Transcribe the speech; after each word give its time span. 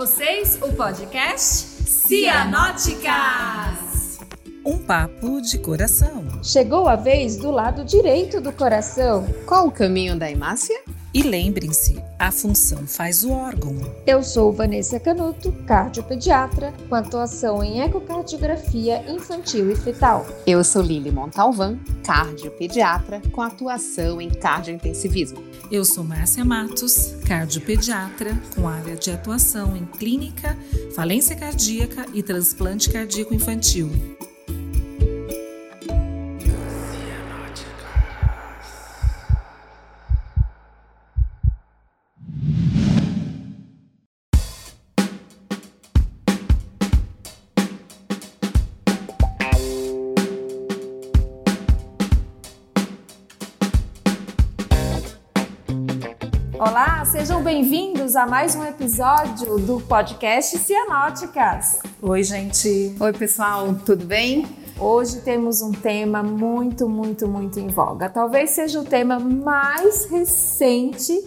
vocês 0.00 0.58
o 0.62 0.72
podcast 0.72 1.84
Cianóticas. 1.84 3.04
Um 4.64 4.78
papo 4.78 5.42
de 5.42 5.58
coração. 5.58 6.26
Chegou 6.42 6.88
a 6.88 6.96
vez 6.96 7.36
do 7.36 7.50
lado 7.50 7.84
direito 7.84 8.40
do 8.40 8.50
coração. 8.50 9.26
Qual 9.44 9.66
o 9.66 9.70
caminho 9.70 10.18
da 10.18 10.30
hemácia? 10.30 10.82
E 11.12 11.24
lembrem-se, 11.24 12.00
a 12.16 12.30
função 12.30 12.86
faz 12.86 13.24
o 13.24 13.32
órgão. 13.32 13.76
Eu 14.06 14.22
sou 14.22 14.52
Vanessa 14.52 15.00
Canuto, 15.00 15.50
cardiopediatra, 15.66 16.72
com 16.88 16.94
atuação 16.94 17.64
em 17.64 17.80
ecocardiografia 17.80 19.04
infantil 19.10 19.72
e 19.72 19.74
fetal. 19.74 20.24
Eu 20.46 20.62
sou 20.62 20.80
Lili 20.80 21.10
Montalvan, 21.10 21.78
cardiopediatra, 22.04 23.20
com 23.32 23.42
atuação 23.42 24.20
em 24.20 24.30
cardiointensivismo. 24.30 25.42
Eu 25.68 25.84
sou 25.84 26.04
Márcia 26.04 26.44
Matos, 26.44 27.16
cardiopediatra, 27.26 28.40
com 28.54 28.68
área 28.68 28.94
de 28.94 29.10
atuação 29.10 29.76
em 29.76 29.84
clínica, 29.86 30.56
falência 30.94 31.34
cardíaca 31.34 32.06
e 32.14 32.22
transplante 32.22 32.88
cardíaco 32.88 33.34
infantil. 33.34 33.90
A 58.20 58.26
mais 58.26 58.54
um 58.54 58.62
episódio 58.62 59.56
do 59.56 59.80
podcast 59.80 60.58
Cianóticas. 60.58 61.78
Oi, 62.02 62.22
gente. 62.22 62.94
Oi, 63.00 63.12
pessoal, 63.14 63.74
tudo 63.86 64.04
bem? 64.04 64.46
Hoje 64.78 65.22
temos 65.22 65.62
um 65.62 65.72
tema 65.72 66.22
muito, 66.22 66.86
muito, 66.86 67.26
muito 67.26 67.58
em 67.58 67.68
voga. 67.68 68.10
Talvez 68.10 68.50
seja 68.50 68.78
o 68.78 68.84
tema 68.84 69.18
mais 69.18 70.04
recente 70.04 71.18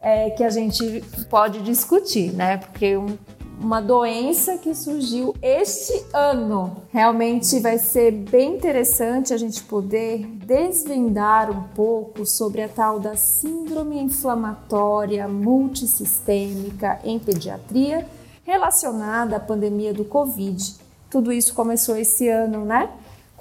é, 0.00 0.30
que 0.30 0.44
a 0.44 0.48
gente 0.48 1.02
pode 1.28 1.62
discutir, 1.62 2.32
né? 2.32 2.58
Porque 2.58 2.96
um, 2.96 3.18
uma 3.66 3.82
doença 3.82 4.58
que 4.58 4.72
surgiu 4.76 5.34
este 5.42 5.92
ano. 6.12 6.84
Realmente 6.92 7.58
vai 7.58 7.78
ser 7.78 8.12
bem 8.12 8.54
interessante 8.54 9.34
a 9.34 9.36
gente 9.36 9.60
poder 9.64 10.24
desvendar 10.24 11.50
um 11.50 11.64
pouco 11.74 12.24
sobre 12.24 12.62
a 12.62 12.68
tal 12.68 13.00
da 13.00 13.16
síndrome 13.16 13.98
inflamatória 13.98 15.26
multissistêmica 15.26 17.00
em 17.02 17.18
pediatria 17.18 18.06
relacionada 18.44 19.34
à 19.34 19.40
pandemia 19.40 19.92
do 19.92 20.04
Covid. 20.04 20.76
Tudo 21.10 21.32
isso 21.32 21.52
começou 21.52 21.96
esse 21.96 22.28
ano, 22.28 22.64
né? 22.64 22.88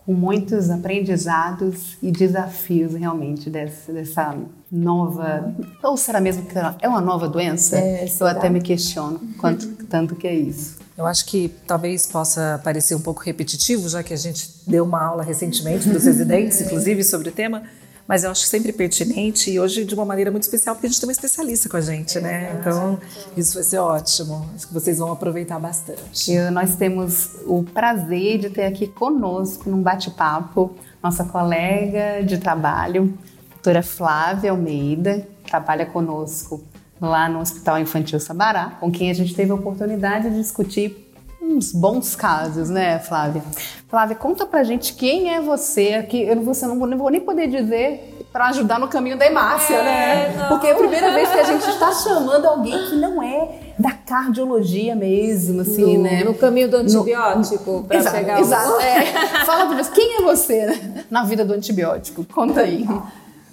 Com 0.05 0.13
muitos 0.13 0.69
aprendizados 0.69 1.97
e 2.01 2.11
desafios 2.11 2.93
realmente 2.93 3.49
dessa, 3.49 3.91
dessa 3.91 4.37
nova. 4.71 5.55
Ou 5.83 5.97
será 5.97 6.21
mesmo 6.21 6.45
que 6.45 6.55
é 6.81 6.87
uma 6.87 7.01
nova 7.01 7.27
doença? 7.27 7.77
É, 7.77 8.05
Eu 8.19 8.27
até 8.27 8.49
me 8.49 8.61
questiono 8.61 9.19
quanto 9.37 9.67
tanto 9.85 10.15
que 10.15 10.27
é 10.27 10.35
isso. 10.35 10.77
Eu 10.97 11.05
acho 11.05 11.25
que 11.25 11.49
talvez 11.67 12.07
possa 12.07 12.59
parecer 12.63 12.95
um 12.95 13.01
pouco 13.01 13.21
repetitivo, 13.21 13.89
já 13.89 14.01
que 14.01 14.13
a 14.13 14.17
gente 14.17 14.49
deu 14.65 14.85
uma 14.85 15.03
aula 15.03 15.23
recentemente 15.23 15.89
para 15.89 15.97
os 15.97 16.05
residentes, 16.05 16.61
inclusive, 16.61 17.03
sobre 17.03 17.29
o 17.29 17.31
tema, 17.31 17.63
mas 18.07 18.23
eu 18.23 18.31
acho 18.31 18.45
sempre 18.45 18.71
pertinente 18.71 19.49
e 19.49 19.59
hoje 19.59 19.83
de 19.83 19.95
uma 19.95 20.05
maneira 20.05 20.29
muito 20.29 20.43
especial, 20.43 20.75
porque 20.75 20.87
a 20.87 20.89
gente 20.89 20.99
tem 20.99 21.07
uma 21.07 21.13
especialista 21.13 21.67
com 21.67 21.77
a 21.77 21.81
gente, 21.81 22.19
né? 22.19 22.55
Então, 22.59 22.99
isso 23.35 23.55
vai 23.55 23.63
ser 23.63 23.79
ótimo. 23.79 24.47
Acho 24.55 24.67
que 24.67 24.73
vocês 24.73 24.99
vão 24.99 25.11
aproveitar 25.11 25.59
bastante. 25.59 26.31
Eu, 26.31 26.51
nós 26.51 26.75
temos 26.75 27.31
o 27.45 27.63
prazer 27.63 28.39
de 28.39 28.49
ter 28.49 28.65
aqui 28.65 28.87
conosco, 28.87 29.69
num 29.69 29.81
bate-papo, 29.81 30.75
nossa 31.01 31.23
colega 31.23 32.23
de 32.23 32.37
trabalho, 32.37 33.17
doutora 33.49 33.81
Flávia 33.81 34.51
Almeida, 34.51 35.27
que 35.43 35.49
trabalha 35.49 35.85
conosco 35.85 36.63
lá 37.01 37.27
no 37.27 37.39
Hospital 37.39 37.79
Infantil 37.79 38.19
Sabará, 38.19 38.77
com 38.79 38.91
quem 38.91 39.09
a 39.09 39.13
gente 39.13 39.33
teve 39.33 39.51
a 39.51 39.55
oportunidade 39.55 40.29
de 40.29 40.37
discutir 40.37 41.04
uns 41.49 41.71
bons 41.71 42.15
casos, 42.15 42.69
né, 42.69 42.99
Flávia? 42.99 43.43
Flávia, 43.87 44.15
conta 44.15 44.45
pra 44.45 44.63
gente 44.63 44.93
quem 44.93 45.33
é 45.33 45.39
você, 45.39 46.03
que 46.03 46.23
eu 46.23 46.35
não 46.35 46.43
vou, 46.43 46.53
não 46.67 46.87
não 46.87 46.97
vou 46.97 47.09
nem 47.09 47.21
poder 47.21 47.47
dizer 47.47 48.15
para 48.35 48.47
ajudar 48.47 48.79
no 48.79 48.89
caminho 48.89 49.17
da 49.17 49.25
hemácia, 49.25 49.81
né? 49.81 50.47
Porque 50.49 50.67
é 50.67 50.73
a 50.73 50.75
primeira 50.75 51.13
vez 51.13 51.29
que 51.29 51.39
a 51.39 51.43
gente 51.45 51.69
está 51.69 51.93
chamando 51.93 52.45
alguém 52.45 52.89
que 52.89 52.95
não 52.97 53.23
é 53.23 53.73
da 53.79 53.91
cardiologia 53.91 54.93
mesmo, 54.93 55.61
assim, 55.61 55.95
no, 55.97 56.03
né? 56.03 56.23
no 56.23 56.33
caminho 56.33 56.69
do 56.69 56.75
antibiótico, 56.75 57.85
para 57.87 57.97
Exato, 57.97 58.15
pegar 58.17 58.39
exato. 58.41 58.71
o... 58.73 58.81
É. 58.81 59.05
Fala 59.45 59.67
pra 59.67 59.75
nós, 59.77 59.87
quem 59.87 60.17
é 60.17 60.21
você 60.21 60.65
né, 60.65 61.05
na 61.09 61.23
vida 61.23 61.45
do 61.45 61.53
antibiótico? 61.53 62.25
Conta 62.25 62.59
aí. 62.59 62.85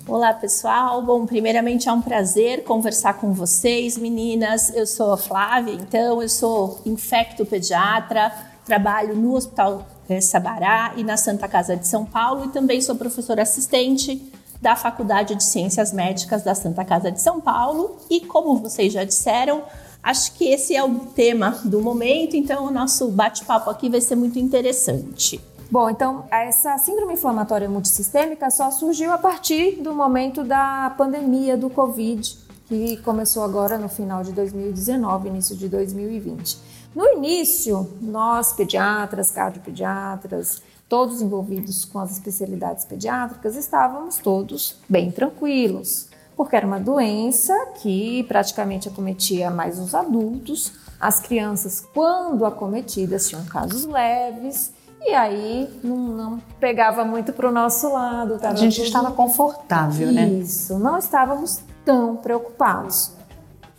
Olá, 0.09 0.35
pessoal. 0.35 1.01
Bom, 1.01 1.25
primeiramente 1.27 1.89
é 1.89 1.93
um 1.93 2.03
prazer 2.03 2.65
conversar 2.65 3.15
com 3.15 3.33
vocês, 3.33 3.97
meninas. 3.97 4.75
Eu 4.75 4.85
sou 4.85 5.13
a 5.13 5.17
Flávia, 5.17 5.75
então 5.75 6.21
eu 6.21 6.29
sou 6.29 6.81
infectopediatra, 6.85 8.33
trabalho 8.67 9.15
no 9.15 9.37
Hospital 9.37 9.87
eh, 10.09 10.21
Sabará 10.21 10.95
e 10.97 11.05
na 11.05 11.17
Santa 11.17 11.47
Casa 11.47 11.77
de 11.77 11.87
São 11.87 12.05
Paulo 12.05 12.47
e 12.47 12.49
também 12.49 12.81
sou 12.81 12.97
professora 12.97 13.43
assistente 13.43 14.21
da 14.61 14.75
Faculdade 14.75 15.37
de 15.37 15.45
Ciências 15.45 15.93
Médicas 15.93 16.43
da 16.43 16.55
Santa 16.55 16.85
Casa 16.85 17.11
de 17.11 17.23
São 17.23 17.41
Paulo 17.41 17.97
e 18.11 18.23
como 18.23 18.57
vocês 18.57 18.93
já 18.93 19.05
disseram, 19.05 19.63
acho 20.03 20.33
que 20.35 20.47
esse 20.47 20.75
é 20.75 20.83
o 20.83 20.99
tema 21.15 21.61
do 21.65 21.81
momento, 21.81 22.37
então 22.37 22.67
o 22.67 22.73
nosso 22.73 23.09
bate-papo 23.09 23.71
aqui 23.71 23.89
vai 23.89 24.01
ser 24.01 24.17
muito 24.17 24.37
interessante. 24.37 25.41
Bom, 25.73 25.89
então 25.89 26.27
essa 26.31 26.77
síndrome 26.77 27.15
inflamatória 27.15 27.67
multissistêmica 27.67 28.51
só 28.51 28.71
surgiu 28.71 29.11
a 29.11 29.17
partir 29.17 29.77
do 29.81 29.95
momento 29.95 30.45
da 30.45 30.95
pandemia 30.99 31.57
do 31.57 31.71
Covid, 31.71 32.37
que 32.67 32.99
começou 32.99 33.43
agora 33.43 33.79
no 33.79 33.89
final 33.89 34.23
de 34.23 34.33
2019, 34.33 35.31
início 35.31 35.57
de 35.57 35.71
2020. 35.71 36.59
No 36.95 37.07
início, 37.15 37.91
nós 38.03 38.53
pediatras, 38.53 39.31
cardiopediatras, 39.31 40.61
todos 40.91 41.23
envolvidos 41.23 41.87
com 41.87 41.99
as 42.01 42.13
especialidades 42.13 42.85
pediátricas, 42.85 43.57
estávamos 43.57 44.19
todos 44.19 44.77
bem 44.87 45.11
tranquilos, 45.11 46.11
porque 46.37 46.55
era 46.55 46.67
uma 46.67 46.81
doença 46.81 47.55
que 47.81 48.25
praticamente 48.25 48.89
acometia 48.89 49.51
mais 49.51 49.79
os 49.79 49.95
adultos, 49.95 50.71
as 51.01 51.19
crianças, 51.19 51.81
quando 51.95 52.45
acometidas, 52.45 53.27
tinham 53.27 53.47
casos 53.47 53.87
leves 53.87 54.82
e 55.05 55.15
aí 55.15 55.69
não, 55.83 55.97
não 55.97 56.39
pegava 56.61 57.05
muito 57.05 57.33
para 57.33 57.49
o 57.49 57.53
nosso 57.53 57.93
lado. 57.93 58.39
A 58.43 58.55
gente 58.55 58.77
tudo... 58.77 58.87
estava 58.87 59.11
confortável, 59.13 60.13
né? 60.13 60.29
Isso, 60.29 60.79
não 60.79 60.99
estávamos 60.99 61.61
tão 61.85 62.17
preocupados. 62.17 63.13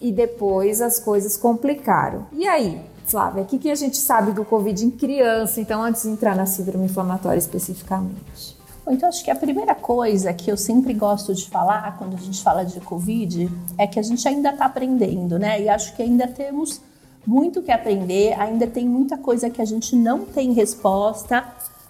E 0.01 0.11
depois 0.11 0.81
as 0.81 0.99
coisas 0.99 1.37
complicaram. 1.37 2.27
E 2.33 2.45
aí, 2.45 2.81
Flávia, 3.05 3.43
o 3.43 3.45
que, 3.45 3.57
que 3.57 3.71
a 3.71 3.75
gente 3.75 3.97
sabe 3.97 4.31
do 4.33 4.43
Covid 4.43 4.85
em 4.85 4.91
criança, 4.91 5.61
então, 5.61 5.81
antes 5.81 6.03
de 6.03 6.09
entrar 6.09 6.35
na 6.35 6.45
síndrome 6.45 6.85
inflamatória 6.85 7.37
especificamente? 7.37 8.57
Bom, 8.85 8.91
então 8.91 9.07
acho 9.07 9.23
que 9.23 9.31
a 9.31 9.35
primeira 9.35 9.73
coisa 9.73 10.33
que 10.33 10.51
eu 10.51 10.57
sempre 10.57 10.93
gosto 10.93 11.33
de 11.33 11.49
falar 11.49 11.97
quando 11.97 12.15
a 12.15 12.19
gente 12.19 12.43
fala 12.43 12.65
de 12.65 12.81
Covid 12.81 13.49
é 13.77 13.87
que 13.87 13.97
a 13.97 14.03
gente 14.03 14.27
ainda 14.27 14.49
está 14.49 14.65
aprendendo, 14.65 15.39
né? 15.39 15.61
E 15.61 15.69
acho 15.69 15.95
que 15.95 16.01
ainda 16.01 16.27
temos 16.27 16.81
muito 17.25 17.61
que 17.61 17.71
aprender, 17.71 18.33
ainda 18.39 18.67
tem 18.67 18.87
muita 18.87 19.17
coisa 19.17 19.49
que 19.49 19.61
a 19.61 19.65
gente 19.65 19.95
não 19.95 20.25
tem 20.25 20.53
resposta, 20.53 21.45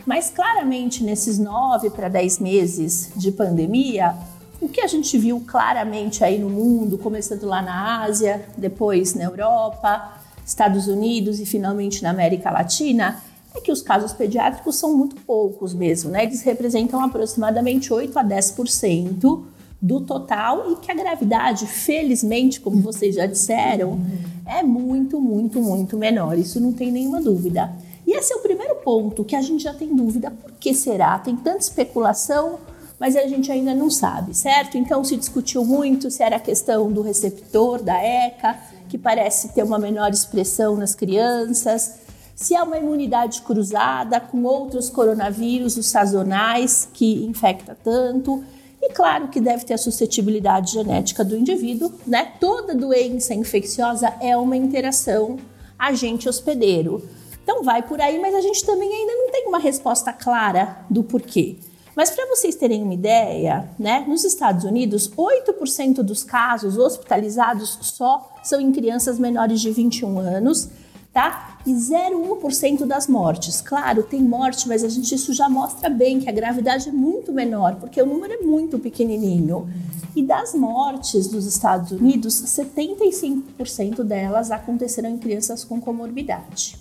mas 0.05 0.29
claramente 0.29 1.03
nesses 1.03 1.39
nove 1.39 1.89
para 1.89 2.09
dez 2.09 2.39
meses 2.39 3.11
de 3.15 3.31
pandemia, 3.31 4.15
o 4.61 4.69
que 4.69 4.81
a 4.81 4.87
gente 4.87 5.17
viu 5.17 5.43
claramente 5.45 6.23
aí 6.23 6.39
no 6.39 6.49
mundo, 6.49 6.97
começando 6.97 7.43
lá 7.43 7.61
na 7.61 8.03
Ásia, 8.03 8.45
depois 8.57 9.13
na 9.13 9.23
Europa, 9.23 10.13
Estados 10.45 10.87
Unidos 10.87 11.39
e 11.39 11.45
finalmente 11.45 12.03
na 12.03 12.11
América 12.11 12.51
Latina, 12.51 13.21
é 13.55 13.61
que 13.61 13.71
os 13.71 13.81
casos 13.81 14.13
pediátricos 14.13 14.75
são 14.75 14.95
muito 14.97 15.15
poucos 15.17 15.73
mesmo, 15.73 16.09
né? 16.09 16.23
Eles 16.23 16.41
representam 16.41 17.03
aproximadamente 17.03 17.93
8 17.93 18.17
a 18.17 18.23
10% 18.23 19.43
do 19.83 19.99
total 19.99 20.71
e 20.71 20.77
que 20.77 20.89
a 20.89 20.95
gravidade, 20.95 21.67
felizmente, 21.67 22.61
como 22.61 22.81
vocês 22.81 23.15
já 23.15 23.25
disseram, 23.25 23.99
é 24.45 24.63
muito, 24.63 25.19
muito, 25.19 25.61
muito 25.61 25.97
menor. 25.97 26.39
Isso 26.39 26.57
não 26.61 26.71
tem 26.71 26.89
nenhuma 26.89 27.21
dúvida. 27.21 27.69
E 28.07 28.17
esse 28.17 28.31
é 28.31 28.37
o 28.37 28.39
primeiro 28.39 28.75
ponto 28.75 29.25
que 29.25 29.35
a 29.35 29.41
gente 29.41 29.61
já 29.61 29.73
tem 29.73 29.93
dúvida. 29.93 30.31
Por 30.31 30.53
que 30.53 30.73
será? 30.73 31.19
Tem 31.19 31.35
tanta 31.35 31.57
especulação, 31.57 32.59
mas 32.97 33.17
a 33.17 33.27
gente 33.27 33.51
ainda 33.51 33.75
não 33.75 33.89
sabe, 33.89 34.33
certo? 34.33 34.77
Então 34.77 35.03
se 35.03 35.17
discutiu 35.17 35.65
muito 35.65 36.09
se 36.09 36.23
era 36.23 36.37
a 36.37 36.39
questão 36.39 36.89
do 36.89 37.01
receptor 37.01 37.83
da 37.83 38.01
ECA, 38.01 38.57
que 38.87 38.97
parece 38.97 39.49
ter 39.49 39.63
uma 39.63 39.77
menor 39.77 40.11
expressão 40.11 40.77
nas 40.77 40.95
crianças, 40.95 41.95
se 42.33 42.55
há 42.55 42.63
uma 42.63 42.77
imunidade 42.77 43.41
cruzada 43.41 44.17
com 44.21 44.43
outros 44.43 44.89
coronavírus, 44.89 45.75
os 45.75 45.87
sazonais, 45.87 46.87
que 46.93 47.25
infecta 47.25 47.77
tanto. 47.83 48.41
E 48.85 48.89
claro 48.89 49.29
que 49.29 49.39
deve 49.39 49.63
ter 49.63 49.75
a 49.75 49.77
suscetibilidade 49.77 50.73
genética 50.73 51.23
do 51.23 51.37
indivíduo, 51.37 51.89
né? 52.05 52.33
Toda 52.37 52.75
doença 52.75 53.33
infecciosa 53.33 54.13
é 54.19 54.35
uma 54.35 54.57
interação 54.57 55.39
agente 55.79 56.27
hospedeiro. 56.27 57.01
Então 57.41 57.63
vai 57.63 57.81
por 57.81 58.01
aí, 58.01 58.19
mas 58.19 58.35
a 58.35 58.41
gente 58.41 58.65
também 58.65 58.91
ainda 58.93 59.13
não 59.13 59.31
tem 59.31 59.47
uma 59.47 59.57
resposta 59.57 60.11
clara 60.11 60.85
do 60.89 61.01
porquê. 61.01 61.55
Mas 61.95 62.09
para 62.09 62.27
vocês 62.27 62.55
terem 62.55 62.83
uma 62.83 62.93
ideia, 62.93 63.69
né, 63.79 64.03
nos 64.05 64.25
Estados 64.25 64.65
Unidos, 64.65 65.09
8% 65.15 66.03
dos 66.03 66.21
casos 66.21 66.77
hospitalizados 66.77 67.79
só 67.81 68.33
são 68.43 68.59
em 68.59 68.73
crianças 68.73 69.17
menores 69.17 69.61
de 69.61 69.71
21 69.71 70.19
anos, 70.19 70.69
tá? 71.13 71.59
E 71.65 71.71
0,1% 71.71 72.85
das 72.85 73.07
mortes. 73.07 73.61
Claro, 73.61 74.01
tem 74.01 74.21
morte, 74.21 74.67
mas 74.67 74.83
a 74.83 74.89
gente 74.89 75.13
isso 75.13 75.31
já 75.31 75.47
mostra 75.47 75.89
bem 75.89 76.19
que 76.19 76.27
a 76.27 76.31
gravidade 76.31 76.89
é 76.89 76.91
muito 76.91 77.31
menor, 77.31 77.75
porque 77.75 78.01
o 78.01 78.05
número 78.05 78.33
é 78.33 78.37
muito 78.37 78.79
pequenininho. 78.79 79.69
E 80.15 80.23
das 80.23 80.53
mortes 80.53 81.27
dos 81.27 81.45
Estados 81.45 81.91
Unidos, 81.91 82.33
75% 82.33 84.03
delas 84.03 84.51
aconteceram 84.51 85.09
em 85.09 85.17
crianças 85.17 85.63
com 85.63 85.79
comorbidade. 85.79 86.77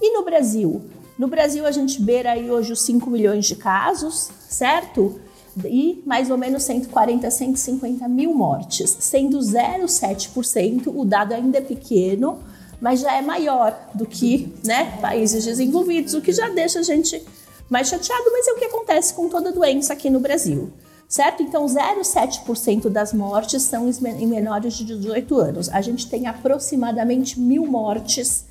E 0.00 0.12
no 0.12 0.24
Brasil? 0.24 0.82
No 1.18 1.28
Brasil, 1.28 1.66
a 1.66 1.70
gente 1.70 2.00
beira 2.00 2.32
aí 2.32 2.50
hoje 2.50 2.72
os 2.72 2.82
5 2.82 3.10
milhões 3.10 3.46
de 3.46 3.56
casos, 3.56 4.30
certo? 4.48 5.20
E 5.64 6.02
mais 6.06 6.30
ou 6.30 6.38
menos 6.38 6.62
140, 6.62 7.30
150 7.30 8.08
mil 8.08 8.34
mortes, 8.34 8.96
sendo 9.00 9.38
0,7%, 9.38 10.90
o 10.94 11.04
dado 11.04 11.32
ainda 11.32 11.58
é 11.58 11.60
pequeno, 11.60 12.38
mas 12.82 12.98
já 12.98 13.16
é 13.16 13.22
maior 13.22 13.78
do 13.94 14.04
que 14.04 14.52
né, 14.64 14.98
países 15.00 15.44
desenvolvidos, 15.44 16.14
o 16.14 16.20
que 16.20 16.32
já 16.32 16.48
deixa 16.48 16.80
a 16.80 16.82
gente 16.82 17.24
mais 17.70 17.88
chateado, 17.88 18.24
mas 18.32 18.48
é 18.48 18.52
o 18.52 18.56
que 18.56 18.64
acontece 18.64 19.14
com 19.14 19.28
toda 19.28 19.52
doença 19.52 19.92
aqui 19.92 20.10
no 20.10 20.18
Brasil. 20.18 20.68
Certo? 21.08 21.44
Então, 21.44 21.64
0,7% 21.64 22.88
das 22.88 23.12
mortes 23.12 23.62
são 23.62 23.88
em 23.88 24.26
menores 24.26 24.74
de 24.74 24.84
18 24.84 25.38
anos. 25.38 25.68
A 25.68 25.80
gente 25.80 26.08
tem 26.08 26.26
aproximadamente 26.26 27.38
mil 27.38 27.66
mortes 27.66 28.46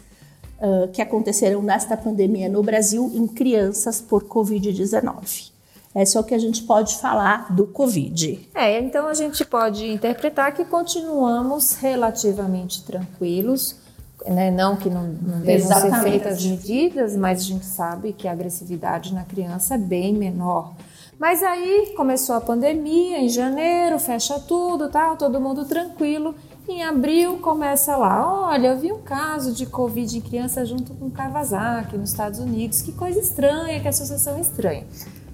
uh, 0.59 0.87
que 0.93 1.01
aconteceram 1.01 1.61
nesta 1.61 1.97
pandemia 1.97 2.47
no 2.47 2.63
Brasil 2.63 3.11
em 3.13 3.27
crianças 3.27 3.99
por 3.99 4.23
Covid-19. 4.23 5.51
Esse 5.93 6.15
é 6.15 6.19
o 6.19 6.23
que 6.23 6.35
a 6.35 6.39
gente 6.39 6.63
pode 6.63 6.97
falar 6.99 7.53
do 7.53 7.67
Covid. 7.67 8.47
É, 8.55 8.79
então 8.79 9.07
a 9.07 9.13
gente 9.13 9.43
pode 9.43 9.85
interpretar 9.85 10.53
que 10.53 10.63
continuamos 10.63 11.73
relativamente 11.73 12.85
tranquilos, 12.85 13.80
né? 14.27 14.51
não 14.51 14.75
que 14.75 14.89
não, 14.89 15.03
não 15.03 15.39
devam 15.39 15.79
ser 15.79 16.01
feitas 16.01 16.45
medidas, 16.45 17.15
mas 17.15 17.39
a 17.39 17.43
gente 17.43 17.65
sabe 17.65 18.13
que 18.13 18.27
a 18.27 18.31
agressividade 18.31 19.13
na 19.13 19.23
criança 19.23 19.75
é 19.75 19.77
bem 19.77 20.13
menor. 20.13 20.73
Mas 21.19 21.43
aí 21.43 21.93
começou 21.95 22.35
a 22.35 22.41
pandemia 22.41 23.19
em 23.19 23.29
janeiro, 23.29 23.99
fecha 23.99 24.39
tudo, 24.39 24.89
tal, 24.89 25.15
todo 25.15 25.39
mundo 25.39 25.65
tranquilo. 25.65 26.33
Em 26.67 26.83
abril 26.83 27.37
começa 27.37 27.95
lá, 27.95 28.49
olha, 28.49 28.69
eu 28.69 28.77
vi 28.79 28.91
um 28.91 29.01
caso 29.01 29.53
de 29.53 29.65
Covid 29.65 30.17
em 30.17 30.21
criança 30.21 30.65
junto 30.65 30.93
com 30.93 31.11
Kawasaki 31.11 31.97
nos 31.97 32.09
Estados 32.09 32.39
Unidos, 32.39 32.81
que 32.81 32.91
coisa 32.91 33.19
estranha, 33.19 33.79
que 33.79 33.87
associação 33.87 34.39
estranha. 34.39 34.85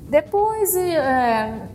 Depois, 0.10 0.76
é, 0.76 1.68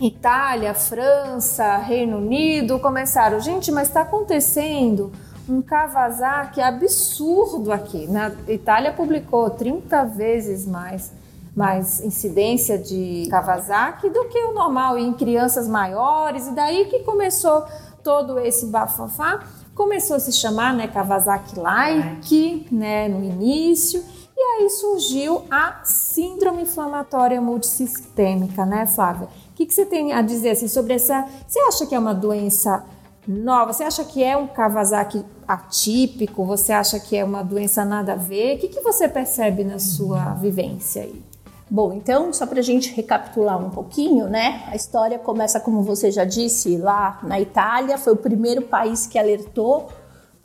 Itália, 0.00 0.74
França, 0.74 1.76
Reino 1.78 2.18
Unido 2.18 2.78
começaram, 2.78 3.40
gente, 3.40 3.72
mas 3.72 3.88
está 3.88 4.02
acontecendo 4.02 5.12
um 5.50 5.60
Kawasaki 5.60 6.60
absurdo 6.60 7.72
aqui. 7.72 8.06
Na 8.06 8.30
Itália 8.46 8.92
publicou 8.92 9.50
30 9.50 10.04
vezes 10.04 10.66
mais 10.66 11.12
mais 11.54 12.00
incidência 12.00 12.78
de 12.78 13.26
Kawasaki 13.28 14.08
do 14.08 14.28
que 14.28 14.38
o 14.38 14.54
normal 14.54 14.96
em 14.96 15.12
crianças 15.12 15.66
maiores, 15.66 16.46
e 16.46 16.52
daí 16.52 16.84
que 16.84 17.00
começou 17.00 17.64
todo 18.04 18.38
esse 18.38 18.66
bafafá, 18.66 19.40
começou 19.74 20.16
a 20.16 20.20
se 20.20 20.32
chamar 20.32 20.72
né, 20.72 20.86
Kawasaki-like 20.86 22.68
né, 22.70 23.08
no 23.08 23.22
início, 23.22 24.02
e 24.34 24.40
aí 24.40 24.70
surgiu 24.70 25.42
a 25.50 25.80
síndrome 25.84 26.62
inflamatória 26.62 27.40
multissistêmica, 27.40 28.64
né, 28.64 28.86
Flávia? 28.86 29.26
O 29.50 29.54
que, 29.54 29.66
que 29.66 29.74
você 29.74 29.84
tem 29.84 30.12
a 30.12 30.22
dizer 30.22 30.50
assim, 30.50 30.68
sobre 30.68 30.94
essa? 30.94 31.26
Você 31.46 31.58
acha 31.60 31.84
que 31.84 31.94
é 31.94 31.98
uma 31.98 32.14
doença 32.14 32.84
nova? 33.26 33.72
Você 33.72 33.82
acha 33.82 34.04
que 34.04 34.22
é 34.22 34.36
um 34.36 34.46
Kawasaki 34.46 35.24
atípico? 35.52 36.44
Você 36.44 36.72
acha 36.72 37.00
que 37.00 37.16
é 37.16 37.24
uma 37.24 37.42
doença 37.42 37.84
nada 37.84 38.12
a 38.12 38.16
ver? 38.16 38.56
O 38.56 38.58
que, 38.58 38.68
que 38.68 38.80
você 38.80 39.08
percebe 39.08 39.64
na 39.64 39.78
sua 39.78 40.34
vivência 40.34 41.02
aí? 41.02 41.22
Bom, 41.68 41.92
então, 41.92 42.32
só 42.32 42.46
para 42.46 42.58
a 42.58 42.62
gente 42.62 42.92
recapitular 42.92 43.56
um 43.58 43.70
pouquinho, 43.70 44.28
né? 44.28 44.64
A 44.66 44.76
história 44.76 45.18
começa, 45.18 45.60
como 45.60 45.82
você 45.82 46.10
já 46.10 46.24
disse, 46.24 46.76
lá 46.76 47.20
na 47.22 47.40
Itália, 47.40 47.96
foi 47.96 48.12
o 48.12 48.16
primeiro 48.16 48.62
país 48.62 49.06
que 49.06 49.18
alertou 49.18 49.88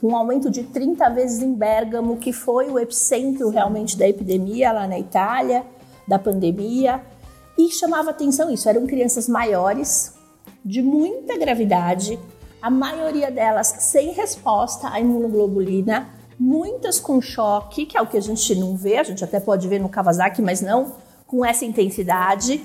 um 0.03 0.15
aumento 0.15 0.51
de 0.51 0.63
30 0.63 1.09
vezes 1.09 1.41
em 1.41 1.53
Bergamo, 1.53 2.17
que 2.17 2.31
foi 2.31 2.69
o 2.69 2.77
epicentro 2.77 3.49
realmente 3.49 3.97
da 3.97 4.07
epidemia 4.07 4.71
lá 4.71 4.87
na 4.87 4.99
Itália, 4.99 5.65
da 6.07 6.19
pandemia, 6.19 7.01
e 7.57 7.71
chamava 7.71 8.11
atenção 8.11 8.51
isso, 8.51 8.69
eram 8.69 8.85
crianças 8.85 9.27
maiores, 9.27 10.13
de 10.63 10.81
muita 10.81 11.37
gravidade, 11.37 12.19
a 12.61 12.69
maioria 12.69 13.29
delas 13.29 13.67
sem 13.79 14.11
resposta 14.11 14.89
à 14.89 14.99
imunoglobulina, 14.99 16.07
muitas 16.39 16.99
com 16.99 17.21
choque, 17.21 17.85
que 17.85 17.97
é 17.97 18.01
o 18.01 18.07
que 18.07 18.17
a 18.17 18.21
gente 18.21 18.55
não 18.55 18.75
vê, 18.75 18.97
a 18.97 19.03
gente 19.03 19.23
até 19.23 19.39
pode 19.39 19.67
ver 19.67 19.79
no 19.79 19.89
Kawasaki, 19.89 20.41
mas 20.41 20.61
não 20.61 20.93
com 21.27 21.43
essa 21.45 21.65
intensidade 21.65 22.63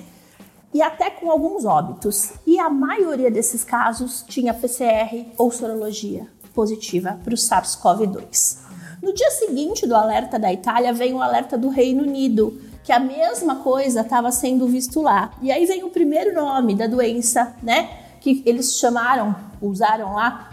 e 0.73 0.83
até 0.83 1.11
com 1.11 1.31
alguns 1.31 1.65
óbitos. 1.65 2.33
E 2.47 2.59
a 2.59 2.71
maioria 2.71 3.31
desses 3.31 3.65
casos 3.65 4.25
tinha 4.29 4.55
PCR 4.55 5.27
ou 5.37 5.51
sorologia 5.51 6.27
positiva 6.55 7.19
para 7.23 7.35
o 7.35 7.37
SARS-CoV-2. 7.37 8.59
No 9.03 9.15
dia 9.15 9.31
seguinte 9.31 9.87
do 9.87 9.95
alerta 9.95 10.39
da 10.39 10.53
Itália, 10.53 10.93
vem 10.93 11.15
o 11.15 11.23
alerta 11.23 11.57
do 11.57 11.69
Reino 11.69 12.03
Unido, 12.03 12.61
que 12.85 12.93
a 12.93 12.99
mesma 12.99 13.57
coisa 13.57 14.03
estava 14.03 14.31
sendo 14.31 14.67
visto 14.67 15.01
lá. 15.01 15.33
E 15.41 15.51
aí 15.51 15.65
vem 15.65 15.85
o 15.85 15.91
primeiro 15.91 16.35
nome 16.35 16.75
da 16.75 16.87
doença, 16.87 17.55
né? 17.63 18.00
Que 18.21 18.43
eles 18.47 18.77
chamaram, 18.77 19.35
usaram 19.61 20.15
lá, 20.15 20.51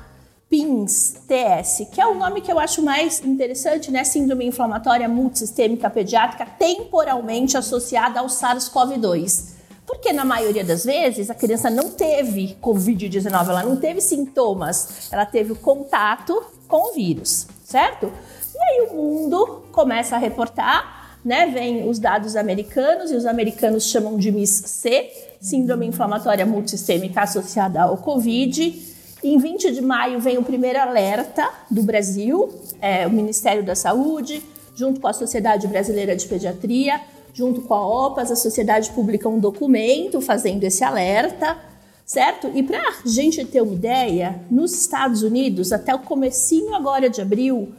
PINS-TS, 0.49 1.89
que 1.91 1.99
é 1.99 2.07
o 2.07 2.15
nome 2.15 2.39
que 2.39 2.51
eu 2.51 2.57
acho 2.57 2.81
mais 2.81 3.23
interessante, 3.23 3.91
né? 3.91 4.03
Síndrome 4.03 4.45
inflamatória 4.45 5.07
multissistêmica 5.09 5.89
pediátrica 5.89 6.45
temporalmente 6.45 7.57
associada 7.57 8.21
ao 8.21 8.27
SARS-CoV-2. 8.27 9.57
Porque 9.85 10.11
na 10.11 10.25
maioria 10.25 10.63
das 10.63 10.85
vezes 10.85 11.29
a 11.29 11.35
criança 11.35 11.69
não 11.69 11.91
teve 11.91 12.57
Covid-19, 12.61 13.49
ela 13.49 13.63
não 13.63 13.77
teve 13.77 14.01
sintomas, 14.01 15.09
ela 15.11 15.25
teve 15.25 15.53
o 15.53 15.55
contato 15.55 16.41
com 16.67 16.91
o 16.91 16.93
vírus, 16.93 17.47
certo? 17.63 18.11
E 18.53 18.59
aí 18.59 18.87
o 18.91 18.95
mundo 18.95 19.63
começa 19.71 20.15
a 20.15 20.19
reportar, 20.19 21.19
né? 21.23 21.47
Vem 21.47 21.89
os 21.89 21.99
dados 21.99 22.35
americanos 22.35 23.11
e 23.11 23.15
os 23.15 23.25
americanos 23.25 23.85
chamam 23.85 24.17
de 24.17 24.31
MIS-C, 24.31 25.11
Síndrome 25.39 25.85
Inflamatória 25.85 26.45
Multissistêmica 26.45 27.21
Associada 27.21 27.81
ao 27.81 27.97
Covid 27.97 28.87
em 29.23 29.37
20 29.39 29.71
de 29.71 29.81
maio 29.81 30.19
vem 30.19 30.37
o 30.37 30.43
primeiro 30.43 30.79
alerta 30.79 31.49
do 31.71 31.81
Brasil, 31.81 32.53
é, 32.79 33.07
o 33.07 33.09
Ministério 33.09 33.63
da 33.63 33.75
Saúde, 33.75 34.43
junto 34.75 35.01
com 35.01 35.07
a 35.07 35.13
Sociedade 35.13 35.67
Brasileira 35.67 36.15
de 36.15 36.27
Pediatria, 36.27 37.01
junto 37.33 37.61
com 37.61 37.73
a 37.73 38.07
OPAS, 38.07 38.31
a 38.31 38.35
sociedade 38.35 38.91
publica 38.91 39.27
um 39.27 39.39
documento 39.39 40.21
fazendo 40.21 40.63
esse 40.63 40.83
alerta, 40.83 41.57
certo? 42.05 42.51
E 42.53 42.61
para 42.61 42.79
a 42.79 43.07
gente 43.07 43.43
ter 43.43 43.61
uma 43.61 43.73
ideia, 43.73 44.39
nos 44.51 44.71
Estados 44.73 45.23
Unidos, 45.23 45.73
até 45.73 45.93
o 45.95 45.99
comecinho 45.99 46.75
agora 46.75 47.09
de 47.09 47.19
abril, 47.19 47.73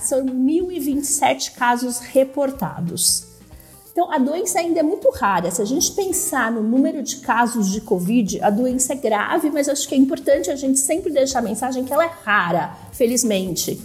são 0.00 0.26
1.027 0.26 1.54
casos 1.54 2.00
reportados. 2.00 3.31
Então, 3.92 4.10
a 4.10 4.16
doença 4.16 4.58
ainda 4.58 4.80
é 4.80 4.82
muito 4.82 5.10
rara. 5.10 5.50
Se 5.50 5.60
a 5.60 5.66
gente 5.66 5.92
pensar 5.92 6.50
no 6.50 6.62
número 6.62 7.02
de 7.02 7.16
casos 7.16 7.70
de 7.70 7.82
Covid, 7.82 8.42
a 8.42 8.48
doença 8.48 8.94
é 8.94 8.96
grave, 8.96 9.50
mas 9.50 9.68
acho 9.68 9.86
que 9.86 9.94
é 9.94 9.98
importante 9.98 10.50
a 10.50 10.56
gente 10.56 10.78
sempre 10.78 11.12
deixar 11.12 11.40
a 11.40 11.42
mensagem 11.42 11.84
que 11.84 11.92
ela 11.92 12.04
é 12.04 12.10
rara, 12.24 12.74
felizmente. 12.90 13.78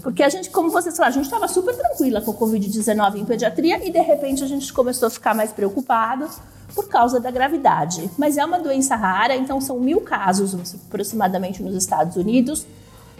Porque 0.00 0.22
a 0.22 0.28
gente, 0.28 0.48
como 0.50 0.70
vocês 0.70 0.96
falaram, 0.96 1.10
a 1.10 1.16
gente 1.16 1.24
estava 1.24 1.48
super 1.48 1.76
tranquila 1.76 2.20
com 2.20 2.30
o 2.30 2.34
Covid-19 2.34 3.16
em 3.16 3.24
pediatria 3.24 3.84
e 3.84 3.90
de 3.90 4.00
repente 4.00 4.44
a 4.44 4.46
gente 4.46 4.72
começou 4.72 5.08
a 5.08 5.10
ficar 5.10 5.34
mais 5.34 5.50
preocupado 5.50 6.28
por 6.72 6.88
causa 6.88 7.18
da 7.18 7.30
gravidade. 7.30 8.08
Mas 8.16 8.38
é 8.38 8.44
uma 8.44 8.60
doença 8.60 8.94
rara, 8.94 9.34
então 9.34 9.60
são 9.60 9.80
mil 9.80 10.00
casos 10.02 10.54
aproximadamente 10.86 11.60
nos 11.64 11.74
Estados 11.74 12.14
Unidos, 12.14 12.64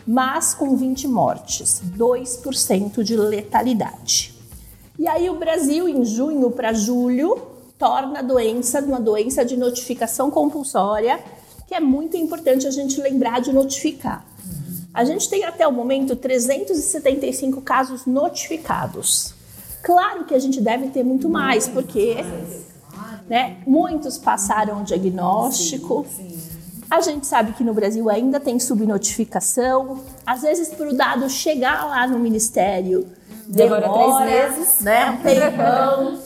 mas 0.07 0.55
com 0.55 0.77
20 0.77 1.09
mortes, 1.09 1.83
2% 1.97 3.03
de 3.03 3.17
letalidade. 3.17 4.38
E 4.99 5.07
aí 5.07 5.31
o 5.31 5.39
Brasil, 5.39 5.89
em 5.89 6.05
junho 6.05 6.51
para 6.51 6.73
julho, 6.73 7.41
torna 7.79 8.19
a 8.19 8.23
doença 8.23 8.81
uma 8.81 9.01
doença 9.01 9.45
de 9.45 9.57
notificação 9.57 10.31
compulsória, 10.31 11.21
que 11.67 11.75
é 11.75 11.81
muito 11.81 12.17
importante 12.17 12.67
a 12.67 12.71
gente 12.71 13.01
lembrar 13.01 13.41
de 13.41 13.53
notificar. 13.53 14.27
A 14.93 15.05
gente 15.05 15.29
tem 15.29 15.45
até 15.45 15.69
o 15.69 15.73
momento 15.73 16.17
375 16.17 17.61
casos 17.61 18.07
notificados. 18.07 19.35
Claro 19.83 20.25
que 20.25 20.35
a 20.35 20.39
gente 20.41 20.61
deve 20.61 20.89
ter 20.89 21.05
muito 21.05 21.29
mais, 21.29 21.69
porque 21.69 22.17
né, 23.29 23.59
muitos 23.65 24.19
passaram 24.19 24.81
o 24.81 24.85
diagnóstico. 24.85 26.05
A 26.91 27.01
gente 27.01 27.27
sabe 27.27 27.53
que 27.53 27.63
no 27.63 27.73
Brasil 27.73 28.11
ainda 28.11 28.41
tem 28.41 28.59
subnotificação. 28.59 30.03
Às 30.27 30.43
vezes, 30.43 30.71
para 30.71 30.89
o 30.89 30.95
dado 30.95 31.29
chegar 31.31 31.87
lá 31.87 32.07
no 32.07 32.19
Ministério, 32.19 33.07
demora, 33.49 33.89
demora 33.89 34.27
três 34.27 34.57
meses, 34.57 34.81
né? 34.81 35.11
Um 35.11 35.23
tempão. 35.23 36.19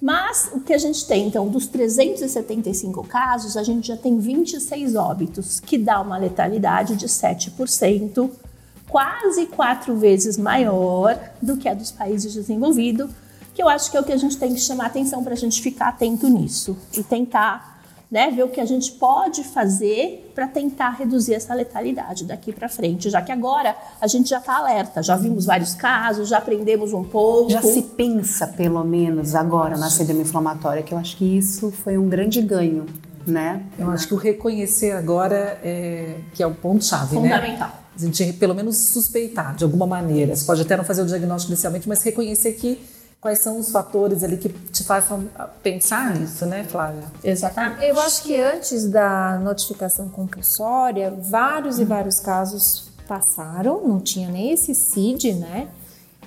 Mas 0.00 0.50
o 0.52 0.60
que 0.60 0.74
a 0.74 0.78
gente 0.78 1.06
tem, 1.06 1.28
então, 1.28 1.46
dos 1.46 1.68
375 1.68 3.06
casos, 3.06 3.56
a 3.56 3.62
gente 3.62 3.86
já 3.86 3.96
tem 3.96 4.18
26 4.18 4.96
óbitos, 4.96 5.60
que 5.60 5.78
dá 5.78 6.00
uma 6.00 6.18
letalidade 6.18 6.96
de 6.96 7.06
7%, 7.06 8.28
quase 8.88 9.46
quatro 9.46 9.96
vezes 9.96 10.36
maior 10.36 11.16
do 11.40 11.56
que 11.56 11.68
a 11.68 11.74
dos 11.74 11.92
países 11.92 12.34
desenvolvidos, 12.34 13.08
que 13.54 13.62
eu 13.62 13.68
acho 13.68 13.90
que 13.90 13.96
é 13.96 14.00
o 14.00 14.04
que 14.04 14.12
a 14.12 14.16
gente 14.16 14.36
tem 14.36 14.52
que 14.52 14.60
chamar 14.60 14.86
atenção 14.86 15.22
para 15.22 15.34
a 15.34 15.36
gente 15.36 15.62
ficar 15.62 15.88
atento 15.88 16.28
nisso 16.28 16.76
e 16.96 17.02
tentar 17.04 17.71
né, 18.12 18.30
ver 18.30 18.42
o 18.42 18.48
que 18.48 18.60
a 18.60 18.66
gente 18.66 18.92
pode 18.92 19.42
fazer 19.42 20.30
para 20.34 20.46
tentar 20.46 20.90
reduzir 20.90 21.32
essa 21.32 21.54
letalidade 21.54 22.26
daqui 22.26 22.52
para 22.52 22.68
frente, 22.68 23.08
já 23.08 23.22
que 23.22 23.32
agora 23.32 23.74
a 23.98 24.06
gente 24.06 24.28
já 24.28 24.36
está 24.36 24.58
alerta, 24.58 25.02
já 25.02 25.16
vimos 25.16 25.46
vários 25.46 25.72
casos, 25.72 26.28
já 26.28 26.36
aprendemos 26.36 26.92
um 26.92 27.02
pouco. 27.02 27.50
Já 27.50 27.62
se 27.62 27.80
pensa, 27.80 28.46
pelo 28.46 28.84
menos, 28.84 29.34
agora 29.34 29.78
na 29.78 29.88
síndrome 29.88 30.20
inflamatória, 30.20 30.82
que 30.82 30.92
eu 30.92 30.98
acho 30.98 31.16
que 31.16 31.24
isso 31.24 31.70
foi 31.70 31.96
um 31.96 32.06
grande 32.06 32.42
ganho, 32.42 32.84
né? 33.26 33.62
Eu 33.78 33.90
acho 33.90 34.06
que 34.06 34.12
o 34.12 34.18
reconhecer 34.18 34.92
agora 34.92 35.58
é 35.64 36.16
que 36.34 36.42
é 36.42 36.46
o 36.46 36.54
ponto-chave, 36.54 37.18
né? 37.18 37.30
Fundamental. 37.30 37.78
A 37.96 37.98
gente 37.98 38.32
pelo 38.34 38.54
menos 38.54 38.76
suspeitar 38.76 39.54
de 39.54 39.64
alguma 39.64 39.86
maneira. 39.86 40.36
Você 40.36 40.44
pode 40.44 40.60
até 40.60 40.76
não 40.76 40.84
fazer 40.84 41.00
o 41.00 41.06
diagnóstico 41.06 41.52
inicialmente, 41.52 41.88
mas 41.88 42.02
reconhecer 42.02 42.52
que 42.52 42.78
quais 43.22 43.38
são 43.38 43.60
os 43.60 43.70
fatores 43.70 44.24
ali 44.24 44.36
que 44.36 44.48
te 44.48 44.82
façam 44.82 45.28
pensar 45.62 46.12
nisso, 46.12 46.44
né, 46.44 46.64
Flávia? 46.64 47.04
Exatamente. 47.22 47.84
Eu 47.84 47.98
acho 48.00 48.24
que 48.24 48.36
antes 48.36 48.88
da 48.88 49.38
notificação 49.38 50.08
compulsória, 50.08 51.08
vários 51.16 51.78
e 51.78 51.84
vários 51.84 52.18
casos 52.18 52.90
passaram, 53.06 53.86
não 53.86 54.00
tinha 54.00 54.28
nem 54.28 54.50
esse 54.50 54.74
CID, 54.74 55.34
né? 55.34 55.68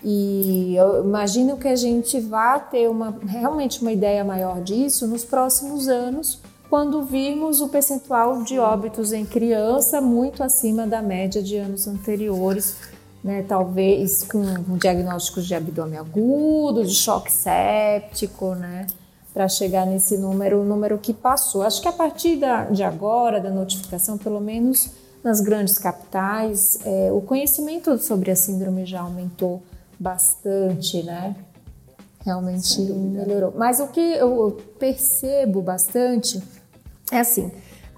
E 0.02 0.76
eu 0.78 1.04
imagino 1.04 1.58
que 1.58 1.68
a 1.68 1.76
gente 1.76 2.18
vá 2.22 2.60
ter 2.60 2.90
uma, 2.90 3.14
realmente 3.28 3.82
uma 3.82 3.92
ideia 3.92 4.24
maior 4.24 4.62
disso 4.62 5.06
nos 5.06 5.26
próximos 5.26 5.90
anos, 5.90 6.40
quando 6.70 7.04
virmos 7.04 7.60
o 7.60 7.68
percentual 7.68 8.42
de 8.44 8.58
óbitos 8.58 9.12
em 9.12 9.26
criança 9.26 10.00
muito 10.00 10.42
acima 10.42 10.88
da 10.88 11.02
média 11.02 11.44
de 11.44 11.58
anos 11.58 11.88
anteriores 11.88 12.78
né, 13.26 13.44
talvez 13.48 14.22
com, 14.22 14.78
diagnósticos 14.78 15.48
de 15.48 15.56
abdômen 15.56 15.98
agudo, 15.98 16.86
de 16.86 16.94
choque 16.94 17.32
séptico, 17.32 18.54
né, 18.54 18.86
para 19.34 19.50
chegar 19.50 19.84
nesse 19.84 20.16
número, 20.16 20.62
o 20.62 20.64
número 20.64 21.00
que 21.00 21.12
passou. 21.12 21.64
Acho 21.64 21.82
que 21.82 21.88
a 21.88 21.92
partir 21.92 22.36
da, 22.36 22.66
de 22.66 22.84
agora, 22.84 23.42
da 23.42 23.50
notificação, 23.50 24.16
pelo 24.16 24.40
menos 24.40 24.92
nas 25.24 25.42
grandes 25.42 25.80
capitais, 25.80 26.78
é, 26.86 27.12
o 27.12 27.20
conhecimento 27.20 27.98
sobre 27.98 28.30
a 28.30 28.36
síndrome 28.36 28.86
já 28.86 29.02
aumentou 29.02 29.64
bastante, 30.00 31.02
né? 31.02 31.36
Realmente 32.24 32.80
melhorou. 32.80 33.56
Mas 33.58 33.80
o 33.80 33.88
que 33.88 34.00
eu 34.00 34.62
percebo 34.78 35.64
bastante 35.64 36.40
é 37.12 37.22
assim, 37.22 37.52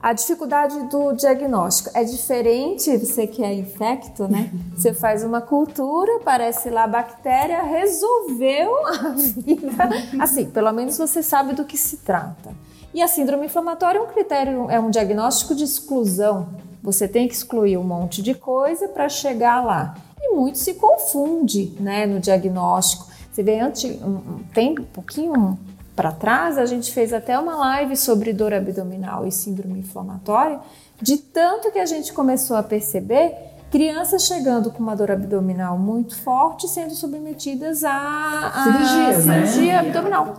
a 0.07 0.13
dificuldade 0.13 0.83
do 0.83 1.11
diagnóstico 1.11 1.89
é 1.93 2.01
diferente, 2.01 2.97
você 2.97 3.27
que 3.27 3.43
é 3.43 3.53
infecto, 3.53 4.25
né? 4.25 4.49
Você 4.73 4.93
faz 4.93 5.21
uma 5.21 5.41
cultura, 5.41 6.21
parece 6.23 6.69
lá 6.69 6.85
a 6.85 6.87
bactéria, 6.87 7.61
resolveu 7.61 8.87
a 8.87 9.09
vida. 9.09 9.89
Assim, 10.17 10.45
pelo 10.45 10.71
menos 10.71 10.97
você 10.97 11.21
sabe 11.21 11.53
do 11.53 11.65
que 11.65 11.75
se 11.75 11.97
trata. 11.97 12.55
E 12.93 13.01
a 13.01 13.07
síndrome 13.09 13.47
inflamatória 13.47 13.99
é 13.99 14.01
um 14.01 14.07
critério, 14.07 14.69
é 14.69 14.79
um 14.79 14.89
diagnóstico 14.89 15.53
de 15.53 15.65
exclusão. 15.65 16.47
Você 16.81 17.05
tem 17.05 17.27
que 17.27 17.33
excluir 17.33 17.77
um 17.77 17.83
monte 17.83 18.21
de 18.21 18.33
coisa 18.33 18.87
para 18.87 19.09
chegar 19.09 19.61
lá. 19.61 19.95
E 20.21 20.33
muito 20.33 20.57
se 20.57 20.75
confunde, 20.75 21.75
né, 21.81 22.05
no 22.05 22.21
diagnóstico. 22.21 23.07
Você 23.29 23.43
vê 23.43 23.59
antes, 23.59 23.83
um, 24.01 24.39
tem 24.53 24.71
um 24.71 24.85
pouquinho 24.85 25.59
para 25.97 26.11
trás, 26.11 26.59
a 26.59 26.65
gente 26.67 26.93
fez 26.93 27.11
até 27.11 27.37
uma 27.39 27.55
live 27.55 27.97
sobre 27.97 28.31
dor 28.31 28.53
abdominal 28.53 29.25
e 29.25 29.31
síndrome 29.31 29.79
inflamatória, 29.79 30.59
de 31.01 31.17
tanto 31.17 31.71
que 31.71 31.79
a 31.79 31.87
gente 31.87 32.13
começou 32.13 32.55
a 32.55 32.61
perceber 32.61 33.33
crianças 33.71 34.23
chegando 34.23 34.69
com 34.69 34.81
uma 34.81 34.95
dor 34.95 35.09
abdominal 35.09 35.75
muito 35.75 36.15
forte 36.21 36.67
sendo 36.67 36.93
submetidas 36.93 37.83
a, 37.83 38.51
a 38.53 38.63
cirurgia, 38.63 39.21
cirurgia 39.21 39.81
né? 39.81 39.89
abdominal. 39.89 40.37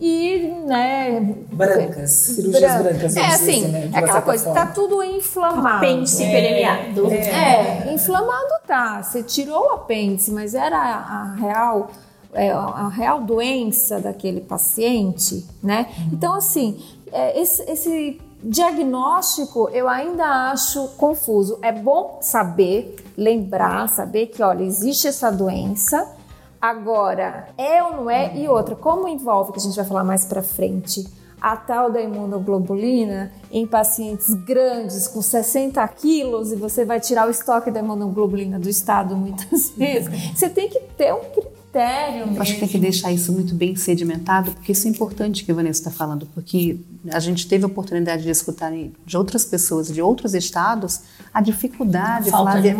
E, 0.00 0.54
né. 0.66 1.34
Brancas, 1.52 2.10
cirurgias 2.10 2.82
brancas. 2.82 3.16
É 3.16 3.26
assim, 3.26 3.68
né, 3.68 3.90
é 3.92 3.98
aquela 3.98 4.22
coisa, 4.22 4.44
forma. 4.44 4.60
tá 4.60 4.66
tudo 4.72 5.02
inflamado. 5.02 5.76
Apêndice 5.76 6.22
é, 6.22 6.30
permeado. 6.30 7.12
É, 7.12 7.88
é, 7.88 7.94
inflamado 7.94 8.54
tá. 8.66 9.02
Você 9.02 9.22
tirou 9.22 9.60
o 9.60 9.70
apêndice, 9.72 10.30
mas 10.30 10.54
era 10.54 10.78
a 10.78 11.34
real 11.34 11.90
é, 12.36 12.52
a 12.52 12.88
real 12.88 13.22
doença 13.22 13.98
daquele 13.98 14.40
paciente, 14.40 15.44
né? 15.62 15.86
Uhum. 15.98 16.10
Então, 16.12 16.34
assim, 16.34 16.78
é, 17.10 17.40
esse, 17.40 17.62
esse 17.62 18.20
diagnóstico 18.42 19.68
eu 19.70 19.88
ainda 19.88 20.50
acho 20.50 20.88
confuso. 20.96 21.58
É 21.62 21.72
bom 21.72 22.18
saber, 22.20 22.96
lembrar, 23.16 23.88
saber 23.88 24.26
que, 24.26 24.42
olha, 24.42 24.62
existe 24.62 25.08
essa 25.08 25.30
doença. 25.30 26.14
Agora, 26.60 27.48
é 27.56 27.82
ou 27.82 27.96
não 27.96 28.10
é? 28.10 28.36
E 28.36 28.48
outra, 28.48 28.74
como 28.74 29.08
envolve, 29.08 29.52
que 29.52 29.58
a 29.58 29.62
gente 29.62 29.76
vai 29.76 29.84
falar 29.84 30.04
mais 30.04 30.24
para 30.24 30.42
frente, 30.42 31.06
a 31.40 31.56
tal 31.56 31.90
da 31.90 32.00
imunoglobulina 32.00 33.32
em 33.50 33.66
pacientes 33.66 34.32
grandes 34.34 35.06
com 35.06 35.20
60 35.20 35.86
quilos 35.88 36.52
e 36.52 36.56
você 36.56 36.84
vai 36.84 36.98
tirar 36.98 37.26
o 37.26 37.30
estoque 37.30 37.70
da 37.70 37.80
imunoglobulina 37.80 38.58
do 38.58 38.68
estado 38.68 39.14
muitas 39.14 39.70
vezes, 39.76 40.08
você 40.34 40.48
tem 40.48 40.68
que 40.68 40.80
ter 40.96 41.12
um 41.14 41.20
critério 41.20 41.55
mesmo. 41.76 42.40
Acho 42.40 42.54
que 42.54 42.60
tem 42.60 42.68
que 42.68 42.78
deixar 42.78 43.12
isso 43.12 43.32
muito 43.32 43.54
bem 43.54 43.76
sedimentado, 43.76 44.52
porque 44.52 44.72
isso 44.72 44.86
é 44.86 44.90
importante 44.90 45.44
que 45.44 45.52
a 45.52 45.54
Vanessa 45.54 45.80
está 45.80 45.90
falando, 45.90 46.26
porque 46.34 46.78
a 47.10 47.20
gente 47.20 47.46
teve 47.46 47.64
a 47.64 47.66
oportunidade 47.66 48.22
de 48.22 48.30
escutar 48.30 48.72
de 48.72 49.16
outras 49.16 49.44
pessoas 49.44 49.88
de 49.88 50.00
outros 50.00 50.34
estados 50.34 51.00
a 51.32 51.40
dificuldade 51.40 52.30
Falta 52.30 52.60
de, 52.60 52.70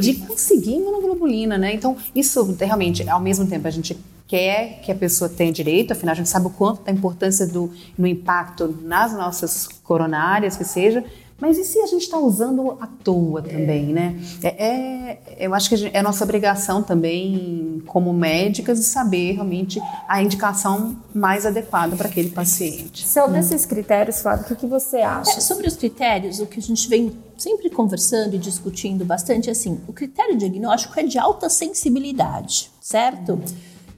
de 0.00 0.14
conseguir 0.26 0.76
imunoglobulina, 0.76 1.56
né? 1.56 1.74
Então, 1.74 1.96
isso 2.14 2.56
realmente, 2.60 3.08
ao 3.08 3.20
mesmo 3.20 3.46
tempo, 3.46 3.66
a 3.66 3.70
gente 3.70 3.96
quer 4.26 4.80
que 4.82 4.90
a 4.90 4.94
pessoa 4.94 5.28
tenha 5.28 5.52
direito, 5.52 5.92
afinal 5.92 6.12
a 6.12 6.16
gente 6.16 6.28
sabe 6.28 6.46
o 6.46 6.50
quanto 6.50 6.82
da 6.82 6.92
importância 6.92 7.46
do 7.46 7.70
no 7.96 8.06
impacto 8.06 8.78
nas 8.82 9.12
nossas 9.12 9.68
coronárias, 9.82 10.56
que 10.56 10.64
seja, 10.64 11.04
mas 11.44 11.58
e 11.58 11.64
se 11.64 11.78
a 11.78 11.86
gente 11.86 12.04
está 12.04 12.16
usando 12.16 12.78
à 12.80 12.86
toa 12.86 13.42
também, 13.42 13.92
né? 13.92 14.18
É, 14.42 14.66
é 14.66 15.18
eu 15.38 15.52
acho 15.52 15.68
que 15.68 15.76
gente, 15.76 15.94
é 15.94 16.00
nossa 16.00 16.24
obrigação 16.24 16.82
também, 16.82 17.82
como 17.86 18.14
médicas, 18.14 18.78
de 18.78 18.86
saber 18.86 19.32
realmente 19.32 19.78
a 20.08 20.22
indicação 20.22 20.96
mais 21.14 21.44
adequada 21.44 21.96
para 21.96 22.08
aquele 22.08 22.30
paciente. 22.30 23.06
Sobre 23.06 23.36
hum. 23.36 23.40
esses 23.40 23.66
critérios, 23.66 24.22
Flávio, 24.22 24.46
o 24.46 24.48
que, 24.48 24.54
que 24.54 24.66
você 24.66 25.02
acha? 25.02 25.36
É, 25.36 25.40
sobre 25.40 25.68
os 25.68 25.76
critérios, 25.76 26.40
o 26.40 26.46
que 26.46 26.58
a 26.58 26.62
gente 26.62 26.88
vem 26.88 27.12
sempre 27.36 27.68
conversando 27.68 28.34
e 28.36 28.38
discutindo 28.38 29.04
bastante, 29.04 29.50
é 29.50 29.52
assim, 29.52 29.78
o 29.86 29.92
critério 29.92 30.38
diagnóstico 30.38 30.98
é 30.98 31.02
de 31.02 31.18
alta 31.18 31.50
sensibilidade, 31.50 32.70
certo? 32.80 33.38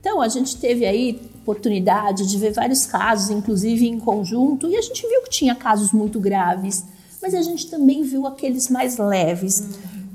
Então, 0.00 0.20
a 0.20 0.26
gente 0.26 0.56
teve 0.56 0.84
aí 0.84 1.20
oportunidade 1.42 2.28
de 2.28 2.38
ver 2.38 2.52
vários 2.52 2.86
casos, 2.86 3.30
inclusive 3.30 3.86
em 3.86 4.00
conjunto, 4.00 4.66
e 4.68 4.76
a 4.76 4.82
gente 4.82 5.06
viu 5.06 5.22
que 5.22 5.30
tinha 5.30 5.54
casos 5.54 5.92
muito 5.92 6.18
graves 6.18 6.95
mas 7.26 7.34
a 7.34 7.42
gente 7.42 7.68
também 7.68 8.04
viu 8.04 8.24
aqueles 8.24 8.68
mais 8.68 8.98
leves. 8.98 9.64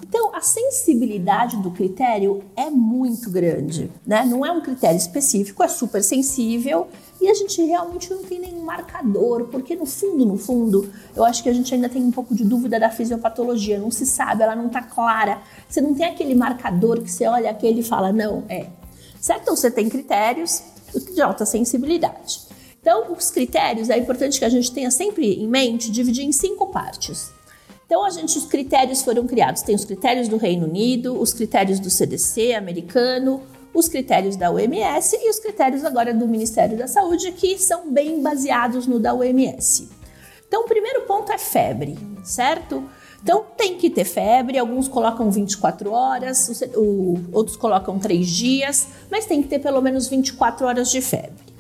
Então, 0.02 0.34
a 0.34 0.40
sensibilidade 0.40 1.58
do 1.58 1.70
critério 1.70 2.42
é 2.56 2.70
muito 2.70 3.30
grande, 3.30 3.92
né? 4.08 4.26
Não 4.26 4.46
é 4.46 4.52
um 4.52 4.62
critério 4.62 4.98
específico, 4.98 5.62
é 5.62 5.68
super 5.68 6.02
sensível 6.02 6.88
e 7.20 7.30
a 7.30 7.34
gente 7.34 7.62
realmente 7.64 8.10
não 8.10 8.24
tem 8.24 8.40
nenhum 8.40 8.64
marcador, 8.64 9.48
porque 9.48 9.76
no 9.76 9.86
fundo, 9.86 10.26
no 10.26 10.38
fundo, 10.38 10.90
eu 11.14 11.26
acho 11.26 11.44
que 11.44 11.50
a 11.50 11.54
gente 11.54 11.74
ainda 11.74 11.90
tem 11.90 12.02
um 12.02 12.12
pouco 12.12 12.34
de 12.34 12.46
dúvida 12.46 12.80
da 12.80 12.90
fisiopatologia, 12.90 13.78
não 13.78 13.92
se 13.92 14.06
sabe, 14.06 14.44
ela 14.44 14.56
não 14.56 14.68
está 14.68 14.82
clara. 14.82 15.42
Você 15.68 15.82
não 15.82 15.94
tem 15.94 16.06
aquele 16.06 16.34
marcador 16.34 17.02
que 17.02 17.12
você 17.12 17.28
olha 17.28 17.50
aquele 17.52 17.82
e 17.82 17.84
fala, 17.84 18.14
não, 18.14 18.46
é. 18.48 18.68
Certo? 19.20 19.42
Então, 19.42 19.56
você 19.56 19.70
tem 19.70 19.90
critérios 19.90 20.64
de 21.14 21.22
alta 21.22 21.46
sensibilidade. 21.46 22.51
Então, 22.82 23.14
os 23.14 23.30
critérios 23.30 23.92
é 23.92 23.98
importante 23.98 24.40
que 24.40 24.46
a 24.46 24.50
gente 24.50 24.72
tenha 24.72 24.90
sempre 24.90 25.36
em 25.36 25.48
mente 25.48 25.92
dividir 25.92 26.26
em 26.26 26.32
cinco 26.32 26.66
partes. 26.68 27.32
Então, 27.86 28.04
a 28.04 28.10
gente, 28.10 28.38
os 28.38 28.46
critérios 28.46 29.04
foram 29.04 29.28
criados. 29.28 29.62
Tem 29.62 29.76
os 29.76 29.86
critérios 29.86 30.28
do 30.28 30.38
Reino 30.38 30.66
Unido, 30.66 31.20
os 31.20 31.32
critérios 31.32 31.80
do 31.80 31.92
CDC 31.92 32.54
americano, 32.54 33.44
os 33.72 33.88
critérios 33.88 34.36
da 34.36 34.50
OMS 34.50 35.16
e 35.16 35.30
os 35.30 35.40
critérios 35.40 35.86
agora 35.86 36.12
do 36.12 36.28
Ministério 36.28 36.76
da 36.76 36.88
Saúde, 36.88 37.32
que 37.34 37.58
são 37.58 37.92
bem 37.92 38.20
baseados 38.22 38.88
no 38.88 39.00
da 39.00 39.14
OMS. 39.14 39.88
Então, 40.48 40.64
o 40.64 40.68
primeiro 40.68 41.02
ponto 41.02 41.32
é 41.32 41.38
febre, 41.38 41.98
certo? 42.24 42.84
Então, 43.22 43.46
tem 43.56 43.78
que 43.78 43.92
ter 43.92 44.06
febre, 44.06 44.58
alguns 44.58 44.88
colocam 44.88 45.30
24 45.30 45.92
horas, 45.92 46.64
outros 47.32 47.56
colocam 47.56 48.00
3 48.00 48.28
dias, 48.28 48.88
mas 49.10 49.26
tem 49.28 49.44
que 49.44 49.48
ter 49.48 49.60
pelo 49.60 49.82
menos 49.82 50.08
24 50.08 50.66
horas 50.66 50.90
de 50.90 51.00
febre. 51.00 51.51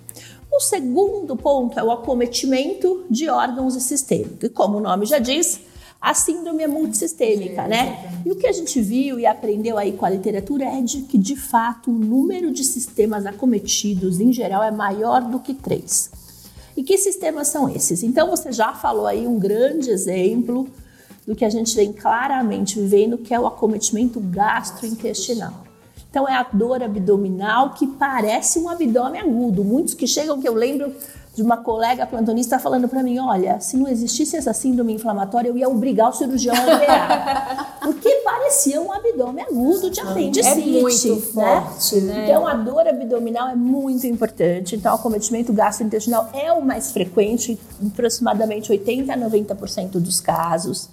O 0.51 0.59
segundo 0.59 1.35
ponto 1.37 1.79
é 1.79 1.83
o 1.83 1.91
acometimento 1.91 3.05
de 3.09 3.29
órgãos 3.29 3.75
e 3.75 3.81
sistemas. 3.81 4.33
E 4.43 4.49
como 4.49 4.77
o 4.77 4.81
nome 4.81 5.05
já 5.05 5.17
diz, 5.17 5.61
a 5.99 6.13
síndrome 6.13 6.61
é 6.63 6.67
multissistêmica, 6.67 7.67
né? 7.67 8.21
E 8.25 8.31
o 8.31 8.35
que 8.35 8.45
a 8.45 8.51
gente 8.51 8.81
viu 8.81 9.17
e 9.17 9.25
aprendeu 9.25 9.77
aí 9.77 9.93
com 9.93 10.05
a 10.05 10.09
literatura 10.09 10.65
é 10.65 10.81
de 10.81 11.03
que, 11.03 11.17
de 11.17 11.35
fato, 11.35 11.89
o 11.89 11.93
número 11.93 12.51
de 12.51 12.65
sistemas 12.65 13.25
acometidos, 13.25 14.19
em 14.19 14.33
geral, 14.33 14.61
é 14.61 14.71
maior 14.71 15.21
do 15.21 15.39
que 15.39 15.53
três. 15.53 16.11
E 16.75 16.83
que 16.83 16.97
sistemas 16.97 17.47
são 17.47 17.69
esses? 17.69 18.03
Então, 18.03 18.29
você 18.29 18.51
já 18.51 18.73
falou 18.73 19.05
aí 19.05 19.25
um 19.27 19.39
grande 19.39 19.89
exemplo 19.89 20.67
do 21.25 21.35
que 21.35 21.45
a 21.45 21.49
gente 21.49 21.75
vem 21.75 21.93
claramente 21.93 22.79
vivendo, 22.79 23.17
que 23.17 23.33
é 23.33 23.39
o 23.39 23.47
acometimento 23.47 24.19
gastrointestinal. 24.19 25.70
Então, 26.11 26.27
é 26.27 26.35
a 26.35 26.43
dor 26.43 26.83
abdominal 26.83 27.69
que 27.69 27.87
parece 27.87 28.59
um 28.59 28.67
abdômen 28.67 29.21
agudo. 29.21 29.63
Muitos 29.63 29.93
que 29.93 30.05
chegam, 30.05 30.41
que 30.41 30.47
eu 30.47 30.53
lembro 30.53 30.93
de 31.33 31.41
uma 31.41 31.55
colega 31.55 32.05
plantonista 32.05 32.59
falando 32.59 32.89
para 32.89 33.01
mim, 33.01 33.17
olha, 33.17 33.61
se 33.61 33.77
não 33.77 33.87
existisse 33.87 34.35
essa 34.35 34.51
síndrome 34.51 34.93
inflamatória, 34.93 35.47
eu 35.47 35.57
ia 35.57 35.69
obrigar 35.69 36.09
o 36.09 36.13
cirurgião 36.13 36.53
a 36.53 36.75
operar. 36.75 37.77
Porque 37.81 38.09
parecia 38.25 38.81
um 38.81 38.91
abdômen 38.91 39.45
agudo 39.45 39.89
de 39.89 40.01
apendicite. 40.01 40.77
É 40.77 40.81
muito 40.81 41.15
né? 41.15 41.21
forte, 41.21 42.01
né? 42.01 42.25
Então, 42.25 42.45
a 42.45 42.55
dor 42.55 42.85
abdominal 42.85 43.47
é 43.47 43.55
muito 43.55 44.05
importante. 44.05 44.75
Então, 44.75 44.91
o 44.91 44.95
acometimento 44.95 45.53
gastrointestinal 45.53 46.29
é 46.33 46.51
o 46.51 46.61
mais 46.61 46.91
frequente, 46.91 47.57
em 47.81 47.87
aproximadamente 47.87 48.69
80 48.69 49.13
a 49.13 49.17
90% 49.17 49.91
dos 49.91 50.19
casos, 50.19 50.89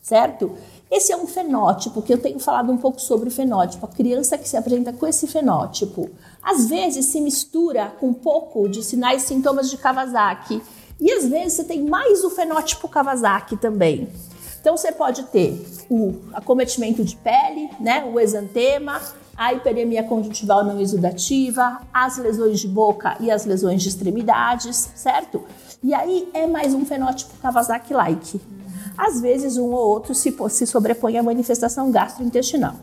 certo? 0.00 0.52
Esse 0.92 1.10
é 1.10 1.16
um 1.16 1.26
fenótipo 1.26 2.02
que 2.02 2.12
eu 2.12 2.18
tenho 2.18 2.38
falado 2.38 2.70
um 2.70 2.76
pouco 2.76 3.00
sobre 3.00 3.30
o 3.30 3.32
fenótipo. 3.32 3.86
A 3.86 3.88
criança 3.88 4.36
que 4.36 4.46
se 4.46 4.58
apresenta 4.58 4.92
com 4.92 5.06
esse 5.06 5.26
fenótipo, 5.26 6.10
às 6.42 6.68
vezes 6.68 7.06
se 7.06 7.18
mistura 7.18 7.94
com 7.98 8.08
um 8.08 8.12
pouco 8.12 8.68
de 8.68 8.84
sinais 8.84 9.24
e 9.24 9.28
sintomas 9.28 9.70
de 9.70 9.78
Kawasaki. 9.78 10.60
E 11.00 11.10
às 11.10 11.26
vezes 11.26 11.54
você 11.54 11.64
tem 11.64 11.82
mais 11.82 12.22
o 12.24 12.28
fenótipo 12.28 12.88
Kawasaki 12.88 13.56
também. 13.56 14.06
Então 14.60 14.76
você 14.76 14.92
pode 14.92 15.22
ter 15.24 15.66
o 15.88 16.14
acometimento 16.34 17.02
de 17.02 17.16
pele, 17.16 17.70
né, 17.80 18.04
o 18.04 18.20
exantema, 18.20 19.00
a 19.34 19.54
hiperemia 19.54 20.02
conjuntival 20.02 20.62
não 20.62 20.78
exudativa, 20.78 21.80
as 21.92 22.18
lesões 22.18 22.60
de 22.60 22.68
boca 22.68 23.16
e 23.18 23.30
as 23.30 23.46
lesões 23.46 23.82
de 23.82 23.88
extremidades, 23.88 24.90
certo? 24.94 25.42
E 25.82 25.94
aí 25.94 26.28
é 26.34 26.46
mais 26.46 26.74
um 26.74 26.84
fenótipo 26.84 27.32
Kawasaki-like. 27.40 28.38
Às 29.04 29.20
vezes, 29.20 29.56
um 29.56 29.72
ou 29.72 29.88
outro 29.88 30.14
se, 30.14 30.32
se 30.50 30.64
sobrepõe 30.64 31.18
à 31.18 31.24
manifestação 31.24 31.90
gastrointestinal. 31.90 32.76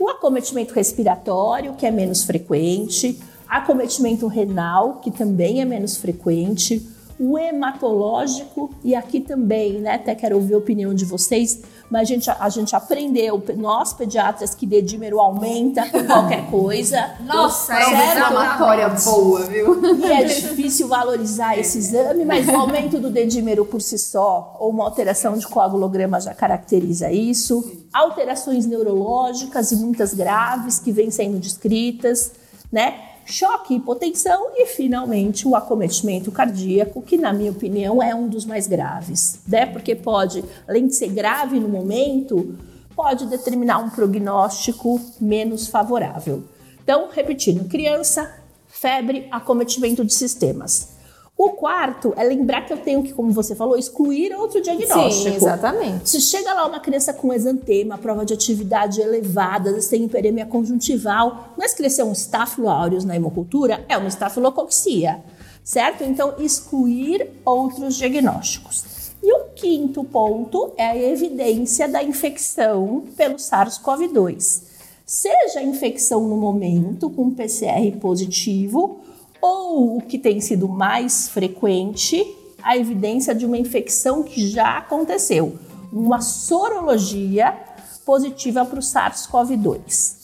O 0.00 0.08
acometimento 0.08 0.74
respiratório, 0.74 1.74
que 1.74 1.86
é 1.86 1.92
menos 1.92 2.24
frequente, 2.24 3.20
acometimento 3.48 4.26
renal, 4.26 4.94
que 4.96 5.12
também 5.12 5.60
é 5.60 5.64
menos 5.64 5.96
frequente, 5.96 6.84
o 7.20 7.38
hematológico, 7.38 8.74
e 8.82 8.96
aqui 8.96 9.20
também, 9.20 9.74
né, 9.74 9.94
até 9.94 10.12
quero 10.12 10.34
ouvir 10.34 10.54
a 10.54 10.58
opinião 10.58 10.92
de 10.92 11.04
vocês, 11.04 11.60
mas 11.90 12.02
a 12.02 12.04
gente, 12.04 12.30
a 12.30 12.48
gente 12.48 12.76
aprendeu, 12.76 13.42
nós 13.56 13.92
pediatras, 13.92 14.54
que 14.54 14.64
dedímero 14.64 15.18
aumenta 15.18 15.82
qualquer 16.06 16.48
coisa. 16.48 17.16
Nossa, 17.20 17.74
é 17.74 18.12
inflamatória 18.12 18.88
boa, 18.88 19.40
viu? 19.44 19.98
E 19.98 20.04
é 20.04 20.24
difícil 20.24 20.86
valorizar 20.86 21.58
esse 21.58 21.78
exame, 21.78 22.24
mas 22.24 22.46
o 22.46 22.54
aumento 22.54 23.00
do 23.00 23.10
dedímero 23.10 23.64
por 23.64 23.82
si 23.82 23.98
só, 23.98 24.56
ou 24.60 24.70
uma 24.70 24.84
alteração 24.84 25.36
de 25.36 25.46
coagulograma 25.46 26.20
já 26.20 26.32
caracteriza 26.32 27.10
isso. 27.10 27.84
Alterações 27.92 28.66
neurológicas 28.66 29.72
e 29.72 29.76
muitas 29.76 30.14
graves 30.14 30.78
que 30.78 30.92
vêm 30.92 31.10
sendo 31.10 31.38
descritas, 31.38 32.32
né? 32.70 33.09
Choque, 33.30 33.74
hipotensão 33.74 34.50
e, 34.54 34.66
finalmente, 34.66 35.46
o 35.46 35.54
acometimento 35.54 36.30
cardíaco, 36.32 37.00
que, 37.02 37.16
na 37.16 37.32
minha 37.32 37.50
opinião, 37.50 38.02
é 38.02 38.14
um 38.14 38.28
dos 38.28 38.44
mais 38.44 38.66
graves, 38.66 39.40
né? 39.46 39.66
Porque 39.66 39.94
pode, 39.94 40.44
além 40.66 40.86
de 40.86 40.94
ser 40.94 41.08
grave 41.08 41.58
no 41.58 41.68
momento, 41.68 42.58
pode 42.94 43.26
determinar 43.26 43.78
um 43.78 43.90
prognóstico 43.90 45.00
menos 45.20 45.68
favorável. 45.68 46.42
Então, 46.82 47.08
repetindo, 47.12 47.68
criança, 47.68 48.30
febre, 48.66 49.28
acometimento 49.30 50.04
de 50.04 50.12
sistemas. 50.12 50.89
O 51.42 51.52
quarto 51.52 52.12
é 52.18 52.22
lembrar 52.22 52.66
que 52.66 52.72
eu 52.74 52.76
tenho 52.76 53.02
que, 53.02 53.14
como 53.14 53.32
você 53.32 53.54
falou, 53.54 53.78
excluir 53.78 54.30
outro 54.34 54.60
diagnóstico. 54.60 55.30
Sim, 55.30 55.36
exatamente. 55.36 56.10
Se 56.10 56.20
chega 56.20 56.52
lá 56.52 56.66
uma 56.66 56.80
criança 56.80 57.14
com 57.14 57.32
exantema, 57.32 57.96
prova 57.96 58.26
de 58.26 58.34
atividade 58.34 59.00
elevada, 59.00 59.72
tem 59.88 60.04
hiperemia 60.04 60.44
conjuntival, 60.44 61.54
não 61.56 61.64
é 61.64 61.68
crescer 61.70 62.02
um 62.02 62.12
estáfilo 62.12 62.68
aureus 62.68 63.06
na 63.06 63.16
hemocultura, 63.16 63.82
é 63.88 63.96
uma 63.96 64.08
estafilococcía, 64.08 65.24
certo? 65.64 66.04
Então, 66.04 66.34
excluir 66.38 67.30
outros 67.42 67.96
diagnósticos. 67.96 69.14
E 69.22 69.32
o 69.32 69.44
quinto 69.54 70.04
ponto 70.04 70.74
é 70.76 70.88
a 70.88 70.96
evidência 70.98 71.88
da 71.88 72.02
infecção 72.02 73.04
pelo 73.16 73.36
SARS-CoV-2. 73.36 74.64
Seja 75.06 75.60
a 75.60 75.62
infecção 75.62 76.28
no 76.28 76.36
momento 76.36 77.08
com 77.08 77.30
PCR 77.30 77.96
positivo 77.98 79.00
ou 79.40 79.96
o 79.96 80.00
que 80.00 80.18
tem 80.18 80.40
sido 80.40 80.68
mais 80.68 81.28
frequente, 81.28 82.24
a 82.62 82.76
evidência 82.76 83.34
de 83.34 83.46
uma 83.46 83.56
infecção 83.56 84.22
que 84.22 84.46
já 84.48 84.78
aconteceu, 84.78 85.58
uma 85.92 86.20
sorologia 86.20 87.56
positiva 88.04 88.64
para 88.64 88.78
o 88.78 88.82
SARS-CoV-2. 88.82 90.20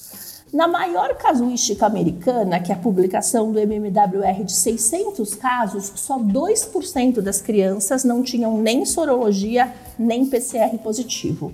Na 0.52 0.68
maior 0.68 1.14
casuística 1.16 1.85
americana, 1.85 2.61
que 2.61 2.70
é 2.70 2.74
a 2.74 2.79
publicação 2.79 3.52
do 3.52 3.59
MMWR 3.59 4.44
de 4.44 4.52
600 4.52 5.35
casos, 5.35 5.92
só 5.96 6.18
2% 6.18 7.20
das 7.20 7.40
crianças 7.40 8.05
não 8.05 8.22
tinham 8.22 8.57
nem 8.59 8.85
sorologia 8.85 9.74
nem 9.98 10.24
PCR 10.26 10.79
positivo. 10.79 11.52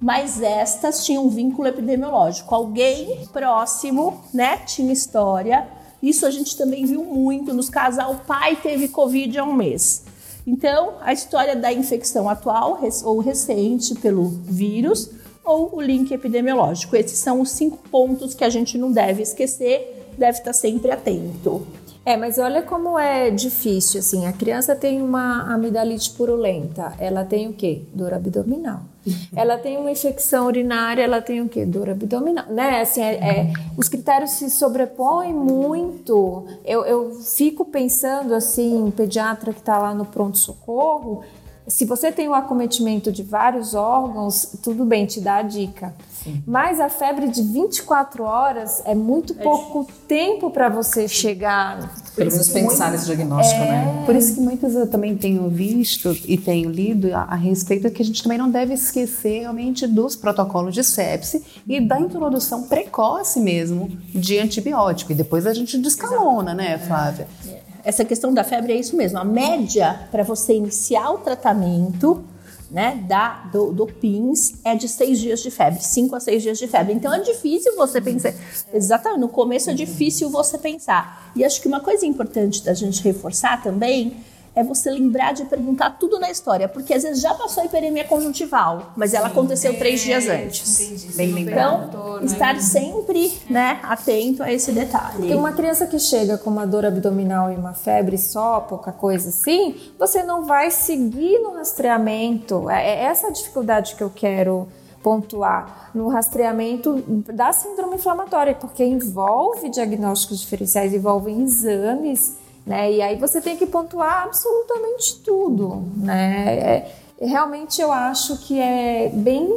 Mas 0.00 0.42
estas 0.42 1.04
tinham 1.06 1.30
vínculo 1.30 1.68
epidemiológico. 1.68 2.54
Alguém 2.54 3.26
próximo, 3.32 4.22
né, 4.32 4.58
tinha 4.58 4.92
história 4.92 5.66
isso 6.08 6.26
a 6.26 6.30
gente 6.30 6.56
também 6.56 6.84
viu 6.84 7.04
muito 7.04 7.54
nos 7.54 7.68
casos, 7.68 8.04
o 8.04 8.16
pai 8.16 8.56
teve 8.56 8.88
Covid 8.88 9.38
há 9.38 9.44
um 9.44 9.54
mês. 9.54 10.04
Então, 10.46 10.94
a 11.00 11.12
história 11.12 11.56
da 11.56 11.72
infecção 11.72 12.28
atual 12.28 12.80
ou 13.04 13.18
recente 13.18 13.94
pelo 13.94 14.28
vírus 14.28 15.10
ou 15.44 15.76
o 15.76 15.80
link 15.80 16.12
epidemiológico. 16.12 16.96
Esses 16.96 17.18
são 17.18 17.40
os 17.40 17.50
cinco 17.50 17.78
pontos 17.88 18.34
que 18.34 18.44
a 18.44 18.50
gente 18.50 18.76
não 18.76 18.92
deve 18.92 19.22
esquecer, 19.22 20.10
deve 20.18 20.38
estar 20.38 20.52
sempre 20.52 20.90
atento. 20.90 21.66
É, 22.06 22.16
mas 22.18 22.38
olha 22.38 22.60
como 22.62 22.98
é 22.98 23.30
difícil, 23.30 24.00
assim, 24.00 24.26
a 24.26 24.32
criança 24.32 24.76
tem 24.76 25.00
uma 25.00 25.54
amidalite 25.54 26.10
purulenta, 26.10 26.92
ela 26.98 27.24
tem 27.24 27.48
o 27.48 27.54
quê? 27.54 27.82
Dor 27.94 28.12
abdominal. 28.12 28.82
Ela 29.36 29.58
tem 29.58 29.76
uma 29.76 29.90
infecção 29.90 30.46
urinária, 30.46 31.02
ela 31.02 31.20
tem 31.20 31.42
o 31.42 31.48
quê? 31.48 31.66
Dor 31.66 31.90
abdominal, 31.90 32.46
né? 32.48 32.80
Assim, 32.80 33.02
é, 33.02 33.12
é, 33.16 33.52
os 33.76 33.86
critérios 33.86 34.30
se 34.30 34.48
sobrepõem 34.48 35.30
muito. 35.34 36.46
Eu, 36.64 36.86
eu 36.86 37.14
fico 37.20 37.66
pensando, 37.66 38.34
assim, 38.34 38.90
pediatra 38.96 39.52
que 39.52 39.60
está 39.60 39.76
lá 39.76 39.92
no 39.92 40.06
pronto-socorro, 40.06 41.22
se 41.66 41.84
você 41.86 42.12
tem 42.12 42.28
o 42.28 42.34
acometimento 42.34 43.10
de 43.10 43.22
vários 43.22 43.74
órgãos, 43.74 44.54
tudo 44.62 44.84
bem, 44.84 45.06
te 45.06 45.20
dá 45.20 45.36
a 45.36 45.42
dica. 45.42 45.94
Sim. 46.24 46.42
Mas 46.46 46.80
a 46.80 46.88
febre 46.88 47.28
de 47.28 47.42
24 47.42 48.24
horas 48.24 48.82
é 48.86 48.94
muito 48.94 49.34
é 49.34 49.42
pouco 49.42 49.80
difícil. 49.80 50.02
tempo 50.08 50.50
para 50.50 50.70
você 50.70 51.06
chegar. 51.06 51.94
Pelo 52.16 52.30
menos 52.30 52.48
pensar 52.48 52.90
nesse 52.90 53.04
diagnóstico, 53.06 53.60
é... 53.60 53.66
né? 53.66 54.02
Por 54.06 54.16
isso 54.16 54.34
que 54.34 54.40
muitas 54.40 54.74
eu 54.74 54.88
também 54.88 55.16
tenho 55.16 55.48
visto 55.50 56.16
e 56.26 56.38
tenho 56.38 56.70
lido 56.70 57.14
a, 57.14 57.22
a 57.22 57.34
respeito 57.34 57.90
que 57.90 58.00
a 58.00 58.04
gente 58.04 58.22
também 58.22 58.38
não 58.38 58.50
deve 58.50 58.72
esquecer 58.72 59.40
realmente 59.40 59.86
dos 59.86 60.16
protocolos 60.16 60.74
de 60.74 60.82
sepse 60.82 61.44
e 61.68 61.80
da 61.80 62.00
introdução 62.00 62.62
precoce 62.64 63.38
mesmo 63.38 63.88
de 64.14 64.38
antibiótico. 64.38 65.12
E 65.12 65.14
depois 65.14 65.46
a 65.46 65.52
gente 65.52 65.76
descalona, 65.76 66.52
Exato. 66.52 66.56
né, 66.56 66.78
Flávia? 66.78 67.28
É 67.46 67.64
essa 67.84 68.04
questão 68.04 68.32
da 68.32 68.42
febre 68.42 68.72
é 68.72 68.76
isso 68.76 68.96
mesmo. 68.96 69.18
A 69.18 69.24
média 69.24 70.08
para 70.10 70.22
você 70.22 70.54
iniciar 70.54 71.10
o 71.10 71.18
tratamento 71.18 72.24
né, 72.70 73.04
da, 73.06 73.44
do, 73.52 73.72
do 73.72 73.86
PINS 73.86 74.54
é 74.64 74.74
de 74.74 74.88
seis 74.88 75.20
dias 75.20 75.40
de 75.40 75.50
febre, 75.50 75.82
cinco 75.82 76.16
a 76.16 76.20
seis 76.20 76.42
dias 76.42 76.58
de 76.58 76.66
febre. 76.66 76.92
Então 76.92 77.12
é 77.12 77.20
difícil 77.20 77.74
você 77.76 78.00
pensar. 78.00 78.34
Exatamente, 78.72 79.20
no 79.20 79.28
começo 79.28 79.70
é 79.70 79.74
difícil 79.74 80.30
você 80.30 80.58
pensar. 80.58 81.32
E 81.36 81.44
acho 81.44 81.60
que 81.60 81.68
uma 81.68 81.80
coisa 81.80 82.06
importante 82.06 82.64
da 82.64 82.74
gente 82.74 83.02
reforçar 83.02 83.62
também 83.62 84.16
é 84.54 84.62
você 84.62 84.90
lembrar 84.90 85.32
de 85.32 85.44
perguntar 85.44 85.90
tudo 85.98 86.20
na 86.20 86.30
história, 86.30 86.68
porque 86.68 86.94
às 86.94 87.02
vezes 87.02 87.20
já 87.20 87.34
passou 87.34 87.62
a 87.62 87.66
hiperemia 87.66 88.04
conjuntival, 88.04 88.92
mas 88.96 89.12
ela 89.12 89.26
aconteceu 89.26 89.72
é, 89.72 89.76
três 89.76 90.00
dias 90.00 90.28
antes. 90.28 90.80
Entendi, 90.80 91.16
Bem 91.16 91.32
lembrado. 91.32 91.88
Então, 91.88 92.16
né? 92.20 92.24
estar 92.24 92.60
sempre 92.60 93.32
né, 93.50 93.80
atento 93.82 94.42
a 94.42 94.52
esse 94.52 94.70
detalhe. 94.70 95.28
Tem 95.28 95.36
uma 95.36 95.52
criança 95.52 95.86
que 95.86 95.98
chega 95.98 96.38
com 96.38 96.50
uma 96.50 96.66
dor 96.66 96.84
abdominal 96.84 97.52
e 97.52 97.56
uma 97.56 97.72
febre 97.72 98.16
só, 98.16 98.60
pouca 98.60 98.92
coisa 98.92 99.30
assim, 99.30 99.74
você 99.98 100.22
não 100.22 100.44
vai 100.44 100.70
seguir 100.70 101.40
no 101.40 101.54
rastreamento. 101.54 102.70
É, 102.70 102.90
é 102.90 103.04
essa 103.04 103.26
a 103.26 103.30
dificuldade 103.30 103.96
que 103.96 104.02
eu 104.02 104.10
quero 104.10 104.68
pontuar 105.02 105.90
no 105.94 106.08
rastreamento 106.08 107.02
da 107.32 107.52
síndrome 107.52 107.96
inflamatória, 107.96 108.54
porque 108.54 108.82
envolve 108.82 109.68
diagnósticos 109.68 110.40
diferenciais, 110.40 110.94
envolve 110.94 111.30
exames 111.30 112.43
né? 112.66 112.92
E 112.92 113.02
aí 113.02 113.16
você 113.16 113.40
tem 113.40 113.56
que 113.56 113.66
pontuar 113.66 114.24
absolutamente 114.24 115.20
tudo, 115.20 115.84
né? 115.96 116.58
É, 116.58 116.90
realmente 117.20 117.80
eu 117.80 117.92
acho 117.92 118.38
que 118.38 118.58
é 118.58 119.10
bem 119.12 119.48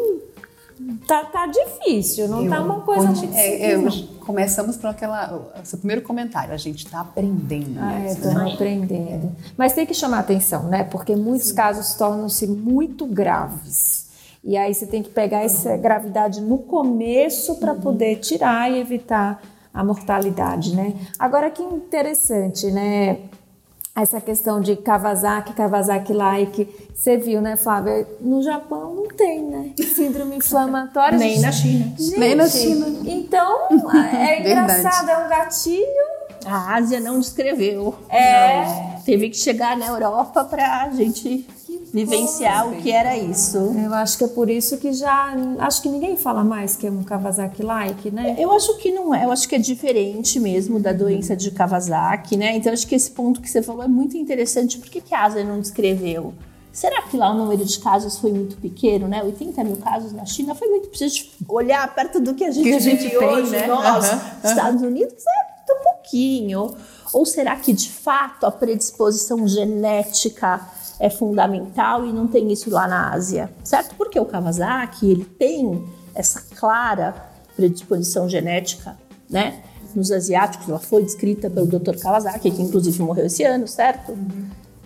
tá, 1.08 1.26
tá 1.26 1.48
difícil, 1.48 2.28
não 2.28 2.48
tá 2.48 2.62
uma 2.62 2.82
coisa 2.82 3.10
Onde- 3.10 3.28
muito 3.28 3.38
é, 3.38 3.72
é. 3.74 4.18
Começamos 4.26 4.76
por 4.76 4.88
aquela, 4.88 5.52
o 5.62 5.66
seu 5.66 5.78
primeiro 5.78 6.02
comentário, 6.02 6.54
a 6.54 6.58
gente 6.58 6.86
está 6.86 7.00
aprendendo. 7.00 7.80
Ah, 7.80 7.94
é, 7.94 8.14
né? 8.14 8.52
aprendendo. 8.54 9.32
Mas 9.58 9.72
tem 9.72 9.86
que 9.86 9.94
chamar 9.94 10.20
atenção, 10.20 10.64
né? 10.64 10.84
Porque 10.84 11.16
muitos 11.16 11.52
casos 11.54 11.96
tornam-se 11.96 12.46
muito 12.46 13.06
graves. 13.06 14.08
E 14.44 14.58
aí 14.58 14.74
você 14.74 14.86
tem 14.86 15.02
que 15.02 15.10
pegar 15.10 15.44
essa 15.44 15.76
gravidade 15.78 16.42
no 16.42 16.58
começo 16.58 17.56
para 17.56 17.74
poder 17.74 18.18
tirar 18.18 18.70
e 18.72 18.80
evitar 18.80 19.42
a 19.78 19.84
mortalidade, 19.84 20.76
né? 20.76 20.96
Agora 21.20 21.52
que 21.52 21.62
interessante, 21.62 22.72
né? 22.72 23.20
Essa 23.96 24.20
questão 24.20 24.60
de 24.60 24.76
Kawasaki, 24.76 25.54
Kawasaki-like, 25.54 26.68
você 26.96 27.16
viu, 27.16 27.42
né, 27.42 27.56
Flávia? 27.56 28.08
No 28.20 28.42
Japão 28.42 28.96
não 28.96 29.08
tem, 29.08 29.44
né? 29.44 29.74
Síndrome 29.96 30.38
inflamatória. 30.38 31.18
Nem 31.20 31.40
na 31.40 31.52
China. 31.52 31.94
Gente, 31.96 32.20
Nem 32.20 32.34
na 32.34 32.48
China. 32.48 32.88
Então, 33.06 33.68
é 34.20 34.40
engraçado, 34.40 35.10
é 35.10 35.26
um 35.26 35.30
gatilho 35.30 35.86
A 36.46 36.76
Ásia 36.76 37.00
não 37.00 37.20
descreveu. 37.20 37.94
É. 38.10 38.98
Teve 39.06 39.30
que 39.30 39.38
chegar 39.38 39.78
na 39.78 39.86
Europa 39.86 40.44
para 40.44 40.82
a 40.84 40.90
gente 40.90 41.48
vivenciar 41.94 42.68
o 42.68 42.76
que 42.82 42.92
era 42.92 43.18
isso. 43.18 43.58
Eu 43.58 43.94
acho 43.94 44.18
que 44.18 44.24
é 44.24 44.28
por 44.28 44.50
isso 44.50 44.78
que 44.78 44.94
já. 44.94 45.34
Acho 45.60 45.82
que 45.82 45.90
ninguém 45.90 46.16
fala 46.18 46.44
mais 46.44 46.76
que 46.76 46.88
é 46.88 46.92
um 46.92 47.04
Kawasaki-like, 47.04 48.12
né? 48.12 48.36
Eu 48.38 48.52
acho 48.52 48.78
que 48.78 48.92
não 48.92 49.14
é, 49.14 49.26
eu 49.26 49.32
acho 49.32 49.48
que 49.48 49.56
é 49.56 49.60
diferente 49.60 50.40
mesmo 50.40 50.80
da 50.80 50.94
doença 50.94 51.36
de 51.36 51.52
Kawasaki, 51.52 52.38
né? 52.38 52.56
Então 52.56 52.72
acho 52.72 52.86
que 52.88 52.96
esse 52.96 53.12
ponto 53.12 53.42
que 53.42 53.50
você 53.50 53.62
falou 53.62 53.84
é 53.84 53.88
muito 53.88 54.18
interessante. 54.18 54.78
Por 54.78 54.90
que, 54.90 55.02
que 55.02 55.14
a 55.16 55.24
Ásia 55.24 55.44
não 55.44 55.60
descreveu? 55.60 56.34
Será 56.72 57.02
que 57.02 57.18
lá 57.18 57.32
o 57.32 57.34
número 57.34 57.66
de 57.66 57.80
casos 57.80 58.20
foi 58.20 58.32
muito 58.32 58.56
pequeno, 58.58 59.08
né? 59.08 59.24
80 59.24 59.64
mil 59.64 59.78
casos 59.78 60.14
na 60.14 60.26
China 60.26 60.54
foi 60.54 60.68
muito. 60.68 60.90
Precisa 60.90 61.26
olhar 61.50 61.94
perto 61.96 62.20
do 62.20 62.36
que 62.36 62.44
a 62.44 62.52
gente, 62.52 62.64
Que 62.70 62.76
a 62.76 62.80
gente 62.80 63.02
vive 63.04 63.18
tem, 63.18 63.28
hoje, 63.28 63.52
né? 63.52 63.66
nós, 63.66 64.06
Aham, 64.06 64.22
Estados 64.44 64.82
Unidos, 64.84 65.24
é 65.26 65.74
um 65.74 65.84
pouquinho. 65.84 66.76
Ou 67.14 67.26
será 67.26 67.56
que 67.56 67.74
de 67.74 67.90
fato 67.92 68.46
a 68.46 68.52
predisposição 68.52 69.48
genética 69.48 70.62
é 71.00 71.10
fundamental 71.10 72.06
e 72.06 72.12
não 72.12 72.28
tem 72.28 72.52
isso 72.52 72.70
lá 72.70 72.88
na 72.88 73.12
Ásia, 73.12 73.50
certo? 73.64 73.96
Porque 73.96 74.20
o 74.20 74.26
Kawasaki 74.26 75.10
ele 75.10 75.26
tem 75.26 75.86
essa 76.16 76.42
clara 76.56 77.16
predisposição 77.56 78.28
genética, 78.28 78.98
né? 79.30 79.62
Nos 79.96 80.12
asiáticos, 80.12 80.70
ela 80.70 80.80
foi 80.80 81.04
descrita 81.04 81.50
pelo 81.50 81.66
Dr. 81.66 81.98
Kawasaki, 82.00 82.52
que 82.52 82.62
inclusive 82.62 83.02
morreu 83.02 83.26
esse 83.26 83.44
ano, 83.44 83.68
certo? 83.68 84.18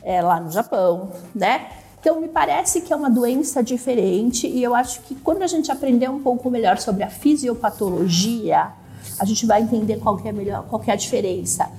É, 0.03 0.21
lá 0.21 0.39
no 0.39 0.51
Japão, 0.51 1.11
né? 1.33 1.67
Então 1.99 2.19
me 2.19 2.27
parece 2.27 2.81
que 2.81 2.91
é 2.91 2.95
uma 2.95 3.09
doença 3.09 3.61
diferente 3.61 4.47
e 4.47 4.63
eu 4.63 4.73
acho 4.73 5.01
que 5.01 5.13
quando 5.13 5.43
a 5.43 5.47
gente 5.47 5.71
aprender 5.71 6.09
um 6.09 6.19
pouco 6.19 6.49
melhor 6.49 6.79
sobre 6.79 7.03
a 7.03 7.09
fisiopatologia, 7.09 8.71
a 9.19 9.25
gente 9.25 9.45
vai 9.45 9.61
entender 9.61 9.97
qual 9.97 10.17
que 10.17 10.27
é 10.27 10.31
melhor, 10.31 10.65
qual 10.67 10.81
que 10.81 10.89
é 10.89 10.93
a 10.93 10.97
diferença. 10.97 11.69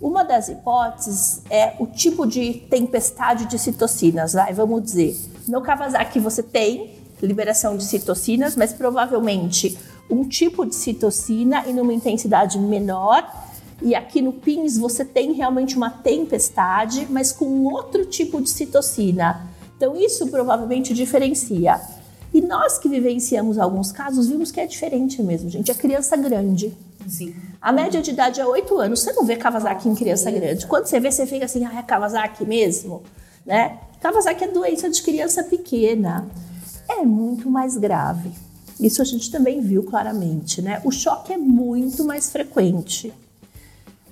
Uma 0.00 0.24
das 0.24 0.48
hipóteses 0.48 1.42
é 1.48 1.74
o 1.78 1.86
tipo 1.86 2.26
de 2.26 2.54
tempestade 2.68 3.46
de 3.46 3.58
citocinas. 3.58 4.34
Vai, 4.34 4.52
vamos 4.52 4.82
dizer, 4.82 5.16
no 5.48 5.62
Kawasaki 5.62 6.20
você 6.20 6.42
tem 6.42 6.96
liberação 7.22 7.76
de 7.76 7.84
citocinas, 7.84 8.54
mas 8.56 8.72
provavelmente 8.72 9.78
um 10.10 10.28
tipo 10.28 10.66
de 10.66 10.74
citocina 10.74 11.64
e 11.66 11.72
numa 11.72 11.94
intensidade 11.94 12.58
menor. 12.58 13.24
E 13.80 13.94
aqui 13.94 14.20
no 14.20 14.32
PINS 14.32 14.78
você 14.78 15.04
tem 15.04 15.32
realmente 15.32 15.76
uma 15.76 15.90
tempestade, 15.90 17.06
mas 17.10 17.32
com 17.32 17.64
outro 17.64 18.04
tipo 18.04 18.40
de 18.40 18.50
citocina. 18.50 19.46
Então 19.76 19.96
isso 19.96 20.26
provavelmente 20.28 20.94
diferencia. 20.94 21.80
E 22.36 22.42
nós 22.42 22.78
que 22.78 22.86
vivenciamos 22.86 23.58
alguns 23.58 23.90
casos 23.90 24.28
vimos 24.28 24.52
que 24.52 24.60
é 24.60 24.66
diferente 24.66 25.22
mesmo, 25.22 25.48
gente. 25.48 25.70
É 25.70 25.74
criança 25.74 26.18
grande. 26.18 26.70
Sim. 27.08 27.34
A 27.62 27.72
média 27.72 28.02
de 28.02 28.10
idade 28.10 28.42
é 28.42 28.46
8 28.46 28.76
anos. 28.78 29.00
Você 29.00 29.14
não 29.14 29.24
vê 29.24 29.36
Kawasaki 29.36 29.88
em 29.88 29.94
criança 29.94 30.30
grande. 30.30 30.66
Quando 30.66 30.84
você 30.84 31.00
vê, 31.00 31.10
você 31.10 31.24
fica 31.24 31.46
assim, 31.46 31.64
ah, 31.64 31.78
é 31.78 31.80
Kawasaki 31.80 32.44
mesmo? 32.44 33.02
Né? 33.46 33.78
Kawasaki 34.02 34.44
é 34.44 34.48
doença 34.48 34.90
de 34.90 35.02
criança 35.02 35.44
pequena. 35.44 36.28
É 36.86 37.00
muito 37.06 37.48
mais 37.48 37.78
grave. 37.78 38.30
Isso 38.78 39.00
a 39.00 39.04
gente 39.06 39.30
também 39.30 39.62
viu 39.62 39.82
claramente, 39.84 40.60
né? 40.60 40.82
O 40.84 40.90
choque 40.90 41.32
é 41.32 41.38
muito 41.38 42.04
mais 42.04 42.30
frequente. 42.30 43.14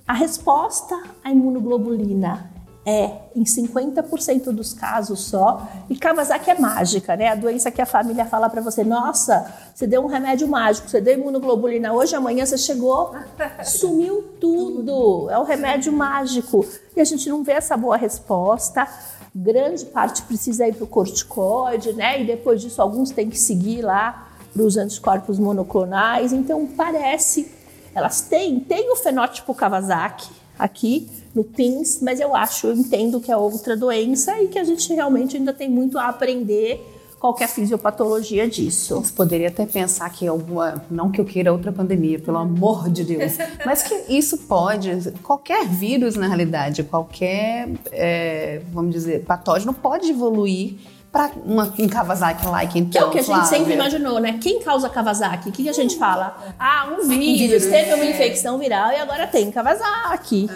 A 0.09 0.15
resposta 0.15 0.99
à 1.23 1.31
imunoglobulina 1.31 2.51
é 2.87 3.11
em 3.35 3.45
50% 3.45 4.53
dos 4.53 4.75
casos 4.75 5.21
só. 5.21 5.67
E 5.89 5.97
Kawasaki 5.97 6.51
é 6.51 6.59
mágica, 6.59 7.17
né? 7.17 7.29
A 7.29 7.35
doença 7.35 7.71
que 7.71 7.81
a 7.81 7.87
família 7.87 8.27
fala 8.27 8.49
para 8.51 8.61
você: 8.61 8.85
nossa, 8.85 9.53
você 9.75 9.87
deu 9.87 10.03
um 10.03 10.07
remédio 10.07 10.47
mágico, 10.47 10.89
você 10.89 11.01
deu 11.01 11.15
imunoglobulina 11.15 11.93
hoje, 11.93 12.15
amanhã 12.15 12.45
você 12.45 12.59
chegou, 12.59 13.15
sumiu 13.65 14.23
tudo. 14.41 15.31
É 15.31 15.39
o 15.39 15.45
remédio 15.45 15.93
mágico. 15.93 16.67
E 16.95 17.01
a 17.01 17.05
gente 17.05 17.29
não 17.29 17.43
vê 17.43 17.53
essa 17.53 17.77
boa 17.77 17.97
resposta. 17.97 18.87
Grande 19.35 19.85
parte 19.87 20.23
precisa 20.23 20.69
ir 20.69 20.75
para 20.75 20.85
o 20.85 20.87
corticoide, 20.87 21.93
né? 21.93 22.21
E 22.23 22.27
depois 22.27 22.61
disso, 22.61 22.81
alguns 22.81 23.11
têm 23.11 23.29
que 23.29 23.39
seguir 23.39 23.83
lá 23.83 24.29
para 24.53 24.63
os 24.63 24.77
anticorpos 24.77 25.39
monoclonais. 25.39 26.33
Então, 26.33 26.67
parece 26.67 27.51
elas 27.95 28.23
têm, 28.23 28.59
tem 28.61 28.91
o 28.93 28.97
fenótipo 28.97 29.55
Kawasaki 29.55 30.29
aqui 30.59 31.09
no 31.35 31.43
PINS, 31.43 32.01
mas 32.01 32.21
eu 32.21 32.35
acho, 32.35 32.69
eu 32.69 32.75
entendo 32.75 33.21
que 33.21 33.31
é 33.31 33.37
outra 33.37 33.77
doença 33.77 34.41
e 34.41 34.49
que 34.49 34.59
a 34.59 34.65
gente 34.65 34.93
realmente 34.93 35.37
ainda 35.37 35.53
tem 35.53 35.69
muito 35.69 35.99
a 35.99 36.09
aprender 36.09 36.93
qual 37.19 37.33
que 37.33 37.43
é 37.43 37.47
a 37.47 37.49
fisiopatologia 37.49 38.47
disso. 38.47 38.97
Você 38.97 39.13
poderia 39.13 39.49
até 39.49 39.65
pensar 39.65 40.11
que 40.11 40.27
alguma, 40.27 40.85
não 40.91 41.11
que 41.11 41.19
eu 41.19 41.25
queira 41.25 41.51
outra 41.51 41.73
pandemia, 41.73 42.19
pelo 42.19 42.37
amor 42.37 42.91
de 42.91 43.03
Deus, 43.03 43.39
mas 43.65 43.83
que 43.83 43.95
isso 44.15 44.37
pode, 44.39 45.11
qualquer 45.23 45.67
vírus 45.67 46.17
na 46.17 46.27
realidade, 46.27 46.83
qualquer, 46.85 47.71
é, 47.91 48.61
vamos 48.71 48.93
dizer, 48.93 49.25
patógeno 49.25 49.73
pode 49.73 50.11
evoluir 50.11 50.77
para 51.15 51.31
um 51.47 51.89
Kawasaki-like, 51.89 52.77
então, 52.77 52.91
Que 52.91 52.99
é 52.99 53.05
o 53.05 53.11
que 53.11 53.19
a 53.19 53.23
gente 53.23 53.33
Flávia. 53.33 53.49
sempre 53.49 53.75
imaginou, 53.75 54.19
né? 54.19 54.37
Quem 54.43 54.59
causa 54.61 54.89
Kawasaki? 54.89 55.49
O 55.49 55.53
que, 55.53 55.63
que 55.63 55.69
a 55.69 55.73
gente 55.73 55.97
fala? 55.97 56.37
Ah, 56.59 56.89
um 56.91 57.07
vírus, 57.07 57.67
teve 57.67 57.95
uma 57.95 58.05
infecção 58.05 58.59
viral 58.59 58.91
e 58.91 58.97
agora 58.97 59.25
tem 59.29 59.49
Kawasaki, 59.53 60.51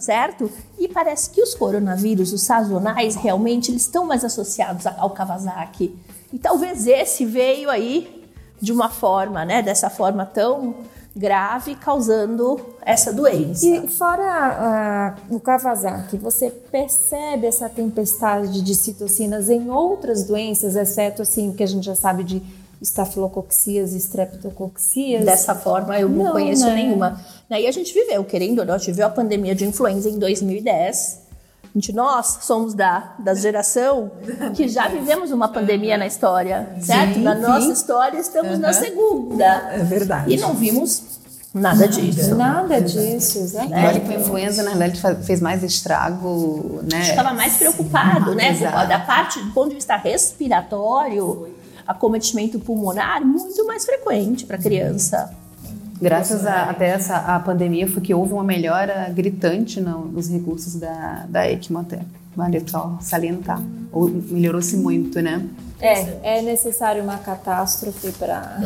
certo? 0.00 0.50
E 0.76 0.88
parece 0.88 1.30
que 1.30 1.40
os 1.40 1.54
coronavírus, 1.54 2.32
os 2.32 2.42
sazonais, 2.42 3.14
realmente 3.14 3.70
eles 3.70 3.82
estão 3.82 4.04
mais 4.04 4.24
associados 4.24 4.88
ao 4.88 5.10
Kawasaki. 5.10 5.96
E 6.32 6.38
talvez 6.38 6.88
esse 6.88 7.24
veio 7.24 7.70
aí 7.70 8.26
de 8.60 8.72
uma 8.72 8.88
forma, 8.88 9.44
né? 9.44 9.62
Dessa 9.62 9.88
forma 9.88 10.26
tão 10.26 10.74
grave, 11.14 11.74
causando 11.74 12.58
essa 12.84 13.12
doença. 13.12 13.66
E 13.66 13.86
fora 13.86 14.22
ah, 14.24 15.14
o 15.30 15.38
Kawasaki, 15.38 16.16
você 16.16 16.50
percebe 16.50 17.46
essa 17.46 17.68
tempestade 17.68 18.62
de 18.62 18.74
citocinas 18.74 19.50
em 19.50 19.70
outras 19.70 20.24
doenças, 20.24 20.74
exceto 20.74 21.22
assim 21.22 21.50
o 21.50 21.54
que 21.54 21.62
a 21.62 21.66
gente 21.66 21.84
já 21.84 21.94
sabe 21.94 22.24
de 22.24 22.42
estafilocoxias 22.80 23.92
e 23.94 23.98
streptocoxias? 23.98 25.24
Dessa 25.24 25.54
forma, 25.54 25.98
eu 25.98 26.08
não, 26.08 26.24
Não, 26.24 26.32
conheço 26.32 26.66
né? 26.66 26.74
nenhuma. 26.74 27.20
Daí 27.48 27.66
a 27.66 27.70
gente 27.70 27.94
viveu, 27.94 28.24
querendo 28.24 28.58
ou 28.58 28.64
não, 28.64 28.74
a 28.74 28.78
gente 28.78 28.90
viveu 28.90 29.06
a 29.06 29.10
pandemia 29.10 29.54
de 29.54 29.64
influenza 29.64 30.08
em 30.08 30.18
2010. 30.18 31.21
Gente, 31.74 31.92
nós 31.92 32.38
somos 32.42 32.74
da, 32.74 33.14
da 33.18 33.34
geração 33.34 34.10
que 34.54 34.68
já 34.68 34.88
vivemos 34.88 35.30
uma 35.30 35.48
pandemia 35.48 35.96
na 35.96 36.06
história, 36.06 36.68
certo? 36.80 37.18
na 37.18 37.34
nossa 37.34 37.72
história, 37.72 38.18
estamos 38.18 38.58
na 38.58 38.72
segunda. 38.74 39.44
É 39.72 39.78
verdade. 39.78 40.34
E 40.34 40.36
não 40.36 40.52
vimos 40.52 41.02
nada 41.54 41.88
disso. 41.88 42.34
Nada 42.34 42.78
disso, 42.80 43.38
exatamente. 43.38 43.86
olha 43.86 44.00
que 44.00 44.12
a 44.14 44.20
influenza, 44.20 44.62
na 44.62 44.90
fa- 44.94 45.14
fez 45.14 45.40
mais 45.40 45.62
estrago, 45.62 46.80
né? 46.82 46.98
A 46.98 47.00
gente 47.00 47.10
estava 47.10 47.32
mais 47.32 47.56
preocupado, 47.56 48.34
né? 48.34 48.50
Exato. 48.50 48.88
Da 48.88 48.98
parte, 49.00 49.40
do 49.42 49.50
ponto 49.52 49.70
de 49.70 49.76
vista 49.76 49.96
respiratório, 49.96 51.48
acometimento 51.86 52.58
pulmonar, 52.60 53.24
muito 53.24 53.66
mais 53.66 53.84
frequente 53.84 54.44
para 54.44 54.58
criança. 54.58 55.34
Graças 56.02 56.44
a, 56.44 56.64
até 56.64 56.88
essa 56.88 57.16
a 57.16 57.38
pandemia 57.38 57.88
foi 57.88 58.02
que 58.02 58.12
houve 58.12 58.32
uma 58.32 58.42
melhora 58.42 59.08
gritante 59.14 59.80
no- 59.80 60.06
nos 60.06 60.28
recursos 60.28 60.74
da, 60.74 61.26
da 61.28 61.48
ECMO 61.48 61.78
até. 61.78 62.00
Vale 62.34 62.60
só 62.66 62.98
salientar. 63.00 63.62
Ou 63.92 64.08
Melhorou-se 64.08 64.76
muito, 64.76 65.20
né? 65.22 65.46
É, 65.80 66.38
é 66.38 66.42
necessário 66.42 67.02
uma 67.02 67.18
catástrofe 67.18 68.10
para 68.12 68.58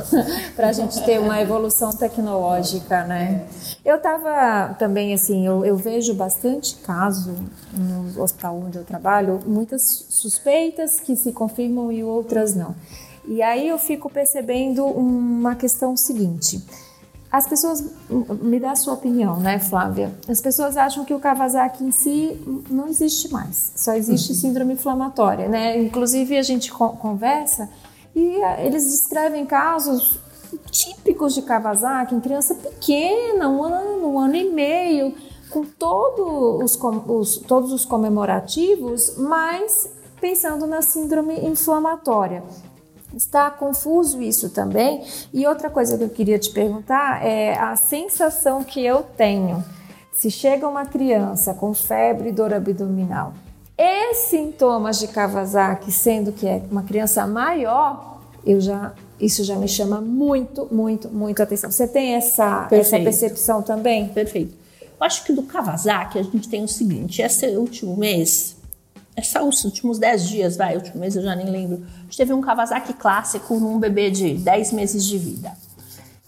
a 0.69 0.73
gente 0.73 1.03
ter 1.05 1.19
uma 1.19 1.41
evolução 1.41 1.91
tecnológica, 1.91 3.05
né? 3.05 3.45
Eu 3.85 3.97
estava 3.97 4.75
também, 4.79 5.13
assim, 5.13 5.47
eu, 5.47 5.65
eu 5.65 5.77
vejo 5.77 6.15
bastante 6.15 6.77
caso 6.77 7.35
no 7.73 8.23
hospital 8.23 8.63
onde 8.67 8.79
eu 8.79 8.85
trabalho, 8.85 9.41
muitas 9.47 10.07
suspeitas 10.09 11.01
que 11.01 11.17
se 11.17 11.33
confirmam 11.33 11.91
e 11.93 12.03
outras 12.05 12.55
não. 12.55 12.75
E 13.27 13.43
aí 13.43 13.69
eu 13.69 13.79
fico 13.79 14.09
percebendo 14.09 14.85
uma 14.87 15.55
questão 15.55 15.97
seguinte. 15.97 16.63
As 17.31 17.47
pessoas, 17.47 17.85
me 18.41 18.59
dá 18.61 18.73
a 18.73 18.77
sua 18.77 18.95
opinião, 18.95 19.39
né, 19.41 19.59
Flávia? 19.59 20.15
As 20.29 20.41
pessoas 20.41 20.77
acham 20.77 21.05
que 21.05 21.13
o 21.13 21.19
Kawasaki 21.19 21.85
em 21.85 21.91
si 21.91 22.41
não 22.71 22.89
existe 22.89 23.33
mais, 23.33 23.73
só 23.77 23.95
existe 23.95 24.33
uhum. 24.33 24.39
síndrome 24.39 24.75
inflamatória, 24.75 25.49
né? 25.49 25.81
Inclusive 25.81 26.39
a 26.39 26.43
gente 26.43 26.71
conversa 26.73 27.69
e 28.15 28.41
eh, 28.41 28.67
eles 28.67 28.85
descrevem 28.91 29.45
casos 29.45 30.19
típicos 30.71 31.35
de 31.35 31.43
Kawasaki 31.43 32.15
em 32.15 32.21
criança 32.21 32.55
pequena, 32.55 33.49
um 33.49 33.63
ano, 33.63 34.07
um 34.07 34.19
ano 34.19 34.37
e 34.37 34.51
meio, 34.51 35.15
com 35.51 35.65
todo 35.65 36.63
os, 36.63 36.79
os, 37.09 37.37
todos 37.39 37.73
os 37.73 37.85
comemorativos, 37.85 39.17
mas 39.17 39.91
pensando 40.21 40.67
na 40.67 40.81
síndrome 40.81 41.39
inflamatória. 41.47 42.43
Está 43.15 43.51
confuso 43.51 44.21
isso 44.21 44.51
também. 44.51 45.05
E 45.33 45.47
outra 45.47 45.71
coisa 45.71 45.97
que 45.97 46.05
eu 46.05 46.11
queria 46.11 46.39
te 46.39 46.51
perguntar 46.51 47.25
é 47.25 47.57
a 47.59 47.77
sensação 47.77 48.63
que 48.65 48.85
eu 48.85 49.03
tenho. 49.03 49.65
Se 50.13 50.31
chega 50.31 50.67
uma 50.69 50.87
criança 50.87 51.55
com 51.55 51.73
febre 51.75 52.31
e 52.31 52.33
dor 52.33 52.53
abdominal 52.53 53.33
e 53.79 54.15
sintomas 54.15 54.99
de 54.99 55.09
Kawasaki, 55.09 55.93
sendo 55.93 56.33
que 56.33 56.47
é 56.47 56.63
uma 56.71 56.83
criança 56.83 57.27
maior, 57.27 58.21
eu 58.45 58.61
já 58.61 58.95
isso 59.19 59.43
já 59.45 59.57
me 59.57 59.67
chama 59.67 60.01
muito, 60.01 60.69
muito, 60.71 61.09
muito 61.09 61.43
atenção. 61.43 61.71
Você 61.71 61.89
tem 61.89 62.15
essa, 62.15 62.69
essa 62.71 62.99
percepção 62.99 63.63
também? 63.63 64.09
Perfeito. 64.09 64.55
Eu 64.83 65.07
acho 65.07 65.25
que 65.25 65.33
do 65.33 65.43
Kawasaki 65.43 66.19
a 66.19 66.23
gente 66.23 66.49
tem 66.49 66.63
o 66.63 66.69
seguinte: 66.69 67.23
esse 67.23 67.47
último 67.57 67.97
mês, 67.97 68.56
esses 69.17 69.65
últimos 69.65 69.99
10 69.99 70.29
dias, 70.29 70.57
vai, 70.57 70.77
último 70.77 71.01
mês 71.01 71.17
eu 71.17 71.23
já 71.23 71.35
nem 71.35 71.49
lembro, 71.49 71.85
a 71.99 72.03
gente 72.03 72.17
teve 72.17 72.33
um 72.33 72.41
Kawasaki 72.41 72.93
clássico 72.93 73.59
num 73.59 73.79
bebê 73.79 74.11
de 74.11 74.35
10 74.35 74.73
meses 74.73 75.05
de 75.05 75.17
vida. 75.17 75.53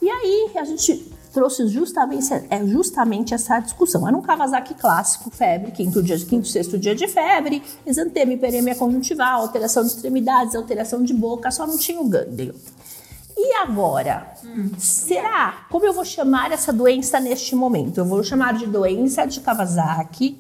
E 0.01 0.09
aí 0.09 0.53
a 0.57 0.65
gente 0.65 1.13
trouxe 1.33 1.69
justamente, 1.69 2.33
é 2.49 2.67
justamente 2.67 3.35
essa 3.35 3.61
discussão. 3.61 4.07
Era 4.09 4.17
um 4.17 4.23
Kawasaki 4.23 4.75
clássico, 4.75 5.31
febre, 5.31 5.71
quinto, 5.73 6.03
dia, 6.03 6.19
quinto 6.19 6.49
sexto 6.49 6.79
dia 6.79 6.95
de 6.95 7.07
febre, 7.07 7.63
exantema, 7.85 8.33
hiperemia 8.33 8.75
conjuntival, 8.75 9.43
alteração 9.43 9.83
de 9.83 9.91
extremidades, 9.91 10.55
alteração 10.55 11.03
de 11.03 11.13
boca, 11.13 11.51
só 11.51 11.67
não 11.67 11.77
tinha 11.77 12.01
o 12.01 12.09
gânglio. 12.09 12.55
E 13.37 13.55
agora? 13.55 14.35
Hum. 14.45 14.71
Será? 14.79 15.67
Como 15.71 15.85
eu 15.85 15.93
vou 15.93 16.05
chamar 16.05 16.51
essa 16.51 16.73
doença 16.73 17.21
neste 17.21 17.55
momento? 17.55 17.99
Eu 17.99 18.05
vou 18.05 18.25
chamar 18.25 18.55
de 18.55 18.67
doença 18.67 19.25
de 19.27 19.41
Kawasaki 19.41 20.37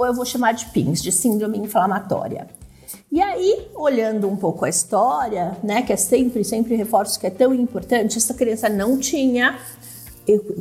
ou 0.00 0.06
eu 0.06 0.14
vou 0.14 0.24
chamar 0.24 0.52
de 0.52 0.64
PINS, 0.66 1.02
de 1.02 1.12
síndrome 1.12 1.58
inflamatória? 1.58 2.48
E 3.12 3.20
aí, 3.20 3.68
olhando 3.74 4.26
um 4.26 4.34
pouco 4.34 4.64
a 4.64 4.68
história, 4.68 5.54
né, 5.62 5.82
que 5.82 5.92
é 5.92 5.96
sempre, 5.96 6.42
sempre 6.42 6.74
reforço 6.74 7.20
que 7.20 7.26
é 7.26 7.30
tão 7.30 7.52
importante, 7.52 8.16
essa 8.16 8.32
criança 8.32 8.66
não 8.66 8.98
tinha 8.98 9.58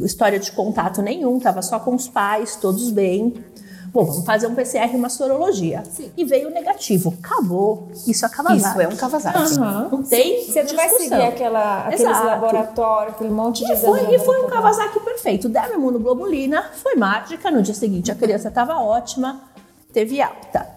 história 0.03 0.37
de 0.37 0.51
contato 0.51 1.01
nenhum, 1.01 1.37
estava 1.37 1.61
só 1.61 1.79
com 1.79 1.95
os 1.95 2.09
pais, 2.09 2.57
todos 2.57 2.91
bem. 2.91 3.33
Bom, 3.91 4.05
vamos 4.05 4.25
fazer 4.25 4.47
um 4.47 4.53
PCR 4.53 4.93
e 4.93 4.95
uma 4.95 5.09
sorologia. 5.09 5.83
Sim. 5.89 6.11
E 6.15 6.23
veio 6.23 6.49
negativo. 6.51 7.13
Acabou. 7.23 7.89
Isso 8.07 8.25
é 8.25 8.29
Kawasaki. 8.29 8.57
Isso 8.59 8.81
é 8.81 8.87
um 8.87 8.95
Kawasaki. 8.95 9.59
Uhum. 9.59 9.89
Não 9.89 10.03
tem 10.03 10.45
Você 10.45 10.63
não 10.63 10.75
vai 10.75 10.89
seguir 10.89 11.21
aquela, 11.21 11.79
aqueles 11.79 12.01
Exato. 12.01 12.25
laboratórios, 12.25 13.15
aquele 13.15 13.31
monte 13.31 13.65
de 13.65 13.71
e 13.71 13.77
foi, 13.77 14.13
e 14.13 14.19
foi 14.19 14.45
um 14.45 14.47
Kawasaki 14.47 14.99
perfeito. 14.99 15.49
Deram 15.49 15.75
imunoglobulina, 15.75 16.69
foi 16.73 16.95
mágica. 16.95 17.49
No 17.49 17.61
dia 17.61 17.73
seguinte 17.73 18.11
a 18.11 18.15
criança 18.15 18.49
estava 18.49 18.77
ótima, 18.77 19.41
teve 19.91 20.21
alta. 20.21 20.67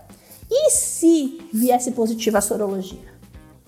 E 0.51 0.70
se 0.70 1.48
viesse 1.53 1.92
positiva 1.92 2.38
a 2.38 2.42
sorologia? 2.42 3.12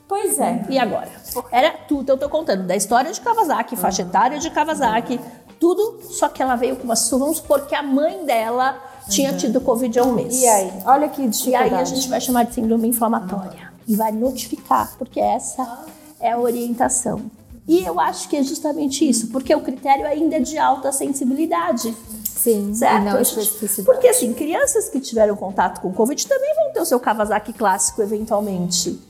Pois 0.08 0.38
é. 0.38 0.64
E 0.68 0.78
agora? 0.78 1.10
Era 1.50 1.70
tudo, 1.70 2.10
eu 2.10 2.16
tô 2.16 2.28
contando, 2.28 2.66
da 2.66 2.76
história 2.76 3.10
de 3.12 3.20
Kawasaki, 3.20 3.74
faixa 3.76 4.02
etária 4.02 4.38
de 4.38 4.50
Kawasaki, 4.50 5.18
tudo, 5.58 6.00
só 6.10 6.28
que 6.28 6.42
ela 6.42 6.56
veio 6.56 6.76
com 6.76 6.84
uma 6.84 6.94
vamos 6.94 7.40
porque 7.40 7.74
a 7.74 7.82
mãe 7.82 8.24
dela 8.26 8.78
tinha 9.08 9.32
uhum. 9.32 9.36
tido 9.36 9.60
Covid 9.60 9.98
há 9.98 10.02
um 10.04 10.12
mês. 10.12 10.40
E 10.40 10.46
aí? 10.46 10.72
Olha 10.84 11.08
que 11.08 11.26
dificuldade. 11.26 11.70
E 11.70 11.74
aí 11.74 11.80
a 11.80 11.84
gente 11.84 12.08
vai 12.08 12.20
chamar 12.20 12.44
de 12.44 12.54
síndrome 12.54 12.88
inflamatória. 12.88 13.72
E 13.86 13.96
vai 13.96 14.12
notificar, 14.12 14.94
porque 14.96 15.20
essa 15.20 15.84
é 16.20 16.32
a 16.32 16.38
orientação. 16.38 17.30
E 17.66 17.82
eu 17.82 17.98
acho 17.98 18.28
que 18.28 18.36
é 18.36 18.42
justamente 18.42 19.08
isso, 19.08 19.28
porque 19.28 19.54
o 19.54 19.60
critério 19.60 20.06
ainda 20.06 20.36
é 20.36 20.40
de 20.40 20.58
alta 20.58 20.92
sensibilidade. 20.92 21.94
Sim, 22.24 22.74
certo? 22.74 23.04
não 23.04 23.20
especificidade. 23.20 23.86
Porque 23.86 24.06
assim, 24.06 24.34
crianças 24.34 24.88
que 24.90 25.00
tiveram 25.00 25.34
contato 25.34 25.80
com 25.80 25.92
Covid 25.92 26.26
também 26.26 26.54
vão 26.54 26.72
ter 26.72 26.80
o 26.80 26.84
seu 26.84 27.00
Kawasaki 27.00 27.54
clássico 27.54 28.02
eventualmente. 28.02 29.00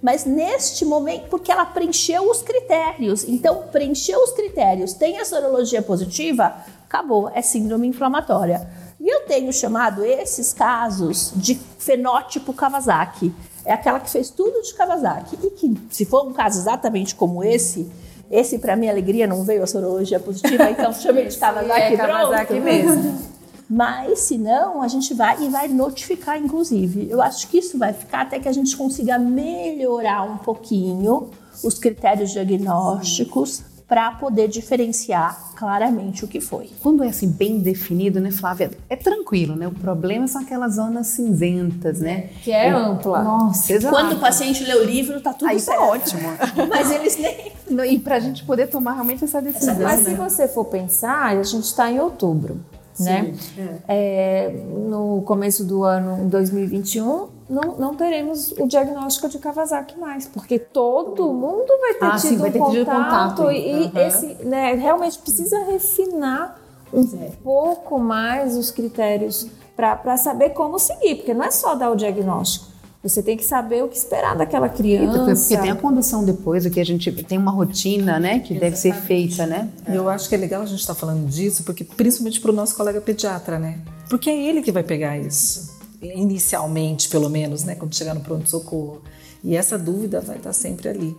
Mas 0.00 0.24
neste 0.24 0.84
momento, 0.84 1.28
porque 1.28 1.50
ela 1.52 1.66
preencheu 1.66 2.30
os 2.30 2.40
critérios. 2.40 3.24
Então, 3.28 3.64
preencheu 3.72 4.22
os 4.22 4.30
critérios, 4.30 4.94
tem 4.94 5.18
a 5.18 5.24
sorologia 5.24 5.82
positiva, 5.82 6.54
acabou, 6.86 7.30
é 7.34 7.42
síndrome 7.42 7.88
inflamatória. 7.88 8.66
E 9.00 9.08
eu 9.08 9.20
tenho 9.26 9.52
chamado 9.52 10.04
esses 10.04 10.52
casos 10.52 11.32
de 11.36 11.54
fenótipo 11.78 12.52
Kawasaki. 12.52 13.32
É 13.64 13.72
aquela 13.72 14.00
que 14.00 14.10
fez 14.10 14.30
tudo 14.30 14.60
de 14.62 14.74
Kawasaki. 14.74 15.38
E 15.42 15.50
que, 15.50 15.74
se 15.90 16.04
for 16.04 16.26
um 16.26 16.32
caso 16.32 16.58
exatamente 16.58 17.14
como 17.14 17.44
esse, 17.44 17.90
esse, 18.30 18.58
para 18.58 18.74
minha 18.74 18.90
alegria, 18.90 19.26
não 19.26 19.44
veio 19.44 19.62
a 19.62 19.66
sorologia 19.66 20.18
positiva, 20.18 20.70
então 20.70 20.92
chamei 20.94 21.26
de 21.26 21.38
Kawasaki. 21.38 21.94
é 21.94 21.96
Kawasaki 21.96 22.60
mesmo. 22.60 23.38
Mas, 23.70 24.20
se 24.20 24.38
não, 24.38 24.80
a 24.80 24.88
gente 24.88 25.12
vai 25.12 25.44
e 25.44 25.48
vai 25.50 25.68
notificar, 25.68 26.38
inclusive. 26.38 27.06
Eu 27.10 27.20
acho 27.20 27.46
que 27.48 27.58
isso 27.58 27.76
vai 27.78 27.92
ficar 27.92 28.22
até 28.22 28.40
que 28.40 28.48
a 28.48 28.52
gente 28.52 28.74
consiga 28.74 29.18
melhorar 29.18 30.22
um 30.22 30.38
pouquinho 30.38 31.28
os 31.62 31.78
critérios 31.78 32.30
diagnósticos 32.30 33.62
para 33.88 34.10
poder 34.12 34.48
diferenciar 34.48 35.52
claramente 35.56 36.22
o 36.22 36.28
que 36.28 36.42
foi. 36.42 36.70
Quando 36.82 37.02
é 37.02 37.08
assim 37.08 37.28
bem 37.28 37.58
definido, 37.58 38.20
né, 38.20 38.30
Flávia, 38.30 38.70
é 38.88 38.94
tranquilo, 38.94 39.56
né? 39.56 39.66
O 39.66 39.72
problema 39.72 40.28
são 40.28 40.42
aquelas 40.42 40.74
zonas 40.74 41.06
cinzentas, 41.06 41.98
né? 42.00 42.28
Que 42.42 42.52
é, 42.52 42.66
é 42.66 42.70
ampla. 42.70 43.22
Nossa, 43.22 43.72
exato. 43.72 43.94
Quando 43.94 44.12
o 44.12 44.20
paciente 44.20 44.62
lê 44.62 44.74
o 44.74 44.84
livro, 44.84 45.18
tá 45.22 45.32
tudo 45.32 45.48
Aí 45.48 45.58
certo. 45.58 45.78
Tá 45.78 45.84
ótimo. 45.86 46.28
Mas 46.68 46.90
eles 46.90 47.16
nem 47.16 47.52
e 47.90 47.98
para 47.98 48.16
a 48.16 48.20
gente 48.20 48.44
poder 48.44 48.66
tomar 48.68 48.92
realmente 48.92 49.24
essa 49.24 49.40
decisão. 49.40 49.76
Mas 49.80 50.02
né? 50.02 50.10
se 50.10 50.16
você 50.16 50.46
for 50.48 50.66
pensar, 50.66 51.26
a 51.26 51.42
gente 51.42 51.64
está 51.64 51.90
em 51.90 51.98
outubro. 51.98 52.60
né? 53.00 53.34
É. 53.56 54.48
É, 54.48 54.64
no 54.88 55.22
começo 55.22 55.64
do 55.64 55.84
ano, 55.84 56.24
em 56.24 56.28
2021, 56.28 57.28
não, 57.48 57.76
não 57.76 57.94
teremos 57.94 58.52
o 58.52 58.66
diagnóstico 58.66 59.28
de 59.28 59.38
Kawasaki 59.38 59.98
mais, 59.98 60.26
porque 60.26 60.58
todo 60.58 61.32
mundo 61.32 61.66
vai 61.80 61.94
ter 61.94 62.04
ah, 62.04 62.16
tido 62.16 62.20
sim, 62.20 62.36
vai 62.36 62.50
ter 62.50 62.58
contato, 62.58 62.74
tido 62.74 62.86
contato 62.86 63.50
e 63.50 63.84
uhum. 63.84 63.90
esse, 63.94 64.26
né, 64.44 64.74
realmente 64.74 65.18
precisa 65.18 65.58
refinar 65.64 66.60
um 66.92 67.02
é. 67.22 67.30
pouco 67.42 67.98
mais 67.98 68.56
os 68.56 68.70
critérios 68.70 69.46
para 69.76 70.16
saber 70.16 70.50
como 70.50 70.78
seguir, 70.78 71.16
porque 71.16 71.32
não 71.32 71.44
é 71.44 71.50
só 71.50 71.74
dar 71.74 71.90
o 71.90 71.94
diagnóstico. 71.94 72.66
Você 73.00 73.22
tem 73.22 73.36
que 73.36 73.44
saber 73.44 73.84
o 73.84 73.88
que 73.88 73.96
esperar 73.96 74.36
daquela 74.36 74.68
criança. 74.68 75.24
Porque 75.24 75.56
tem 75.56 75.70
a 75.70 75.76
condução 75.76 76.24
depois, 76.24 76.66
o 76.66 76.70
que 76.70 76.80
a 76.80 76.84
gente 76.84 77.12
tem 77.22 77.38
uma 77.38 77.52
rotina, 77.52 78.18
né, 78.18 78.40
que 78.40 78.54
Exatamente. 78.54 78.60
deve 78.60 78.76
ser 78.76 78.94
feita, 78.94 79.46
né? 79.46 79.68
Eu 79.86 80.08
acho 80.08 80.28
que 80.28 80.34
é 80.34 80.38
legal 80.38 80.62
a 80.62 80.66
gente 80.66 80.80
estar 80.80 80.94
tá 80.94 80.98
falando 80.98 81.24
disso, 81.28 81.62
porque 81.62 81.84
principalmente 81.84 82.40
para 82.40 82.50
o 82.50 82.54
nosso 82.54 82.74
colega 82.74 83.00
pediatra, 83.00 83.56
né? 83.56 83.78
Porque 84.10 84.28
é 84.28 84.36
ele 84.36 84.62
que 84.62 84.72
vai 84.72 84.82
pegar 84.82 85.16
isso, 85.16 85.77
inicialmente, 86.00 87.08
pelo 87.08 87.28
menos, 87.28 87.64
né, 87.64 87.74
quando 87.74 87.94
chegar 87.94 88.14
no 88.14 88.20
pronto 88.20 88.48
socorro. 88.48 89.02
E 89.42 89.56
essa 89.56 89.78
dúvida 89.78 90.20
vai 90.20 90.36
estar 90.36 90.52
sempre 90.52 90.88
ali 90.88 91.16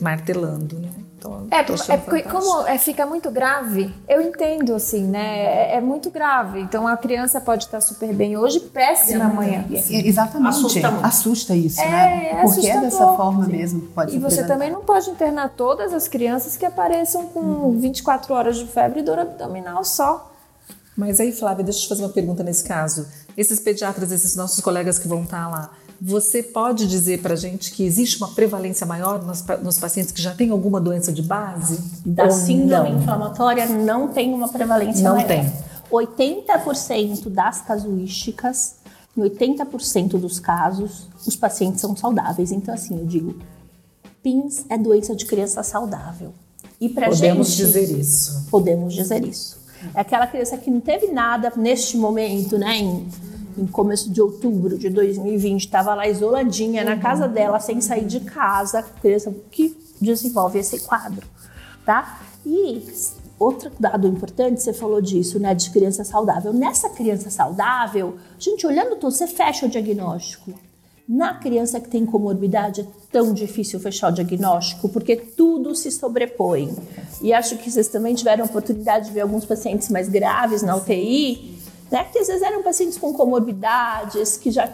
martelando, 0.00 0.78
né? 0.78 0.90
Então, 1.16 1.46
é, 1.52 1.92
é 1.94 1.96
porque 1.98 2.22
como 2.24 2.66
é, 2.66 2.76
fica 2.78 3.06
muito 3.06 3.30
grave, 3.30 3.94
eu 4.08 4.20
entendo 4.20 4.74
assim, 4.74 5.04
né? 5.04 5.44
É, 5.44 5.76
é, 5.76 5.80
muito 5.80 6.10
grave. 6.10 6.60
Então 6.60 6.88
a 6.88 6.96
criança 6.96 7.40
pode 7.40 7.64
estar 7.64 7.80
super 7.80 8.12
bem 8.12 8.36
hoje, 8.36 8.58
péssima 8.58 9.26
amanhã. 9.26 9.64
Exatamente. 9.70 10.48
Assusta, 10.48 10.88
assusta 11.04 11.54
isso, 11.54 11.80
é, 11.80 11.88
né? 11.88 12.30
É 12.32 12.42
porque 12.42 12.66
é 12.66 12.80
dessa 12.80 13.06
forma 13.14 13.44
sim. 13.44 13.52
mesmo. 13.52 13.80
Pode 13.94 14.16
e 14.16 14.18
você 14.18 14.44
também 14.44 14.68
não 14.68 14.80
pode 14.80 15.08
internar 15.10 15.50
todas 15.50 15.92
as 15.92 16.08
crianças 16.08 16.56
que 16.56 16.66
apareçam 16.66 17.28
com 17.28 17.38
uhum. 17.38 17.78
24 17.78 18.34
horas 18.34 18.56
de 18.56 18.66
febre 18.66 18.98
e 18.98 19.02
dor 19.04 19.20
abdominal 19.20 19.84
só. 19.84 20.31
Mas 21.02 21.18
aí, 21.18 21.32
Flávia, 21.32 21.64
deixa 21.64 21.80
eu 21.80 21.82
te 21.82 21.88
fazer 21.88 22.02
uma 22.04 22.10
pergunta 22.10 22.44
nesse 22.44 22.62
caso. 22.62 23.08
Esses 23.36 23.58
pediatras, 23.58 24.12
esses 24.12 24.36
nossos 24.36 24.60
colegas 24.60 25.00
que 25.00 25.08
vão 25.08 25.24
estar 25.24 25.50
lá, 25.50 25.72
você 26.00 26.44
pode 26.44 26.86
dizer 26.86 27.20
para 27.20 27.32
a 27.32 27.36
gente 27.36 27.72
que 27.72 27.82
existe 27.82 28.18
uma 28.18 28.28
prevalência 28.28 28.86
maior 28.86 29.20
nos, 29.20 29.44
nos, 29.64 29.80
pacientes 29.80 30.12
que 30.12 30.22
já 30.22 30.32
têm 30.32 30.50
alguma 30.50 30.80
doença 30.80 31.12
de 31.12 31.20
base? 31.20 31.82
Da 32.06 32.30
síndrome 32.30 32.90
não? 32.90 33.00
inflamatória 33.00 33.66
não 33.66 34.08
tem 34.10 34.32
uma 34.32 34.48
prevalência 34.48 35.02
não 35.02 35.16
maior. 35.16 35.28
Não 35.28 35.50
tem. 35.50 35.52
80% 35.90 37.28
das 37.30 37.62
casuísticas, 37.62 38.76
em 39.16 39.22
80% 39.22 40.10
dos 40.20 40.38
casos, 40.38 41.08
os 41.26 41.34
pacientes 41.34 41.80
são 41.80 41.96
saudáveis. 41.96 42.52
Então, 42.52 42.72
assim, 42.72 42.96
eu 42.96 43.06
digo, 43.06 43.34
PINS 44.22 44.66
é 44.68 44.78
doença 44.78 45.16
de 45.16 45.26
criança 45.26 45.64
saudável. 45.64 46.32
E 46.80 46.88
pra 46.88 47.08
podemos 47.08 47.48
gente, 47.48 47.56
dizer 47.56 47.90
isso. 47.90 48.46
Podemos 48.48 48.94
dizer 48.94 49.24
isso. 49.24 49.61
É 49.94 50.00
aquela 50.00 50.26
criança 50.26 50.56
que 50.56 50.70
não 50.70 50.80
teve 50.80 51.08
nada 51.08 51.52
neste 51.56 51.96
momento, 51.96 52.58
né? 52.58 52.76
Em, 52.78 53.08
em 53.58 53.66
começo 53.66 54.10
de 54.10 54.20
outubro 54.20 54.78
de 54.78 54.88
2020, 54.88 55.60
estava 55.60 55.94
lá 55.94 56.08
isoladinha 56.08 56.84
na 56.84 56.96
casa 56.96 57.28
dela, 57.28 57.60
sem 57.60 57.80
sair 57.80 58.04
de 58.04 58.20
casa, 58.20 58.82
criança 59.00 59.34
que 59.50 59.76
desenvolve 60.00 60.58
esse 60.58 60.80
quadro, 60.80 61.26
tá? 61.84 62.20
E 62.44 62.82
outro 63.38 63.70
dado 63.78 64.06
importante, 64.06 64.62
você 64.62 64.72
falou 64.72 65.00
disso, 65.00 65.38
né, 65.38 65.54
de 65.54 65.70
criança 65.70 66.04
saudável. 66.04 66.52
Nessa 66.52 66.88
criança 66.90 67.30
saudável, 67.30 68.16
gente, 68.38 68.66
olhando 68.66 68.96
todo, 68.96 69.12
você 69.12 69.26
fecha 69.26 69.66
o 69.66 69.68
diagnóstico. 69.68 70.52
Na 71.08 71.34
criança 71.34 71.80
que 71.80 71.88
tem 71.88 72.06
comorbidade 72.06 72.82
é 72.82 72.86
tão 73.10 73.34
difícil 73.34 73.80
fechar 73.80 74.12
o 74.12 74.14
diagnóstico 74.14 74.88
porque 74.88 75.16
tudo 75.16 75.74
se 75.74 75.90
sobrepõe. 75.90 76.74
E 77.20 77.32
acho 77.32 77.56
que 77.58 77.70
vocês 77.70 77.88
também 77.88 78.14
tiveram 78.14 78.44
oportunidade 78.44 79.06
de 79.06 79.12
ver 79.12 79.22
alguns 79.22 79.44
pacientes 79.44 79.88
mais 79.88 80.08
graves 80.08 80.62
na 80.62 80.76
UTI, 80.76 81.58
né? 81.90 82.04
Que 82.04 82.20
às 82.20 82.28
vezes 82.28 82.42
eram 82.42 82.62
pacientes 82.62 82.96
com 82.98 83.12
comorbidades, 83.12 84.36
que 84.36 84.50
já 84.50 84.72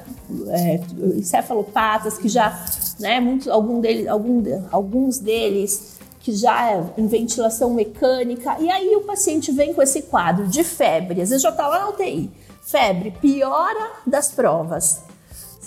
é, 0.49 0.81
encefalopatas, 1.17 2.19
que 2.19 2.29
já, 2.29 2.63
né? 3.01 3.19
Muitos, 3.21 3.49
algum 3.49 3.81
deles, 3.81 4.07
algum, 4.07 4.43
alguns 4.71 5.19
deles 5.19 5.99
que 6.21 6.33
já 6.33 6.73
é 6.73 6.85
em 6.99 7.07
ventilação 7.07 7.73
mecânica. 7.73 8.57
E 8.61 8.71
aí 8.71 8.95
o 8.95 9.01
paciente 9.01 9.51
vem 9.51 9.73
com 9.73 9.81
esse 9.81 10.03
quadro 10.03 10.47
de 10.47 10.63
febre, 10.63 11.23
às 11.23 11.31
vezes 11.31 11.43
já 11.43 11.49
está 11.49 11.67
lá 11.67 11.81
na 11.81 11.89
UTI, 11.89 12.31
febre, 12.61 13.13
piora 13.13 13.93
das 14.07 14.31
provas 14.31 15.08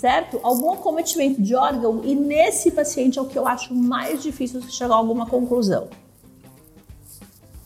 certo? 0.02 0.40
Algum 0.42 0.72
acometimento 0.72 1.40
de 1.40 1.54
órgão 1.54 2.00
e 2.02 2.16
nesse 2.16 2.72
paciente 2.72 3.20
é 3.20 3.22
o 3.22 3.24
que 3.24 3.38
eu 3.38 3.46
acho 3.46 3.72
mais 3.72 4.20
difícil 4.20 4.60
chegar 4.62 4.94
a 4.94 4.98
alguma 4.98 5.26
conclusão. 5.26 5.86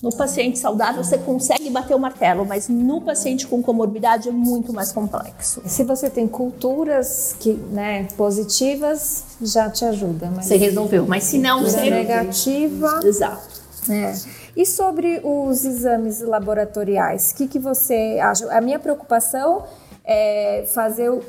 No 0.02 0.14
paciente 0.14 0.58
saudável 0.58 1.02
você 1.02 1.16
consegue 1.16 1.70
bater 1.70 1.96
o 1.96 1.98
martelo, 1.98 2.44
mas 2.44 2.68
no 2.68 3.00
paciente 3.00 3.46
com 3.46 3.62
comorbidade 3.62 4.28
é 4.28 4.32
muito 4.32 4.70
mais 4.70 4.92
complexo. 4.92 5.62
Se 5.64 5.82
você 5.82 6.10
tem 6.10 6.28
culturas 6.28 7.34
que, 7.40 7.54
né, 7.54 8.06
positivas, 8.18 9.24
já 9.40 9.70
te 9.70 9.86
ajuda. 9.86 10.30
Mas 10.36 10.44
você 10.44 10.58
resolveu, 10.58 11.06
mas 11.06 11.24
se 11.24 11.38
não, 11.38 11.62
você 11.62 11.88
negativa. 11.88 13.00
Exato. 13.02 13.62
É. 13.88 14.12
E 14.54 14.66
sobre 14.66 15.22
os 15.24 15.64
exames 15.64 16.20
laboratoriais, 16.20 17.30
o 17.30 17.36
que, 17.36 17.48
que 17.48 17.58
você 17.58 18.18
acha? 18.22 18.52
A 18.52 18.60
minha 18.60 18.78
preocupação 18.78 19.64
é 20.04 20.66
fazer 20.74 21.08
o 21.10 21.22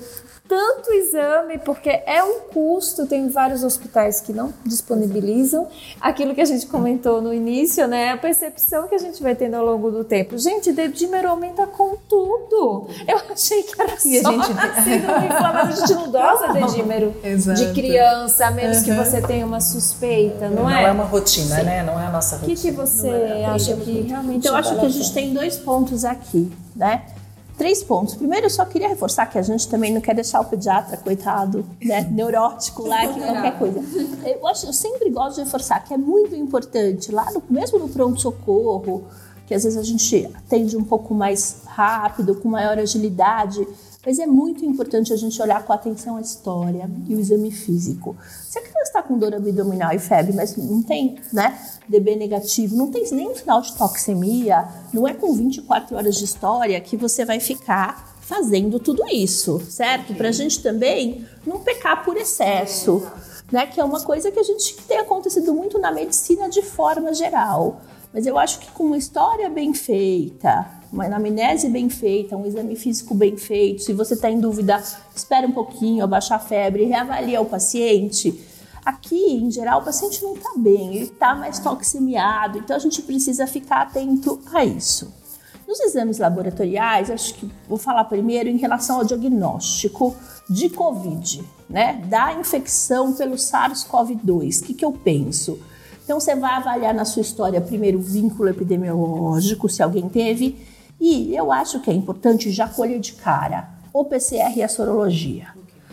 tanto 0.47 0.91
exame, 0.93 1.57
porque 1.59 1.89
é 1.89 2.23
um 2.23 2.39
custo, 2.53 3.05
tem 3.05 3.27
vários 3.27 3.63
hospitais 3.63 4.21
que 4.21 4.31
não 4.31 4.53
disponibilizam. 4.65 5.67
Aquilo 5.99 6.33
que 6.33 6.41
a 6.41 6.45
gente 6.45 6.65
comentou 6.67 7.21
no 7.21 7.33
início, 7.33 7.87
né? 7.87 8.11
A 8.11 8.17
percepção 8.17 8.87
que 8.87 8.95
a 8.95 8.97
gente 8.97 9.21
vai 9.21 9.35
tendo 9.35 9.55
ao 9.55 9.65
longo 9.65 9.91
do 9.91 10.03
tempo. 10.03 10.37
Gente, 10.37 10.71
dedímero 10.71 11.29
aumenta 11.29 11.67
com 11.67 11.97
tudo. 12.07 12.87
Eu 13.07 13.17
achei 13.29 13.63
que 13.63 13.81
era 13.81 13.93
e 13.93 14.21
só 14.21 14.29
a 14.29 14.31
gente 14.31 14.45
síndrome 14.83 15.25
inflamatória. 15.25 15.67
A 15.67 15.75
gente 15.75 15.93
não 15.93 16.11
dosa 16.11 16.53
dedímero 16.53 17.13
de 17.55 17.73
criança, 17.73 18.47
a 18.47 18.51
menos 18.51 18.77
uhum. 18.77 18.83
que 18.83 18.91
você 18.93 19.21
tenha 19.21 19.45
uma 19.45 19.59
suspeita, 19.59 20.49
não, 20.49 20.63
não 20.63 20.69
é? 20.69 20.81
Não 20.81 20.89
é 20.89 20.91
uma 20.91 21.03
rotina, 21.03 21.57
Sim. 21.57 21.63
né? 21.63 21.83
Não 21.83 21.99
é 21.99 22.05
a 22.05 22.11
nossa 22.11 22.37
rotina. 22.37 22.53
O 22.53 22.55
que, 22.55 22.61
que 22.61 22.71
você 22.71 23.09
é 23.09 23.45
acha 23.45 23.75
que 23.75 24.01
realmente 24.01 24.39
Então, 24.39 24.53
eu 24.53 24.57
acho 24.57 24.79
que 24.79 24.85
a 24.85 24.89
gente 24.89 25.13
tem 25.13 25.33
dois 25.33 25.57
pontos 25.57 26.05
aqui, 26.05 26.51
né? 26.75 27.03
Três 27.57 27.81
pontos. 27.83 28.13
Primeiro, 28.13 28.45
eu 28.45 28.49
só 28.51 28.63
queria 28.65 28.87
reforçar 28.87 29.25
que 29.25 29.37
a 29.37 29.41
gente 29.41 29.67
também 29.67 29.91
não 29.91 29.99
quer 29.99 30.13
deixar 30.13 30.39
o 30.41 30.45
pediatra, 30.45 30.95
coitado, 30.95 31.65
né, 31.83 32.07
neurótico 32.11 32.87
lá, 32.87 33.07
que 33.07 33.19
qualquer 33.19 33.57
coisa. 33.57 33.79
Eu, 34.23 34.45
acho, 34.47 34.67
eu 34.67 34.73
sempre 34.73 35.09
gosto 35.09 35.37
de 35.37 35.43
reforçar 35.43 35.83
que 35.83 35.93
é 35.93 35.97
muito 35.97 36.35
importante, 36.35 37.11
lá 37.11 37.31
no, 37.31 37.41
mesmo 37.49 37.79
no 37.79 37.89
pronto-socorro, 37.89 39.05
que 39.47 39.55
às 39.55 39.63
vezes 39.63 39.77
a 39.77 39.83
gente 39.83 40.29
atende 40.35 40.77
um 40.77 40.83
pouco 40.83 41.15
mais 41.15 41.61
rápido, 41.65 42.35
com 42.35 42.47
maior 42.47 42.77
agilidade, 42.77 43.67
mas 44.07 44.19
é 44.19 44.25
muito 44.25 44.63
importante 44.63 45.11
a 45.11 45.17
gente 45.17 45.41
olhar 45.41 45.65
com 45.65 45.73
atenção 45.73 46.15
a 46.15 46.21
história 46.21 46.89
e 47.09 47.13
o 47.13 47.19
exame 47.19 47.51
físico. 47.51 48.15
Se 48.47 48.57
a 48.57 48.61
criança 48.61 48.83
está 48.83 49.03
com 49.03 49.17
dor 49.17 49.35
abdominal 49.35 49.91
e 49.93 49.99
febre, 49.99 50.31
mas 50.31 50.55
não 50.55 50.81
tem 50.81 51.17
né, 51.33 51.59
DB 51.89 52.15
negativo, 52.15 52.73
não 52.73 52.89
tem 52.89 53.03
nenhum 53.11 53.35
sinal 53.35 53.61
de 53.61 53.75
toxemia, 53.75 54.65
não 54.93 55.05
é 55.05 55.13
com 55.13 55.33
24 55.33 55.93
horas 55.93 56.15
de 56.15 56.23
história 56.23 56.79
que 56.79 56.95
você 56.95 57.25
vai 57.25 57.41
ficar 57.41 58.15
fazendo 58.21 58.79
tudo 58.79 59.03
isso, 59.11 59.59
certo? 59.69 60.15
Para 60.15 60.29
a 60.29 60.31
gente 60.31 60.63
também 60.63 61.25
não 61.45 61.59
pecar 61.59 62.05
por 62.05 62.15
excesso, 62.15 63.05
né? 63.51 63.67
Que 63.67 63.81
é 63.81 63.83
uma 63.83 63.99
coisa 63.99 64.31
que 64.31 64.39
a 64.39 64.43
gente 64.43 64.77
tem 64.87 64.99
acontecido 64.99 65.53
muito 65.53 65.77
na 65.79 65.91
medicina 65.91 66.47
de 66.47 66.61
forma 66.61 67.13
geral. 67.13 67.81
Mas 68.13 68.25
eu 68.25 68.37
acho 68.37 68.59
que 68.59 68.71
com 68.71 68.85
uma 68.85 68.97
história 68.97 69.49
bem 69.49 69.73
feita, 69.73 70.65
uma 70.91 71.05
anamnese 71.05 71.69
bem 71.69 71.89
feita, 71.89 72.35
um 72.35 72.45
exame 72.45 72.75
físico 72.75 73.13
bem 73.13 73.37
feito. 73.37 73.83
Se 73.83 73.93
você 73.93 74.13
está 74.13 74.29
em 74.29 74.39
dúvida, 74.39 74.81
espera 75.15 75.45
um 75.45 75.51
pouquinho, 75.51 76.03
abaixar 76.03 76.37
a 76.37 76.41
febre, 76.41 76.85
reavalia 76.85 77.41
o 77.41 77.45
paciente. 77.45 78.39
Aqui, 78.85 79.33
em 79.33 79.51
geral, 79.51 79.81
o 79.81 79.83
paciente 79.83 80.23
não 80.23 80.33
está 80.33 80.51
bem, 80.55 80.95
ele 80.95 81.05
está 81.05 81.35
mais 81.35 81.59
toxemiado, 81.59 82.59
então 82.59 82.75
a 82.75 82.79
gente 82.79 83.01
precisa 83.01 83.45
ficar 83.45 83.81
atento 83.81 84.39
a 84.53 84.63
isso. 84.63 85.13
Nos 85.67 85.81
exames 85.81 86.17
laboratoriais, 86.17 87.11
acho 87.11 87.33
que 87.33 87.51
vou 87.67 87.77
falar 87.77 88.05
primeiro 88.05 88.47
em 88.47 88.55
relação 88.55 88.99
ao 88.99 89.03
diagnóstico 89.03 90.15
de 90.49 90.69
COVID, 90.69 91.43
né? 91.69 92.01
Da 92.07 92.33
infecção 92.33 93.11
pelo 93.11 93.35
SARS-CoV-2. 93.35 94.61
O 94.61 94.63
que, 94.63 94.73
que 94.73 94.85
eu 94.85 94.93
penso? 94.93 95.59
Então, 96.07 96.21
você 96.21 96.35
vai 96.35 96.53
avaliar 96.53 96.93
na 96.93 97.03
sua 97.03 97.21
história 97.21 97.59
primeiro 97.59 97.97
o 97.97 98.01
vínculo 98.01 98.47
epidemiológico, 98.47 99.67
se 99.67 99.83
alguém 99.83 100.07
teve, 100.07 100.57
e 101.01 101.35
eu 101.35 101.51
acho 101.51 101.81
que 101.81 101.91
é 101.91 101.93
importante 101.93 102.49
já 102.49 102.65
colher 102.65 102.97
de 103.01 103.11
cara 103.11 103.67
o 103.91 104.05
PCR 104.05 104.55
e 104.55 104.63
a 104.63 104.69
sorologia. 104.69 105.47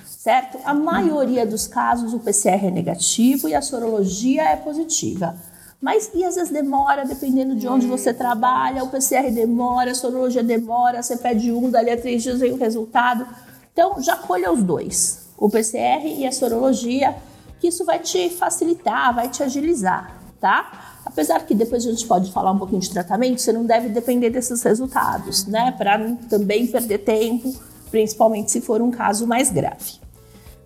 Certo? 0.07 0.57
A 0.64 0.72
maioria 0.72 1.44
dos 1.44 1.66
casos 1.66 2.14
o 2.14 2.20
PCR 2.20 2.64
é 2.64 2.70
negativo 2.70 3.48
e 3.48 3.57
a 3.57 3.61
sorologia 3.61 4.44
é 4.44 4.55
positiva. 4.55 5.35
Mas 5.81 6.09
e 6.14 6.22
às 6.22 6.37
vezes 6.37 6.53
demora, 6.53 7.05
dependendo 7.05 7.57
de 7.57 7.66
onde 7.66 7.88
você 7.88 8.14
trabalha, 8.14 8.85
o 8.85 8.88
PCR 8.90 9.33
demora, 9.33 9.90
a 9.90 9.94
sorologia 9.96 10.44
demora, 10.44 11.03
você 11.03 11.16
pede 11.16 11.50
um, 11.50 11.68
dali 11.68 11.90
a 11.90 11.96
três 11.96 12.22
dias 12.22 12.38
vem 12.38 12.53
o 12.53 12.57
resultado. 12.57 13.27
Então 13.72 14.00
já 14.00 14.16
colha 14.16 14.53
os 14.53 14.62
dois, 14.62 15.27
o 15.37 15.50
PCR 15.50 16.07
e 16.07 16.24
a 16.24 16.31
sorologia, 16.31 17.16
que 17.64 17.68
isso 17.68 17.83
vai 17.83 17.98
te 17.98 18.29
facilitar, 18.29 19.14
vai 19.14 19.31
te 19.31 19.42
agilizar, 19.42 20.14
tá? 20.38 21.00
Apesar 21.03 21.40
que 21.46 21.55
depois 21.55 21.87
a 21.87 21.90
gente 21.90 22.07
pode 22.07 22.31
falar 22.31 22.53
um 22.53 22.59
pouquinho 22.59 22.83
de 22.83 22.90
tratamento, 22.90 23.40
você 23.40 23.55
não 23.55 23.64
deve 23.64 23.88
depender 23.88 24.29
desses 24.29 24.62
resultados, 24.62 25.46
né? 25.46 25.72
Para 25.72 25.96
não 25.96 26.14
também 26.14 26.66
perder 26.66 26.98
tempo, 26.98 27.55
principalmente 27.90 28.50
se 28.50 28.61
for 28.61 28.83
um 28.83 28.90
caso 28.90 29.27
mais 29.27 29.50
grave. 29.50 29.94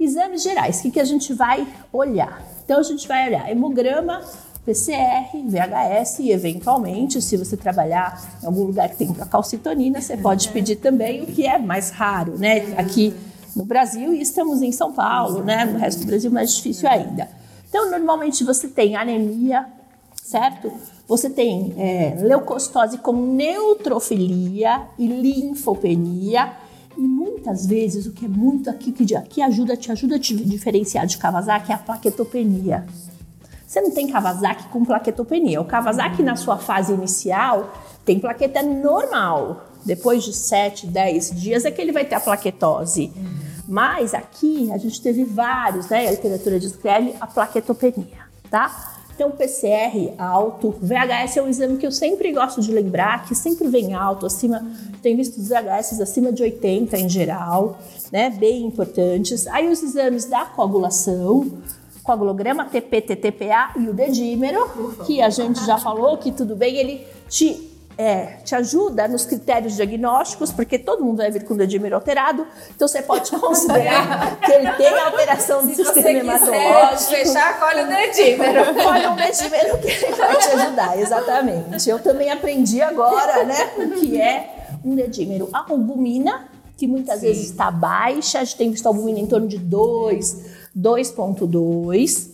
Exames 0.00 0.42
gerais, 0.42 0.80
o 0.80 0.82
que, 0.82 0.90
que 0.90 0.98
a 0.98 1.04
gente 1.04 1.32
vai 1.32 1.68
olhar? 1.92 2.42
Então 2.64 2.80
a 2.80 2.82
gente 2.82 3.06
vai 3.06 3.28
olhar 3.28 3.48
hemograma, 3.48 4.20
PCR, 4.66 5.30
VHS 5.46 6.18
e 6.18 6.32
eventualmente, 6.32 7.22
se 7.22 7.36
você 7.36 7.56
trabalhar 7.56 8.20
em 8.42 8.46
algum 8.46 8.64
lugar 8.64 8.88
que 8.88 8.96
tem 8.96 9.14
calcitonina, 9.14 10.00
você 10.00 10.16
pode 10.16 10.48
pedir 10.48 10.76
também, 10.76 11.22
o 11.22 11.26
que 11.26 11.46
é 11.46 11.58
mais 11.60 11.90
raro, 11.90 12.36
né? 12.36 12.74
Aqui 12.76 13.14
no 13.54 13.64
Brasil 13.64 14.12
e 14.14 14.20
estamos 14.20 14.62
em 14.62 14.72
São 14.72 14.92
Paulo, 14.92 15.42
né? 15.42 15.64
No 15.64 15.78
resto 15.78 16.00
do 16.00 16.06
Brasil 16.06 16.30
mais 16.30 16.54
difícil 16.54 16.88
ainda. 16.88 17.28
Então, 17.68 17.90
normalmente 17.90 18.44
você 18.44 18.68
tem 18.68 18.96
anemia, 18.96 19.66
certo? 20.22 20.72
Você 21.06 21.28
tem 21.30 21.74
é, 21.76 22.16
leucocitose 22.20 22.98
com 22.98 23.12
neutrofilia 23.12 24.82
e 24.98 25.06
linfopenia. 25.06 26.52
E 26.96 27.00
muitas 27.00 27.66
vezes 27.66 28.06
o 28.06 28.12
que 28.12 28.24
é 28.24 28.28
muito 28.28 28.68
aqui 28.68 28.90
que, 28.90 29.04
que 29.04 29.42
ajuda, 29.42 29.76
te 29.76 29.92
ajuda 29.92 30.16
a 30.16 30.18
te 30.18 30.34
diferenciar 30.36 31.06
de 31.06 31.16
Kawasaki 31.16 31.72
é 31.72 31.74
a 31.74 31.78
plaquetopenia. 31.78 32.86
Você 33.66 33.80
não 33.82 33.90
tem 33.90 34.08
Kawasaki 34.08 34.68
com 34.68 34.84
plaquetopenia. 34.84 35.60
O 35.60 35.64
Kawasaki 35.64 36.22
na 36.22 36.36
sua 36.36 36.56
fase 36.56 36.92
inicial 36.92 37.70
tem 38.04 38.18
plaqueta 38.18 38.62
normal. 38.62 39.67
Depois 39.88 40.22
de 40.22 40.34
7, 40.34 40.86
10 40.86 41.30
dias 41.40 41.64
é 41.64 41.70
que 41.70 41.80
ele 41.80 41.92
vai 41.92 42.04
ter 42.04 42.14
a 42.14 42.20
plaquetose. 42.20 43.10
Mas 43.66 44.12
aqui 44.12 44.70
a 44.70 44.76
gente 44.76 45.00
teve 45.00 45.24
vários, 45.24 45.88
né? 45.88 46.08
A 46.08 46.10
literatura 46.10 46.60
descreve 46.60 47.14
a 47.18 47.26
plaquetopenia, 47.26 48.18
tá? 48.50 48.96
Então, 49.14 49.30
PCR 49.30 50.12
alto, 50.18 50.76
VHS 50.80 51.38
é 51.38 51.42
um 51.42 51.48
exame 51.48 51.78
que 51.78 51.86
eu 51.86 51.90
sempre 51.90 52.30
gosto 52.32 52.60
de 52.60 52.70
lembrar, 52.70 53.26
que 53.26 53.34
sempre 53.34 53.66
vem 53.66 53.94
alto, 53.94 54.26
acima, 54.26 54.64
tem 55.02 55.16
visto 55.16 55.38
os 55.38 55.48
VHS 55.48 56.02
acima 56.02 56.30
de 56.30 56.42
80 56.42 56.98
em 56.98 57.08
geral, 57.08 57.78
né, 58.12 58.28
bem 58.28 58.66
importantes. 58.66 59.46
Aí 59.46 59.68
os 59.68 59.82
exames 59.82 60.26
da 60.26 60.44
coagulação, 60.44 61.50
coagulograma, 62.04 62.66
TP, 62.66 63.00
TTPA 63.00 63.72
e 63.76 63.88
o 63.88 63.94
dedímero, 63.94 64.68
que 65.06 65.20
a 65.22 65.30
gente 65.30 65.64
já 65.64 65.78
falou 65.78 66.18
que 66.18 66.30
tudo 66.30 66.54
bem, 66.54 66.76
ele 66.76 67.06
te 67.28 67.77
é, 67.98 68.36
te 68.44 68.54
ajuda 68.54 69.08
nos 69.08 69.26
critérios 69.26 69.74
diagnósticos, 69.74 70.52
porque 70.52 70.78
todo 70.78 71.04
mundo 71.04 71.16
vai 71.16 71.32
vir 71.32 71.44
com 71.44 71.54
o 71.54 71.56
dedímero 71.56 71.96
alterado, 71.96 72.46
então 72.74 72.86
você 72.86 73.02
pode 73.02 73.28
considerar 73.36 74.38
que 74.38 74.52
ele 74.52 74.70
tem 74.74 74.96
alteração 75.00 75.66
do 75.66 75.74
sistema 75.74 76.08
hematológico. 76.08 76.98
Se 76.98 77.10
fechar, 77.10 77.58
colhe 77.58 77.82
o 77.82 77.88
dedímero. 77.88 78.74
Colhe 78.74 79.06
um 79.08 79.16
dedímero 79.16 79.78
que 79.78 79.88
ele 79.88 80.14
vai 80.14 80.36
te 80.36 80.48
ajudar, 80.48 80.98
exatamente. 81.00 81.90
Eu 81.90 81.98
também 81.98 82.30
aprendi 82.30 82.80
agora, 82.80 83.42
né, 83.42 83.72
o 83.76 83.90
que 83.90 84.20
é 84.20 84.68
um 84.84 84.94
dedímero. 84.94 85.48
A 85.52 85.66
albumina, 85.68 86.46
que 86.76 86.86
muitas 86.86 87.18
Sim. 87.18 87.26
vezes 87.26 87.50
está 87.50 87.68
baixa, 87.68 88.38
a 88.38 88.44
gente 88.44 88.56
tem 88.56 88.70
visto 88.70 88.86
a 88.86 88.90
albumina 88.90 89.18
em 89.18 89.26
torno 89.26 89.48
de 89.48 89.58
2, 89.58 90.36
2.2. 90.76 92.28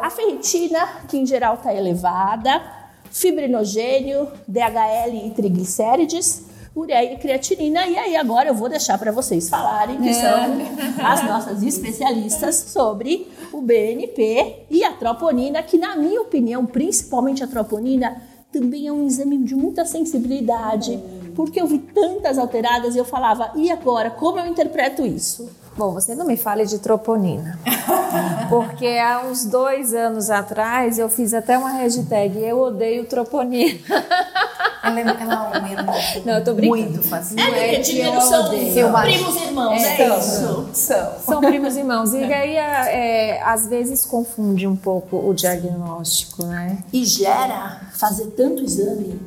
A 0.00 0.10
ferritina, 0.10 0.88
que 1.06 1.16
em 1.16 1.24
geral 1.24 1.54
está 1.54 1.72
elevada, 1.72 2.77
fibrinogênio, 3.10 4.28
DHL 4.46 5.26
e 5.26 5.30
triglicérides, 5.30 6.42
ureia 6.74 7.14
e 7.14 7.18
creatinina. 7.18 7.86
E 7.86 7.96
aí 7.96 8.16
agora 8.16 8.48
eu 8.48 8.54
vou 8.54 8.68
deixar 8.68 8.98
para 8.98 9.10
vocês 9.10 9.48
falarem, 9.48 10.00
que 10.00 10.14
são 10.14 11.04
as 11.04 11.24
nossas 11.24 11.62
especialistas 11.62 12.54
sobre 12.56 13.28
o 13.52 13.60
BNP 13.60 14.66
e 14.70 14.84
a 14.84 14.92
troponina, 14.92 15.62
que 15.62 15.78
na 15.78 15.96
minha 15.96 16.20
opinião, 16.20 16.64
principalmente 16.66 17.42
a 17.42 17.46
troponina, 17.46 18.22
também 18.52 18.86
é 18.86 18.92
um 18.92 19.06
exame 19.06 19.38
de 19.38 19.54
muita 19.54 19.84
sensibilidade, 19.84 20.98
porque 21.34 21.60
eu 21.60 21.66
vi 21.66 21.78
tantas 21.78 22.38
alteradas 22.38 22.94
e 22.94 22.98
eu 22.98 23.04
falava, 23.04 23.52
e 23.54 23.70
agora, 23.70 24.10
como 24.10 24.38
eu 24.38 24.46
interpreto 24.46 25.04
isso? 25.04 25.50
Bom, 25.78 25.92
você 25.92 26.12
não 26.16 26.26
me 26.26 26.36
fale 26.36 26.66
de 26.66 26.80
troponina. 26.80 27.56
Porque 28.50 28.86
há 28.86 29.20
uns 29.24 29.44
dois 29.44 29.94
anos 29.94 30.28
atrás 30.28 30.98
eu 30.98 31.08
fiz 31.08 31.32
até 31.32 31.56
uma 31.56 31.70
hashtag 31.70 32.36
Eu 32.42 32.58
odeio 32.60 33.04
troponina. 33.04 33.78
Ela, 34.80 35.00
ela 35.00 35.34
aumenta 35.54 35.82
Não, 36.24 36.34
eu 36.34 36.44
tô 36.44 36.54
brincando. 36.54 36.82
muito 36.90 37.02
fácil. 37.02 37.38
É, 37.38 37.74
é 37.74 37.80
de 37.80 37.92
que 37.92 37.98
eu 38.00 38.18
são 38.22 38.46
odeio. 38.46 38.90
primos 39.02 39.36
irmãos, 39.36 39.82
é, 39.82 40.00
É, 40.02 40.18
isso. 40.18 40.68
São. 40.72 41.12
São 41.18 41.40
primos 41.42 41.76
irmãos. 41.76 42.14
E 42.14 42.24
aí, 42.24 42.56
é, 42.56 43.42
às 43.42 43.66
vezes, 43.66 44.06
confunde 44.06 44.66
um 44.66 44.76
pouco 44.76 45.16
o 45.28 45.34
diagnóstico, 45.34 46.46
né? 46.46 46.78
E 46.90 47.04
gera 47.04 47.82
fazer 47.92 48.28
tanto 48.28 48.62
exame. 48.62 49.20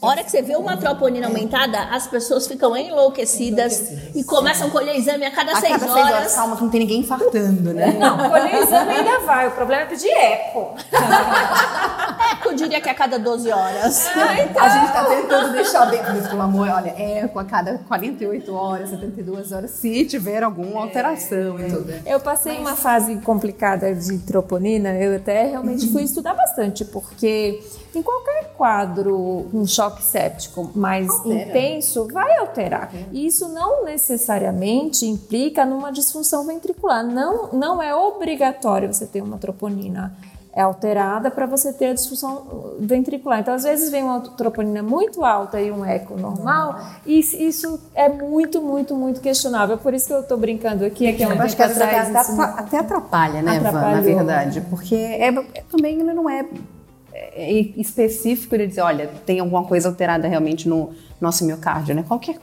A 0.00 0.06
hora 0.06 0.24
que 0.24 0.30
você 0.30 0.42
vê 0.42 0.56
uma 0.56 0.76
troponina 0.76 1.26
aumentada, 1.26 1.78
as 1.90 2.06
pessoas 2.06 2.46
ficam 2.46 2.76
enlouquecidas 2.76 3.92
e 4.14 4.24
começam 4.24 4.68
a 4.68 4.70
colher 4.70 4.96
exame 4.96 5.24
a 5.24 5.30
cada, 5.30 5.52
A 5.52 5.60
seis, 5.60 5.72
cada 5.72 5.86
seis 5.92 5.96
horas. 6.06 6.14
horas, 6.16 6.34
calma, 6.34 6.56
que 6.56 6.62
não 6.62 6.70
tem 6.70 6.80
ninguém 6.80 7.00
infartando, 7.00 7.72
né? 7.74 7.92
Não, 7.98 8.30
colher 8.30 8.54
exame 8.62 8.92
ainda 8.92 9.20
vai. 9.20 9.48
O 9.48 9.50
problema 9.52 9.82
é 9.82 9.86
pedir 9.86 10.10
eco. 10.10 10.74
É, 12.20 12.48
eu 12.48 12.54
diria 12.54 12.80
que 12.80 12.88
a 12.88 12.94
cada 12.94 13.18
12 13.18 13.50
horas. 13.50 14.06
A 14.16 14.68
gente 14.68 14.92
tá 14.92 15.04
tentando 15.04 15.52
deixar 15.52 15.86
bem, 15.86 16.00
mas 16.02 16.28
pelo 16.28 16.42
amor, 16.42 16.68
olha, 16.68 16.90
é 16.90 17.26
com 17.26 17.38
a 17.38 17.44
cada 17.44 17.78
48 17.88 18.54
horas, 18.54 18.90
72 18.90 19.52
horas, 19.52 19.70
se 19.70 20.04
tiver 20.04 20.42
alguma 20.42 20.82
alteração 20.82 21.58
e 21.58 21.70
tudo. 21.70 21.92
Eu 22.04 22.20
passei 22.20 22.58
uma 22.58 22.76
fase 22.76 23.16
complicada 23.16 23.94
de 23.94 24.18
troponina, 24.18 24.90
eu 24.96 25.16
até 25.16 25.46
realmente 25.46 25.90
fui 25.90 26.02
estudar 26.02 26.34
bastante, 26.34 26.84
porque 26.84 27.62
em 27.94 28.02
qualquer 28.02 28.52
quadro, 28.56 29.46
um 29.52 29.66
choque 29.66 30.02
séptico 30.02 30.70
mais 30.74 31.08
intenso 31.24 32.06
vai 32.12 32.36
alterar. 32.38 32.90
E 33.12 33.26
isso 33.26 33.48
não 33.48 33.84
necessariamente 33.84 35.06
implica 35.06 35.64
numa 35.64 35.90
disfunção 35.90 36.46
ventricular. 36.46 37.04
Não, 37.04 37.48
não 37.52 37.82
é 37.82 37.94
obrigatório 37.94 38.92
você 38.92 39.06
ter 39.06 39.22
uma 39.22 39.38
troponina 39.38 40.12
é 40.52 40.62
alterada 40.62 41.30
para 41.30 41.46
você 41.46 41.72
ter 41.72 41.90
a 41.90 41.94
disfunção 41.94 42.74
ventricular. 42.80 43.38
Então, 43.38 43.54
às 43.54 43.62
vezes 43.62 43.88
vem 43.88 44.02
uma 44.02 44.20
troponina 44.20 44.82
muito 44.82 45.24
alta 45.24 45.60
e 45.60 45.70
um 45.70 45.84
eco 45.84 46.16
normal, 46.16 46.76
e 47.06 47.20
isso 47.20 47.78
é 47.94 48.08
muito, 48.08 48.60
muito, 48.60 48.96
muito 48.96 49.20
questionável. 49.20 49.78
Por 49.78 49.94
isso 49.94 50.08
que 50.08 50.12
eu 50.12 50.20
estou 50.20 50.36
brincando 50.36 50.84
aqui, 50.84 51.06
é 51.06 51.12
que 51.12 51.22
é 51.22 51.28
um 51.28 51.34
Eu 51.34 51.42
acho 51.42 51.54
que 51.54 51.62
atrás, 51.62 52.10
até, 52.10 52.20
isso- 52.32 52.42
até, 52.42 52.60
até 52.62 52.78
atrapalha, 52.78 53.42
né, 53.42 53.60
Van, 53.60 53.70
na 53.92 54.00
verdade. 54.00 54.60
Porque 54.68 54.96
é, 54.96 55.28
é- 55.28 55.62
também 55.70 55.96
não 55.98 56.28
é, 56.28 56.40
é 56.40 56.44
específico 57.76 58.56
de 58.56 58.66
dizer, 58.66 58.80
olha, 58.82 59.08
tem 59.26 59.40
alguma 59.40 59.64
coisa 59.64 59.88
alterada 59.88 60.28
realmente 60.28 60.68
no 60.68 60.90
nosso 61.20 61.44
miocárdio, 61.44 61.94
né? 61.94 62.04
Qualquer, 62.06 62.36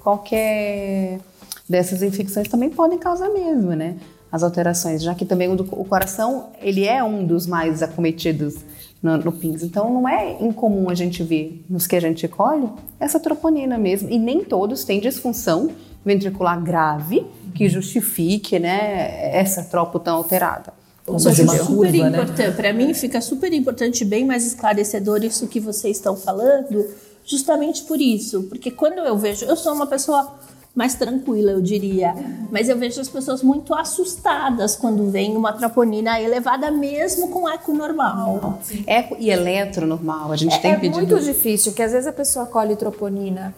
qualquer 0.00 1.20
dessas 1.68 2.02
infecções 2.02 2.48
também 2.48 2.70
podem 2.70 2.98
causar 2.98 3.28
mesmo, 3.30 3.72
né? 3.72 3.96
As 4.30 4.42
alterações, 4.42 5.02
já 5.02 5.14
que 5.14 5.24
também 5.24 5.48
o, 5.50 5.56
do- 5.56 5.80
o 5.80 5.84
coração, 5.84 6.50
ele 6.60 6.84
é 6.84 7.02
um 7.02 7.24
dos 7.24 7.46
mais 7.46 7.82
acometidos 7.82 8.56
no, 9.02 9.16
no 9.16 9.32
PINS. 9.32 9.62
Então, 9.62 9.90
não 9.92 10.08
é 10.08 10.32
incomum 10.42 10.90
a 10.90 10.94
gente 10.94 11.22
ver 11.22 11.64
nos 11.68 11.86
que 11.86 11.96
a 11.96 12.00
gente 12.00 12.26
colhe 12.28 12.68
essa 13.00 13.18
troponina 13.18 13.78
mesmo. 13.78 14.10
E 14.10 14.18
nem 14.18 14.44
todos 14.44 14.84
têm 14.84 15.00
disfunção 15.00 15.70
ventricular 16.04 16.60
grave 16.62 17.26
que 17.54 17.68
justifique, 17.68 18.58
né, 18.58 19.34
essa 19.34 19.64
tropo 19.64 19.98
tão 19.98 20.16
alterada. 20.16 20.72
Isso 21.16 21.28
fazer 21.28 21.42
uma 21.42 21.54
é 21.54 21.58
super 21.58 21.74
curva, 21.74 22.10
né? 22.10 22.22
importante. 22.22 22.56
Para 22.56 22.72
mim 22.72 22.94
fica 22.94 23.20
super 23.20 23.52
importante, 23.52 24.04
bem 24.04 24.24
mais 24.26 24.46
esclarecedor 24.46 25.24
isso 25.24 25.46
que 25.46 25.60
vocês 25.60 25.96
estão 25.96 26.16
falando, 26.16 26.86
justamente 27.24 27.82
por 27.84 28.00
isso. 28.00 28.42
Porque 28.44 28.70
quando 28.70 28.98
eu 28.98 29.16
vejo, 29.16 29.44
eu 29.44 29.56
sou 29.56 29.72
uma 29.72 29.86
pessoa 29.86 30.34
mais 30.74 30.94
tranquila, 30.94 31.50
eu 31.52 31.60
diria, 31.60 32.14
mas 32.52 32.68
eu 32.68 32.78
vejo 32.78 33.00
as 33.00 33.08
pessoas 33.08 33.42
muito 33.42 33.74
assustadas 33.74 34.76
quando 34.76 35.10
vem 35.10 35.36
uma 35.36 35.52
troponina 35.52 36.20
elevada, 36.20 36.70
mesmo 36.70 37.28
com 37.30 37.48
eco 37.48 37.72
normal. 37.72 38.60
Eco 38.86 39.16
e 39.18 39.28
eletro 39.30 39.86
normal, 39.88 40.30
a 40.30 40.36
gente 40.36 40.54
É, 40.54 40.58
tem 40.60 40.72
é 40.72 40.76
pedido. 40.76 40.94
muito 40.96 41.18
difícil, 41.20 41.72
porque 41.72 41.82
às 41.82 41.90
vezes 41.92 42.06
a 42.06 42.12
pessoa 42.12 42.46
colhe 42.46 42.76
troponina 42.76 43.52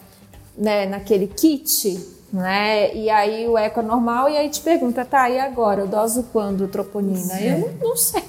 né, 0.57 0.87
naquele 0.87 1.27
kit, 1.27 1.99
né? 2.31 2.93
E 2.95 3.09
aí 3.09 3.47
o 3.47 3.57
eco 3.57 3.79
é 3.79 3.83
normal 3.83 4.29
e 4.29 4.37
aí 4.37 4.49
te 4.49 4.61
pergunta, 4.61 5.03
tá, 5.03 5.29
e 5.29 5.39
agora? 5.39 5.81
Eu 5.81 5.87
doso 5.87 6.23
quando 6.31 6.67
troponina? 6.67 7.39
Eu 7.41 7.59
não, 7.59 7.89
não 7.89 7.95
sei. 7.97 8.23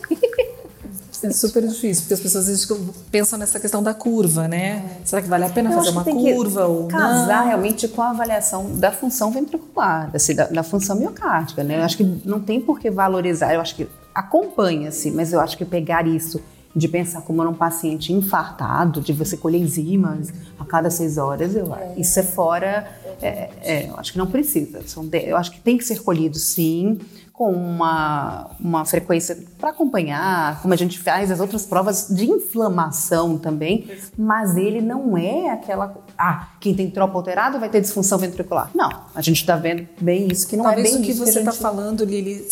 É 1.24 1.30
super 1.30 1.62
difícil, 1.62 2.02
porque 2.02 2.14
as 2.14 2.20
pessoas 2.20 2.48
às 2.48 2.50
vezes 2.50 2.68
pensam 3.10 3.38
nessa 3.38 3.60
questão 3.60 3.80
da 3.80 3.94
curva, 3.94 4.48
né? 4.48 4.84
Será 5.04 5.22
que 5.22 5.28
vale 5.28 5.44
a 5.44 5.48
pena 5.48 5.70
Eu 5.70 5.76
fazer 5.76 5.90
uma 5.90 6.02
curva 6.02 6.66
ou 6.66 6.88
casar 6.88 7.40
não? 7.42 7.46
realmente 7.46 7.86
com 7.86 8.02
a 8.02 8.10
avaliação 8.10 8.76
da 8.76 8.90
função 8.90 9.30
ventricular, 9.30 10.10
assim, 10.12 10.34
da, 10.34 10.46
da 10.46 10.62
função 10.64 10.96
miocárdica, 10.96 11.62
né? 11.62 11.78
Eu 11.78 11.82
acho 11.82 11.96
que 11.96 12.20
não 12.24 12.40
tem 12.40 12.60
por 12.60 12.80
que 12.80 12.90
valorizar, 12.90 13.54
eu 13.54 13.60
acho 13.60 13.76
que 13.76 13.86
acompanha-se, 14.12 15.12
mas 15.12 15.32
eu 15.32 15.38
acho 15.38 15.56
que 15.56 15.64
pegar 15.64 16.06
isso 16.08 16.40
de 16.74 16.88
pensar 16.88 17.22
como 17.22 17.44
num 17.44 17.54
paciente 17.54 18.12
infartado, 18.12 19.00
de 19.00 19.12
você 19.12 19.36
colher 19.36 19.60
enzimas 19.60 20.32
a 20.58 20.64
cada 20.64 20.90
seis 20.90 21.18
horas, 21.18 21.54
eu, 21.54 21.68
isso 21.96 22.18
é 22.18 22.22
fora, 22.22 22.90
é, 23.20 23.50
é, 23.62 23.88
eu 23.88 23.96
acho 23.96 24.12
que 24.12 24.18
não 24.18 24.26
precisa. 24.26 24.80
São 24.86 25.08
eu 25.12 25.36
acho 25.36 25.50
que 25.52 25.60
tem 25.60 25.76
que 25.76 25.84
ser 25.84 26.02
colhido 26.02 26.36
sim, 26.36 26.98
com 27.32 27.50
uma, 27.50 28.50
uma 28.60 28.84
frequência 28.84 29.38
para 29.58 29.70
acompanhar, 29.70 30.60
como 30.60 30.74
a 30.74 30.76
gente 30.76 30.98
faz 30.98 31.30
as 31.30 31.40
outras 31.40 31.64
provas 31.64 32.08
de 32.10 32.26
inflamação 32.30 33.38
também, 33.38 33.90
mas 34.16 34.56
ele 34.56 34.80
não 34.80 35.16
é 35.16 35.50
aquela. 35.50 35.96
Ah, 36.16 36.48
quem 36.60 36.74
tem 36.74 36.90
tropo 36.90 37.16
alterado 37.16 37.58
vai 37.58 37.68
ter 37.70 37.80
disfunção 37.80 38.18
ventricular. 38.18 38.70
Não, 38.74 38.90
a 39.14 39.20
gente 39.22 39.38
está 39.40 39.56
vendo 39.56 39.88
bem 40.00 40.28
isso, 40.30 40.46
que 40.46 40.56
não 40.56 40.64
Talvez 40.64 40.88
é 40.88 40.90
bem 40.92 41.00
o 41.00 41.04
que 41.04 41.10
isso 41.12 41.24
você 41.24 41.38
está 41.38 41.50
gente- 41.50 41.60
falando, 41.60 42.04
Lili, 42.04 42.46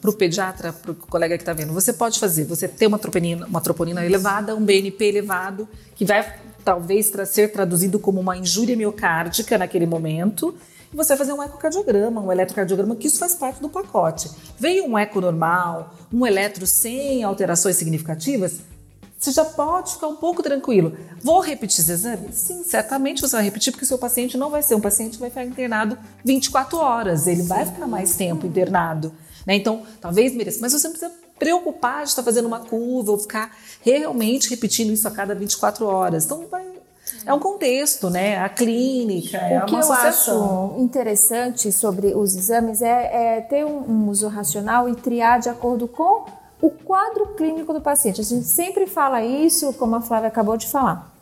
para 0.00 0.10
o 0.10 0.12
pediatra, 0.14 0.72
para 0.72 0.92
o 0.92 0.94
colega 0.94 1.36
que 1.36 1.42
está 1.42 1.52
vendo, 1.52 1.72
você 1.72 1.92
pode 1.92 2.18
fazer, 2.18 2.44
você 2.44 2.66
tem 2.66 2.88
uma 2.88 2.98
troponina, 2.98 3.46
uma 3.46 3.60
troponina 3.60 4.04
elevada, 4.04 4.56
um 4.56 4.64
BNP 4.64 5.04
elevado, 5.04 5.68
que 5.94 6.04
vai 6.04 6.26
talvez 6.64 7.12
ser 7.26 7.52
traduzido 7.52 7.98
como 7.98 8.20
uma 8.20 8.36
injúria 8.36 8.76
miocárdica 8.76 9.58
naquele 9.58 9.84
momento, 9.86 10.54
você 10.96 11.08
vai 11.10 11.18
fazer 11.18 11.32
um 11.32 11.42
ecocardiograma, 11.42 12.20
um 12.20 12.30
eletrocardiograma, 12.32 12.96
que 12.96 13.06
isso 13.06 13.18
faz 13.18 13.34
parte 13.34 13.60
do 13.60 13.68
pacote. 13.68 14.30
Veio 14.58 14.86
um 14.86 14.98
eco 14.98 15.20
normal, 15.20 15.94
um 16.12 16.26
eletro 16.26 16.66
sem 16.66 17.22
alterações 17.24 17.76
significativas, 17.76 18.60
você 19.18 19.30
já 19.30 19.44
pode 19.44 19.92
ficar 19.92 20.08
um 20.08 20.16
pouco 20.16 20.42
tranquilo. 20.42 20.96
Vou 21.22 21.38
repetir 21.40 21.80
os 21.84 21.88
exames? 21.88 22.34
Sim, 22.34 22.64
certamente 22.64 23.20
você 23.22 23.36
vai 23.36 23.44
repetir, 23.44 23.72
porque 23.72 23.84
o 23.84 23.88
seu 23.88 23.96
paciente 23.96 24.36
não 24.36 24.50
vai 24.50 24.62
ser 24.64 24.74
um 24.74 24.80
paciente 24.80 25.12
que 25.12 25.20
vai 25.20 25.30
ficar 25.30 25.44
internado 25.44 25.96
24 26.24 26.76
horas, 26.78 27.28
ele 27.28 27.42
vai 27.42 27.64
ficar 27.64 27.86
mais 27.86 28.16
tempo 28.16 28.46
internado. 28.48 29.12
né? 29.46 29.54
Então, 29.54 29.82
talvez 30.00 30.34
mereça, 30.34 30.58
mas 30.60 30.72
você 30.72 30.88
não 30.88 30.92
precisa 30.96 31.12
preocupar 31.38 32.02
de 32.04 32.10
estar 32.10 32.22
fazendo 32.22 32.46
uma 32.46 32.60
curva 32.60 33.12
ou 33.12 33.18
ficar 33.18 33.56
realmente 33.80 34.48
repetindo 34.50 34.92
isso 34.92 35.06
a 35.06 35.10
cada 35.10 35.34
24 35.34 35.84
horas. 35.86 36.24
Então, 36.24 36.46
vai- 36.48 36.64
é 37.24 37.32
um 37.32 37.38
contexto, 37.38 38.10
né? 38.10 38.38
A 38.38 38.48
clínica, 38.48 39.36
é 39.36 39.62
O 39.62 39.66
que 39.66 39.74
uma 39.74 39.84
eu 39.84 39.92
acho 39.92 40.74
interessante 40.78 41.70
sobre 41.72 42.14
os 42.14 42.34
exames 42.34 42.82
é, 42.82 43.36
é 43.36 43.40
ter 43.40 43.64
um, 43.64 43.78
um 43.88 44.08
uso 44.08 44.28
racional 44.28 44.88
e 44.88 44.94
triar 44.94 45.40
de 45.40 45.48
acordo 45.48 45.86
com 45.86 46.26
o 46.60 46.70
quadro 46.70 47.34
clínico 47.34 47.72
do 47.72 47.80
paciente. 47.80 48.20
A 48.20 48.24
gente 48.24 48.46
sempre 48.46 48.86
fala 48.86 49.22
isso, 49.22 49.72
como 49.74 49.96
a 49.96 50.00
Flávia 50.00 50.28
acabou 50.28 50.56
de 50.56 50.68
falar. 50.68 51.12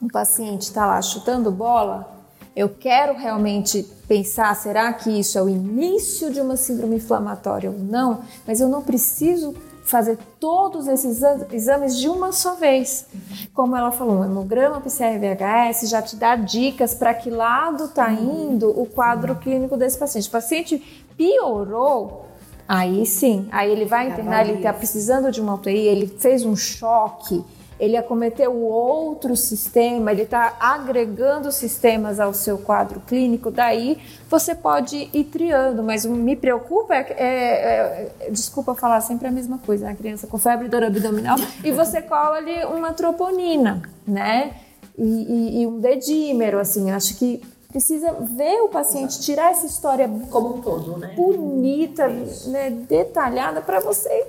O 0.00 0.08
paciente 0.08 0.62
está 0.62 0.86
lá 0.86 1.00
chutando 1.02 1.50
bola, 1.50 2.18
eu 2.58 2.68
quero 2.68 3.16
realmente 3.16 3.84
pensar, 4.08 4.52
será 4.56 4.92
que 4.92 5.10
isso 5.10 5.38
é 5.38 5.42
o 5.42 5.48
início 5.48 6.28
de 6.32 6.40
uma 6.40 6.56
síndrome 6.56 6.96
inflamatória 6.96 7.70
ou 7.70 7.78
não? 7.78 8.22
Mas 8.44 8.60
eu 8.60 8.68
não 8.68 8.82
preciso 8.82 9.54
fazer 9.88 10.18
todos 10.38 10.86
esses 10.86 11.16
exa- 11.16 11.46
exames 11.52 11.96
de 11.96 12.08
uma 12.08 12.30
só 12.30 12.54
vez. 12.54 13.06
Como 13.54 13.74
ela 13.74 13.90
falou, 13.90 14.16
um 14.18 14.24
hemograma 14.24 14.80
PCR-VHS 14.80 15.88
já 15.88 16.02
te 16.02 16.14
dá 16.16 16.36
dicas 16.36 16.94
para 16.94 17.14
que 17.14 17.30
lado 17.30 17.84
está 17.84 18.12
indo 18.12 18.68
o 18.70 18.86
quadro 18.86 19.34
clínico 19.36 19.76
desse 19.76 19.96
paciente. 19.98 20.28
O 20.28 20.32
paciente 20.32 21.04
piorou, 21.16 22.26
aí 22.66 23.06
sim, 23.06 23.48
aí 23.50 23.70
ele 23.70 23.84
vai 23.86 24.08
internar, 24.10 24.46
ele 24.46 24.58
está 24.58 24.72
precisando 24.72 25.30
de 25.30 25.40
uma 25.40 25.54
UTI, 25.54 25.86
ele 25.86 26.06
fez 26.06 26.44
um 26.44 26.54
choque, 26.54 27.42
ele 27.78 27.96
acometeu 27.96 28.54
outro 28.56 29.36
sistema, 29.36 30.10
ele 30.10 30.22
está 30.22 30.56
agregando 30.60 31.52
sistemas 31.52 32.18
ao 32.18 32.34
seu 32.34 32.58
quadro 32.58 33.00
clínico, 33.00 33.50
daí 33.50 33.98
você 34.28 34.54
pode 34.54 35.08
ir 35.12 35.24
triando, 35.24 35.82
mas 35.82 36.04
o 36.04 36.08
que 36.08 36.14
me 36.14 36.36
preocupa 36.36 36.94
é, 36.94 37.06
é, 37.18 38.12
é, 38.20 38.30
desculpa 38.30 38.74
falar 38.74 39.00
sempre 39.00 39.28
a 39.28 39.30
mesma 39.30 39.58
coisa, 39.58 39.88
a 39.88 39.94
criança 39.94 40.26
com 40.26 40.38
febre 40.38 40.68
dor 40.68 40.82
abdominal 40.82 41.36
e 41.62 41.70
você 41.70 42.02
cola 42.02 42.36
ali 42.36 42.64
uma 42.64 42.92
troponina, 42.92 43.82
né? 44.06 44.54
E, 44.96 45.02
e, 45.02 45.62
e 45.62 45.66
um 45.66 45.78
dedímero, 45.78 46.58
assim, 46.58 46.90
acho 46.90 47.16
que 47.16 47.40
precisa 47.68 48.12
ver 48.14 48.62
o 48.62 48.68
paciente, 48.68 49.20
tirar 49.20 49.52
essa 49.52 49.66
história 49.66 50.10
como 50.30 50.56
um 50.56 50.60
todo, 50.60 50.96
né? 50.96 51.12
bonita, 51.14 52.08
né, 52.46 52.70
detalhada 52.70 53.60
para 53.60 53.78
você 53.78 54.26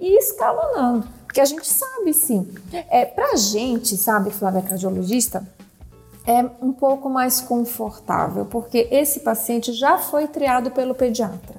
ir 0.00 0.16
escalonando. 0.16 1.17
Porque 1.28 1.42
a 1.42 1.44
gente 1.44 1.68
sabe 1.68 2.14
sim. 2.14 2.48
É, 2.72 3.04
pra 3.04 3.36
gente, 3.36 3.98
sabe, 3.98 4.30
Flávia 4.30 4.62
cardiologista, 4.62 5.46
é 6.26 6.42
um 6.62 6.72
pouco 6.72 7.10
mais 7.10 7.38
confortável, 7.42 8.46
porque 8.46 8.88
esse 8.90 9.20
paciente 9.20 9.74
já 9.74 9.98
foi 9.98 10.26
triado 10.26 10.70
pelo 10.70 10.94
pediatra. 10.94 11.56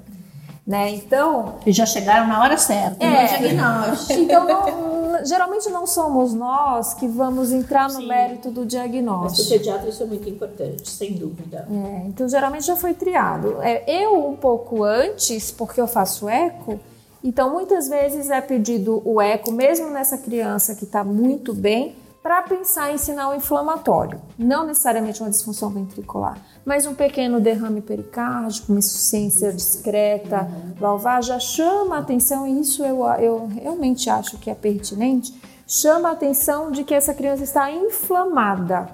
Né? 0.66 0.90
Então. 0.90 1.56
E 1.66 1.72
já 1.72 1.86
chegaram 1.86 2.28
na 2.28 2.42
hora 2.42 2.58
certa, 2.58 3.04
é, 3.04 3.22
no 3.22 3.28
diagnóstico. 3.40 4.14
Então, 4.22 4.46
não, 4.46 5.26
geralmente 5.26 5.70
não 5.70 5.86
somos 5.86 6.34
nós 6.34 6.96
que 6.96 7.08
vamos 7.08 7.52
entrar 7.52 7.90
no 7.90 8.02
Sim. 8.02 8.08
mérito 8.08 8.50
do 8.50 8.66
diagnóstico. 8.66 9.38
Mas 9.38 9.48
o 9.48 9.50
pediatra 9.50 9.90
isso 9.90 10.04
é 10.04 10.06
muito 10.06 10.30
importante, 10.30 10.90
sem 10.90 11.14
dúvida. 11.14 11.68
É, 11.70 12.08
então, 12.08 12.28
geralmente 12.28 12.66
já 12.66 12.76
foi 12.76 12.94
triado. 12.96 13.62
É, 13.62 13.84
eu, 13.88 14.28
um 14.30 14.36
pouco 14.36 14.84
antes, 14.84 15.52
porque 15.52 15.80
eu 15.80 15.88
faço 15.88 16.28
eco, 16.28 16.80
então 17.24 17.52
muitas 17.52 17.88
vezes 17.88 18.30
é 18.30 18.42
pedido 18.42 19.02
o 19.06 19.22
eco, 19.22 19.52
mesmo 19.52 19.90
nessa 19.90 20.18
criança 20.18 20.76
que 20.76 20.86
está 20.86 21.04
muito 21.04 21.54
bem, 21.54 21.96
para 22.22 22.42
pensar 22.42 22.94
em 22.94 22.98
sinal 22.98 23.34
inflamatório, 23.34 24.22
não 24.38 24.66
necessariamente 24.66 25.22
uma 25.22 25.30
disfunção 25.30 25.70
ventricular, 25.70 26.38
mas 26.66 26.86
um 26.86 26.94
pequeno 26.94 27.40
derrame 27.40 27.82
pericárdico, 27.82 28.72
uma 28.72 28.80
insuficiência 28.80 29.54
discreta 29.54 30.50
valvar 30.78 31.24
já 31.24 31.40
chama 31.40 31.96
a 31.96 32.00
atenção, 32.00 32.46
e 32.46 32.60
isso 32.60 32.84
eu, 32.84 33.06
eu 33.20 33.48
realmente 33.48 34.10
acho 34.10 34.38
que 34.38 34.50
é 34.50 34.56
pertinente, 34.56 35.34
chama 35.66 36.10
a 36.10 36.12
atenção 36.12 36.72
de 36.72 36.84
que 36.84 36.94
essa 36.94 37.14
criança 37.14 37.44
está 37.44 37.72
inflamada, 37.72 38.90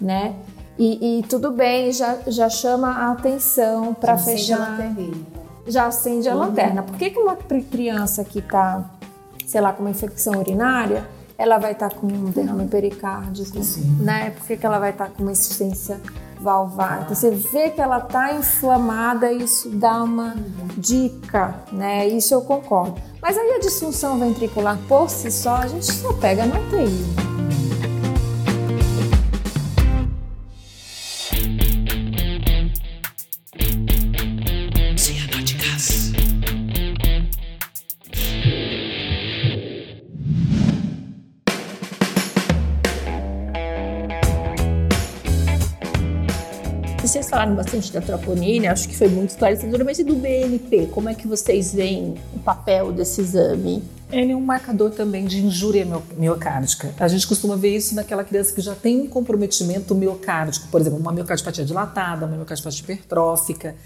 né? 0.00 0.34
E, 0.78 1.18
e 1.18 1.22
tudo 1.24 1.50
bem, 1.50 1.92
já, 1.92 2.18
já 2.26 2.48
chama 2.48 2.88
a 2.88 3.12
atenção 3.12 3.92
para 3.92 4.16
fechar. 4.16 4.78
Já 5.70 5.86
acende 5.86 6.28
a 6.28 6.34
lanterna. 6.34 6.82
Por 6.82 6.96
que, 6.96 7.10
que 7.10 7.18
uma 7.18 7.36
criança 7.36 8.24
que 8.24 8.40
está, 8.40 8.84
sei 9.46 9.60
lá, 9.60 9.72
com 9.72 9.82
uma 9.82 9.90
infecção 9.90 10.38
urinária 10.38 11.06
ela 11.40 11.56
vai 11.56 11.72
estar 11.72 11.88
tá 11.88 11.96
com 11.96 12.06
um 12.06 12.30
derrame 12.30 12.68
pericárdico, 12.68 13.64
Sim. 13.64 13.96
né? 14.00 14.28
Por 14.28 14.58
que 14.58 14.66
ela 14.66 14.78
vai 14.78 14.90
estar 14.90 15.06
tá 15.06 15.10
com 15.10 15.22
uma 15.22 15.32
insuficiência 15.32 15.98
valvar? 16.38 17.00
Então 17.04 17.14
você 17.14 17.30
vê 17.30 17.70
que 17.70 17.80
ela 17.80 17.96
está 17.96 18.34
inflamada, 18.34 19.32
isso 19.32 19.70
dá 19.70 20.02
uma 20.02 20.36
dica, 20.76 21.54
né? 21.72 22.06
Isso 22.06 22.34
eu 22.34 22.42
concordo. 22.42 23.00
Mas 23.22 23.38
aí 23.38 23.52
a 23.52 23.58
disfunção 23.58 24.18
ventricular 24.18 24.78
por 24.86 25.08
si 25.08 25.30
só, 25.30 25.56
a 25.56 25.66
gente 25.66 25.86
só 25.86 26.12
pega 26.12 26.44
na 26.44 26.56
UTI. 26.60 27.39
Falaram 47.50 47.56
bastante 47.56 47.92
da 47.92 48.00
troponina, 48.00 48.70
acho 48.70 48.88
que 48.88 48.96
foi 48.96 49.08
muito 49.08 49.30
esclarecedora, 49.30 49.84
mas 49.84 49.98
e 49.98 50.04
do 50.04 50.14
BNP? 50.14 50.86
Como 50.86 51.08
é 51.08 51.14
que 51.14 51.26
vocês 51.26 51.74
veem 51.74 52.14
o 52.34 52.38
papel 52.38 52.92
desse 52.92 53.20
exame? 53.20 53.82
Ele 54.10 54.32
é 54.32 54.36
um 54.36 54.40
marcador 54.40 54.90
também 54.90 55.24
de 55.24 55.44
injúria 55.44 55.86
miocárdica. 56.16 56.92
A 56.98 57.08
gente 57.08 57.26
costuma 57.26 57.56
ver 57.56 57.76
isso 57.76 57.94
naquela 57.94 58.24
criança 58.24 58.52
que 58.52 58.60
já 58.60 58.74
tem 58.74 59.00
um 59.00 59.06
comprometimento 59.06 59.94
miocárdico, 59.94 60.68
por 60.68 60.80
exemplo, 60.80 60.98
uma 60.98 61.12
miocardiopatia 61.12 61.64
dilatada, 61.64 62.26
uma 62.26 62.36
miocardiopatia 62.36 62.82
hipertrófica. 62.82 63.76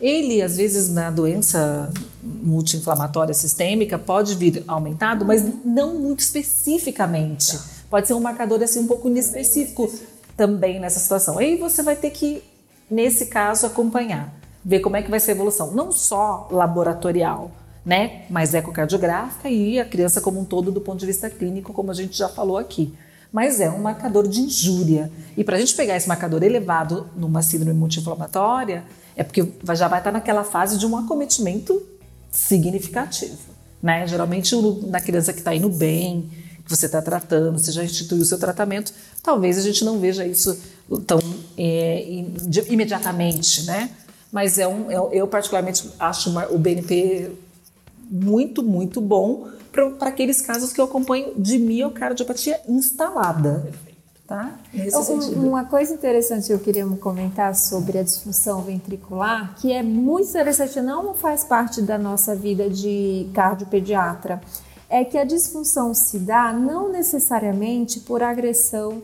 Ele, 0.00 0.42
às 0.42 0.56
vezes, 0.56 0.88
na 0.88 1.10
doença 1.10 1.90
multi-inflamatória 2.22 3.34
sistêmica, 3.34 3.98
pode 3.98 4.34
vir 4.34 4.64
aumentado, 4.66 5.24
mas 5.24 5.44
não 5.64 5.94
muito 5.98 6.20
especificamente. 6.20 7.58
Pode 7.90 8.06
ser 8.06 8.14
um 8.14 8.20
marcador 8.20 8.62
assim 8.62 8.80
um 8.80 8.86
pouco 8.86 9.08
inespecífico 9.08 9.92
também 10.36 10.80
nessa 10.80 10.98
situação. 10.98 11.38
Aí 11.38 11.56
você 11.56 11.82
vai 11.82 11.94
ter 11.94 12.10
que 12.10 12.42
nesse 12.90 13.26
caso, 13.26 13.66
acompanhar, 13.66 14.32
ver 14.64 14.80
como 14.80 14.96
é 14.96 15.02
que 15.02 15.10
vai 15.10 15.20
ser 15.20 15.32
a 15.32 15.34
evolução, 15.34 15.72
não 15.72 15.90
só 15.90 16.48
laboratorial, 16.50 17.50
né, 17.84 18.24
mas 18.30 18.54
ecocardiográfica 18.54 19.48
e 19.48 19.80
a 19.80 19.84
criança 19.84 20.20
como 20.20 20.40
um 20.40 20.44
todo 20.44 20.70
do 20.70 20.80
ponto 20.80 21.00
de 21.00 21.06
vista 21.06 21.28
clínico, 21.28 21.72
como 21.72 21.90
a 21.90 21.94
gente 21.94 22.16
já 22.16 22.28
falou 22.28 22.56
aqui. 22.56 22.94
Mas 23.32 23.60
é 23.60 23.70
um 23.70 23.78
marcador 23.78 24.28
de 24.28 24.40
injúria. 24.40 25.10
E 25.36 25.42
para 25.42 25.56
a 25.56 25.58
gente 25.58 25.74
pegar 25.74 25.96
esse 25.96 26.06
marcador 26.06 26.42
elevado 26.42 27.08
numa 27.16 27.42
síndrome 27.42 27.72
multi-inflamatória, 27.72 28.84
é 29.16 29.24
porque 29.24 29.52
já 29.74 29.88
vai 29.88 30.00
estar 30.00 30.12
naquela 30.12 30.44
fase 30.44 30.78
de 30.78 30.86
um 30.86 30.96
acometimento 30.96 31.82
significativo. 32.30 33.38
Né? 33.82 34.06
Geralmente, 34.06 34.54
na 34.86 35.00
criança 35.00 35.32
que 35.32 35.40
está 35.40 35.54
indo 35.54 35.68
bem, 35.68 36.30
que 36.64 36.70
você 36.70 36.86
está 36.86 37.02
tratando, 37.02 37.58
você 37.58 37.72
já 37.72 37.82
instituiu 37.82 38.22
o 38.22 38.24
seu 38.24 38.38
tratamento, 38.38 38.92
talvez 39.22 39.58
a 39.58 39.62
gente 39.62 39.84
não 39.84 39.98
veja 39.98 40.26
isso 40.26 40.58
tão 41.06 41.18
é, 41.56 42.24
imediatamente, 42.68 43.64
né? 43.64 43.90
Mas 44.30 44.58
é 44.58 44.66
um, 44.66 44.90
eu, 44.90 45.10
é 45.12 45.16
eu 45.16 45.28
particularmente 45.28 45.90
acho 45.98 46.30
o 46.50 46.58
BNP 46.58 47.32
muito, 48.10 48.62
muito 48.62 49.00
bom 49.00 49.48
para 49.70 50.08
aqueles 50.08 50.40
casos 50.40 50.72
que 50.72 50.80
eu 50.80 50.84
acompanho 50.84 51.32
de 51.36 51.58
miocardiopatia 51.58 52.60
instalada. 52.68 53.70
Tá? 54.26 54.58
Um, 54.74 55.48
uma 55.48 55.64
coisa 55.64 55.92
interessante 55.92 56.46
que 56.46 56.52
eu 56.52 56.58
queria 56.58 56.86
comentar 56.86 57.54
sobre 57.54 57.98
a 57.98 58.02
disfunção 58.02 58.62
ventricular, 58.62 59.54
que 59.56 59.72
é 59.72 59.82
muito 59.82 60.30
interessante, 60.30 60.80
não 60.80 61.12
faz 61.12 61.44
parte 61.44 61.82
da 61.82 61.98
nossa 61.98 62.34
vida 62.34 62.70
de 62.70 63.28
cardiopediatra, 63.34 64.40
é 64.88 65.04
que 65.04 65.18
a 65.18 65.24
disfunção 65.24 65.92
se 65.92 66.18
dá 66.18 66.52
não 66.52 66.90
necessariamente 66.90 68.00
por 68.00 68.22
agressão 68.22 69.02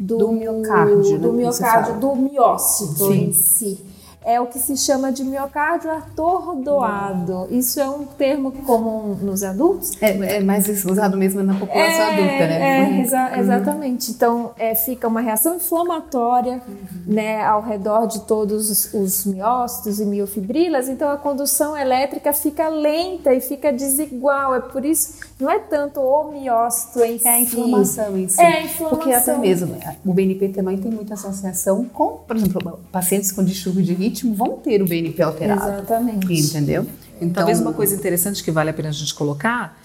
do, 0.00 0.16
do 0.16 0.32
miocárdio, 0.32 1.18
do, 1.18 1.32
né, 1.32 1.42
miocárdio, 1.42 2.00
do 2.00 2.16
miócito 2.16 3.06
Sim. 3.06 3.24
em 3.24 3.32
si 3.32 3.90
é 4.24 4.38
o 4.40 4.46
que 4.46 4.58
se 4.58 4.76
chama 4.76 5.10
de 5.10 5.24
miocárdio 5.24 5.90
atordoado. 5.90 7.48
Isso 7.50 7.80
é 7.80 7.88
um 7.88 8.04
termo 8.04 8.52
comum 8.52 9.14
nos 9.14 9.42
adultos? 9.42 9.92
É, 10.00 10.36
é 10.36 10.40
mais 10.40 10.68
usado 10.84 11.16
mesmo 11.16 11.42
na 11.42 11.54
população 11.54 12.04
é, 12.04 12.12
adulta, 12.12 12.46
né? 12.46 12.78
É, 12.78 12.82
uhum. 12.82 13.00
exa 13.00 13.38
exatamente. 13.38 14.10
Então, 14.10 14.52
é, 14.58 14.74
fica 14.74 15.08
uma 15.08 15.20
reação 15.20 15.56
inflamatória 15.56 16.60
uhum. 16.68 17.14
né, 17.14 17.42
ao 17.42 17.62
redor 17.62 18.06
de 18.06 18.20
todos 18.20 18.70
os, 18.70 18.92
os 18.92 19.24
miócitos 19.24 19.98
e 20.00 20.04
miofibrilas, 20.04 20.88
então 20.88 21.10
a 21.10 21.16
condução 21.16 21.76
elétrica 21.76 22.32
fica 22.32 22.68
lenta 22.68 23.32
e 23.32 23.40
fica 23.40 23.72
desigual. 23.72 24.54
É 24.54 24.60
por 24.60 24.84
isso, 24.84 25.14
não 25.40 25.50
é 25.50 25.58
tanto 25.58 26.00
o 26.00 26.30
miócito 26.30 27.02
em 27.02 27.18
si. 27.18 27.26
É 27.26 27.30
a 27.30 27.40
inflamação 27.40 28.18
em 28.18 28.28
si. 28.28 28.40
É 28.40 28.46
a 28.46 28.62
inflamação. 28.62 28.98
Porque 28.98 29.12
até 29.12 29.38
mesmo, 29.38 29.76
o 30.04 30.12
BNP 30.12 30.48
também 30.50 30.76
tem 30.76 30.90
muita 30.90 31.14
associação 31.14 31.84
com, 31.86 32.18
por 32.18 32.36
exemplo, 32.36 32.80
pacientes 32.92 33.32
com 33.32 33.42
distúrbio 33.42 33.82
de 33.82 33.94
ritmo 33.94 34.10
ritmo 34.10 34.34
vão 34.34 34.56
ter 34.58 34.82
o 34.82 34.86
BNP 34.86 35.22
alterado. 35.22 35.60
Exatamente. 35.60 36.32
Entendeu? 36.32 36.86
Então, 37.16 37.32
talvez 37.32 37.60
uma 37.60 37.72
coisa 37.72 37.94
interessante 37.94 38.42
que 38.42 38.50
vale 38.50 38.70
a 38.70 38.72
pena 38.72 38.88
a 38.88 38.92
gente 38.92 39.14
colocar, 39.14 39.78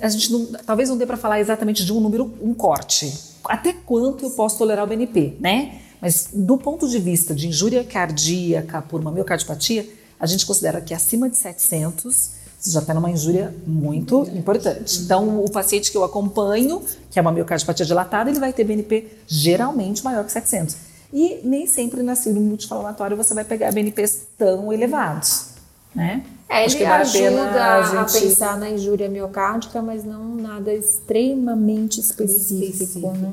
a 0.00 0.08
gente 0.08 0.32
não, 0.32 0.46
talvez 0.64 0.88
não 0.88 0.96
dê 0.96 1.06
para 1.06 1.16
falar 1.16 1.40
exatamente 1.40 1.84
de 1.84 1.92
um 1.92 2.00
número, 2.00 2.32
um 2.40 2.54
corte. 2.54 3.12
Até 3.44 3.72
quanto 3.72 4.24
eu 4.24 4.30
posso 4.30 4.58
tolerar 4.58 4.84
o 4.84 4.88
BNP, 4.88 5.36
né? 5.40 5.80
Mas 6.00 6.30
do 6.32 6.56
ponto 6.56 6.88
de 6.88 6.98
vista 6.98 7.34
de 7.34 7.48
injúria 7.48 7.82
cardíaca 7.82 8.80
por 8.82 9.00
uma 9.00 9.10
miocardiopatia, 9.10 9.86
a 10.20 10.26
gente 10.26 10.46
considera 10.46 10.80
que 10.80 10.94
acima 10.94 11.28
de 11.28 11.36
700 11.36 12.37
você 12.58 12.70
já 12.72 12.80
está 12.80 12.92
numa 12.92 13.10
injúria 13.10 13.54
muito 13.66 14.28
importante. 14.34 15.00
Então, 15.00 15.44
o 15.44 15.50
paciente 15.50 15.92
que 15.92 15.96
eu 15.96 16.02
acompanho, 16.02 16.82
que 17.10 17.18
é 17.18 17.22
uma 17.22 17.30
miocardiopatia 17.30 17.86
dilatada, 17.86 18.30
ele 18.30 18.40
vai 18.40 18.52
ter 18.52 18.64
BNP 18.64 19.06
geralmente 19.26 20.02
maior 20.04 20.24
que 20.24 20.32
700. 20.32 20.76
E 21.12 21.40
nem 21.44 21.66
sempre 21.66 22.02
na 22.02 22.14
síndrome 22.14 22.48
multiflamatória 22.48 23.16
você 23.16 23.32
vai 23.32 23.44
pegar 23.44 23.72
BNPs 23.72 24.26
tão 24.36 24.72
elevados, 24.72 25.50
né? 25.94 26.22
É, 26.50 26.64
ele 26.64 26.84
vale 26.84 27.02
ajuda 27.02 27.62
a, 27.62 27.78
a, 27.78 27.82
gente... 27.82 28.16
a, 28.16 28.20
pensar 28.20 28.58
na 28.58 28.70
injúria 28.70 29.08
miocárdica, 29.08 29.82
mas 29.82 30.02
não 30.02 30.34
nada 30.34 30.72
extremamente 30.72 32.00
específico, 32.00 32.64
específico 32.64 33.12
né? 33.12 33.32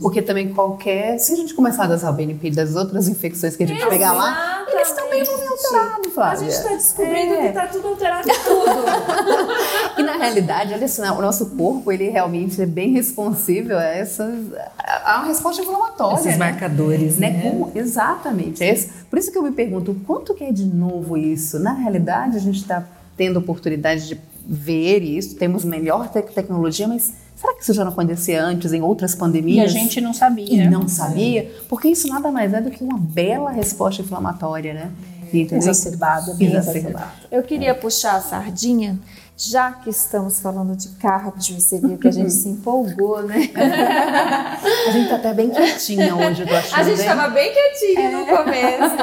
Porque 0.00 0.20
também 0.20 0.52
qualquer, 0.52 1.18
se 1.18 1.32
a 1.32 1.36
gente 1.36 1.54
começar 1.54 1.90
a 1.90 1.94
usar 1.94 2.10
o 2.10 2.12
BNP 2.12 2.50
das 2.50 2.74
outras 2.74 3.06
infecções 3.06 3.54
que 3.54 3.62
a 3.62 3.66
gente 3.66 3.76
Exato. 3.76 3.92
pegar 3.92 4.12
lá, 4.12 4.59
Exatamente. 4.72 4.76
Eles 4.76 4.88
estão 4.88 5.10
meio 5.38 5.50
alterados, 5.52 6.06
A 6.06 6.10
Flávia. 6.10 6.38
gente 6.38 6.50
está 6.52 6.68
descobrindo 6.70 7.34
É. 7.34 7.40
que 7.40 7.46
está 7.48 7.66
tudo 7.66 7.88
alterado 7.88 8.28
tudo. 8.28 9.50
E 9.98 10.02
na 10.02 10.12
realidade, 10.16 10.72
olha 10.72 10.88
só, 10.88 11.02
o 11.18 11.20
nosso 11.20 11.50
corpo, 11.56 11.92
ele 11.92 12.08
realmente 12.08 12.60
é 12.62 12.66
bem 12.66 12.92
responsível 12.92 13.78
a 13.78 13.84
essas. 13.84 14.34
a 14.78 15.18
uma 15.18 15.26
resposta 15.26 15.60
inflamatória. 15.62 16.14
Esses 16.16 16.26
né? 16.32 16.36
marcadores, 16.38 17.18
Né? 17.18 17.30
né? 17.30 17.42
Como- 17.50 17.70
exatamente. 17.74 18.62
É 18.64 18.74
por 19.10 19.18
isso 19.18 19.30
que 19.30 19.36
eu 19.38 19.42
me 19.42 19.52
pergunto, 19.52 19.94
quanto 20.06 20.34
que 20.34 20.44
é 20.44 20.52
de 20.52 20.64
novo 20.64 21.16
isso? 21.16 21.58
Na 21.58 21.72
realidade, 21.72 22.36
a 22.36 22.40
gente 22.40 22.58
está 22.60 22.84
tendo 23.16 23.38
oportunidade 23.38 24.08
de 24.08 24.20
ver 24.46 25.02
isso, 25.02 25.36
temos 25.36 25.64
melhor 25.64 26.08
tec- 26.08 26.32
tecnologia, 26.32 26.88
mas 26.88 27.12
será 27.40 27.54
que 27.54 27.62
isso 27.62 27.72
já 27.72 27.84
não 27.84 27.92
acontecia 27.92 28.42
antes 28.44 28.72
em 28.72 28.82
outras 28.82 29.14
pandemias? 29.14 29.72
E 29.72 29.76
a 29.76 29.80
gente 29.80 30.00
não 30.00 30.12
sabia. 30.12 30.64
E 30.64 30.68
não 30.68 30.86
sabia? 30.86 31.50
Porque 31.68 31.88
isso 31.88 32.06
nada 32.08 32.30
mais 32.30 32.52
é 32.52 32.60
do 32.60 32.70
que 32.70 32.84
uma 32.84 32.98
bela 32.98 33.50
resposta 33.50 34.02
inflamatória, 34.02 34.74
né? 34.74 34.90
Entendeu? 35.32 35.58
Exacerbada, 35.58 36.34
bem 36.34 36.54
Exacerbada. 36.54 37.12
Eu 37.30 37.42
queria 37.42 37.74
puxar 37.74 38.16
a 38.16 38.20
sardinha, 38.20 38.98
já 39.36 39.72
que 39.72 39.88
estamos 39.88 40.40
falando 40.40 40.76
de 40.76 40.88
cardio, 40.96 41.58
você 41.60 41.78
viu 41.78 41.96
que 41.96 42.08
a 42.08 42.10
gente 42.10 42.32
se 42.32 42.48
empolgou, 42.48 43.22
né? 43.22 43.48
A 44.86 44.90
gente 44.90 45.08
tá 45.08 45.16
até 45.16 45.32
bem 45.32 45.48
quietinha 45.50 46.14
hoje, 46.14 46.42
eu 46.42 46.56
achando. 46.56 46.80
A 46.80 46.82
gente 46.82 47.00
estava 47.00 47.28
bem 47.28 47.50
quietinha 47.52 48.10
no 48.10 48.26
começo. 48.26 48.96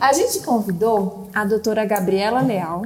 A 0.00 0.12
gente 0.12 0.40
convidou 0.40 1.28
a 1.32 1.44
doutora 1.44 1.84
Gabriela 1.84 2.40
Leal. 2.40 2.82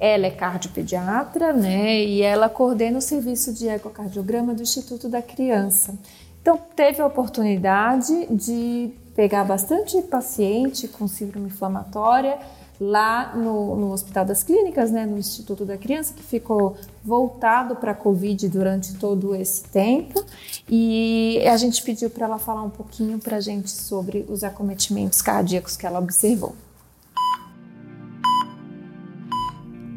Ela 0.00 0.26
é 0.26 0.30
cardiopediatra, 0.30 1.52
né? 1.52 2.02
E 2.02 2.22
ela 2.22 2.48
coordena 2.48 2.98
o 2.98 3.02
serviço 3.02 3.52
de 3.52 3.68
ecocardiograma 3.68 4.54
do 4.54 4.62
Instituto 4.62 5.08
da 5.08 5.20
Criança. 5.20 5.98
Então, 6.40 6.58
teve 6.74 7.02
a 7.02 7.06
oportunidade 7.06 8.26
de 8.30 8.90
pegar 9.14 9.44
bastante 9.44 10.00
paciente 10.02 10.86
com 10.86 11.08
síndrome 11.08 11.48
inflamatória 11.48 12.38
lá 12.80 13.34
no, 13.34 13.74
no 13.74 13.92
Hospital 13.92 14.24
das 14.24 14.42
Clínicas, 14.42 14.90
né, 14.90 15.04
no 15.04 15.18
Instituto 15.18 15.64
da 15.64 15.76
Criança, 15.76 16.14
que 16.14 16.22
ficou 16.22 16.76
voltado 17.04 17.74
para 17.76 17.92
a 17.92 17.94
Covid 17.94 18.48
durante 18.48 18.94
todo 18.94 19.34
esse 19.34 19.64
tempo. 19.64 20.24
E 20.68 21.42
a 21.46 21.56
gente 21.56 21.82
pediu 21.82 22.08
para 22.08 22.26
ela 22.26 22.38
falar 22.38 22.62
um 22.62 22.70
pouquinho 22.70 23.18
para 23.18 23.38
a 23.38 23.40
gente 23.40 23.70
sobre 23.70 24.24
os 24.28 24.44
acometimentos 24.44 25.20
cardíacos 25.20 25.76
que 25.76 25.86
ela 25.86 25.98
observou. 25.98 26.54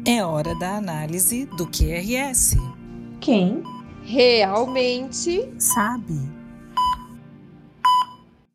É 0.04 0.24
hora 0.24 0.52
da 0.56 0.78
análise 0.78 1.46
do 1.46 1.64
QRS. 1.64 2.56
Quem 3.20 3.62
realmente 4.02 5.48
Sabe? 5.60 6.14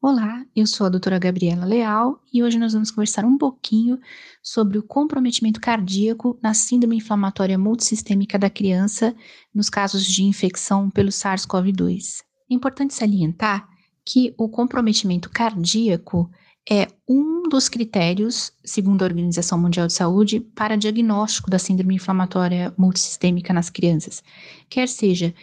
Olá, 0.01 0.45
eu 0.53 0.67
sou 0.67 0.87
a 0.87 0.89
doutora 0.89 1.17
Gabriela 1.17 1.63
Leal 1.63 2.21
e 2.33 2.43
hoje 2.43 2.59
nós 2.59 2.73
vamos 2.73 2.91
conversar 2.91 3.23
um 3.23 3.37
pouquinho 3.37 3.97
sobre 4.43 4.77
o 4.77 4.83
comprometimento 4.83 5.61
cardíaco 5.61 6.37
na 6.43 6.53
síndrome 6.53 6.97
inflamatória 6.97 7.57
multissistêmica 7.57 8.37
da 8.37 8.49
criança 8.49 9.15
nos 9.55 9.69
casos 9.69 10.05
de 10.05 10.25
infecção 10.25 10.89
pelo 10.89 11.11
SARS-CoV-2. 11.11 12.23
É 12.51 12.53
importante 12.53 12.93
salientar 12.93 13.69
que 14.05 14.35
o 14.37 14.49
comprometimento 14.49 15.29
cardíaco 15.29 16.29
é 16.69 16.87
um 17.07 17.47
dos 17.47 17.69
critérios, 17.69 18.51
segundo 18.63 19.01
a 19.01 19.05
Organização 19.05 19.57
Mundial 19.57 19.87
de 19.87 19.93
Saúde, 19.93 20.39
para 20.39 20.75
diagnóstico 20.75 21.49
da 21.49 21.57
síndrome 21.57 21.95
inflamatória 21.95 22.73
multissistêmica 22.77 23.53
nas 23.53 23.69
crianças, 23.69 24.21
quer 24.69 24.87
seja 24.87 25.33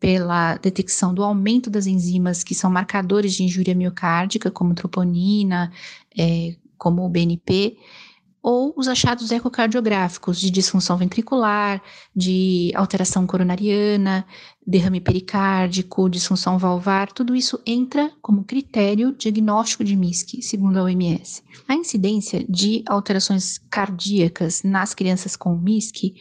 pela 0.00 0.56
detecção 0.56 1.14
do 1.14 1.22
aumento 1.22 1.70
das 1.70 1.86
enzimas 1.86 2.42
que 2.42 2.56
são 2.56 2.68
marcadores 2.68 3.34
de 3.34 3.44
injúria 3.44 3.72
miocárdica, 3.72 4.50
como 4.50 4.74
troponina, 4.74 5.70
é, 6.18 6.56
como 6.76 7.06
o 7.06 7.08
BNP, 7.08 7.76
ou 8.42 8.74
os 8.76 8.88
achados 8.88 9.30
ecocardiográficos 9.30 10.40
de 10.40 10.50
disfunção 10.50 10.96
ventricular, 10.96 11.80
de 12.14 12.72
alteração 12.74 13.26
coronariana, 13.26 14.26
derrame 14.66 15.00
pericárdico, 15.00 16.10
disfunção 16.10 16.58
valvar, 16.58 17.12
tudo 17.12 17.36
isso 17.36 17.60
entra 17.64 18.10
como 18.20 18.44
critério 18.44 19.12
diagnóstico 19.12 19.84
de 19.84 19.94
MISC, 19.94 20.42
segundo 20.42 20.78
a 20.78 20.82
OMS. 20.82 21.42
A 21.68 21.74
incidência 21.74 22.44
de 22.48 22.82
alterações 22.88 23.58
cardíacas 23.70 24.62
nas 24.64 24.92
crianças 24.92 25.36
com 25.36 25.56
MISC, 25.56 26.14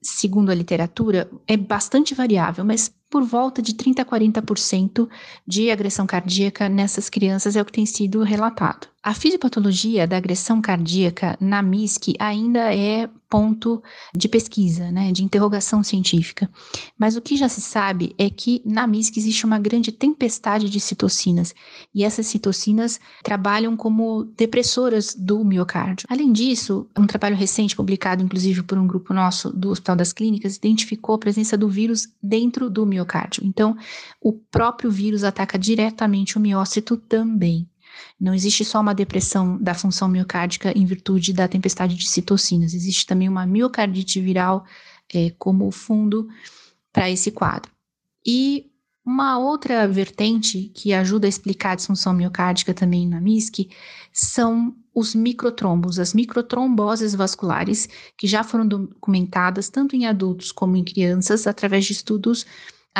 segundo 0.00 0.50
a 0.50 0.54
literatura, 0.54 1.30
é 1.46 1.56
bastante 1.56 2.14
variável, 2.14 2.64
mas 2.64 2.90
por 3.10 3.24
volta 3.24 3.62
de 3.62 3.74
30 3.74 4.02
a 4.02 4.04
40% 4.04 5.08
de 5.46 5.70
agressão 5.70 6.06
cardíaca 6.06 6.68
nessas 6.68 7.08
crianças 7.08 7.56
é 7.56 7.62
o 7.62 7.64
que 7.64 7.72
tem 7.72 7.86
sido 7.86 8.22
relatado. 8.22 8.88
A 9.02 9.14
fisiopatologia 9.14 10.06
da 10.06 10.16
agressão 10.16 10.60
cardíaca 10.60 11.36
na 11.40 11.62
MISC 11.62 12.14
ainda 12.18 12.74
é 12.74 13.08
ponto 13.28 13.82
de 14.14 14.28
pesquisa, 14.28 14.90
né, 14.90 15.12
de 15.12 15.22
interrogação 15.22 15.82
científica. 15.82 16.50
Mas 16.98 17.14
o 17.16 17.20
que 17.20 17.36
já 17.36 17.48
se 17.48 17.60
sabe 17.60 18.14
é 18.18 18.28
que 18.28 18.60
na 18.64 18.86
MISC 18.86 19.16
existe 19.16 19.46
uma 19.46 19.58
grande 19.58 19.92
tempestade 19.92 20.68
de 20.68 20.80
citocinas 20.80 21.54
e 21.94 22.04
essas 22.04 22.26
citocinas 22.26 22.98
trabalham 23.22 23.76
como 23.76 24.24
depressoras 24.36 25.14
do 25.14 25.44
miocárdio. 25.44 26.06
Além 26.10 26.32
disso, 26.32 26.86
um 26.98 27.06
trabalho 27.06 27.36
recente 27.36 27.76
publicado 27.76 28.22
inclusive 28.22 28.62
por 28.62 28.78
um 28.78 28.86
grupo 28.86 29.14
nosso 29.14 29.50
do 29.50 29.70
Hospital 29.70 29.96
das 29.96 30.12
Clínicas 30.12 30.56
identificou 30.56 31.14
a 31.14 31.18
presença 31.18 31.56
do 31.56 31.68
vírus 31.68 32.08
dentro 32.22 32.68
do 32.68 32.84
miocárdio. 32.84 32.97
Então, 33.44 33.76
o 34.20 34.32
próprio 34.32 34.90
vírus 34.90 35.24
ataca 35.24 35.58
diretamente 35.58 36.36
o 36.36 36.40
miócito 36.40 36.96
também. 36.96 37.68
Não 38.20 38.34
existe 38.34 38.64
só 38.64 38.80
uma 38.80 38.94
depressão 38.94 39.60
da 39.60 39.74
função 39.74 40.08
miocárdica 40.08 40.76
em 40.76 40.84
virtude 40.84 41.32
da 41.32 41.48
tempestade 41.48 41.94
de 41.94 42.08
citocinas, 42.08 42.74
existe 42.74 43.06
também 43.06 43.28
uma 43.28 43.46
miocardite 43.46 44.20
viral 44.20 44.64
é, 45.12 45.30
como 45.38 45.70
fundo 45.70 46.28
para 46.92 47.10
esse 47.10 47.30
quadro. 47.30 47.70
E 48.26 48.66
uma 49.04 49.38
outra 49.38 49.88
vertente 49.88 50.70
que 50.74 50.92
ajuda 50.92 51.26
a 51.26 51.30
explicar 51.30 51.72
a 51.72 51.74
disfunção 51.76 52.12
miocárdica 52.12 52.74
também 52.74 53.08
na 53.08 53.20
MISC 53.20 53.70
são 54.12 54.76
os 54.94 55.14
microtrombos, 55.14 55.98
as 55.98 56.12
microtromboses 56.12 57.14
vasculares, 57.14 57.88
que 58.18 58.26
já 58.26 58.44
foram 58.44 58.66
documentadas 58.66 59.70
tanto 59.70 59.96
em 59.96 60.06
adultos 60.06 60.52
como 60.52 60.76
em 60.76 60.84
crianças 60.84 61.46
através 61.46 61.86
de 61.86 61.92
estudos 61.92 62.44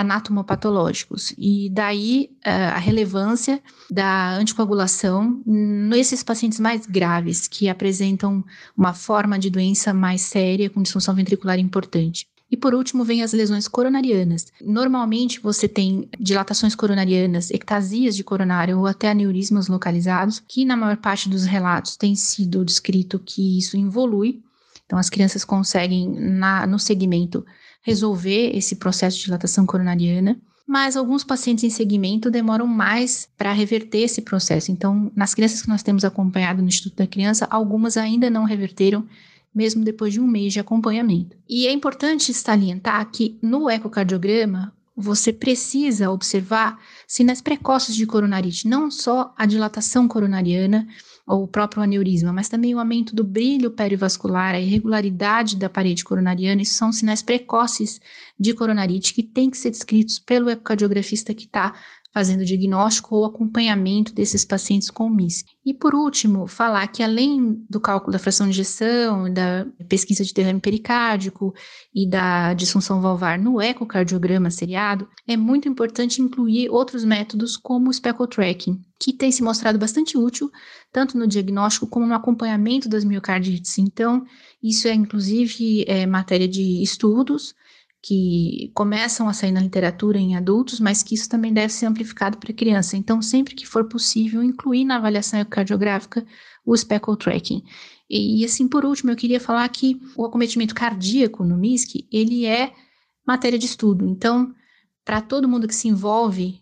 anatomopatológicos. 0.01 1.35
E 1.37 1.69
daí 1.71 2.31
uh, 2.47 2.75
a 2.75 2.79
relevância 2.79 3.61
da 3.91 4.35
anticoagulação 4.37 5.43
nesses 5.45 6.23
pacientes 6.23 6.61
mais 6.61 6.87
graves, 6.87 7.49
que 7.49 7.69
apresentam 7.69 8.45
uma 8.77 8.95
forma 8.95 9.39
de 9.39 9.51
doença 9.51 9.93
mais 9.93 10.23
séria, 10.23 10.71
com 10.71 10.83
disfunção 10.83 11.15
ventricular 11.15 11.59
importante. 11.59 12.27
E 12.51 12.57
por 12.57 12.75
último, 12.75 13.05
vem 13.05 13.23
as 13.23 13.33
lesões 13.35 13.69
coronarianas. 13.69 14.47
Normalmente 14.63 15.39
você 15.39 15.69
tem 15.69 16.09
dilatações 16.19 16.75
coronarianas, 16.75 17.51
ectasias 17.51 18.17
de 18.17 18.25
coronário 18.25 18.79
ou 18.79 18.87
até 18.87 19.11
aneurismas 19.11 19.69
localizados, 19.69 20.43
que 20.49 20.65
na 20.65 20.77
maior 20.77 20.97
parte 20.97 21.29
dos 21.29 21.45
relatos 21.45 21.97
tem 21.97 22.15
sido 22.15 22.65
descrito 22.65 23.19
que 23.19 23.59
isso 23.59 23.77
involui. 23.77 24.43
Então 24.87 24.99
as 24.99 25.11
crianças 25.11 25.45
conseguem, 25.45 26.09
na, 26.09 26.67
no 26.67 26.79
segmento, 26.79 27.45
resolver 27.89 28.55
esse 28.55 28.77
processo 28.77 29.17
de 29.17 29.25
dilatação 29.25 29.65
coronariana, 29.65 30.39
mas 30.67 30.95
alguns 30.95 31.25
pacientes 31.25 31.65
em 31.65 31.71
segmento 31.71 32.31
demoram 32.31 32.67
mais 32.67 33.27
para 33.39 33.51
reverter 33.51 34.01
esse 34.01 34.21
processo. 34.21 34.71
Então, 34.71 35.11
nas 35.17 35.33
crianças 35.33 35.63
que 35.63 35.69
nós 35.71 35.83
temos 35.83 36.05
acompanhado 36.05 36.61
no 36.61 36.69
Instituto 36.69 36.99
da 36.99 37.07
Criança, 37.07 37.47
algumas 37.51 37.97
ainda 37.97 38.29
não 38.29 38.45
reverteram, 38.45 39.07
mesmo 39.55 39.83
depois 39.83 40.13
de 40.13 40.21
um 40.21 40.27
mês 40.27 40.53
de 40.53 40.61
acompanhamento. 40.61 41.35
E 41.49 41.67
é 41.67 41.73
importante 41.73 42.35
salientar 42.35 43.11
que 43.11 43.39
no 43.41 43.71
ecocardiograma, 43.71 44.75
você 44.95 45.33
precisa 45.33 46.11
observar 46.11 46.79
sinais 47.07 47.41
precoces 47.41 47.95
de 47.95 48.05
coronarite, 48.05 48.69
não 48.69 48.91
só 48.91 49.33
a 49.39 49.47
dilatação 49.47 50.07
coronariana, 50.07 50.87
ou 51.29 51.43
o 51.43 51.49
próprio 51.49 51.83
aneurisma, 51.83 52.33
mas 52.33 52.49
também 52.49 52.75
o 52.75 52.79
aumento 52.79 53.15
do 53.15 53.23
brilho 53.23 53.71
perivascular, 53.71 54.55
a 54.55 54.61
irregularidade 54.61 55.57
da 55.57 55.69
parede 55.69 56.03
coronariana, 56.03 56.63
isso 56.63 56.75
são 56.75 56.91
sinais 56.91 57.21
precoces 57.21 58.01
de 58.41 58.55
coronarite 58.55 59.13
que 59.13 59.23
têm 59.23 59.51
que 59.51 59.59
ser 59.59 59.71
descritos 59.71 60.19
pelo 60.19 60.49
ecocardiografista 60.49 61.35
que 61.35 61.45
está 61.45 61.75
fazendo 62.19 62.45
diagnóstico 62.45 63.15
ou 63.15 63.25
acompanhamento 63.25 64.13
desses 64.13 64.45
pacientes 64.45 64.91
com 64.91 65.09
MISC. 65.09 65.47
E 65.65 65.73
por 65.73 65.95
último, 65.95 66.49
falar 66.49 66.89
que 66.89 67.01
além 67.01 67.65
do 67.71 67.79
cálculo 67.79 68.11
da 68.11 68.19
fração 68.19 68.47
de 68.47 68.55
ejeção, 68.55 69.33
da 69.33 69.65
pesquisa 69.89 70.25
de 70.25 70.35
derrame 70.35 70.59
pericárdico 70.59 71.55
e 71.95 72.09
da 72.11 72.55
disfunção 72.55 73.01
valvar 73.01 73.39
no 73.39 73.63
ecocardiograma 73.63 74.51
seriado, 74.51 75.09
é 75.29 75.37
muito 75.37 75.69
importante 75.69 76.21
incluir 76.21 76.69
outros 76.71 77.05
métodos 77.05 77.57
como 77.57 77.89
o 77.89 77.93
speckle 77.93 78.27
tracking, 78.27 78.83
que 78.99 79.13
tem 79.13 79.31
se 79.31 79.41
mostrado 79.41 79.79
bastante 79.79 80.19
útil 80.19 80.51
tanto 80.93 81.17
no 81.17 81.25
diagnóstico 81.25 81.87
como 81.87 82.05
no 82.05 82.15
acompanhamento 82.15 82.89
das 82.89 83.05
miocardites. 83.05 83.79
Então, 83.79 84.25
isso 84.61 84.89
é 84.89 84.93
inclusive 84.93 85.85
é, 85.87 86.05
matéria 86.05 86.49
de 86.49 86.83
estudos 86.83 87.55
que 88.03 88.71
começam 88.75 89.29
a 89.29 89.33
sair 89.33 89.51
na 89.51 89.61
literatura 89.61 90.19
em 90.19 90.37
adultos, 90.37 90.79
mas 90.79 91.03
que 91.03 91.15
isso 91.15 91.29
também 91.29 91.53
deve 91.53 91.73
ser 91.73 91.87
amplificado 91.87 92.39
para 92.39 92.53
criança. 92.53 92.97
Então, 92.97 93.21
sempre 93.21 93.55
que 93.55 93.67
for 93.67 93.89
possível, 93.89 94.43
incluir 94.43 94.85
na 94.85 94.97
avaliação 94.97 95.41
ecocardiográfica 95.41 96.25
o 96.65 96.77
speckle 96.77 97.17
tracking. 97.17 97.63
E, 98.09 98.45
assim, 98.45 98.69
por 98.69 98.85
último, 98.85 99.11
eu 99.11 99.17
queria 99.17 99.41
falar 99.41 99.69
que 99.69 100.01
o 100.17 100.25
acometimento 100.25 100.75
cardíaco 100.75 101.45
no 101.45 101.57
MISC, 101.57 102.07
ele 102.11 102.47
é 102.47 102.73
matéria 103.27 103.59
de 103.59 103.67
estudo. 103.67 104.07
Então, 104.07 104.55
para 105.05 105.21
todo 105.21 105.49
mundo 105.49 105.69
que 105.69 105.75
se 105.75 105.89
envolve, 105.89 106.61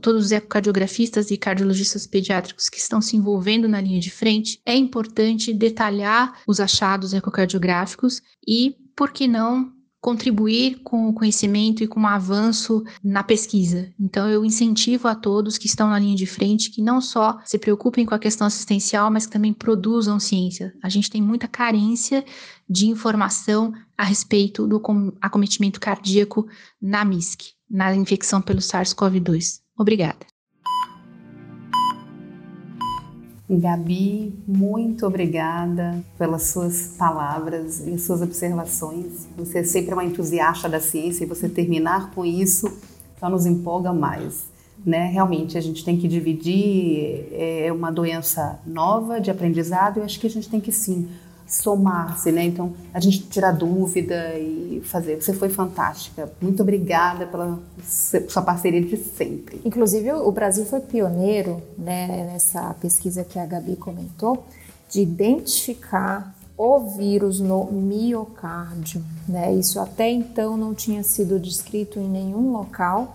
todos 0.00 0.26
os 0.26 0.32
ecocardiografistas 0.32 1.30
e 1.30 1.36
cardiologistas 1.36 2.06
pediátricos 2.06 2.68
que 2.68 2.78
estão 2.78 3.00
se 3.00 3.16
envolvendo 3.16 3.68
na 3.68 3.80
linha 3.80 4.00
de 4.00 4.10
frente, 4.10 4.60
é 4.64 4.74
importante 4.74 5.52
detalhar 5.52 6.40
os 6.46 6.60
achados 6.60 7.12
ecocardiográficos 7.12 8.22
e, 8.46 8.76
por 8.96 9.12
que 9.12 9.26
não, 9.26 9.73
contribuir 10.04 10.80
com 10.84 11.08
o 11.08 11.14
conhecimento 11.14 11.82
e 11.82 11.86
com 11.86 12.02
o 12.02 12.06
avanço 12.06 12.84
na 13.02 13.22
pesquisa. 13.22 13.90
Então, 13.98 14.28
eu 14.28 14.44
incentivo 14.44 15.08
a 15.08 15.14
todos 15.14 15.56
que 15.56 15.64
estão 15.64 15.88
na 15.88 15.98
linha 15.98 16.14
de 16.14 16.26
frente 16.26 16.70
que 16.70 16.82
não 16.82 17.00
só 17.00 17.40
se 17.42 17.58
preocupem 17.58 18.04
com 18.04 18.14
a 18.14 18.18
questão 18.18 18.46
assistencial, 18.46 19.10
mas 19.10 19.24
que 19.24 19.32
também 19.32 19.54
produzam 19.54 20.20
ciência. 20.20 20.74
A 20.82 20.90
gente 20.90 21.10
tem 21.10 21.22
muita 21.22 21.48
carência 21.48 22.22
de 22.68 22.86
informação 22.86 23.72
a 23.96 24.04
respeito 24.04 24.66
do 24.66 24.78
acometimento 25.22 25.80
cardíaco 25.80 26.46
na 26.78 27.02
MISC, 27.02 27.52
na 27.70 27.96
infecção 27.96 28.42
pelo 28.42 28.60
SARS-CoV-2. 28.60 29.60
Obrigada. 29.74 30.33
Gabi, 33.58 34.34
muito 34.46 35.06
obrigada 35.06 36.02
pelas 36.18 36.44
suas 36.44 36.94
palavras 36.98 37.80
e 37.86 37.98
suas 37.98 38.22
observações. 38.22 39.26
Você 39.36 39.58
é 39.58 39.64
sempre 39.64 39.92
uma 39.92 40.04
entusiasta 40.04 40.68
da 40.68 40.80
ciência 40.80 41.24
e 41.24 41.26
você 41.26 41.48
terminar 41.48 42.10
com 42.10 42.24
isso 42.24 42.70
só 43.18 43.28
nos 43.28 43.46
empolga 43.46 43.92
mais. 43.92 44.44
Né? 44.84 45.06
Realmente, 45.06 45.56
a 45.56 45.60
gente 45.60 45.84
tem 45.84 45.96
que 45.96 46.06
dividir, 46.06 47.26
é 47.32 47.72
uma 47.72 47.90
doença 47.90 48.60
nova 48.66 49.20
de 49.20 49.30
aprendizado 49.30 49.98
e 49.98 50.02
acho 50.02 50.20
que 50.20 50.26
a 50.26 50.30
gente 50.30 50.48
tem 50.48 50.60
que 50.60 50.72
sim 50.72 51.08
somar-se, 51.46 52.32
né? 52.32 52.44
Então, 52.44 52.72
a 52.92 53.00
gente 53.00 53.20
tirar 53.24 53.52
dúvida 53.52 54.38
e 54.38 54.80
fazer. 54.84 55.20
Você 55.20 55.32
foi 55.32 55.48
fantástica. 55.48 56.32
Muito 56.40 56.62
obrigada 56.62 57.26
pela 57.26 57.58
sua 58.28 58.42
parceria 58.42 58.80
de 58.80 58.96
sempre. 58.96 59.60
Inclusive, 59.64 60.12
o 60.12 60.32
Brasil 60.32 60.64
foi 60.64 60.80
pioneiro, 60.80 61.62
né, 61.78 62.28
nessa 62.32 62.74
pesquisa 62.80 63.24
que 63.24 63.38
a 63.38 63.46
Gabi 63.46 63.76
comentou, 63.76 64.44
de 64.88 65.00
identificar 65.00 66.34
o 66.56 66.78
vírus 66.96 67.40
no 67.40 67.64
miocárdio, 67.72 69.04
né? 69.28 69.52
Isso 69.54 69.80
até 69.80 70.08
então 70.08 70.56
não 70.56 70.72
tinha 70.72 71.02
sido 71.02 71.38
descrito 71.38 71.98
em 71.98 72.08
nenhum 72.08 72.52
local. 72.52 73.14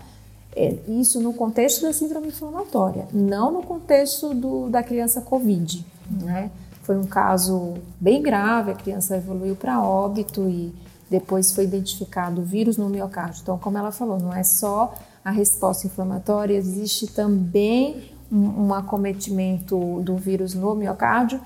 É, 0.54 0.74
isso 0.88 1.20
no 1.20 1.32
contexto 1.32 1.82
da 1.82 1.92
síndrome 1.92 2.28
inflamatória, 2.28 3.06
não 3.12 3.52
no 3.52 3.62
contexto 3.62 4.34
do, 4.34 4.68
da 4.68 4.82
criança 4.82 5.20
COVID, 5.20 5.86
né? 6.22 6.50
Foi 6.82 6.96
um 6.96 7.04
caso 7.04 7.74
bem 8.00 8.22
grave, 8.22 8.72
a 8.72 8.74
criança 8.74 9.16
evoluiu 9.16 9.54
para 9.54 9.82
óbito 9.82 10.48
e 10.48 10.74
depois 11.10 11.52
foi 11.52 11.64
identificado 11.64 12.40
o 12.40 12.44
vírus 12.44 12.76
no 12.76 12.88
miocárdio. 12.88 13.40
Então, 13.42 13.58
como 13.58 13.76
ela 13.76 13.90
falou, 13.90 14.18
não 14.18 14.32
é 14.32 14.42
só 14.42 14.94
a 15.24 15.30
resposta 15.30 15.86
inflamatória, 15.86 16.54
existe 16.54 17.06
também 17.06 18.10
um, 18.30 18.66
um 18.66 18.74
acometimento 18.74 20.00
do 20.02 20.16
vírus 20.16 20.54
no 20.54 20.74
miocárdio. 20.74 21.40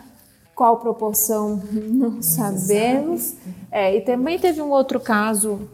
Qual 0.54 0.76
proporção 0.76 1.60
não 1.72 2.22
sabemos. 2.22 3.34
É, 3.70 3.96
e 3.96 4.02
também 4.02 4.38
teve 4.38 4.62
um 4.62 4.70
outro 4.70 5.00
caso 5.00 5.68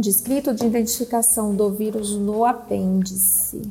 descrito 0.00 0.54
de 0.54 0.66
identificação 0.66 1.54
do 1.54 1.70
vírus 1.70 2.16
no 2.16 2.44
apêndice. 2.44 3.70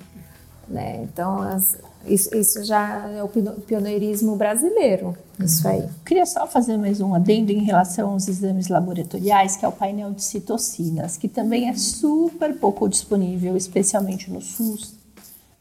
Né? 0.67 1.03
Então, 1.03 1.41
as, 1.41 1.77
isso, 2.07 2.35
isso, 2.35 2.63
já 2.63 3.09
é 3.09 3.23
o 3.23 3.27
pioneirismo 3.27 4.35
brasileiro, 4.35 5.17
isso 5.39 5.67
aí. 5.67 5.83
Queria 6.05 6.25
só 6.25 6.47
fazer 6.47 6.77
mais 6.77 7.01
um 7.01 7.13
adendo 7.13 7.51
em 7.51 7.63
relação 7.63 8.11
aos 8.11 8.27
exames 8.27 8.67
laboratoriais, 8.67 9.55
que 9.55 9.65
é 9.65 9.67
o 9.67 9.71
painel 9.71 10.11
de 10.11 10.23
citocinas, 10.23 11.17
que 11.17 11.27
também 11.27 11.69
é 11.69 11.73
super 11.75 12.57
pouco 12.57 12.87
disponível, 12.87 13.55
especialmente 13.57 14.29
no 14.29 14.41
SUS. 14.41 14.93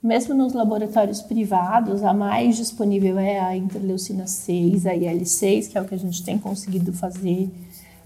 Mesmo 0.03 0.35
nos 0.35 0.53
laboratórios 0.53 1.23
privados, 1.23 2.03
a 2.03 2.13
mais 2.13 2.57
disponível 2.57 3.19
é 3.19 3.41
a 3.41 3.57
interleucina 3.57 4.27
6, 4.27 4.87
a 4.87 4.93
IL6, 4.93 5.69
que 5.71 5.79
é 5.79 5.81
o 5.81 5.87
que 5.87 5.95
a 5.95 5.99
gente 5.99 6.23
tem 6.23 6.39
conseguido 6.39 6.93
fazer 6.93 7.51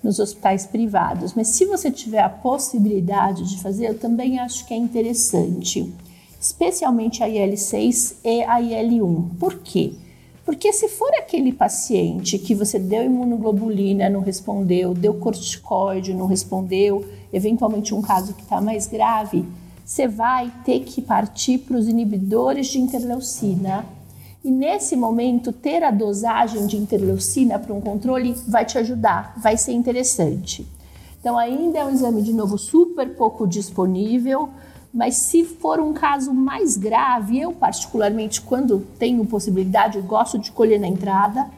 nos 0.02 0.18
hospitais 0.18 0.64
privados. 0.64 1.34
Mas 1.34 1.48
se 1.48 1.64
você 1.66 1.90
tiver 1.90 2.20
a 2.20 2.28
possibilidade 2.28 3.48
de 3.48 3.60
fazer, 3.60 3.88
eu 3.88 3.98
também 3.98 4.38
acho 4.38 4.64
que 4.64 4.72
é 4.72 4.76
interessante 4.76 5.92
especialmente 6.40 7.22
a 7.22 7.28
IL-6 7.28 8.16
e 8.24 8.42
a 8.42 8.60
IL-1. 8.60 9.36
Por 9.38 9.58
quê? 9.58 9.94
Porque 10.44 10.72
se 10.72 10.88
for 10.88 11.10
aquele 11.14 11.52
paciente 11.52 12.38
que 12.38 12.54
você 12.54 12.78
deu 12.78 13.04
imunoglobulina, 13.04 14.08
não 14.08 14.20
respondeu, 14.20 14.94
deu 14.94 15.14
corticoide, 15.14 16.14
não 16.14 16.26
respondeu, 16.26 17.04
eventualmente 17.30 17.94
um 17.94 18.00
caso 18.00 18.32
que 18.32 18.42
está 18.42 18.60
mais 18.60 18.86
grave, 18.86 19.44
você 19.84 20.08
vai 20.08 20.52
ter 20.64 20.80
que 20.80 21.02
partir 21.02 21.58
para 21.58 21.76
os 21.76 21.86
inibidores 21.86 22.68
de 22.68 22.78
interleucina. 22.78 23.84
E 24.42 24.50
nesse 24.50 24.96
momento, 24.96 25.52
ter 25.52 25.82
a 25.82 25.90
dosagem 25.90 26.66
de 26.66 26.76
interleucina 26.76 27.58
para 27.58 27.74
um 27.74 27.80
controle 27.80 28.34
vai 28.46 28.64
te 28.64 28.78
ajudar, 28.78 29.34
vai 29.36 29.56
ser 29.56 29.72
interessante. 29.72 30.66
Então, 31.20 31.36
ainda 31.36 31.80
é 31.80 31.84
um 31.84 31.90
exame 31.90 32.22
de 32.22 32.32
novo 32.32 32.56
super 32.56 33.16
pouco 33.16 33.46
disponível, 33.46 34.48
mas 34.92 35.16
se 35.16 35.44
for 35.44 35.80
um 35.80 35.92
caso 35.92 36.32
mais 36.32 36.76
grave, 36.76 37.40
eu 37.40 37.52
particularmente, 37.52 38.40
quando 38.40 38.86
tenho 38.98 39.24
possibilidade, 39.26 40.00
gosto 40.00 40.38
de 40.38 40.50
colher 40.50 40.80
na 40.80 40.88
entrada, 40.88 41.48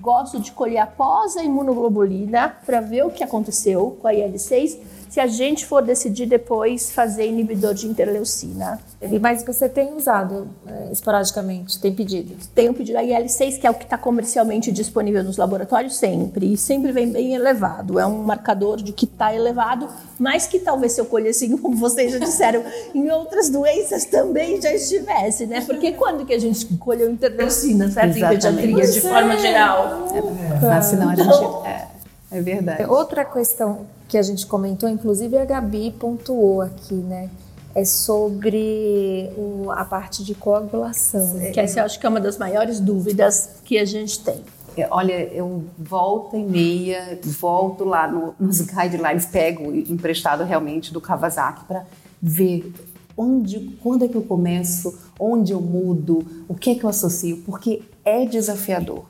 gosto 0.00 0.40
de 0.40 0.52
colher 0.52 0.78
após 0.78 1.36
a 1.36 1.44
imunoglobulina 1.44 2.48
para 2.64 2.80
ver 2.80 3.04
o 3.04 3.10
que 3.10 3.22
aconteceu 3.22 3.98
com 4.00 4.08
a 4.08 4.14
IL-6 4.14 4.78
se 5.08 5.20
a 5.20 5.26
gente 5.26 5.64
for 5.64 5.82
decidir 5.82 6.26
depois 6.26 6.90
fazer 6.90 7.26
inibidor 7.26 7.74
de 7.74 7.86
interleucina. 7.86 8.78
Mas 9.20 9.44
você 9.44 9.68
tem 9.68 9.94
usado 9.94 10.48
é, 10.66 10.92
esporadicamente, 10.92 11.80
tem 11.80 11.94
pedido? 11.94 12.34
Tenho 12.54 12.74
pedido 12.74 12.98
a 12.98 13.04
IL-6, 13.04 13.58
que 13.58 13.66
é 13.66 13.70
o 13.70 13.74
que 13.74 13.84
está 13.84 13.96
comercialmente 13.96 14.72
disponível 14.72 15.22
nos 15.22 15.36
laboratórios 15.36 15.96
sempre, 15.96 16.52
e 16.52 16.56
sempre 16.56 16.90
vem 16.90 17.10
bem 17.10 17.34
elevado. 17.34 17.98
É 17.98 18.06
um 18.06 18.22
marcador 18.22 18.76
de 18.78 18.92
que 18.92 19.04
está 19.04 19.32
elevado, 19.32 19.88
mas 20.18 20.46
que 20.46 20.58
talvez 20.58 20.92
se 20.92 21.00
eu 21.00 21.06
colhesse, 21.06 21.44
assim, 21.44 21.56
como 21.58 21.76
vocês 21.76 22.12
já 22.12 22.18
disseram, 22.18 22.62
em 22.94 23.08
outras 23.10 23.48
doenças 23.48 24.04
também 24.04 24.60
já 24.60 24.72
estivesse, 24.72 25.46
né? 25.46 25.60
Porque 25.60 25.92
quando 25.92 26.26
que 26.26 26.34
a 26.34 26.38
gente 26.38 26.66
colheu 26.76 27.10
interleucina, 27.10 27.90
certo? 27.90 28.16
Exatamente. 28.16 28.46
Em 28.46 28.74
pediatria, 28.74 28.92
de 28.92 29.00
forma 29.00 29.34
é. 29.34 29.38
geral. 29.38 30.08
É, 30.12 30.76
é. 30.76 30.80
Senão 30.82 31.10
a 31.10 31.14
gente... 31.14 31.66
É, 31.66 31.86
é 32.30 32.40
verdade. 32.42 32.84
Outra 32.84 33.24
questão 33.24 33.86
que 34.08 34.16
a 34.16 34.22
gente 34.22 34.46
comentou, 34.46 34.88
inclusive 34.88 35.36
a 35.36 35.44
Gabi 35.44 35.90
pontuou 35.92 36.62
aqui, 36.62 36.94
né? 36.94 37.28
É 37.74 37.84
sobre 37.84 39.30
o, 39.36 39.70
a 39.70 39.84
parte 39.84 40.24
de 40.24 40.34
coagulação. 40.34 41.38
Que 41.52 41.60
essa 41.60 41.80
eu 41.80 41.84
acho 41.84 42.00
que 42.00 42.06
é 42.06 42.08
uma 42.08 42.20
das 42.20 42.38
maiores 42.38 42.80
dúvidas 42.80 43.60
que 43.64 43.78
a 43.78 43.84
gente 43.84 44.20
tem. 44.24 44.42
É, 44.76 44.88
olha, 44.90 45.12
eu 45.32 45.64
volta 45.78 46.36
e 46.36 46.42
meia, 46.42 47.18
volto 47.22 47.84
lá 47.84 48.10
no, 48.10 48.34
nos 48.40 48.60
guidelines, 48.62 49.26
pego 49.26 49.74
emprestado 49.74 50.42
realmente 50.44 50.92
do 50.92 51.00
Kawasaki 51.00 51.64
para 51.64 51.84
ver 52.20 52.72
onde, 53.16 53.76
quando 53.82 54.04
é 54.04 54.08
que 54.08 54.14
eu 54.14 54.22
começo, 54.22 54.96
onde 55.18 55.52
eu 55.52 55.60
mudo, 55.60 56.24
o 56.48 56.54
que 56.54 56.70
é 56.70 56.74
que 56.74 56.84
eu 56.84 56.88
associo, 56.88 57.42
porque 57.44 57.82
é 58.04 58.24
desafiador 58.24 59.04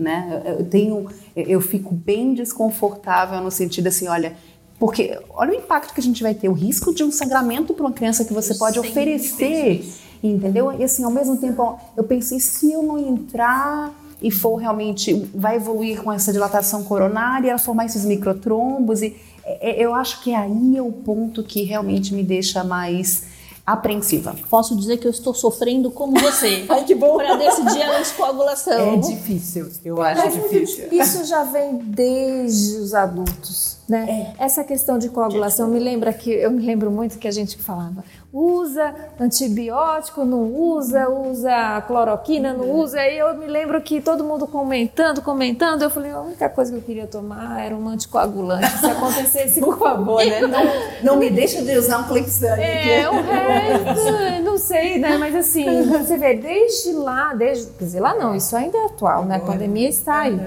né? 0.00 0.42
Eu 0.58 0.64
tenho, 0.64 1.06
eu 1.36 1.60
fico 1.60 1.94
bem 1.94 2.34
desconfortável 2.34 3.40
no 3.40 3.50
sentido 3.50 3.88
assim, 3.88 4.08
olha, 4.08 4.34
porque 4.78 5.18
olha 5.30 5.52
o 5.52 5.54
impacto 5.54 5.92
que 5.92 6.00
a 6.00 6.02
gente 6.02 6.22
vai 6.22 6.34
ter, 6.34 6.48
o 6.48 6.52
risco 6.52 6.94
de 6.94 7.04
um 7.04 7.12
sangramento 7.12 7.74
para 7.74 7.84
uma 7.84 7.92
criança 7.92 8.24
que 8.24 8.32
você 8.32 8.54
eu 8.54 8.58
pode 8.58 8.78
oferecer, 8.78 9.84
entendeu? 10.22 10.72
E 10.72 10.82
assim, 10.82 11.04
ao 11.04 11.10
mesmo 11.10 11.36
tempo, 11.36 11.78
eu 11.96 12.04
pensei, 12.04 12.40
se 12.40 12.72
eu 12.72 12.82
não 12.82 12.98
entrar 12.98 13.92
e 14.22 14.30
for 14.30 14.56
realmente, 14.56 15.14
vai 15.34 15.56
evoluir 15.56 16.02
com 16.02 16.12
essa 16.12 16.32
dilatação 16.32 16.84
coronária, 16.84 17.50
ela 17.50 17.58
formar 17.58 17.86
esses 17.86 18.04
microtrombos, 18.04 19.02
e 19.02 19.16
é, 19.44 19.70
é, 19.70 19.84
eu 19.84 19.94
acho 19.94 20.22
que 20.22 20.34
aí 20.34 20.76
é 20.76 20.82
o 20.82 20.92
ponto 20.92 21.42
que 21.42 21.62
realmente 21.62 22.14
me 22.14 22.22
deixa 22.22 22.62
mais 22.62 23.24
apreensiva. 23.66 24.34
Posso 24.48 24.76
dizer 24.76 24.98
que 24.98 25.06
eu 25.06 25.10
estou 25.10 25.34
sofrendo 25.34 25.90
como 25.90 26.18
você. 26.18 26.64
Ai, 26.70 26.84
que 26.84 26.94
bom. 26.94 27.16
Para 27.16 27.36
decidir 27.36 27.82
a 27.82 27.98
anticoagulação. 27.98 28.94
É 28.94 28.96
difícil, 28.96 29.70
eu 29.84 30.00
acho 30.02 30.22
é, 30.22 30.28
difícil. 30.28 30.88
Isso 30.92 31.24
já 31.24 31.44
vem 31.44 31.78
desde 31.78 32.76
os 32.76 32.94
adultos, 32.94 33.76
né? 33.90 34.34
É. 34.38 34.44
Essa 34.44 34.62
questão 34.62 34.98
de 34.98 35.08
coagulação 35.08 35.68
me 35.68 35.80
lembra 35.80 36.12
que 36.12 36.30
eu 36.30 36.50
me 36.50 36.64
lembro 36.64 36.90
muito 36.90 37.18
que 37.18 37.26
a 37.26 37.32
gente 37.32 37.58
falava 37.58 38.04
usa 38.32 38.94
antibiótico, 39.18 40.24
não 40.24 40.42
usa, 40.42 41.08
usa 41.08 41.82
cloroquina, 41.86 42.52
não 42.52 42.70
usa. 42.70 43.00
Aí 43.00 43.18
eu 43.18 43.34
me 43.36 43.46
lembro 43.46 43.80
que 43.80 44.00
todo 44.00 44.22
mundo 44.22 44.46
comentando, 44.46 45.20
comentando, 45.20 45.82
eu 45.82 45.90
falei, 45.90 46.12
a 46.12 46.20
única 46.20 46.48
coisa 46.48 46.70
que 46.70 46.78
eu 46.78 46.82
queria 46.82 47.06
tomar 47.06 47.60
era 47.60 47.74
um 47.74 47.88
anticoagulante. 47.88 48.70
Se 48.78 48.86
acontecesse 48.86 49.60
Por 49.60 49.78
favor, 49.78 50.24
né? 50.24 50.40
Não, 50.42 50.62
não 51.02 51.16
me 51.16 51.28
deixa 51.28 51.60
de 51.62 51.76
usar 51.76 51.98
um 51.98 52.04
Clexane. 52.04 52.62
É, 52.62 53.10
o 53.10 53.14
resto, 53.14 54.42
não 54.44 54.58
sei, 54.58 54.98
né? 54.98 55.16
Mas 55.18 55.34
assim, 55.34 55.82
você 55.82 56.16
vê, 56.16 56.34
desde 56.34 56.92
lá, 56.92 57.34
desde, 57.34 57.66
quer 57.72 57.84
dizer, 57.84 58.00
lá 58.00 58.14
não, 58.14 58.34
isso 58.34 58.56
ainda 58.56 58.78
é 58.78 58.84
atual, 58.86 59.24
né? 59.24 59.36
A 59.36 59.40
pandemia 59.40 59.88
está 59.88 60.20
aí. 60.20 60.40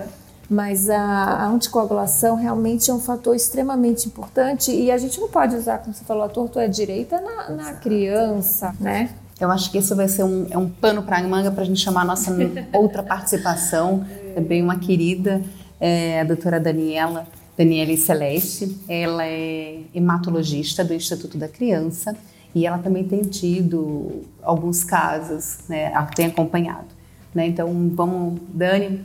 Mas 0.53 0.87
a, 0.87 0.99
a 0.99 1.47
anticoagulação 1.47 2.35
realmente 2.35 2.91
é 2.91 2.93
um 2.93 2.99
fator 2.99 3.35
extremamente 3.35 4.05
importante 4.05 4.71
e 4.71 4.91
a 4.91 4.97
gente 4.99 5.19
não 5.19 5.27
pode 5.27 5.55
usar, 5.55 5.79
como 5.79 5.95
você 5.95 6.05
falou, 6.05 6.23
a 6.23 6.29
torto 6.29 6.59
é 6.59 6.67
direita 6.67 7.19
na, 7.19 7.49
na 7.49 7.73
criança, 7.73 8.71
né? 8.79 9.09
Eu 9.39 9.49
acho 9.49 9.71
que 9.71 9.79
esse 9.79 9.95
vai 9.95 10.07
ser 10.07 10.23
um, 10.23 10.45
é 10.51 10.57
um 10.57 10.69
pano 10.69 11.01
para 11.01 11.17
a 11.17 11.23
manga 11.23 11.49
para 11.49 11.63
a 11.63 11.65
gente 11.65 11.79
chamar 11.79 12.01
a 12.01 12.05
nossa 12.05 12.31
outra 12.71 13.01
participação, 13.01 14.05
também 14.35 14.61
uma 14.61 14.77
querida, 14.77 15.41
é, 15.81 16.21
a 16.21 16.23
doutora 16.23 16.59
Daniela, 16.59 17.25
Daniela 17.57 17.97
Celeste. 17.97 18.77
Ela 18.87 19.25
é 19.25 19.79
hematologista 19.91 20.83
do 20.83 20.93
Instituto 20.93 21.35
da 21.35 21.47
Criança 21.47 22.15
e 22.53 22.67
ela 22.67 22.77
também 22.77 23.05
tem 23.05 23.21
tido 23.23 24.21
alguns 24.43 24.83
casos, 24.83 25.61
né, 25.67 25.91
tem 26.15 26.27
acompanhado. 26.27 26.93
Né? 27.33 27.47
Então, 27.47 27.91
vamos, 27.95 28.39
Dani, 28.53 29.01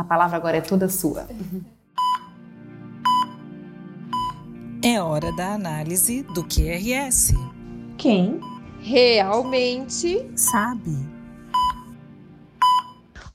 a 0.00 0.04
palavra 0.04 0.38
agora 0.38 0.56
é 0.56 0.60
toda 0.62 0.88
sua. 0.88 1.28
É 4.82 5.00
hora 5.00 5.30
da 5.36 5.52
análise 5.52 6.22
do 6.22 6.42
QRS. 6.42 7.34
Quem? 7.98 8.40
Realmente 8.80 10.26
Sabe? 10.34 10.96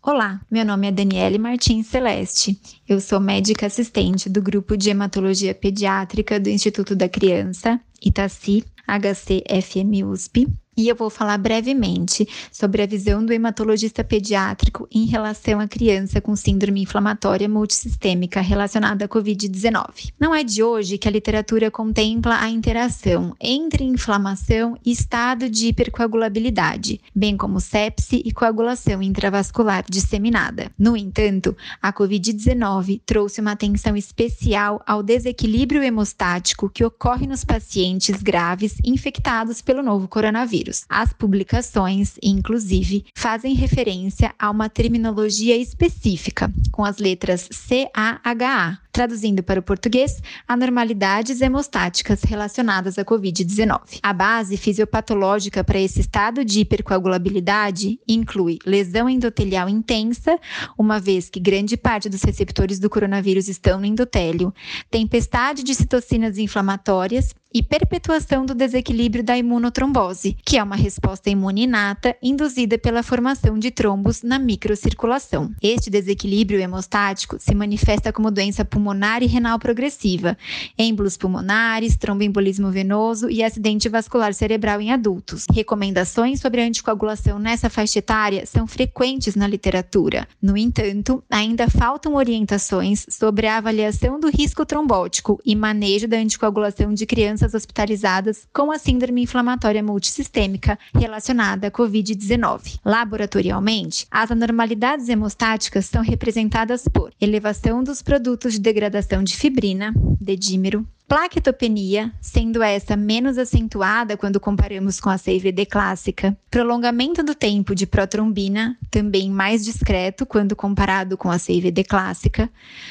Olá, 0.01 0.41
meu 0.49 0.65
nome 0.65 0.87
é 0.87 0.91
Daniele 0.91 1.37
Martins 1.37 1.85
Celeste. 1.85 2.59
Eu 2.87 2.99
sou 2.99 3.19
médica 3.19 3.67
assistente 3.67 4.27
do 4.27 4.41
grupo 4.41 4.75
de 4.75 4.89
hematologia 4.89 5.53
pediátrica 5.53 6.39
do 6.39 6.49
Instituto 6.49 6.95
da 6.95 7.07
Criança, 7.07 7.79
Itaci, 8.03 8.63
HC 8.87 9.43
FM 9.61 10.03
USP, 10.03 10.47
e 10.77 10.87
eu 10.87 10.95
vou 10.95 11.09
falar 11.09 11.37
brevemente 11.37 12.27
sobre 12.51 12.81
a 12.81 12.85
visão 12.85 13.25
do 13.25 13.31
hematologista 13.31 14.03
pediátrico 14.03 14.87
em 14.91 15.05
relação 15.05 15.59
à 15.59 15.67
criança 15.67 16.19
com 16.19 16.35
síndrome 16.35 16.81
inflamatória 16.81 17.47
multissistêmica 17.47 18.41
relacionada 18.41 19.05
à 19.05 19.07
Covid-19. 19.07 20.11
Não 20.19 20.33
é 20.33 20.43
de 20.43 20.61
hoje 20.61 20.97
que 20.97 21.07
a 21.07 21.11
literatura 21.11 21.71
contempla 21.71 22.39
a 22.39 22.49
interação 22.49 23.35
entre 23.39 23.83
inflamação 23.83 24.77
e 24.85 24.91
estado 24.91 25.49
de 25.49 25.67
hipercoagulabilidade, 25.67 26.99
bem 27.15 27.37
como 27.37 27.59
sepse 27.59 28.21
e 28.25 28.31
coagulação 28.31 29.01
intravascular 29.01 29.85
disseminada. 29.89 30.71
No 30.77 30.97
entanto, 30.97 31.55
a 31.81 31.93
Covid-19 31.93 33.01
trouxe 33.05 33.39
uma 33.39 33.51
atenção 33.51 33.95
especial 33.95 34.81
ao 34.85 35.01
desequilíbrio 35.01 35.83
hemostático 35.83 36.69
que 36.69 36.83
ocorre 36.83 37.27
nos 37.27 37.43
pacientes 37.43 38.21
graves 38.21 38.77
infectados 38.83 39.61
pelo 39.61 39.83
novo 39.83 40.07
coronavírus. 40.07 40.64
As 40.89 41.13
publicações, 41.13 42.15
inclusive, 42.21 43.05
fazem 43.15 43.53
referência 43.53 44.33
a 44.39 44.49
uma 44.49 44.69
terminologia 44.69 45.57
específica, 45.57 46.51
com 46.71 46.83
as 46.83 46.97
letras 46.97 47.47
CAHA, 47.49 48.79
traduzindo 48.95 49.43
para 49.43 49.59
o 49.59 49.63
português, 49.63 50.21
anormalidades 50.47 51.41
hemostáticas 51.41 52.23
relacionadas 52.23 52.97
à 52.97 53.03
Covid-19. 53.03 53.99
A 54.01 54.13
base 54.13 54.55
fisiopatológica 54.55 55.65
para 55.65 55.77
esse 55.77 55.99
estado 55.99 56.45
de 56.45 56.61
hipercoagulabilidade 56.61 57.99
inclui 58.07 58.57
lesão 58.65 59.09
endotelial 59.09 59.67
intensa, 59.67 60.39
uma 60.77 60.97
vez 60.97 61.29
que 61.29 61.41
grande 61.41 61.75
parte 61.75 62.07
dos 62.07 62.23
receptores 62.23 62.79
do 62.79 62.89
coronavírus 62.89 63.49
estão 63.49 63.81
no 63.81 63.85
endotélio, 63.85 64.53
tempestade 64.89 65.61
de 65.61 65.75
citocinas 65.75 66.37
inflamatórias 66.37 67.35
e 67.55 67.63
perpetuação 67.63 68.45
do 68.45 68.53
desequilíbrio 68.53 69.23
da 69.23 69.37
imunotrombose, 69.37 70.35
que 70.43 70.57
é 70.57 70.63
uma 70.63 70.75
resposta 70.75 71.29
imune 71.29 71.63
inata 71.63 72.13
induzida 72.21 72.77
pela 72.77 73.01
formação 73.01 73.57
de 73.57 73.71
trombos 73.71 74.21
na 74.23 74.37
microcirculação. 74.37 75.53
Este 75.61 75.89
desequilíbrio 75.89 76.59
hemostático 76.59 77.37
se 77.39 77.55
manifesta 77.55 78.11
como 78.11 78.29
doença 78.29 78.65
pulmonar 78.65 78.84
e 79.21 79.25
renal 79.25 79.57
progressiva, 79.57 80.37
êmbolos 80.77 81.17
pulmonares, 81.17 81.97
tromboembolismo 81.97 82.69
venoso 82.69 83.29
e 83.29 83.43
acidente 83.43 83.89
vascular 83.89 84.33
cerebral 84.33 84.79
em 84.81 84.91
adultos. 84.91 85.45
Recomendações 85.51 86.39
sobre 86.39 86.61
a 86.61 86.65
anticoagulação 86.65 87.39
nessa 87.39 87.69
faixa 87.69 87.99
etária 87.99 88.45
são 88.45 88.67
frequentes 88.67 89.35
na 89.35 89.47
literatura. 89.47 90.27
No 90.41 90.57
entanto, 90.57 91.23
ainda 91.29 91.69
faltam 91.69 92.15
orientações 92.15 93.05
sobre 93.09 93.47
a 93.47 93.57
avaliação 93.57 94.19
do 94.19 94.29
risco 94.29 94.65
trombótico 94.65 95.39
e 95.45 95.55
manejo 95.55 96.07
da 96.07 96.17
anticoagulação 96.17 96.93
de 96.93 97.05
crianças 97.05 97.53
hospitalizadas 97.53 98.47
com 98.53 98.71
a 98.71 98.77
síndrome 98.77 99.23
inflamatória 99.23 99.81
multissistêmica 99.81 100.77
relacionada 100.93 101.67
à 101.67 101.71
Covid-19. 101.71 102.79
Laboratorialmente, 102.83 104.07
as 104.11 104.31
anormalidades 104.31 105.09
hemostáticas 105.09 105.85
são 105.85 106.01
representadas 106.01 106.87
por 106.87 107.11
elevação 107.19 107.83
dos 107.83 108.01
produtos 108.01 108.53
de 108.53 108.59
degradação 108.75 109.23
de 109.23 109.37
fibrina, 109.37 109.93
dedímero, 110.19 110.85
Plaquetopenia, 111.07 112.11
sendo 112.19 112.63
essa 112.63 112.95
menos 112.95 113.37
acentuada 113.37 114.17
quando 114.17 114.39
comparamos 114.39 114.99
com 114.99 115.07
a 115.07 115.19
CVD 115.19 115.67
clássica. 115.67 116.35
Prolongamento 116.49 117.21
do 117.21 117.35
tempo 117.35 117.75
de 117.75 117.85
protrombina, 117.85 118.75
também 118.89 119.29
mais 119.29 119.63
discreto 119.63 120.25
quando 120.25 120.55
comparado 120.55 121.15
com 121.15 121.29
a 121.29 121.37
CVD 121.37 121.83
clássica. 121.83 122.49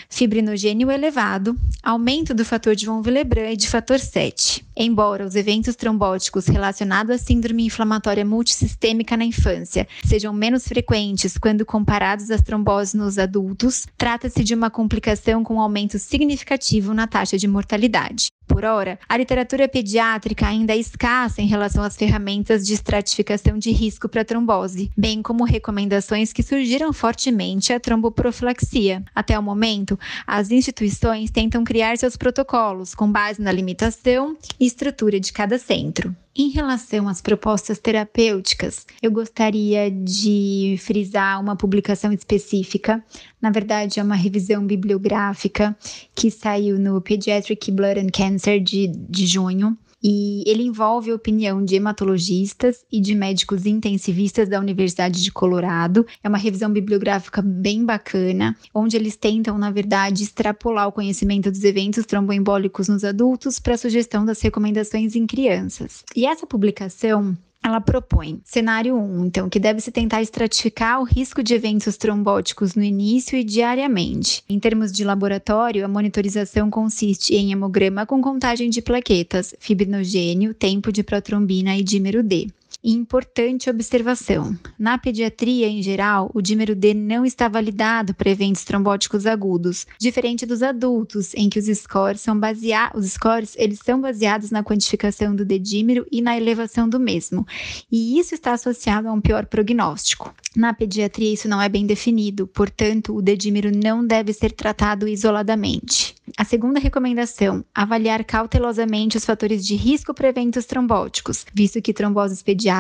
Fibrinogênio 0.09 0.93
elevado, 0.93 1.57
aumento 1.83 2.33
do 2.33 2.45
fator 2.45 2.77
de 2.77 2.87
von 2.87 3.03
Willebrand 3.05 3.55
e 3.55 3.57
de 3.57 3.69
fator 3.69 3.99
7. 3.99 4.65
Embora 4.77 5.27
os 5.27 5.35
eventos 5.35 5.75
trombóticos 5.75 6.47
relacionados 6.47 7.17
à 7.17 7.19
síndrome 7.19 7.67
inflamatória 7.67 8.25
multissistêmica 8.25 9.17
na 9.17 9.25
infância 9.25 9.89
sejam 10.05 10.33
menos 10.33 10.67
frequentes 10.67 11.37
quando 11.37 11.67
comparados 11.67 12.31
às 12.31 12.43
tromboses 12.43 12.95
nos 12.95 13.19
adultos, 13.19 13.87
trata-se 13.99 14.45
de 14.45 14.55
uma 14.55 14.71
complicação 14.71 15.43
com 15.43 15.61
aumento 15.61 15.99
significativo 15.99 16.95
na 16.95 17.09
taxa 17.09 17.37
de 17.37 17.49
mortalidade. 17.49 18.04
cidade. 18.05 18.31
Por 18.47 18.65
ora, 18.65 18.99
a 19.09 19.17
literatura 19.17 19.69
pediátrica 19.69 20.47
ainda 20.47 20.73
é 20.73 20.77
escassa 20.77 21.41
em 21.41 21.47
relação 21.47 21.83
às 21.83 21.97
ferramentas 21.97 22.67
de 22.67 22.75
estratificação 22.75 23.59
de 23.59 23.71
risco 23.71 24.09
para 24.09 24.25
trombose, 24.25 24.91
bem 24.97 25.23
como 25.23 25.45
recomendações 25.45 26.33
que 26.33 26.43
surgiram 26.43 26.93
fortemente 26.93 27.73
a 27.73 27.81
tromboprofilaxia. 27.81 29.03
Até 29.15 29.39
o 29.39 29.43
momento, 29.43 29.99
as 30.27 30.51
instituições 30.51 31.31
tentam 31.31 31.65
criar 31.65 31.97
seus 31.97 32.17
protocolos 32.17 32.95
com 32.95 33.11
base 33.11 33.41
na 33.41 33.53
limitação 33.53 34.37
e 34.61 34.67
estrutura 34.67 35.19
de 35.19 35.33
cada 35.33 35.59
centro. 35.59 36.15
Em 36.37 36.49
relação 36.49 37.09
às 37.09 37.21
propostas 37.21 37.79
terapêuticas, 37.79 38.85
eu 39.01 39.13
gostaria 39.13 39.89
de 39.89 40.75
frisar 40.81 41.41
uma 41.41 41.55
publicação 41.55 42.13
específica. 42.13 43.01
Na 43.41 43.51
verdade, 43.51 44.01
é 44.01 44.03
uma 44.03 44.17
revisão 44.17 44.67
bibliográfica 44.67 45.77
que 46.13 46.33
saiu 46.33 46.77
no 46.77 47.01
Pediatric 47.01 47.71
Blood 47.71 48.01
and 48.01 48.11
Cancer 48.13 48.34
de, 48.61 48.89
de 48.89 49.27
junho. 49.27 49.77
E 50.07 50.45
ele 50.47 50.63
envolve 50.63 51.11
a 51.11 51.15
opinião 51.15 51.65
de 51.65 51.77
hematologistas 51.77 52.85
e 52.93 53.01
de 53.01 53.15
médicos 53.15 53.65
intensivistas 53.65 54.51
da 54.51 54.61
Universidade 54.61 55.23
de 55.23 55.33
Colorado. 55.33 56.07
É 56.23 56.29
uma 56.29 56.37
revisão 56.37 56.71
bibliográfica 56.71 57.41
bem 57.41 57.87
bacana, 57.87 58.55
onde 58.75 58.99
eles 58.99 59.17
tentam, 59.17 59.57
na 59.57 59.71
verdade, 59.71 60.23
extrapolar 60.23 60.89
o 60.89 60.93
conhecimento 60.93 61.51
dos 61.51 61.65
eventos 61.65 62.05
tromboembólicos 62.05 62.87
nos 62.87 63.03
adultos 63.03 63.59
para 63.59 63.77
a 63.77 63.79
sugestão 63.79 64.27
das 64.27 64.43
recomendações 64.43 65.17
em 65.17 65.27
crianças. 65.27 66.05
E 66.15 66.27
essa 66.27 66.47
publicação 66.47 67.35
ela 67.65 67.81
propõe 67.81 68.41
cenário 68.45 68.95
1, 68.95 69.25
então, 69.25 69.49
que 69.49 69.59
deve 69.59 69.81
se 69.81 69.91
tentar 69.91 70.21
estratificar 70.21 71.01
o 71.01 71.05
risco 71.05 71.43
de 71.43 71.55
eventos 71.55 71.97
trombóticos 71.97 72.75
no 72.75 72.83
início 72.83 73.39
e 73.39 73.43
diariamente. 73.43 74.45
Em 74.47 74.61
termos 74.61 74.93
de 74.93 75.03
laboratório, 75.03 75.83
a 75.83 75.89
monitorização 75.89 76.69
consiste 76.69 77.35
em 77.35 77.53
hemograma 77.53 78.05
com 78.05 78.21
contagem 78.21 78.69
de 78.69 78.83
plaquetas, 78.83 79.55
fibrinogênio, 79.59 80.53
tempo 80.53 80.93
de 80.93 81.03
protrombina 81.03 81.75
e 81.75 81.83
dímero 81.83 82.23
D. 82.23 82.49
E 82.85 82.93
importante 82.93 83.71
observação: 83.71 84.55
na 84.79 84.99
pediatria 84.99 85.67
em 85.67 85.83
geral, 85.83 86.31
o 86.35 86.43
dímero 86.43 86.75
D 86.75 86.93
não 86.93 87.25
está 87.25 87.49
validado 87.49 88.13
para 88.13 88.29
eventos 88.29 88.63
trombóticos 88.63 89.25
agudos, 89.25 89.87
diferente 89.99 90.45
dos 90.45 90.63
adultos, 90.63 91.33
em 91.35 91.49
que 91.49 91.59
os 91.59 91.65
scores 91.79 92.21
são 92.21 92.39
baseados, 92.39 93.07
os 93.07 93.13
scores 93.13 93.55
eles 93.57 93.79
são 93.83 93.99
baseados 93.99 94.51
na 94.51 94.63
quantificação 94.63 95.35
do 95.35 95.47
D-dímero 95.47 96.07
e 96.13 96.21
na 96.21 96.37
elevação 96.37 96.87
do 96.87 97.01
mesmo. 97.01 97.47
E 97.91 98.19
isso 98.19 98.35
está 98.35 98.53
associado 98.53 99.09
a 99.09 99.13
um 99.15 99.21
pior 99.21 99.47
prognóstico. 99.47 100.35
Na 100.55 100.75
pediatria, 100.75 101.33
isso 101.33 101.49
não 101.49 101.63
é 101.63 101.71
bem 101.71 101.87
definido, 101.87 102.47
portanto, 102.47 103.17
o 103.17 103.23
dedímero 103.23 103.71
não 103.75 104.07
deve 104.07 104.35
ser 104.35 104.53
tratado 104.53 105.09
isoladamente. 105.09 106.15
A 106.37 106.45
segunda 106.45 106.79
recomendação: 106.79 107.65
avaliar 107.75 108.23
cautelosamente 108.25 109.17
os 109.17 109.25
fatores 109.25 109.67
de 109.67 109.75
risco 109.75 110.13
para 110.13 110.29
eventos 110.29 110.67
trombóticos, 110.67 111.47
visto 111.55 111.81
que 111.81 111.95
tromboses 111.95 112.43
pediátricas 112.43 112.74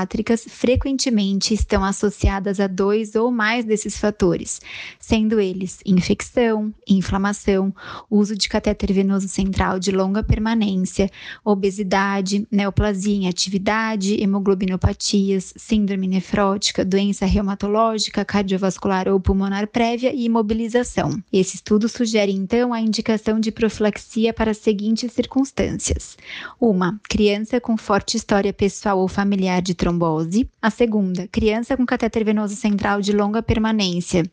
frequentemente 0.49 1.55
estão 1.55 1.85
associadas 1.85 2.59
a 2.59 2.67
dois 2.67 3.15
ou 3.15 3.31
mais 3.31 3.65
desses 3.65 3.97
fatores, 3.99 4.61
sendo 4.99 5.39
eles 5.39 5.81
infecção, 5.85 6.73
inflamação, 6.89 7.75
uso 8.11 8.37
de 8.37 8.49
catéter 8.49 8.93
venoso 8.93 9.29
central 9.29 9.79
de 9.79 9.91
longa 9.91 10.23
permanência, 10.23 11.11
obesidade, 11.45 12.47
neoplasia 12.51 13.15
em 13.15 13.29
atividade, 13.29 14.21
hemoglobinopatias, 14.21 15.55
síndrome 15.57 16.09
nefrótica, 16.09 16.85
doença 16.85 17.27
reumatológica, 17.27 18.25
cardiovascular 18.25 19.09
ou 19.09 19.21
pulmonar 19.21 19.67
prévia 19.69 20.13
e 20.13 20.25
imobilização. 20.25 21.23
Esse 21.33 21.57
estudo 21.57 21.89
sugere 21.89 22.33
então 22.33 22.73
a 22.73 22.81
indicação 22.81 23.39
de 23.39 23.53
profilaxia 23.53 24.33
para 24.33 24.51
as 24.51 24.59
seguintes 24.59 25.13
circunstâncias: 25.13 26.17
uma, 26.61 26.99
criança 27.09 27.61
com 27.61 27.77
forte 27.77 28.17
história 28.17 28.53
pessoal 28.53 28.99
ou 28.99 29.09
familiar 29.09 29.61
de 29.61 29.75
trombose. 29.85 30.49
A 30.63 30.71
segunda, 30.71 31.29
criança 31.29 31.77
com 31.77 31.85
catéter 31.85 32.25
venoso 32.25 32.57
central 32.57 33.03
de 33.03 33.13
longa 33.13 33.43
permanência 33.43 34.25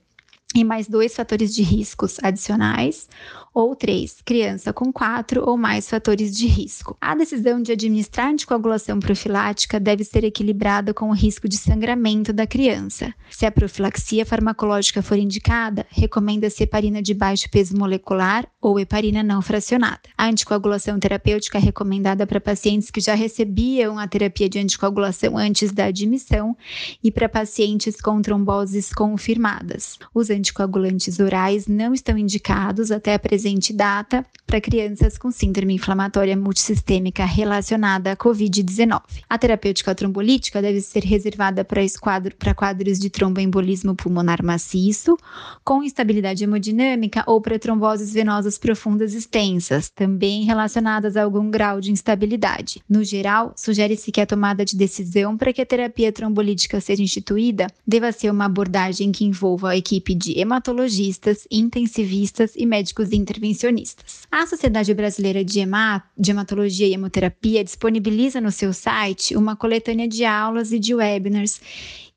e 0.56 0.64
mais 0.64 0.88
dois 0.88 1.14
fatores 1.14 1.54
de 1.54 1.62
riscos 1.62 2.18
adicionais, 2.24 3.10
ou 3.54 3.76
três, 3.76 4.22
criança 4.24 4.72
com 4.72 4.91
quatro 4.91 5.47
ou 5.47 5.58
mais 5.58 5.89
fatores 5.89 6.36
de 6.36 6.47
risco. 6.47 6.97
A 7.02 7.14
decisão 7.16 7.62
de 7.62 7.74
administrar 7.74 8.28
anticoagulação 8.28 8.99
profilática 8.99 9.80
deve 9.80 10.04
ser 10.04 10.24
equilibrada 10.24 10.93
com 10.93 11.10
o 11.10 11.14
risco 11.14 11.49
de 11.49 11.58
sangramento 11.58 12.32
da 12.32 12.47
criança. 12.47 13.14
Se 13.30 13.45
a 13.45 13.52
profilaxia 13.52 14.26
farmacológica 14.26 15.02
for 15.02 15.18
indicada, 15.18 15.86
recomenda-se 15.89 16.64
heparina 16.64 17.02
de 17.02 17.14
baixo 17.14 17.49
peso 17.49 17.76
molecular 17.78 18.47
ou 18.62 18.80
heparina 18.80 19.22
não 19.22 19.41
fracionada. 19.41 20.02
A 20.18 20.28
anticoagulação 20.28 20.99
terapêutica 20.99 21.58
é 21.58 21.62
recomendada 21.62 22.26
para 22.26 22.39
pacientes 22.39 22.89
que 22.89 23.02
já 23.02 23.16
recebiam 23.16 23.99
a 23.99 24.08
terapia 24.08 24.47
de 24.47 24.60
anticoagulação 24.60 25.38
antes 25.38 25.72
da 25.72 25.86
admissão 25.86 26.56
e 27.04 27.12
para 27.12 27.28
pacientes 27.28 27.99
com 27.99 28.22
tromboses 28.22 28.93
confirmadas. 28.93 29.99
Os 30.14 30.30
anticoagulantes 30.30 31.20
orais 31.20 31.68
não 31.68 31.93
estão 31.93 32.18
indicados 32.18 32.91
até 32.91 33.14
a 33.14 33.20
presente 33.42 33.74
data 33.74 34.24
para 34.46 34.62
crianças 34.62 35.18
com 35.18 35.32
síndrome 35.32 35.74
inflamatória 35.74 36.36
multissistêmica 36.36 37.26
relacionada 37.26 38.12
à 38.12 38.18
Covid-19. 38.18 39.02
A 39.28 39.38
terapêutica 39.38 39.96
trombolítica 39.96 40.62
deve 40.62 40.82
ser 40.82 41.04
reservada 41.04 41.64
para 41.64 41.82
quadro, 42.00 42.36
quadros 42.54 43.00
de 43.00 43.10
tromboembolismo 43.10 43.96
pulmonar 43.96 44.44
maciço, 44.44 45.18
com 45.64 45.82
instabilidade 45.82 46.44
hemodinâmica 46.44 47.24
ou 47.26 47.42
para 47.42 47.58
tromboses 47.58 48.14
venosas 48.14 48.58
profundas 48.58 49.14
extensas, 49.14 49.89
também 49.89 50.44
relacionadas 50.44 51.16
a 51.16 51.24
algum 51.24 51.50
grau 51.50 51.80
de 51.80 51.92
instabilidade. 51.92 52.84
No 52.88 53.04
geral, 53.04 53.54
sugere-se 53.56 54.12
que 54.12 54.22
a 54.22 54.26
tomada 54.26 54.66
de 54.66 54.76
decisão 54.76 55.36
para 55.36 55.54
que 55.54 55.62
a 55.62 55.66
terapia 55.66 56.12
trombolítica 56.12 56.80
seja 56.82 57.02
instituída 57.02 57.68
deva 57.88 58.12
ser 58.12 58.30
uma 58.30 58.46
abordagem 58.46 59.12
que 59.12 59.26
envolva 59.26 59.70
a 59.70 59.78
equipe 59.78 60.14
de 60.14 60.38
hematologistas, 60.38 61.48
intensivistas 61.50 62.52
e 62.56 62.66
médicos 62.66 63.14
intervencionistas. 63.32 64.28
A 64.32 64.46
Sociedade 64.46 64.94
Brasileira 64.94 65.44
de, 65.44 65.60
Hemat 65.60 66.04
de 66.18 66.32
Hematologia 66.32 66.88
e 66.88 66.94
Hemoterapia 66.94 67.64
disponibiliza 67.64 68.42
no 68.42 68.52
seu 68.52 68.74
site 68.74 69.36
uma 69.36 69.56
coletânea 69.56 70.08
de 70.08 70.26
aulas 70.26 70.72
e 70.72 70.80
de 70.80 70.94
webinars 70.94 71.62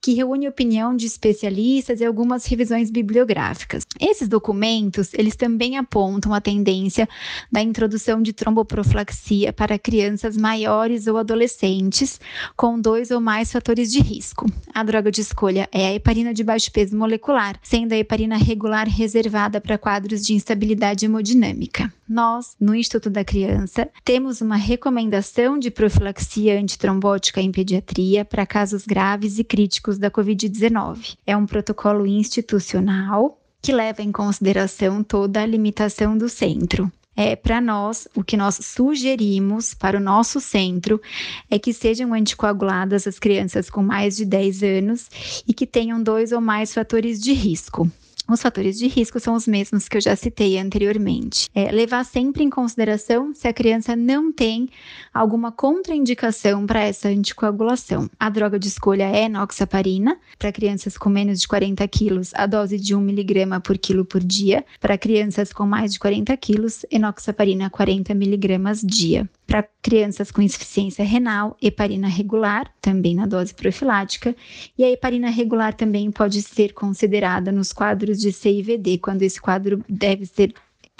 que 0.04 0.12
reúne 0.12 0.46
opinião 0.46 0.94
de 0.94 1.06
especialistas 1.06 1.98
e 1.98 2.04
algumas 2.04 2.44
revisões 2.44 2.90
bibliográficas. 2.90 3.84
Esses 3.98 4.28
documentos, 4.28 5.14
eles 5.14 5.34
também 5.34 5.78
apontam 5.78 6.34
a 6.34 6.42
tendência 6.42 7.08
da 7.50 7.62
introdução 7.62 8.20
de 8.20 8.34
tromboprofilaxia 8.34 9.50
para 9.50 9.78
crianças 9.78 10.36
maiores 10.36 11.06
ou 11.06 11.16
adolescentes 11.16 12.20
com 12.54 12.78
dois 12.78 13.10
ou 13.10 13.18
mais 13.18 13.50
fatores 13.50 13.90
de 13.90 14.00
risco. 14.00 14.44
A 14.74 14.82
droga 14.82 15.10
de 15.10 15.22
escolha 15.22 15.66
é 15.72 15.86
a 15.86 15.94
heparina 15.94 16.34
de 16.34 16.44
baixo 16.44 16.70
peso 16.70 16.94
molecular, 16.94 17.58
sendo 17.62 17.94
a 17.94 17.96
heparina 17.96 18.36
regular 18.36 18.86
reservada 18.86 19.58
para 19.58 19.78
quadros 19.78 20.22
de 20.22 20.34
instabilidade 20.34 21.06
hemodinâmica. 21.06 21.90
Nós, 22.06 22.54
no 22.60 22.74
Instituto 22.74 23.08
da 23.08 23.24
Criança, 23.24 23.88
temos 24.04 24.42
uma 24.42 24.56
recomendação 24.56 25.58
de 25.58 25.70
profilaxia 25.70 26.60
antitrombótica 26.60 27.40
em 27.40 27.50
pediatria 27.50 28.22
para 28.26 28.44
casos 28.44 28.84
graves 28.84 29.38
e 29.38 29.44
críticos 29.44 29.93
da 29.98 30.10
Covid-19. 30.10 31.16
É 31.26 31.36
um 31.36 31.46
protocolo 31.46 32.06
institucional 32.06 33.40
que 33.60 33.72
leva 33.72 34.02
em 34.02 34.12
consideração 34.12 35.02
toda 35.02 35.42
a 35.42 35.46
limitação 35.46 36.16
do 36.16 36.28
centro. 36.28 36.92
É, 37.16 37.36
para 37.36 37.60
nós, 37.60 38.08
o 38.14 38.24
que 38.24 38.36
nós 38.36 38.56
sugerimos 38.56 39.72
para 39.72 39.96
o 39.96 40.00
nosso 40.00 40.40
centro 40.40 41.00
é 41.48 41.58
que 41.58 41.72
sejam 41.72 42.12
anticoaguladas 42.12 43.06
as 43.06 43.18
crianças 43.18 43.70
com 43.70 43.82
mais 43.82 44.16
de 44.16 44.24
10 44.24 44.62
anos 44.62 45.08
e 45.46 45.54
que 45.54 45.66
tenham 45.66 46.02
dois 46.02 46.32
ou 46.32 46.40
mais 46.40 46.74
fatores 46.74 47.20
de 47.20 47.32
risco. 47.32 47.88
Os 48.26 48.40
fatores 48.40 48.78
de 48.78 48.86
risco 48.86 49.20
são 49.20 49.34
os 49.34 49.46
mesmos 49.46 49.86
que 49.86 49.98
eu 49.98 50.00
já 50.00 50.16
citei 50.16 50.58
anteriormente. 50.58 51.46
É, 51.54 51.70
levar 51.70 52.04
sempre 52.04 52.42
em 52.42 52.48
consideração 52.48 53.34
se 53.34 53.46
a 53.46 53.52
criança 53.52 53.94
não 53.94 54.32
tem 54.32 54.70
alguma 55.14 55.52
contraindicação 55.52 56.66
para 56.66 56.82
essa 56.82 57.08
anticoagulação. 57.08 58.10
A 58.18 58.28
droga 58.28 58.58
de 58.58 58.66
escolha 58.66 59.04
é 59.04 59.24
enoxaparina, 59.24 60.18
para 60.38 60.50
crianças 60.50 60.98
com 60.98 61.08
menos 61.08 61.40
de 61.40 61.46
40 61.46 61.86
quilos, 61.86 62.32
a 62.34 62.46
dose 62.46 62.78
de 62.78 62.94
1 62.94 63.00
miligrama 63.00 63.60
por 63.60 63.78
quilo 63.78 64.04
por 64.04 64.20
dia. 64.20 64.64
Para 64.80 64.98
crianças 64.98 65.52
com 65.52 65.64
mais 65.64 65.92
de 65.92 66.00
40 66.00 66.36
quilos, 66.36 66.84
enoxaparina 66.90 67.70
40 67.70 68.12
miligramas 68.12 68.82
dia. 68.82 69.30
Para 69.46 69.64
crianças 69.80 70.32
com 70.32 70.42
insuficiência 70.42 71.04
renal, 71.04 71.56
heparina 71.62 72.08
regular, 72.08 72.72
também 72.80 73.14
na 73.14 73.26
dose 73.26 73.54
profilática, 73.54 74.34
e 74.76 74.82
a 74.82 74.90
heparina 74.90 75.30
regular 75.30 75.74
também 75.74 76.10
pode 76.10 76.42
ser 76.42 76.72
considerada 76.72 77.52
nos 77.52 77.72
quadros 77.72 78.18
de 78.18 78.32
CIVD, 78.32 78.98
quando 78.98 79.22
esse 79.22 79.40
quadro 79.40 79.84
deve 79.88 80.26
ser 80.26 80.52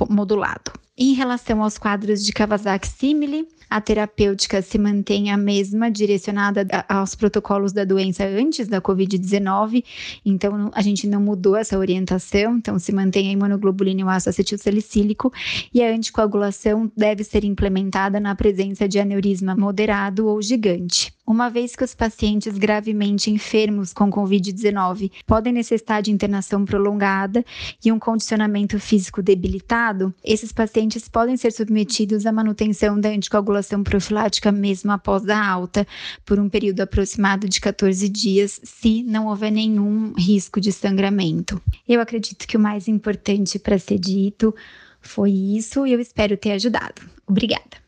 modulado. 0.09 0.73
Em 0.97 1.13
relação 1.13 1.61
aos 1.61 1.77
quadros 1.77 2.25
de 2.25 2.33
Kawasaki-Simile, 2.33 3.49
a 3.71 3.81
terapêutica 3.81 4.61
se 4.61 4.79
mantém 4.79 5.31
a 5.31 5.37
mesma, 5.37 5.91
direcionada 5.91 6.67
aos 6.89 7.15
protocolos 7.15 7.73
da 7.73 7.85
doença 7.85 8.25
antes 8.25 8.69
da 8.69 8.81
Covid-19, 8.81 9.85
então 10.25 10.71
a 10.75 10.83
gente 10.83 11.07
não 11.07 11.21
mudou 11.21 11.57
essa 11.57 11.79
orientação, 11.79 12.57
então 12.57 12.79
se 12.79 12.93
mantém 12.93 13.29
a 13.29 13.33
imunoglobulina 13.33 14.01
e 14.01 14.05
o 14.05 14.09
ácido 14.09 14.31
acetilsalicílico, 14.31 15.33
e 15.73 15.83
a 15.83 15.91
anticoagulação 15.91 16.91
deve 16.97 17.25
ser 17.25 17.45
implementada 17.45 18.19
na 18.19 18.35
presença 18.35 18.89
de 18.89 18.99
aneurisma 18.99 19.55
moderado 19.57 20.27
ou 20.27 20.43
gigante. 20.43 21.14
Uma 21.27 21.49
vez 21.49 21.75
que 21.75 21.83
os 21.83 21.95
pacientes 21.95 22.59
gravemente 22.59 23.31
enfermos 23.31 23.95
com 23.95 24.11
Covid-19 24.11 25.11
podem 25.27 25.55
necessitar 25.55 26.03
de 26.03 26.11
internação 26.11 26.67
prolongada 26.67 27.43
e 27.83 27.91
um 27.91 27.99
condicionamento 27.99 28.79
físico 28.79 29.23
debilitado, 29.23 30.15
esses 30.23 30.53
pacientes 30.53 31.09
podem 31.09 31.35
ser 31.39 31.51
submetidos 31.51 32.27
à 32.27 32.33
manutenção 32.33 33.01
da 33.01 33.09
anticoagulação 33.09 33.83
profilática 33.83 34.53
mesmo 34.53 34.93
após 34.93 35.27
a 35.31 35.49
alta, 35.49 35.87
por 36.27 36.39
um 36.39 36.51
período 36.51 36.83
aproximado 36.83 37.49
de 37.49 37.59
14 37.59 38.07
dias, 38.11 38.61
se 38.63 39.03
não 39.03 39.27
houver 39.29 39.51
nenhum 39.51 40.13
risco 40.19 40.61
de 40.61 40.73
sangramento. 40.73 41.59
Eu 41.89 42.03
acredito 42.03 42.47
que 42.47 42.59
o 42.59 42.61
mais 42.61 42.87
importante 42.87 43.59
para 43.59 43.79
ser 43.79 43.99
dito 43.99 44.55
foi 45.01 45.31
isso 45.31 45.87
e 45.87 45.93
eu 45.95 46.01
espero 46.01 46.37
ter 46.37 46.53
ajudado. 46.53 47.01
Obrigada. 47.27 47.84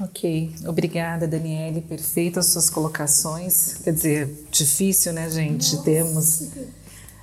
Ok, 0.00 0.50
obrigada, 0.66 1.28
Daniele. 1.28 1.82
Perfeitas 1.82 2.46
suas 2.46 2.70
colocações. 2.70 3.74
Quer 3.84 3.92
dizer, 3.92 4.46
difícil, 4.50 5.12
né, 5.12 5.28
gente? 5.28 5.74
Nossa. 5.74 5.84
Temos. 5.84 6.48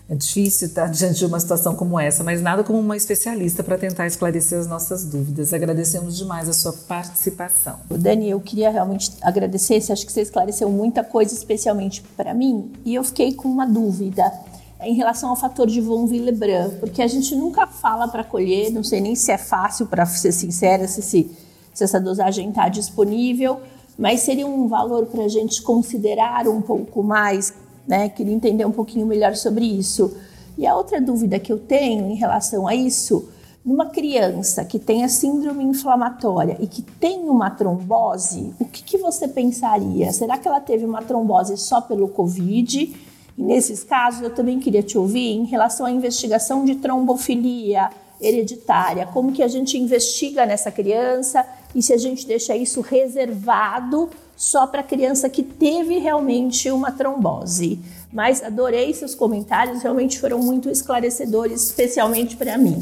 É 0.10 0.16
difícil 0.16 0.68
estar 0.68 0.86
diante 0.92 1.20
de 1.20 1.26
uma 1.26 1.40
situação 1.40 1.76
como 1.76 2.00
essa, 2.00 2.24
mas 2.24 2.40
nada 2.40 2.64
como 2.64 2.80
uma 2.80 2.96
especialista 2.96 3.64
para 3.64 3.78
tentar 3.78 4.06
esclarecer 4.06 4.60
as 4.60 4.68
nossas 4.68 5.04
dúvidas. 5.04 5.54
Agradecemos 5.54 6.16
demais 6.16 6.48
a 6.48 6.54
sua 6.54 6.72
participação. 6.72 7.80
Dani, 7.90 8.30
eu 8.30 8.40
queria 8.40 8.70
realmente 8.70 9.12
agradecer. 9.24 9.76
Acho 9.92 10.06
que 10.06 10.12
você 10.12 10.22
esclareceu 10.22 10.70
muita 10.70 11.04
coisa, 11.04 11.34
especialmente 11.34 12.04
para 12.16 12.34
mim, 12.34 12.72
e 12.86 12.94
eu 12.94 13.04
fiquei 13.04 13.34
com 13.34 13.48
uma 13.48 13.66
dúvida 13.66 14.32
em 14.82 14.94
relação 14.94 15.32
ao 15.32 15.36
fator 15.36 15.66
de 15.66 15.82
von 15.82 16.06
Willebrand, 16.06 16.80
porque 16.80 17.02
a 17.02 17.08
gente 17.08 17.36
nunca 17.36 17.66
fala 17.66 18.08
para 18.08 18.24
colher, 18.24 18.72
não 18.72 18.84
sei 18.84 19.02
nem 19.02 19.16
se 19.16 19.32
é 19.32 19.38
fácil, 19.38 19.88
para 19.88 20.06
ser 20.06 20.32
sincera, 20.32 20.88
se 20.88 21.02
se 21.02 21.47
se 21.78 21.84
essa 21.84 22.00
dosagem 22.00 22.50
está 22.50 22.68
disponível, 22.70 23.60
mas 23.96 24.22
seria 24.22 24.48
um 24.48 24.68
valor 24.68 25.06
para 25.06 25.26
a 25.26 25.28
gente 25.28 25.62
considerar 25.62 26.48
um 26.48 26.60
pouco 26.60 27.04
mais, 27.04 27.54
né? 27.88 28.10
Queria 28.10 28.34
entender 28.34 28.66
um 28.66 28.72
pouquinho 28.72 29.06
melhor 29.06 29.36
sobre 29.36 29.64
isso. 29.64 30.12
E 30.58 30.66
a 30.66 30.76
outra 30.76 31.00
dúvida 31.00 31.38
que 31.38 31.54
eu 31.54 31.60
tenho 31.60 32.10
em 32.10 32.16
relação 32.16 32.68
a 32.68 32.74
isso, 32.74 33.30
numa 33.64 33.86
criança 33.86 34.66
que 34.66 34.80
tem 34.80 35.04
a 35.04 35.08
síndrome 35.08 35.64
inflamatória 35.64 36.58
e 36.60 36.66
que 36.66 36.82
tem 36.82 37.30
uma 37.30 37.52
trombose, 37.52 38.56
o 38.60 38.66
que, 38.66 38.82
que 38.82 38.98
você 38.98 39.28
pensaria? 39.28 40.12
Será 40.12 40.36
que 40.40 40.48
ela 40.48 40.60
teve 40.60 40.84
uma 40.84 41.04
trombose 41.04 41.56
só 41.58 41.80
pelo 41.80 42.08
Covid? 42.08 42.96
E 43.38 43.44
nesses 43.44 43.84
casos, 43.84 44.24
eu 44.24 44.32
também 44.32 44.60
queria 44.60 44.82
te 44.82 44.98
ouvir 44.98 45.36
em 45.36 45.46
relação 45.46 45.86
à 45.86 45.92
investigação 45.92 46.66
de 46.66 46.74
trombofilia 46.78 47.92
hereditária, 48.20 49.06
como 49.06 49.32
que 49.32 49.44
a 49.44 49.48
gente 49.48 49.78
investiga 49.78 50.44
nessa 50.44 50.72
criança 50.72 51.46
e 51.78 51.82
se 51.84 51.94
a 51.94 51.98
gente 51.98 52.26
deixa 52.26 52.56
isso 52.56 52.82
reservado 52.82 54.10
só 54.36 54.66
para 54.66 54.82
criança 54.82 55.30
que 55.30 55.44
teve 55.44 56.00
realmente 56.00 56.72
uma 56.72 56.92
trombose. 56.92 57.80
Mas 58.12 58.44
adorei 58.44 58.92
seus 58.96 59.14
comentários, 59.14 59.84
realmente 59.84 60.20
foram 60.20 60.40
muito 60.40 60.72
esclarecedores, 60.72 61.62
especialmente 61.62 62.36
para 62.36 62.58
mim. 62.58 62.82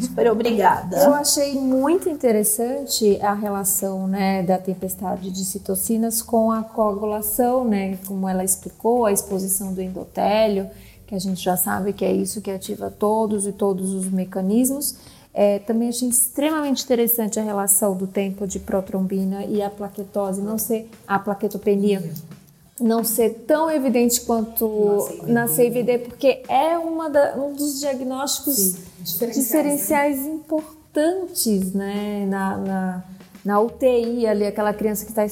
Super 0.00 0.32
obrigada. 0.32 0.96
Eu 0.96 1.14
achei 1.14 1.54
muito 1.54 2.08
interessante 2.08 3.20
a 3.22 3.34
relação 3.34 4.08
né, 4.08 4.42
da 4.42 4.58
tempestade 4.58 5.30
de 5.30 5.44
citocinas 5.44 6.20
com 6.20 6.50
a 6.50 6.64
coagulação, 6.64 7.64
né, 7.64 7.98
como 8.04 8.28
ela 8.28 8.42
explicou, 8.42 9.06
a 9.06 9.12
exposição 9.12 9.72
do 9.72 9.80
endotélio, 9.80 10.68
que 11.06 11.14
a 11.14 11.20
gente 11.20 11.40
já 11.40 11.56
sabe 11.56 11.92
que 11.92 12.04
é 12.04 12.12
isso 12.12 12.40
que 12.40 12.50
ativa 12.50 12.90
todos 12.90 13.46
e 13.46 13.52
todos 13.52 13.92
os 13.92 14.10
mecanismos. 14.10 14.96
É, 15.34 15.58
também 15.58 15.88
achei 15.88 16.08
extremamente 16.08 16.84
interessante 16.84 17.40
a 17.40 17.42
relação 17.42 17.96
do 17.96 18.06
tempo 18.06 18.46
de 18.46 18.60
protrombina 18.60 19.44
e 19.44 19.60
a 19.60 19.68
plaquetose, 19.68 20.40
não 20.40 20.56
ser 20.56 20.88
a 21.08 21.18
plaquetopenia 21.18 22.02
não 22.80 23.04
ser 23.04 23.44
tão 23.46 23.70
evidente 23.70 24.20
quanto 24.22 25.08
na 25.24 25.46
CVD, 25.46 25.98
porque 25.98 26.42
é 26.48 26.76
uma 26.76 27.08
da, 27.08 27.36
um 27.36 27.54
dos 27.54 27.78
diagnósticos 27.78 28.56
Sim, 28.56 28.76
diferenciais, 29.00 29.46
diferenciais 29.46 30.18
né? 30.18 30.30
importantes 30.32 31.72
né? 31.72 32.26
na, 32.26 32.56
na, 32.58 33.04
na 33.44 33.60
UTI 33.60 34.26
ali, 34.26 34.44
aquela 34.44 34.74
criança 34.74 35.04
que 35.04 35.12
está 35.12 35.24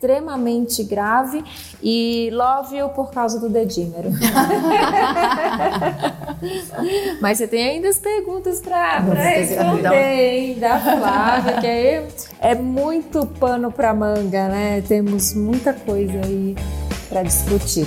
extremamente 0.00 0.82
grave 0.82 1.44
e 1.82 2.30
love-o 2.32 2.88
por 2.88 3.10
causa 3.10 3.38
do 3.38 3.50
dedímero. 3.50 4.10
Mas 7.20 7.36
você 7.36 7.46
tem 7.46 7.62
ainda 7.62 7.90
as 7.90 7.98
perguntas 7.98 8.60
para 8.60 9.00
responder, 9.00 10.38
hein, 10.38 10.58
da 10.58 10.80
Flávia, 10.80 11.60
que 11.60 11.66
aí 11.66 12.06
é 12.40 12.54
muito 12.54 13.26
pano 13.26 13.70
para 13.70 13.92
manga, 13.92 14.48
né? 14.48 14.82
Temos 14.88 15.34
muita 15.34 15.74
coisa 15.74 16.18
aí 16.24 16.56
para 17.10 17.22
discutir. 17.22 17.86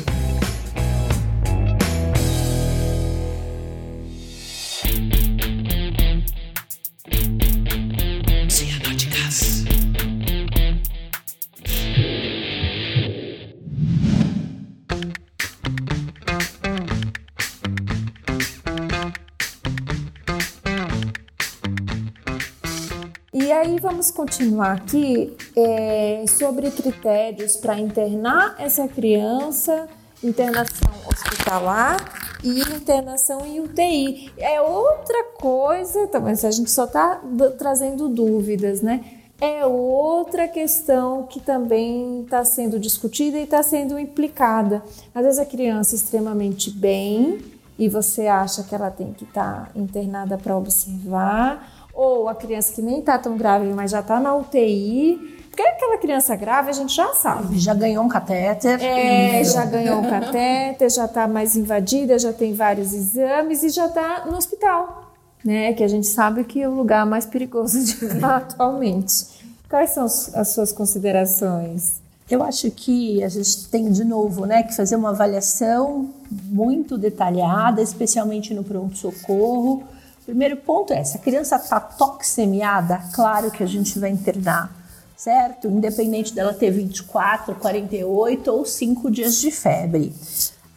Vamos 24.03 24.11
continuar 24.11 24.73
aqui 24.73 25.33
é, 25.55 26.25
sobre 26.27 26.69
critérios 26.71 27.55
para 27.55 27.79
internar 27.79 28.53
essa 28.59 28.85
criança, 28.85 29.87
internação 30.21 30.91
hospitalar 31.09 32.35
e 32.43 32.59
internação 32.59 33.45
em 33.45 33.61
UTI. 33.61 34.29
É 34.37 34.59
outra 34.59 35.23
coisa, 35.39 36.05
também 36.07 36.35
se 36.35 36.45
a 36.45 36.51
gente 36.51 36.69
só 36.69 36.83
está 36.83 37.21
trazendo 37.57 38.09
dúvidas, 38.09 38.81
né? 38.81 39.05
É 39.39 39.65
outra 39.65 40.49
questão 40.49 41.23
que 41.23 41.39
também 41.39 42.23
está 42.23 42.43
sendo 42.43 42.77
discutida 42.77 43.37
e 43.37 43.43
está 43.43 43.63
sendo 43.63 43.97
implicada. 43.97 44.83
Às 45.15 45.23
vezes 45.23 45.39
a 45.39 45.45
criança 45.45 45.95
extremamente 45.95 46.69
bem 46.69 47.39
e 47.79 47.87
você 47.87 48.27
acha 48.27 48.63
que 48.63 48.75
ela 48.75 48.91
tem 48.91 49.13
que 49.13 49.23
estar 49.23 49.67
tá 49.67 49.79
internada 49.79 50.37
para 50.37 50.57
observar 50.57 51.72
ou 51.93 52.27
a 52.27 52.35
criança 52.35 52.73
que 52.73 52.81
nem 52.81 52.99
está 52.99 53.17
tão 53.17 53.37
grave, 53.37 53.71
mas 53.73 53.91
já 53.91 53.99
está 53.99 54.19
na 54.19 54.35
UTI. 54.35 55.43
Porque 55.49 55.61
aquela 55.61 55.99
criança 55.99 56.35
grave 56.35 56.71
a 56.71 56.73
gente 56.73 56.95
já 56.95 57.13
sabe. 57.13 57.59
Já 57.59 57.75
ganhou 57.75 58.03
um 58.03 58.09
catéter. 58.09 58.81
É, 58.83 59.43
já 59.43 59.63
ganhou 59.65 59.99
um 59.99 60.09
catéter, 60.09 60.89
já 60.89 61.05
está 61.05 61.27
mais 61.27 61.55
invadida, 61.55 62.17
já 62.17 62.33
tem 62.33 62.55
vários 62.55 62.91
exames 62.91 63.61
e 63.61 63.69
já 63.69 63.85
está 63.85 64.25
no 64.25 64.35
hospital. 64.35 65.11
Né? 65.45 65.73
Que 65.73 65.83
a 65.83 65.87
gente 65.87 66.07
sabe 66.07 66.43
que 66.43 66.59
é 66.59 66.67
o 66.67 66.73
lugar 66.73 67.05
mais 67.05 67.27
perigoso 67.27 67.83
de 67.83 67.95
atualmente. 68.25 69.27
Quais 69.69 69.91
são 69.91 70.05
as 70.05 70.47
suas 70.49 70.71
considerações? 70.71 72.01
Eu 72.29 72.41
acho 72.41 72.71
que 72.71 73.23
a 73.23 73.29
gente 73.29 73.67
tem 73.67 73.91
de 73.91 74.03
novo, 74.03 74.45
né, 74.45 74.63
que 74.63 74.75
fazer 74.75 74.95
uma 74.95 75.09
avaliação 75.09 76.09
muito 76.31 76.97
detalhada, 76.97 77.81
especialmente 77.81 78.53
no 78.53 78.63
pronto 78.63 78.97
socorro, 78.97 79.83
Primeiro 80.25 80.55
ponto 80.57 80.93
é, 80.93 81.03
se 81.03 81.17
a 81.17 81.19
criança 81.19 81.57
está 81.57 81.79
toxemiada, 81.81 83.01
claro 83.13 83.51
que 83.51 83.61
a 83.61 83.67
gente 83.67 83.99
vai 83.99 84.09
internar, 84.09 84.73
certo? 85.17 85.67
Independente 85.67 86.33
dela 86.33 86.53
ter 86.53 86.71
24, 86.71 87.55
48 87.55 88.51
ou 88.51 88.65
5 88.65 89.11
dias 89.11 89.35
de 89.41 89.51
febre. 89.51 90.13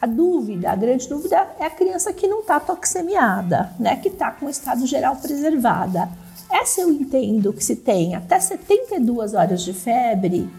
A 0.01 0.07
dúvida, 0.07 0.70
a 0.70 0.76
grande 0.76 1.09
dúvida 1.09 1.47
é 1.61 1.66
a 1.66 1.70
criança 1.70 2.12
que 2.12 2.26
não 2.26 2.40
está 2.40 2.59
toxemiada, 2.59 3.72
né? 3.78 3.97
Que 3.97 4.09
está 4.09 4.32
com 4.32 4.47
o 4.47 4.51
estado 4.51 4.84
geral 4.84 5.16
preservada. 5.16 6.11
Essa 6.51 6.80
eu 6.80 6.90
entendo 6.90 7.53
que 7.53 7.64
se 7.64 7.76
tem 7.76 8.14
até 8.14 8.38
72 8.38 9.32
horas 9.32 9.62
de 9.62 9.72
febre, 9.72 10.51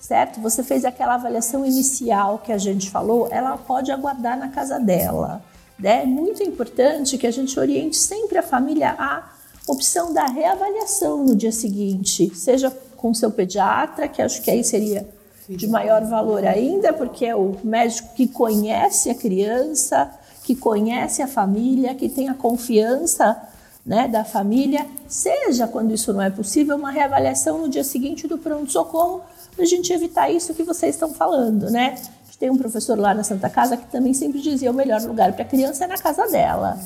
certo? 0.00 0.40
Você 0.40 0.62
fez 0.62 0.84
aquela 0.84 1.14
avaliação 1.14 1.66
inicial 1.66 2.38
que 2.38 2.52
a 2.52 2.58
gente 2.58 2.88
falou, 2.88 3.28
ela 3.30 3.58
pode 3.58 3.90
aguardar 3.90 4.38
na 4.38 4.48
casa 4.48 4.78
dela. 4.78 5.42
É 5.82 6.04
muito 6.04 6.42
importante 6.42 7.16
que 7.16 7.26
a 7.26 7.30
gente 7.30 7.58
oriente 7.58 7.96
sempre 7.96 8.38
a 8.38 8.42
família 8.42 8.96
à 8.98 9.30
opção 9.66 10.12
da 10.12 10.26
reavaliação 10.26 11.24
no 11.24 11.36
dia 11.36 11.52
seguinte, 11.52 12.34
seja 12.34 12.70
com 12.96 13.14
seu 13.14 13.30
pediatra, 13.30 14.08
que 14.08 14.20
acho 14.20 14.42
que 14.42 14.50
aí 14.50 14.64
seria 14.64 15.08
de 15.48 15.66
maior 15.66 16.04
valor 16.04 16.44
ainda, 16.44 16.92
porque 16.92 17.24
é 17.24 17.34
o 17.34 17.56
médico 17.62 18.14
que 18.14 18.26
conhece 18.26 19.08
a 19.08 19.14
criança, 19.14 20.10
que 20.42 20.54
conhece 20.54 21.22
a 21.22 21.28
família, 21.28 21.94
que 21.94 22.08
tem 22.08 22.28
a 22.28 22.34
confiança 22.34 23.40
né, 23.86 24.08
da 24.08 24.24
família, 24.24 24.86
seja 25.06 25.66
quando 25.66 25.94
isso 25.94 26.12
não 26.12 26.20
é 26.20 26.28
possível, 26.28 26.76
uma 26.76 26.90
reavaliação 26.90 27.58
no 27.58 27.68
dia 27.68 27.84
seguinte 27.84 28.26
do 28.26 28.36
pronto-socorro, 28.36 29.22
para 29.54 29.64
a 29.64 29.66
gente 29.66 29.92
evitar 29.92 30.30
isso 30.30 30.52
que 30.54 30.62
vocês 30.62 30.94
estão 30.94 31.12
falando, 31.12 31.70
né? 31.70 31.94
Tem 32.38 32.50
um 32.50 32.56
professor 32.56 32.96
lá 32.96 33.12
na 33.12 33.24
Santa 33.24 33.50
Casa 33.50 33.76
que 33.76 33.90
também 33.90 34.14
sempre 34.14 34.40
dizia 34.40 34.70
o 34.70 34.74
melhor 34.74 35.02
lugar 35.02 35.32
para 35.32 35.42
a 35.42 35.46
criança 35.46 35.84
é 35.84 35.88
na 35.88 35.98
casa 35.98 36.28
dela. 36.28 36.78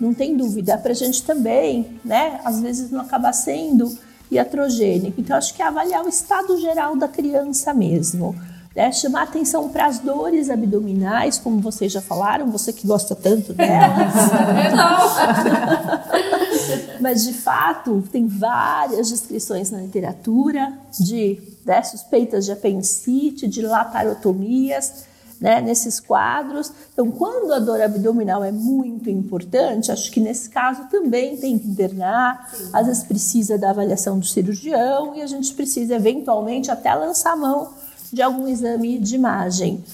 Não 0.00 0.14
tem 0.14 0.34
dúvida. 0.34 0.78
Para 0.78 0.92
a 0.92 0.94
gente 0.94 1.22
também, 1.22 2.00
né? 2.02 2.40
Às 2.42 2.60
vezes 2.60 2.90
não 2.90 3.02
acaba 3.02 3.30
sendo 3.32 3.94
iatrogênico. 4.30 5.20
Então, 5.20 5.36
acho 5.36 5.52
que 5.52 5.60
é 5.60 5.66
avaliar 5.66 6.02
o 6.04 6.08
estado 6.08 6.58
geral 6.58 6.96
da 6.96 7.06
criança 7.06 7.74
mesmo. 7.74 8.34
Né? 8.74 8.90
Chamar 8.92 9.24
atenção 9.24 9.68
para 9.68 9.86
as 9.86 9.98
dores 9.98 10.48
abdominais, 10.48 11.38
como 11.38 11.60
vocês 11.60 11.92
já 11.92 12.00
falaram, 12.00 12.50
você 12.50 12.72
que 12.72 12.86
gosta 12.86 13.14
tanto 13.14 13.52
delas. 13.56 14.14
Mas, 17.04 17.22
de 17.22 17.34
fato, 17.34 18.02
tem 18.10 18.26
várias 18.26 19.10
descrições 19.10 19.70
na 19.70 19.76
literatura 19.76 20.72
de 20.98 21.38
né, 21.62 21.82
suspeitas 21.82 22.46
de 22.46 22.52
apendicite, 22.52 23.46
de 23.46 23.60
laparotomias, 23.60 25.04
né, 25.38 25.60
nesses 25.60 26.00
quadros. 26.00 26.72
Então, 26.94 27.10
quando 27.10 27.52
a 27.52 27.58
dor 27.58 27.78
abdominal 27.82 28.42
é 28.42 28.50
muito 28.50 29.10
importante, 29.10 29.92
acho 29.92 30.10
que 30.10 30.18
nesse 30.18 30.48
caso 30.48 30.88
também 30.88 31.36
tem 31.36 31.58
que 31.58 31.68
internar, 31.68 32.50
Sim. 32.50 32.70
às 32.72 32.86
vezes 32.86 33.04
precisa 33.04 33.58
da 33.58 33.68
avaliação 33.68 34.18
do 34.18 34.24
cirurgião 34.24 35.14
e 35.14 35.20
a 35.20 35.26
gente 35.26 35.52
precisa 35.52 35.96
eventualmente 35.96 36.70
até 36.70 36.94
lançar 36.94 37.34
a 37.34 37.36
mão 37.36 37.74
de 38.10 38.22
algum 38.22 38.48
exame 38.48 38.98
de 38.98 39.14
imagem. 39.14 39.84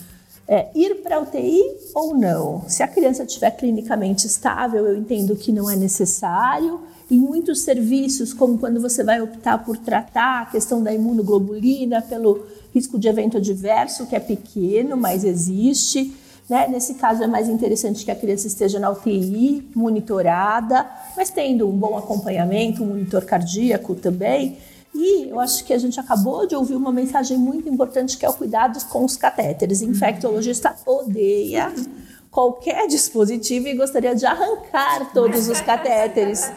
É, 0.47 0.69
ir 0.77 1.03
para 1.03 1.21
UTI 1.21 1.61
ou 1.93 2.17
não? 2.17 2.63
Se 2.69 2.85
a 2.85 2.89
criança 2.89 3.25
estiver 3.25 3.51
clinicamente 3.51 4.29
estável, 4.29 4.87
eu 4.87 4.97
entendo 4.97 5.35
que 5.35 5.51
não 5.51 5.69
é 5.69 5.75
necessário 5.75 6.89
em 7.11 7.19
muitos 7.19 7.63
serviços, 7.63 8.33
como 8.33 8.57
quando 8.57 8.81
você 8.81 9.03
vai 9.03 9.21
optar 9.21 9.59
por 9.65 9.77
tratar 9.77 10.43
a 10.43 10.47
questão 10.47 10.83
da 10.83 10.95
imunoglobulina 10.95 12.01
pelo 12.01 12.47
risco 12.73 12.99
de 12.99 13.09
evento 13.09 13.37
adverso, 13.37 14.07
que 14.07 14.15
é 14.15 14.21
pequeno, 14.21 14.97
mas 14.97 15.25
existe. 15.25 16.15
Né? 16.49 16.69
Nesse 16.69 16.95
caso, 16.95 17.23
é 17.23 17.27
mais 17.27 17.49
interessante 17.49 18.05
que 18.05 18.11
a 18.11 18.15
criança 18.15 18.47
esteja 18.47 18.79
na 18.79 18.91
UTI, 18.91 19.69
monitorada, 19.75 20.89
mas 21.17 21.31
tendo 21.31 21.69
um 21.69 21.73
bom 21.73 21.99
acompanhamento, 21.99 22.83
um 22.83 22.87
monitor 22.87 23.25
cardíaco 23.25 23.95
também. 23.97 24.59
E 24.95 25.29
eu 25.29 25.39
acho 25.39 25.65
que 25.65 25.73
a 25.73 25.79
gente 25.79 25.99
acabou 25.99 26.47
de 26.47 26.55
ouvir 26.55 26.75
uma 26.75 26.93
mensagem 26.93 27.37
muito 27.37 27.69
importante 27.69 28.17
que 28.17 28.27
é 28.27 28.29
o 28.29 28.35
cuidado 28.35 28.85
com 28.87 29.05
os 29.05 29.17
catéteres. 29.17 29.83
Infectologista 29.83 30.75
odeia 30.87 31.73
qualquer 32.31 32.87
dispositivo 32.87 33.67
e 33.67 33.75
gostaria 33.75 34.15
de 34.15 34.25
arrancar 34.25 35.13
todos 35.13 35.49
os 35.49 35.61
catéteres. 35.61 36.51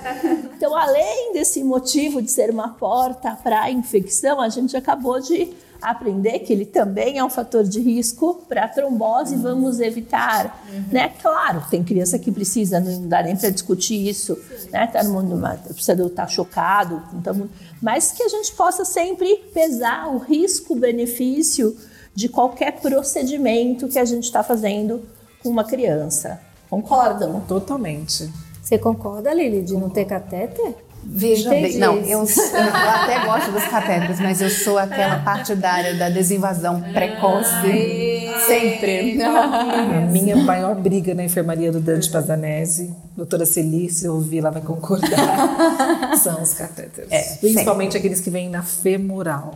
Então, 0.56 0.76
além 0.76 1.34
desse 1.34 1.64
motivo 1.64 2.22
de 2.22 2.30
ser 2.30 2.52
uma 2.52 2.70
porta 2.70 3.38
para 3.44 3.64
a 3.64 3.72
infecção, 3.72 4.40
a 4.40 4.50
gente 4.50 4.78
acabou 4.78 5.20
de 5.20 5.52
aprender 5.82 6.40
que 6.40 6.54
ele 6.54 6.66
também 6.66 7.18
é 7.18 7.26
um 7.26 7.30
fator 7.30 7.64
de 7.64 7.82
risco 7.82 8.42
para 8.48 8.68
trombose, 8.70 9.36
vamos 9.36 9.82
evitar, 9.82 10.64
uhum. 10.72 10.86
né? 10.92 11.10
Claro, 11.22 11.62
tem 11.70 11.84
criança 11.84 12.18
que 12.18 12.32
precisa, 12.32 12.80
não 12.80 13.08
dá 13.08 13.22
nem 13.22 13.36
para 13.36 13.50
discutir 13.50 14.08
isso, 14.08 14.40
né? 14.72 14.88
Tá 14.88 15.04
no 15.04 15.12
mundo, 15.12 15.42
precisa 15.66 15.92
estar 15.92 16.10
tá 16.10 16.28
chocado, 16.28 17.04
tá 17.22 17.36
mas 17.82 18.14
que 18.14 18.24
a 18.24 18.30
gente 18.30 18.54
possa 18.54 18.86
sempre 18.86 19.44
pesar 19.54 20.08
o 20.08 20.20
risco-benefício 20.20 21.76
de 22.16 22.30
qualquer 22.30 22.80
procedimento 22.80 23.90
que 23.90 24.00
a 24.00 24.06
gente 24.06 24.24
está 24.24 24.42
fazendo 24.42 25.04
com 25.44 25.50
uma 25.50 25.66
criança. 25.66 26.40
Concordam? 26.70 27.42
Totalmente. 27.42 28.32
Você 28.62 28.78
concorda, 28.78 29.34
Lili, 29.34 29.62
de 29.62 29.74
não 29.74 29.90
ter 29.90 30.06
catéter? 30.06 30.74
Veja 31.06 31.50
bem, 31.50 31.78
não, 31.78 31.98
eu, 31.98 32.20
eu, 32.20 32.26
até 32.26 33.26
gosto 33.26 33.52
dos 33.52 33.66
catéteres, 33.66 34.22
mas 34.22 34.42
eu 34.42 34.50
sou 34.50 34.78
aquela 34.78 35.20
partidária 35.20 35.96
da 35.96 36.10
desinvasão 36.10 36.82
precoce. 36.94 37.50
Ai, 37.66 38.34
sempre. 38.48 39.22
A 39.22 40.08
minha 40.10 40.38
maior 40.38 40.76
briga 40.76 41.14
na 41.14 41.26
enfermaria 41.26 41.74
do 41.74 41.82
Dante 41.82 42.10
Pazanese, 42.10 42.96
doutora 43.18 43.46
Celice, 43.46 44.06
eu 44.06 44.14
ouvi, 44.14 44.40
ela 44.40 44.50
vai 44.50 44.62
concordar, 44.62 46.16
são 46.24 46.42
os 46.42 46.54
catéteres. 46.54 47.12
É, 47.12 47.36
Principalmente 47.36 47.92
sempre. 47.92 47.98
aqueles 48.08 48.22
que 48.22 48.30
vêm 48.30 48.50
na 48.50 48.64
femoral. 48.64 49.56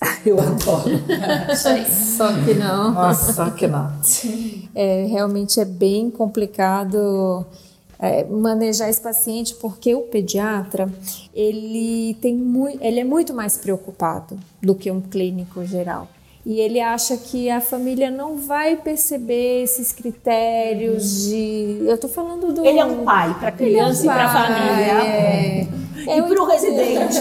Eu 0.24 0.40
adoro. 0.40 0.90
Só 2.16 2.32
que 2.44 2.54
não. 2.54 2.92
Nossa, 2.92 3.32
só 3.32 3.50
que 3.50 3.66
não. 3.66 3.92
É, 4.74 5.06
realmente 5.06 5.60
é 5.60 5.64
bem 5.64 6.10
complicado 6.10 7.46
é, 8.00 8.24
manejar 8.24 8.88
esse 8.88 9.00
paciente 9.00 9.54
porque 9.54 9.94
o 9.94 10.02
pediatra 10.02 10.90
ele 11.34 12.16
tem 12.20 12.34
muito, 12.34 12.78
ele 12.82 13.00
é 13.00 13.04
muito 13.04 13.34
mais 13.34 13.58
preocupado 13.58 14.38
do 14.62 14.74
que 14.74 14.90
um 14.90 15.00
clínico 15.00 15.64
geral 15.66 16.08
e 16.44 16.58
ele 16.58 16.80
acha 16.80 17.18
que 17.18 17.50
a 17.50 17.60
família 17.60 18.10
não 18.10 18.38
vai 18.38 18.74
perceber 18.76 19.62
esses 19.62 19.92
critérios 19.92 21.26
uhum. 21.26 21.28
de 21.28 21.78
eu 21.86 21.94
estou 21.94 22.08
falando 22.08 22.50
do 22.52 22.64
ele 22.64 22.78
é 22.78 22.84
um 22.84 23.04
pai 23.04 23.36
para 23.38 23.52
criança 23.52 24.06
é 24.06 24.08
um 24.08 24.12
e 24.12 24.14
para 24.14 24.28
família 24.32 25.04
é, 25.04 25.68
é, 26.06 26.18
e 26.18 26.22
para 26.22 26.42
o 26.42 26.46
residente 26.46 27.20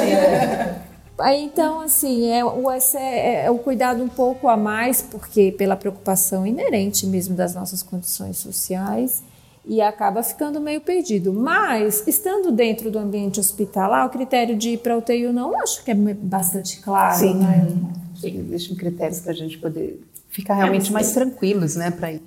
Então, 1.36 1.82
assim, 1.82 2.30
é 2.32 2.44
o, 2.44 2.72
é, 2.72 3.46
é 3.46 3.52
o 3.52 3.58
cuidado 3.58 4.04
um 4.04 4.08
pouco 4.08 4.48
a 4.48 4.56
mais, 4.56 5.02
porque 5.02 5.52
pela 5.52 5.76
preocupação 5.76 6.46
inerente 6.46 7.06
mesmo 7.06 7.36
das 7.36 7.54
nossas 7.54 7.84
condições 7.84 8.38
sociais, 8.38 9.24
e 9.66 9.82
acaba 9.82 10.24
ficando 10.24 10.60
meio 10.60 10.82
perdido. 10.82 11.34
Mas, 11.34 12.04
estando 12.08 12.52
dentro 12.52 12.90
do 12.90 12.98
ambiente 12.98 13.40
hospitalar, 13.40 14.08
o 14.08 14.10
critério 14.10 14.58
de 14.58 14.72
ir 14.72 14.78
para 14.78 14.98
UTI 14.98 15.28
ou 15.28 15.34
não, 15.34 15.56
acho 15.62 15.84
que 15.84 15.92
é 15.92 15.96
bastante 15.96 16.80
claro. 16.82 17.20
Sim, 17.20 17.36
né? 17.36 17.68
existem 18.24 18.76
critérios 18.76 19.20
para 19.20 19.32
a 19.32 19.36
gente 19.36 19.58
poder 19.58 20.02
ficar 20.30 20.56
realmente 20.56 20.92
mais 20.92 21.12
tranquilos, 21.12 21.76
né, 21.76 21.92
para 21.92 22.14
ir. 22.14 22.22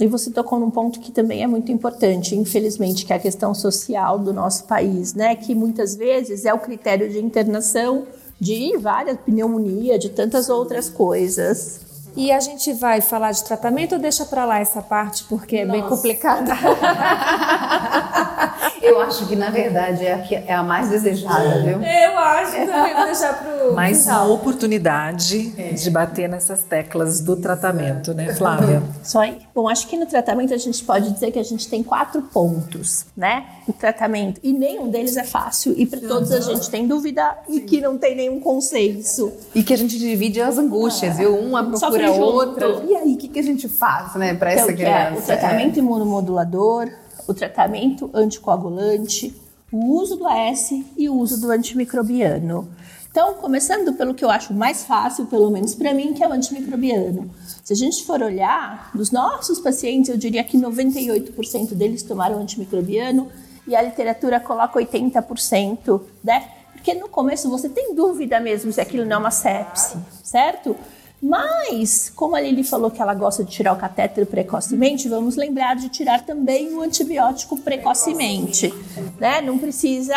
E 0.00 0.06
você 0.06 0.30
tocou 0.30 0.60
num 0.60 0.70
ponto 0.70 1.00
que 1.00 1.10
também 1.10 1.42
é 1.42 1.46
muito 1.46 1.72
importante, 1.72 2.36
infelizmente, 2.36 3.04
que 3.04 3.12
é 3.12 3.16
a 3.16 3.18
questão 3.18 3.52
social 3.52 4.16
do 4.18 4.32
nosso 4.32 4.64
país, 4.64 5.12
né? 5.12 5.34
Que 5.34 5.56
muitas 5.56 5.96
vezes 5.96 6.44
é 6.44 6.54
o 6.54 6.58
critério 6.60 7.10
de 7.10 7.18
internação 7.18 8.06
de 8.40 8.76
várias 8.78 9.18
pneumonia, 9.18 9.98
de 9.98 10.10
tantas 10.10 10.48
outras 10.48 10.88
coisas. 10.88 11.80
E 12.16 12.32
a 12.32 12.40
gente 12.40 12.72
vai 12.72 13.00
falar 13.00 13.32
de 13.32 13.44
tratamento 13.44 13.94
ou 13.94 14.00
deixa 14.00 14.24
para 14.24 14.44
lá 14.44 14.58
essa 14.58 14.82
parte 14.82 15.24
porque 15.24 15.58
é 15.58 15.64
Nossa. 15.64 15.80
bem 15.80 15.88
complicada? 15.88 16.52
Eu 18.88 19.00
acho 19.00 19.26
que 19.26 19.36
na 19.36 19.50
verdade 19.50 20.06
é 20.06 20.14
a, 20.14 20.18
que 20.18 20.34
é 20.34 20.52
a 20.52 20.62
mais 20.62 20.88
desejada, 20.88 21.62
viu? 21.62 21.82
Eu 21.82 22.18
acho 22.18 22.52
também 22.52 22.94
vou 22.94 23.04
deixar 23.04 23.34
pro 23.34 23.74
mais 23.76 24.06
uma 24.06 24.24
oportunidade 24.24 25.52
é. 25.56 25.72
de 25.72 25.90
bater 25.90 26.28
nessas 26.28 26.62
teclas 26.62 27.20
do 27.20 27.36
tratamento, 27.36 28.14
né, 28.14 28.34
Flávia? 28.34 28.82
Só 29.02 29.20
aí. 29.20 29.38
Bom, 29.54 29.68
acho 29.68 29.88
que 29.88 29.96
no 29.96 30.06
tratamento 30.06 30.54
a 30.54 30.56
gente 30.56 30.82
pode 30.84 31.10
dizer 31.12 31.30
que 31.30 31.38
a 31.38 31.44
gente 31.44 31.68
tem 31.68 31.82
quatro 31.82 32.22
pontos, 32.22 33.06
né? 33.16 33.44
O 33.66 33.72
tratamento 33.72 34.40
e 34.42 34.52
nenhum 34.52 34.88
deles 34.88 35.16
é 35.16 35.24
fácil 35.24 35.74
e 35.76 35.84
para 35.84 36.00
todos 36.00 36.32
a 36.32 36.40
gente 36.40 36.70
tem 36.70 36.86
dúvida 36.86 37.36
e 37.48 37.60
que 37.60 37.80
não 37.80 37.98
tem 37.98 38.14
nenhum 38.14 38.40
consenso 38.40 39.32
e 39.54 39.62
que 39.62 39.72
a 39.72 39.76
gente 39.76 39.98
divide 39.98 40.40
as 40.40 40.58
angústias, 40.58 41.16
viu? 41.16 41.36
Uma 41.36 41.64
procura 41.64 42.08
a 42.08 42.12
outra. 42.12 42.82
E 42.88 42.94
aí, 42.94 43.14
o 43.14 43.16
que, 43.16 43.28
que 43.28 43.38
a 43.38 43.42
gente 43.42 43.68
faz, 43.68 44.14
né, 44.14 44.34
para 44.34 44.52
então, 44.52 44.64
essa 44.64 44.72
criança? 44.72 45.14
É 45.14 45.18
o 45.18 45.22
tratamento 45.22 45.76
é. 45.76 45.78
imunomodulador, 45.80 46.90
o 47.28 47.34
tratamento 47.34 48.10
anticoagulante, 48.14 49.34
o 49.70 50.00
uso 50.00 50.16
do 50.16 50.26
AS 50.26 50.70
e 50.96 51.08
o 51.08 51.14
uso 51.14 51.38
do 51.40 51.50
antimicrobiano. 51.50 52.68
Então, 53.10 53.34
começando 53.34 53.92
pelo 53.94 54.14
que 54.14 54.24
eu 54.24 54.30
acho 54.30 54.54
mais 54.54 54.84
fácil, 54.84 55.26
pelo 55.26 55.50
menos 55.50 55.74
para 55.74 55.92
mim, 55.92 56.14
que 56.14 56.24
é 56.24 56.28
o 56.28 56.32
antimicrobiano. 56.32 57.30
Se 57.62 57.72
a 57.72 57.76
gente 57.76 58.04
for 58.04 58.22
olhar, 58.22 58.90
dos 58.94 59.10
nossos 59.10 59.60
pacientes, 59.60 60.10
eu 60.10 60.16
diria 60.16 60.42
que 60.42 60.58
98% 60.58 61.74
deles 61.74 62.02
tomaram 62.02 62.38
antimicrobiano 62.38 63.28
e 63.66 63.76
a 63.76 63.82
literatura 63.82 64.40
coloca 64.40 64.78
80%, 64.78 66.00
né? 66.24 66.48
Porque 66.72 66.94
no 66.94 67.08
começo 67.08 67.50
você 67.50 67.68
tem 67.68 67.94
dúvida 67.94 68.40
mesmo 68.40 68.72
se 68.72 68.80
aquilo 68.80 69.04
não 69.04 69.16
é 69.16 69.18
uma 69.18 69.30
sepse, 69.30 69.98
certo? 70.22 70.76
Mas, 71.20 72.12
como 72.14 72.36
a 72.36 72.40
Lili 72.40 72.62
falou 72.62 72.90
que 72.90 73.02
ela 73.02 73.14
gosta 73.14 73.42
de 73.42 73.50
tirar 73.50 73.72
o 73.72 73.76
catéter 73.76 74.24
precocemente, 74.26 75.08
vamos 75.08 75.36
lembrar 75.36 75.74
de 75.74 75.88
tirar 75.88 76.24
também 76.24 76.72
o 76.74 76.80
antibiótico 76.80 77.58
precocemente. 77.58 78.72
Né? 79.18 79.40
Não 79.40 79.58
precisa 79.58 80.14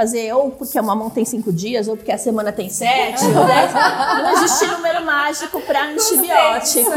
fazer 0.00 0.32
ou 0.32 0.50
porque 0.50 0.78
a 0.78 0.82
mamão 0.82 1.10
tem 1.10 1.26
cinco 1.26 1.52
dias, 1.52 1.86
ou 1.86 1.94
porque 1.94 2.10
a 2.10 2.16
semana 2.16 2.50
tem 2.50 2.70
sete, 2.70 3.22
ou 3.26 3.44
dez. 3.44 3.72
Não 3.72 4.44
existe 4.44 4.66
número 4.66 5.04
mágico 5.04 5.60
para 5.60 5.88
antibiótico. 5.88 6.90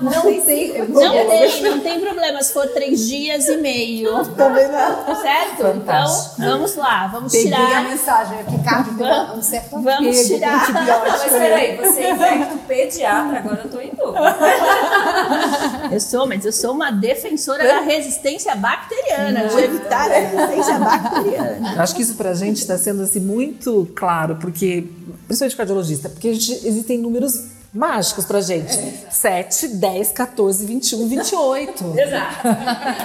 Não 0.00 0.22
tem, 0.44 0.78
não 0.88 1.26
tem, 1.26 1.62
não 1.62 1.80
tem 1.80 2.00
problema 2.00 2.40
se 2.42 2.52
for 2.52 2.68
três 2.68 3.08
dias 3.08 3.48
e 3.48 3.56
meio. 3.56 4.24
Também 4.36 4.68
não. 4.68 5.16
Certo? 5.20 5.62
Fantástico. 5.62 6.34
Então, 6.38 6.50
vamos 6.50 6.76
lá, 6.76 7.06
vamos 7.08 7.32
Peguei 7.32 7.50
tirar. 7.50 7.78
a 7.78 7.82
mensagem 7.82 8.40
aqui, 8.40 8.58
Carlos, 8.62 9.36
um 9.36 9.42
certo 9.42 9.80
Vamos 9.82 10.26
tirar. 10.26 10.72
Mas 11.08 11.22
peraí, 11.24 11.76
você 11.76 12.00
é 12.02 12.10
infecto 12.12 12.58
pediatra, 12.68 13.38
agora 13.38 13.62
eu 13.64 13.70
tô 13.70 13.80
em 13.80 13.90
dúvida. 13.90 14.36
Eu 15.90 16.00
sou, 16.00 16.26
mas 16.26 16.44
eu 16.44 16.52
sou 16.52 16.72
uma 16.72 16.90
defensora 16.90 17.66
da 17.66 17.80
resistência 17.80 18.54
bacteriana, 18.54 19.48
de 19.48 19.58
evitar 19.58 20.10
a 20.10 20.14
resistência 20.14 20.78
bacteriana. 20.78 21.47
Acho 21.78 21.94
que 21.94 22.02
isso 22.02 22.14
para 22.14 22.30
a 22.30 22.34
gente 22.34 22.58
está 22.58 22.76
sendo 22.78 23.02
assim, 23.02 23.20
muito 23.20 23.88
claro, 23.94 24.36
porque, 24.36 24.88
principalmente 25.26 25.56
cardiologista, 25.56 26.08
porque 26.08 26.34
gente, 26.34 26.66
existem 26.66 26.98
números 26.98 27.58
mágicos 27.72 28.24
pra 28.24 28.40
gente. 28.40 28.78
É. 28.78 29.10
7, 29.10 29.68
10, 29.68 30.12
14, 30.12 30.64
21, 30.64 31.08
28. 31.08 31.98
Exato. 31.98 32.48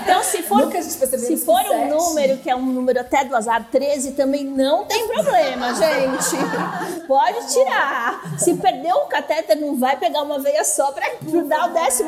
Então, 0.04 0.24
se 0.24 0.42
for, 0.44 0.72
se 1.20 1.38
for 1.38 1.62
um 1.72 1.90
número 1.90 2.38
que 2.38 2.50
é 2.50 2.56
um 2.56 2.66
número 2.66 3.00
até 3.00 3.26
do 3.26 3.36
azar, 3.36 3.68
13 3.72 4.12
também 4.12 4.44
não 4.46 4.86
tem 4.86 5.08
problema, 5.08 5.74
gente. 5.74 7.08
Pode 7.08 7.54
tirar. 7.54 8.38
Se 8.38 8.54
perder 8.56 8.94
um 8.94 9.08
catéter, 9.08 9.60
não 9.60 9.78
vai 9.78 9.98
pegar 9.98 10.22
uma 10.22 10.40
veia 10.40 10.64
só 10.64 10.92
para 10.92 11.08
dar 11.48 11.70
o 11.70 11.74
14 11.74 12.04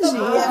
dia. 0.00 0.46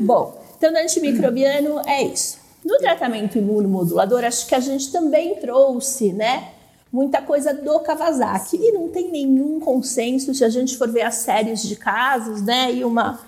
Bom, 0.00 0.42
então, 0.56 0.72
no 0.72 0.78
antimicrobiano 0.78 1.80
é 1.86 2.02
isso. 2.02 2.39
No 2.64 2.76
tratamento 2.78 3.38
imunomodulador, 3.38 4.24
acho 4.24 4.46
que 4.46 4.54
a 4.54 4.60
gente 4.60 4.92
também 4.92 5.36
trouxe, 5.36 6.12
né? 6.12 6.48
Muita 6.92 7.22
coisa 7.22 7.54
do 7.54 7.80
Kawasaki. 7.80 8.56
E 8.56 8.72
não 8.72 8.88
tem 8.88 9.10
nenhum 9.10 9.58
consenso 9.60 10.34
se 10.34 10.44
a 10.44 10.48
gente 10.48 10.76
for 10.76 10.90
ver 10.90 11.02
as 11.02 11.16
séries 11.16 11.62
de 11.62 11.76
casos, 11.76 12.42
né? 12.42 12.72
E 12.72 12.84
uma 12.84 13.18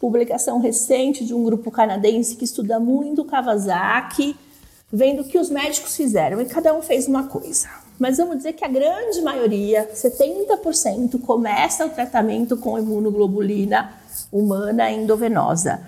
publicação 0.00 0.58
recente 0.58 1.24
de 1.24 1.34
um 1.34 1.44
grupo 1.44 1.70
canadense 1.70 2.36
que 2.36 2.44
estuda 2.44 2.80
muito 2.80 3.22
o 3.22 3.24
Kawasaki, 3.24 4.36
vendo 4.90 5.22
o 5.22 5.24
que 5.24 5.38
os 5.38 5.50
médicos 5.50 5.94
fizeram. 5.94 6.40
E 6.40 6.46
cada 6.46 6.72
um 6.74 6.80
fez 6.80 7.06
uma 7.06 7.24
coisa. 7.24 7.68
Mas 7.98 8.16
vamos 8.16 8.38
dizer 8.38 8.52
que 8.52 8.64
a 8.64 8.68
grande 8.68 9.20
maioria, 9.20 9.90
70%, 9.92 11.20
começa 11.20 11.84
o 11.84 11.90
tratamento 11.90 12.56
com 12.56 12.78
imunoglobulina 12.78 13.92
humana 14.32 14.90
endovenosa 14.90 15.82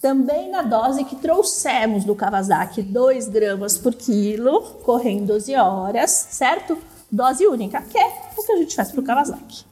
também 0.00 0.50
na 0.50 0.62
dose 0.62 1.04
que 1.04 1.16
trouxemos 1.16 2.04
do 2.04 2.14
Kawasaki, 2.14 2.82
2 2.82 3.28
gramas 3.28 3.78
por 3.78 3.94
quilo, 3.94 4.60
correndo 4.84 5.26
12 5.26 5.54
horas, 5.54 6.10
certo? 6.30 6.76
Dose 7.10 7.46
única, 7.46 7.80
que 7.82 7.98
é 7.98 8.06
o 8.36 8.42
que 8.42 8.52
a 8.52 8.56
gente 8.56 8.74
faz 8.74 8.90
para 8.90 9.00
o 9.00 9.04
Kawasaki. 9.04 9.64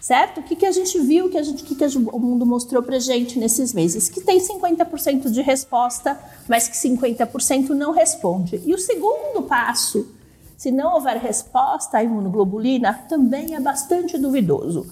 certo? 0.00 0.40
O 0.40 0.42
que, 0.42 0.56
que 0.56 0.64
a 0.64 0.72
gente 0.72 0.98
viu, 1.00 1.28
que 1.28 1.36
a 1.36 1.42
gente, 1.42 1.62
que, 1.62 1.74
que 1.74 1.84
o 1.84 2.18
mundo 2.18 2.46
mostrou 2.46 2.82
para 2.82 2.98
gente 2.98 3.38
nesses 3.38 3.74
meses? 3.74 4.08
Que 4.08 4.20
tem 4.20 4.40
50% 4.40 5.30
de 5.30 5.42
resposta, 5.42 6.18
mas 6.48 6.66
que 6.66 6.76
50% 6.76 7.70
não 7.70 7.92
responde. 7.92 8.62
E 8.64 8.74
o 8.74 8.78
segundo 8.78 9.42
passo, 9.42 10.08
se 10.56 10.70
não 10.70 10.94
houver 10.94 11.18
resposta 11.18 11.98
à 11.98 12.02
imunoglobulina, 12.04 12.94
também 13.08 13.54
é 13.54 13.60
bastante 13.60 14.16
duvidoso. 14.16 14.86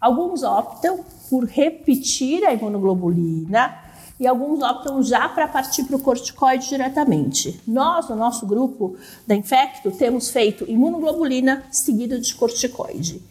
Alguns 0.00 0.42
optam 0.42 1.04
por 1.28 1.44
repetir 1.44 2.44
a 2.44 2.52
imunoglobulina 2.52 3.83
e 4.18 4.26
alguns 4.26 4.62
optam 4.62 5.02
já 5.02 5.28
para 5.28 5.48
partir 5.48 5.84
para 5.84 5.96
o 5.96 6.00
corticoide 6.00 6.68
diretamente. 6.68 7.60
Nós, 7.66 8.08
no 8.08 8.16
nosso 8.16 8.46
grupo 8.46 8.96
da 9.26 9.34
Infecto, 9.34 9.90
temos 9.90 10.30
feito 10.30 10.64
imunoglobulina 10.70 11.64
seguida 11.70 12.18
de 12.18 12.34
corticoide. 12.34 13.22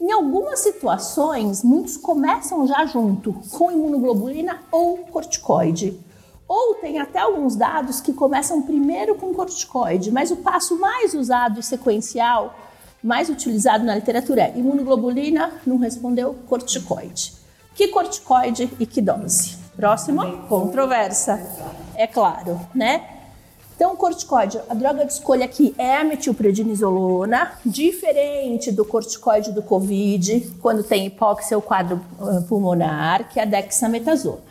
Em 0.00 0.12
algumas 0.12 0.60
situações, 0.60 1.64
muitos 1.64 1.96
começam 1.96 2.66
já 2.68 2.86
junto 2.86 3.32
com 3.50 3.72
imunoglobulina 3.72 4.60
ou 4.70 4.98
corticoide. 4.98 5.98
Ou 6.46 6.76
tem 6.76 7.00
até 7.00 7.18
alguns 7.18 7.56
dados 7.56 8.00
que 8.00 8.12
começam 8.12 8.62
primeiro 8.62 9.16
com 9.16 9.34
corticoide, 9.34 10.12
mas 10.12 10.30
o 10.30 10.36
passo 10.36 10.78
mais 10.78 11.14
usado 11.14 11.58
e 11.58 11.62
sequencial, 11.64 12.54
mais 13.02 13.28
utilizado 13.28 13.84
na 13.84 13.96
literatura 13.96 14.42
é 14.42 14.56
imunoglobulina, 14.56 15.52
não 15.66 15.78
respondeu 15.78 16.34
corticoide. 16.46 17.34
Que 17.74 17.88
corticoide 17.88 18.70
e 18.78 18.86
que 18.86 19.02
dose? 19.02 19.67
Próximo, 19.78 20.38
controversa. 20.48 21.40
É 21.94 22.04
claro, 22.04 22.60
né? 22.74 23.08
Então, 23.76 23.92
o 23.92 23.96
corticoide, 23.96 24.60
a 24.68 24.74
droga 24.74 25.06
de 25.06 25.12
escolha 25.12 25.44
aqui 25.44 25.72
é 25.78 25.98
a 25.98 26.02
metilprednisolona, 26.02 27.52
diferente 27.64 28.72
do 28.72 28.84
corticoide 28.84 29.52
do 29.52 29.62
COVID, 29.62 30.56
quando 30.60 30.82
tem 30.82 31.06
hipóxia 31.06 31.56
ou 31.56 31.62
quadro 31.62 32.04
ah, 32.20 32.42
pulmonar, 32.48 33.28
que 33.28 33.38
é 33.38 33.44
a 33.44 33.46
dexametasona. 33.46 34.42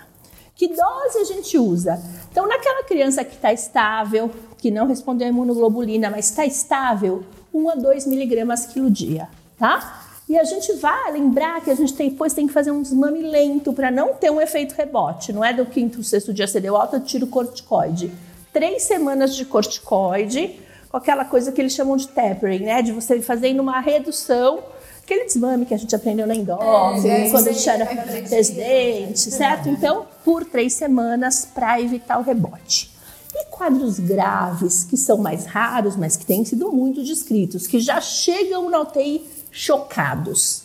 Que 0.55 0.69
dose 0.69 1.17
a 1.17 1.25
gente 1.25 1.57
usa? 1.57 2.01
Então, 2.31 2.47
naquela 2.47 2.85
criança 2.85 3.25
que 3.25 3.35
está 3.35 3.51
estável, 3.51 4.31
que 4.57 4.71
não 4.71 4.87
respondeu 4.87 5.27
a 5.27 5.29
imunoglobulina, 5.29 6.09
mas 6.09 6.29
está 6.29 6.45
estável, 6.45 7.25
1 7.53 7.69
a 7.69 7.75
2 7.75 8.07
miligramas 8.07 8.65
quilo 8.65 8.89
dia, 8.89 9.27
tá? 9.59 10.06
E 10.29 10.37
a 10.37 10.43
gente 10.43 10.73
vai 10.73 11.11
lembrar 11.13 11.61
que 11.61 11.69
a 11.69 11.75
gente 11.75 11.93
tem, 11.93 12.09
depois 12.09 12.33
tem 12.33 12.47
que 12.47 12.53
fazer 12.53 12.71
um 12.71 12.81
desmame 12.81 13.21
lento 13.21 13.71
para 13.71 13.89
não 13.89 14.13
ter 14.13 14.29
um 14.29 14.41
efeito 14.41 14.75
rebote. 14.75 15.31
Não 15.31 15.43
é 15.43 15.53
do 15.53 15.65
quinto, 15.65 16.03
sexto 16.03 16.33
dia 16.33 16.47
você 16.47 16.59
deu 16.59 16.75
alta, 16.75 16.97
eu 16.97 17.01
tiro 17.01 17.27
corticoide 17.27 18.11
três 18.57 18.83
semanas 18.83 19.35
de 19.35 19.45
corticoide, 19.45 20.59
com 20.89 20.97
aquela 20.97 21.23
coisa 21.23 21.51
que 21.51 21.61
eles 21.61 21.73
chamam 21.73 21.95
de 21.95 22.07
tapering, 22.07 22.65
né? 22.65 22.81
De 22.81 22.91
você 22.91 23.21
fazendo 23.21 23.59
uma 23.59 23.79
redução, 23.79 24.63
aquele 25.03 25.25
desmame 25.25 25.63
que 25.63 25.75
a 25.75 25.77
gente 25.77 25.95
aprendeu 25.95 26.25
na 26.25 26.33
endócrina, 26.33 27.07
é, 27.07 27.29
quando 27.29 27.49
a 27.49 27.51
gente 27.51 27.69
era 27.69 27.85
residente, 27.85 29.19
certo? 29.19 29.69
Então, 29.69 30.07
por 30.25 30.43
três 30.43 30.73
semanas 30.73 31.47
para 31.53 31.79
evitar 31.79 32.17
o 32.17 32.23
rebote. 32.23 32.91
E 33.31 33.45
quadros 33.45 33.99
graves, 33.99 34.83
que 34.85 34.97
são 34.97 35.19
mais 35.19 35.45
raros, 35.45 35.95
mas 35.95 36.17
que 36.17 36.25
têm 36.25 36.43
sido 36.43 36.71
muito 36.71 37.03
descritos, 37.03 37.67
que 37.67 37.79
já 37.79 38.01
chegam 38.01 38.71
na 38.71 38.79
UTI 38.79 39.23
chocados. 39.57 40.63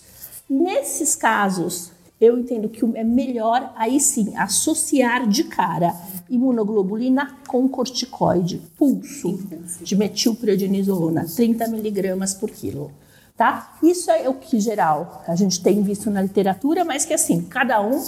Nesses 0.48 1.16
casos, 1.16 1.90
eu 2.20 2.39
entendo 2.39 2.69
que 2.69 2.85
é 2.94 3.02
melhor, 3.02 3.73
aí 3.74 3.98
sim, 3.98 4.36
associar 4.36 5.27
de 5.27 5.44
cara 5.44 5.94
imunoglobulina 6.28 7.39
com 7.48 7.66
corticoide, 7.69 8.60
pulso 8.77 9.40
de 9.81 9.97
metilprednisolona, 9.97 11.24
30 11.24 11.69
miligramas 11.69 12.35
por 12.35 12.51
quilo. 12.51 12.93
Tá? 13.35 13.78
Isso 13.82 14.10
é 14.10 14.28
o 14.28 14.35
que 14.35 14.60
geral 14.60 15.24
a 15.27 15.35
gente 15.35 15.62
tem 15.62 15.82
visto 15.82 16.10
na 16.10 16.20
literatura, 16.20 16.85
mas 16.85 17.06
que 17.06 17.14
assim, 17.14 17.43
cada 17.43 17.81
um 17.81 17.98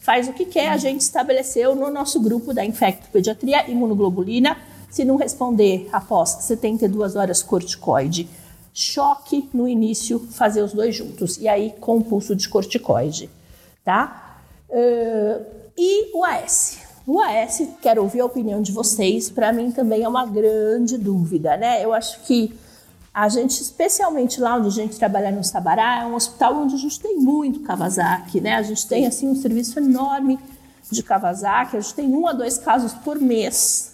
faz 0.00 0.26
o 0.26 0.32
que 0.32 0.44
quer. 0.44 0.70
A 0.70 0.76
gente 0.76 1.02
estabeleceu 1.02 1.76
no 1.76 1.88
nosso 1.88 2.20
grupo 2.20 2.52
da 2.52 2.64
infectopediatria 2.64 3.70
imunoglobulina, 3.70 4.56
se 4.90 5.04
não 5.04 5.14
responder 5.14 5.88
após 5.92 6.30
72 6.30 7.14
horas 7.14 7.42
corticoide, 7.44 8.28
choque 8.72 9.48
no 9.52 9.68
início, 9.68 10.18
fazer 10.18 10.62
os 10.62 10.72
dois 10.72 10.94
juntos. 10.94 11.38
E 11.38 11.48
aí 11.48 11.74
com 11.80 12.00
pulso 12.00 12.34
de 12.34 12.48
corticoide 12.48 13.30
tá? 13.84 14.38
Uh, 14.68 15.44
e 15.76 16.16
o 16.16 16.24
AS. 16.24 16.78
O 17.06 17.20
AS, 17.20 17.62
quero 17.80 18.02
ouvir 18.02 18.20
a 18.20 18.24
opinião 18.24 18.62
de 18.62 18.70
vocês, 18.70 19.28
para 19.28 19.52
mim 19.52 19.72
também 19.72 20.02
é 20.02 20.08
uma 20.08 20.24
grande 20.24 20.96
dúvida, 20.96 21.56
né? 21.56 21.84
Eu 21.84 21.92
acho 21.92 22.20
que 22.20 22.54
a 23.12 23.28
gente, 23.28 23.60
especialmente 23.60 24.40
lá 24.40 24.56
onde 24.56 24.68
a 24.68 24.70
gente 24.70 24.96
trabalha 24.96 25.32
no 25.32 25.42
Sabará, 25.42 26.02
é 26.02 26.06
um 26.06 26.14
hospital 26.14 26.54
onde 26.56 26.76
a 26.76 26.78
gente 26.78 27.00
tem 27.00 27.16
muito 27.16 27.60
Kawasaki, 27.60 28.40
né? 28.40 28.54
A 28.54 28.62
gente 28.62 28.86
tem, 28.86 29.06
assim, 29.06 29.28
um 29.28 29.34
serviço 29.34 29.78
enorme 29.80 30.38
de 30.90 31.02
Kawasaki, 31.02 31.76
a 31.76 31.80
gente 31.80 31.94
tem 31.94 32.08
um 32.08 32.26
a 32.26 32.32
dois 32.32 32.56
casos 32.56 32.92
por 32.92 33.20
mês. 33.20 33.91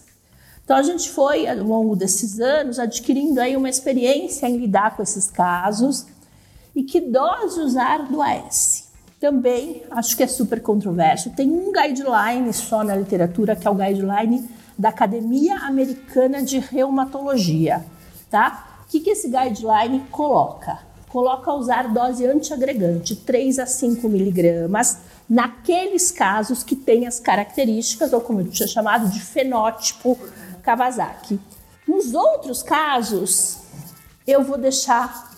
Então, 0.69 0.77
a 0.77 0.83
gente 0.83 1.09
foi, 1.09 1.49
ao 1.49 1.57
longo 1.57 1.97
desses 1.97 2.39
anos, 2.39 2.79
adquirindo 2.79 3.41
aí 3.41 3.57
uma 3.57 3.71
experiência 3.71 4.47
em 4.47 4.59
lidar 4.59 4.95
com 4.95 5.03
esses 5.03 5.31
casos 5.31 6.05
e 6.77 6.83
que 6.83 7.01
dose 7.01 7.59
usar 7.59 8.03
do 8.03 8.21
AS 8.21 8.87
também 9.19 9.83
acho 9.91 10.15
que 10.15 10.23
é 10.23 10.27
super 10.27 10.61
controverso. 10.61 11.31
Tem 11.31 11.51
um 11.51 11.73
guideline 11.73 12.53
só 12.53 12.85
na 12.85 12.95
literatura, 12.95 13.57
que 13.57 13.67
é 13.67 13.71
o 13.71 13.75
guideline 13.75 14.47
da 14.79 14.91
Academia 14.91 15.57
Americana 15.61 16.43
de 16.43 16.59
Reumatologia, 16.59 17.83
tá? 18.31 18.83
O 18.85 18.91
que, 18.91 19.01
que 19.01 19.09
esse 19.09 19.27
guideline 19.27 20.01
coloca? 20.11 20.81
Coloca 21.09 21.51
usar 21.51 21.95
dose 21.95 22.27
antiagregante, 22.27 23.17
3 23.17 23.59
a 23.59 23.65
5 23.65 24.07
miligramas, 24.07 24.99
naqueles 25.27 26.11
casos 26.11 26.63
que 26.63 26.77
têm 26.77 27.07
as 27.07 27.19
características, 27.19 28.13
ou 28.13 28.21
como 28.21 28.43
eu 28.43 28.49
tinha 28.49 28.69
chamado, 28.69 29.09
de 29.09 29.21
fenótipo 29.21 30.19
Kawasaki. 30.69 31.41
Nos 31.87 32.13
outros 32.13 32.63
casos, 32.63 33.59
eu 34.27 34.43
vou 34.43 34.59
deixar 34.59 35.31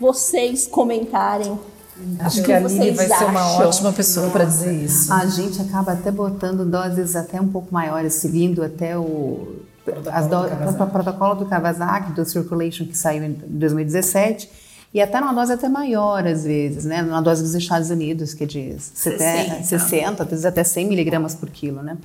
vocês 0.00 0.66
comentarem 0.66 1.58
Acho 2.18 2.42
que, 2.42 2.52
a 2.52 2.56
Aline 2.56 2.90
vai 2.90 3.06
acham? 3.06 3.18
ser 3.18 3.24
uma 3.26 3.58
ótima 3.58 3.92
pessoa 3.92 4.28
para 4.30 4.44
dizer 4.44 4.72
isso. 4.72 5.12
A 5.12 5.26
gente 5.26 5.62
acaba 5.62 5.92
até 5.92 6.10
botando 6.10 6.64
doses 6.64 7.14
até 7.14 7.40
um 7.40 7.46
pouco 7.46 7.72
maiores, 7.72 8.14
seguindo 8.14 8.64
até 8.64 8.98
o 8.98 9.62
as 10.10 10.26
do, 10.26 10.42
do 10.42 10.90
protocolo 10.90 11.34
do 11.36 11.46
Kawasaki, 11.46 12.12
do 12.12 12.24
Circulation, 12.24 12.86
que 12.86 12.96
saiu 12.96 13.22
em 13.22 13.32
2017, 13.46 14.50
e 14.92 15.00
até 15.00 15.20
numa 15.20 15.34
dose 15.34 15.52
até 15.52 15.68
maior, 15.68 16.26
às 16.26 16.42
vezes, 16.42 16.84
né? 16.84 17.02
Numa 17.02 17.20
dose 17.20 17.42
dos 17.42 17.54
Estados 17.54 17.90
Unidos, 17.90 18.34
que 18.34 18.42
é 18.42 18.46
de 18.46 18.76
60, 18.80 19.62
60 19.62 20.22
às 20.22 20.30
vezes 20.30 20.44
até 20.46 20.64
100 20.64 20.88
miligramas 20.88 21.34
por 21.34 21.48
quilo, 21.48 21.80
né? 21.80 21.96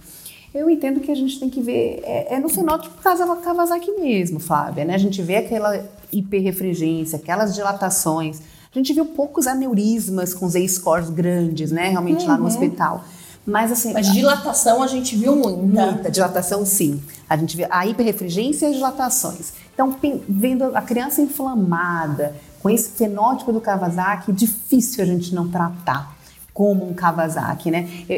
Eu 0.54 0.70
entendo 0.70 1.00
que 1.00 1.12
a 1.12 1.16
gente 1.16 1.40
tem 1.40 1.50
que 1.50 1.62
ver, 1.62 2.02
é, 2.04 2.36
é 2.36 2.40
no 2.40 2.50
fenótipo 2.50 2.96
Kawasaki 3.02 3.92
mesmo, 3.92 4.40
Flávia, 4.40 4.84
né? 4.84 4.96
A 4.96 4.98
gente 4.98 5.22
vê 5.22 5.38
aquela 5.38 5.86
hiperrefringência, 6.12 7.18
aquelas 7.18 7.54
dilatações, 7.54 8.42
a 8.74 8.78
gente 8.78 8.94
viu 8.94 9.06
poucos 9.06 9.48
aneurismas 9.48 10.34
com 10.34 10.48
Z-scores 10.48 11.10
grandes, 11.10 11.72
né? 11.72 11.90
Realmente 11.90 12.22
uhum. 12.24 12.28
lá 12.28 12.38
no 12.38 12.44
uhum. 12.44 12.50
hospital. 12.50 13.04
Mas 13.46 13.72
assim. 13.72 13.94
Mas 13.94 14.12
dilatação 14.12 14.84
a 14.84 14.88
gente 14.88 15.16
viu 15.16 15.36
muita. 15.36 15.86
Muita 15.86 16.12
dilatação, 16.12 16.66
sim. 16.66 17.02
A 17.28 17.36
gente 17.36 17.58
viu 17.58 17.68
a 17.70 17.88
hiperrefrigência 17.88 18.68
e 18.68 18.70
as 18.70 18.76
dilatações. 18.76 19.54
Então, 19.74 19.96
vendo 20.28 20.66
a 20.76 20.82
criança 20.82 21.22
inflamada, 21.22 22.36
com 22.62 22.70
esse 22.70 22.90
fenótipo 22.92 23.52
do 23.52 23.62
Kawasaki, 23.62 24.32
difícil 24.32 25.04
a 25.04 25.08
gente 25.08 25.34
não 25.34 25.48
tratar 25.48 26.19
como 26.60 26.86
um 26.86 26.94
Kawasaki, 26.94 27.72
né? 27.72 27.88
Eu, 28.10 28.18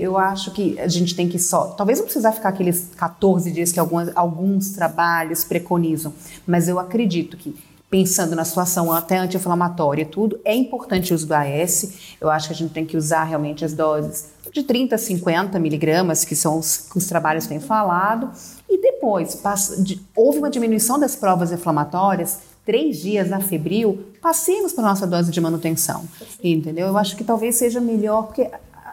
eu, 0.00 0.18
acho 0.18 0.50
que 0.52 0.80
a 0.80 0.88
gente 0.88 1.14
tem 1.14 1.28
que 1.28 1.38
só, 1.38 1.66
talvez 1.76 1.98
não 1.98 2.06
precisar 2.06 2.32
ficar 2.32 2.48
aqueles 2.48 2.88
14 2.96 3.52
dias 3.52 3.70
que 3.70 3.78
algumas, 3.78 4.10
alguns 4.16 4.70
trabalhos 4.70 5.44
preconizam, 5.44 6.10
mas 6.46 6.68
eu 6.68 6.78
acredito 6.78 7.36
que 7.36 7.54
pensando 7.90 8.34
na 8.34 8.46
situação 8.46 8.90
até 8.90 9.18
anti-inflamatória 9.18 10.00
e 10.00 10.06
tudo, 10.06 10.40
é 10.42 10.54
importante 10.54 11.12
o 11.12 11.14
uso 11.14 11.26
do 11.26 11.34
AS. 11.34 12.16
Eu 12.18 12.30
acho 12.30 12.46
que 12.46 12.54
a 12.54 12.56
gente 12.56 12.72
tem 12.72 12.86
que 12.86 12.96
usar 12.96 13.24
realmente 13.24 13.62
as 13.62 13.74
doses 13.74 14.30
de 14.50 14.62
30 14.62 14.94
a 14.94 14.98
50 14.98 15.58
miligramas, 15.58 16.24
que 16.24 16.34
são 16.34 16.58
os 16.58 16.78
que 16.78 16.96
os 16.96 17.04
trabalhos 17.06 17.46
têm 17.46 17.60
falado. 17.60 18.30
E 18.70 18.80
depois, 18.80 19.34
passa, 19.34 19.82
de, 19.82 20.00
houve 20.16 20.38
uma 20.38 20.48
diminuição 20.48 20.98
das 20.98 21.14
provas 21.14 21.52
inflamatórias, 21.52 22.38
três 22.64 23.00
dias 23.00 23.28
na 23.28 23.40
febril, 23.40 24.06
passemos 24.20 24.72
para 24.72 24.84
a 24.84 24.88
nossa 24.88 25.06
dose 25.06 25.30
de 25.30 25.40
manutenção. 25.40 26.04
Entendeu? 26.42 26.86
Eu 26.86 26.96
acho 26.96 27.16
que 27.16 27.24
talvez 27.24 27.56
seja 27.56 27.80
melhor, 27.80 28.26
porque 28.26 28.48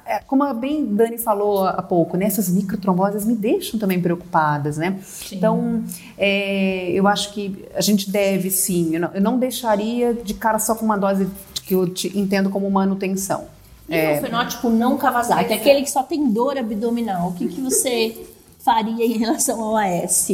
é, 0.09 0.19
como 0.25 0.43
a 0.43 0.55
bem 0.55 0.83
Dani 0.83 1.19
falou 1.19 1.63
há 1.63 1.83
pouco, 1.83 2.17
né, 2.17 2.25
essas 2.25 2.49
microtromboses 2.49 3.25
me 3.25 3.35
deixam 3.35 3.79
também 3.79 4.01
preocupadas, 4.01 4.75
né? 4.75 4.99
Sim. 5.03 5.35
Então, 5.35 5.83
é, 6.17 6.89
eu 6.91 7.07
acho 7.07 7.31
que 7.31 7.63
a 7.75 7.81
gente 7.81 8.09
deve 8.09 8.49
sim, 8.49 8.95
eu 8.95 9.01
não, 9.01 9.11
eu 9.13 9.21
não, 9.21 9.37
deixaria 9.37 10.15
de 10.15 10.33
cara 10.33 10.57
só 10.57 10.73
com 10.73 10.83
uma 10.83 10.97
dose 10.97 11.29
que 11.63 11.75
eu 11.75 11.87
te, 11.87 12.17
entendo 12.17 12.49
como 12.49 12.69
manutenção. 12.71 13.45
E 13.87 13.95
é, 13.95 14.17
o 14.17 14.21
fenótipo 14.21 14.71
não 14.71 14.97
Kawasaki, 14.97 15.53
aquele 15.53 15.83
que 15.83 15.91
só 15.91 16.01
tem 16.01 16.27
dor 16.31 16.57
abdominal, 16.57 17.29
o 17.29 17.33
que, 17.35 17.47
que 17.47 17.61
você 17.61 18.17
faria 18.57 19.05
em 19.05 19.19
relação 19.19 19.61
ao 19.61 19.77
AS? 19.77 20.27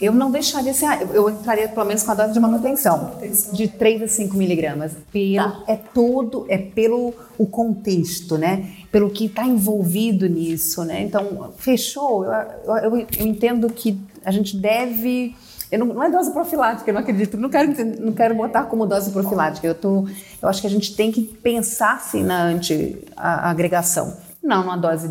Eu 0.00 0.12
não 0.12 0.30
deixaria 0.30 0.70
assim, 0.72 0.86
ah, 0.86 0.98
eu- 1.00 1.14
eu 1.14 1.30
entraria 1.30 1.68
pelo 1.68 1.86
menos 1.86 2.02
com 2.02 2.10
a 2.10 2.14
dose 2.14 2.32
de 2.32 2.40
manutenção, 2.40 3.12
de 3.52 3.68
3 3.68 4.02
a 4.02 4.08
5 4.08 4.36
miligramas. 4.36 4.92
Pelo, 5.12 5.36
Tá. 5.36 5.62
É 5.66 5.76
todo, 5.76 6.44
é 6.48 6.58
pelo 6.58 7.14
o 7.38 7.46
contexto, 7.46 8.36
né? 8.38 8.70
Pelo 8.92 9.10
que 9.10 9.26
está 9.26 9.44
envolvido 9.44 10.28
nisso, 10.28 10.84
né? 10.84 11.02
Então, 11.02 11.52
fechou, 11.58 12.24
eu, 12.24 12.32
eu, 12.66 12.96
eu- 12.98 13.06
entendo 13.20 13.68
que 13.70 13.98
a 14.24 14.30
gente 14.30 14.56
deve... 14.56 15.34
Eu 15.72 15.80
não, 15.80 15.86
não 15.88 16.02
é 16.04 16.08
dose 16.10 16.30
profilática, 16.30 16.88
eu 16.88 16.94
não 16.94 17.00
acredito, 17.00 17.36
não 17.36 17.48
quero, 17.50 17.72
não 18.00 18.12
quero 18.12 18.34
botar 18.36 18.64
como 18.64 18.86
dose 18.86 19.10
profilática. 19.10 19.66
Eu, 19.66 19.74
tô, 19.74 20.06
eu 20.40 20.48
acho 20.48 20.60
que 20.60 20.66
a 20.66 20.70
gente 20.70 20.94
tem 20.94 21.10
que 21.10 21.22
pensar 21.22 22.00
sim 22.00 22.22
na 22.22 22.40
anti-agregação. 22.44 24.16
Não 24.42 24.62
numa 24.62 24.76
dose 24.76 25.08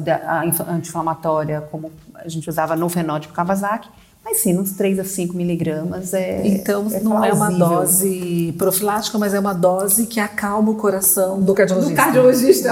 anti-inflamatória, 0.70 1.62
como 1.72 1.92
a 2.14 2.28
gente 2.30 2.50
usava 2.50 2.76
no 2.76 2.88
fenótipo 2.88 3.34
Kawasaki, 3.34 3.90
mas 4.26 4.40
sim, 4.40 4.54
nos 4.54 4.72
3 4.72 4.98
a 5.00 5.04
5 5.04 5.38
miligramas 5.38 6.12
é. 6.14 6.42
Então, 6.48 6.84
não 7.04 7.24
é 7.24 7.32
uma 7.32 7.48
plausível. 7.52 7.70
dose 7.78 8.56
profilática, 8.58 9.20
mas 9.20 9.34
é 9.36 9.40
uma 9.40 9.54
dose 9.54 10.08
que 10.08 10.20
acalma 10.20 10.72
o 10.72 10.76
coração 10.76 11.40
do 11.40 11.54
cardiologista. 11.54 11.96
cardiologista. 11.96 12.72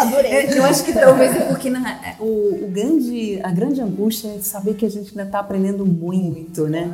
Adorei. 0.00 0.30
É, 0.32 0.58
eu 0.58 0.64
acho 0.64 0.84
que 0.84 0.92
talvez 0.92 1.34
é 1.36 1.40
porque 1.46 1.70
na- 1.70 2.14
o, 2.18 2.64
o 2.64 2.68
grande, 2.72 3.38
a 3.42 3.50
grande 3.50 3.80
angústia 3.80 4.28
é 4.28 4.38
saber 4.40 4.74
que 4.74 4.84
a 4.84 4.90
gente 4.90 5.10
ainda 5.10 5.22
está 5.22 5.38
aprendendo 5.40 5.86
muito, 5.86 6.66
né? 6.66 6.90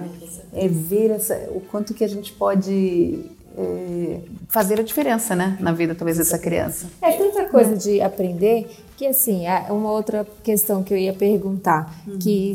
É 0.52 0.68
ver 0.68 1.10
essa, 1.10 1.34
o 1.54 1.60
quanto 1.60 1.94
que 1.94 2.04
a 2.04 2.08
gente 2.08 2.32
pode 2.32 3.20
é, 3.56 4.18
fazer 4.48 4.78
a 4.80 4.82
diferença, 4.82 5.34
né, 5.34 5.56
na 5.60 5.72
vida 5.72 5.94
talvez 5.94 6.18
dessa 6.18 6.38
criança. 6.38 6.86
É 7.00 7.12
tanta 7.12 7.44
coisa 7.46 7.74
de 7.76 8.00
aprender 8.00 8.66
que, 8.96 9.06
assim, 9.06 9.46
é 9.46 9.66
uma 9.70 9.90
outra 9.90 10.26
questão 10.42 10.82
que 10.82 10.92
eu 10.92 10.98
ia 10.98 11.12
perguntar, 11.12 11.94
que 12.20 12.52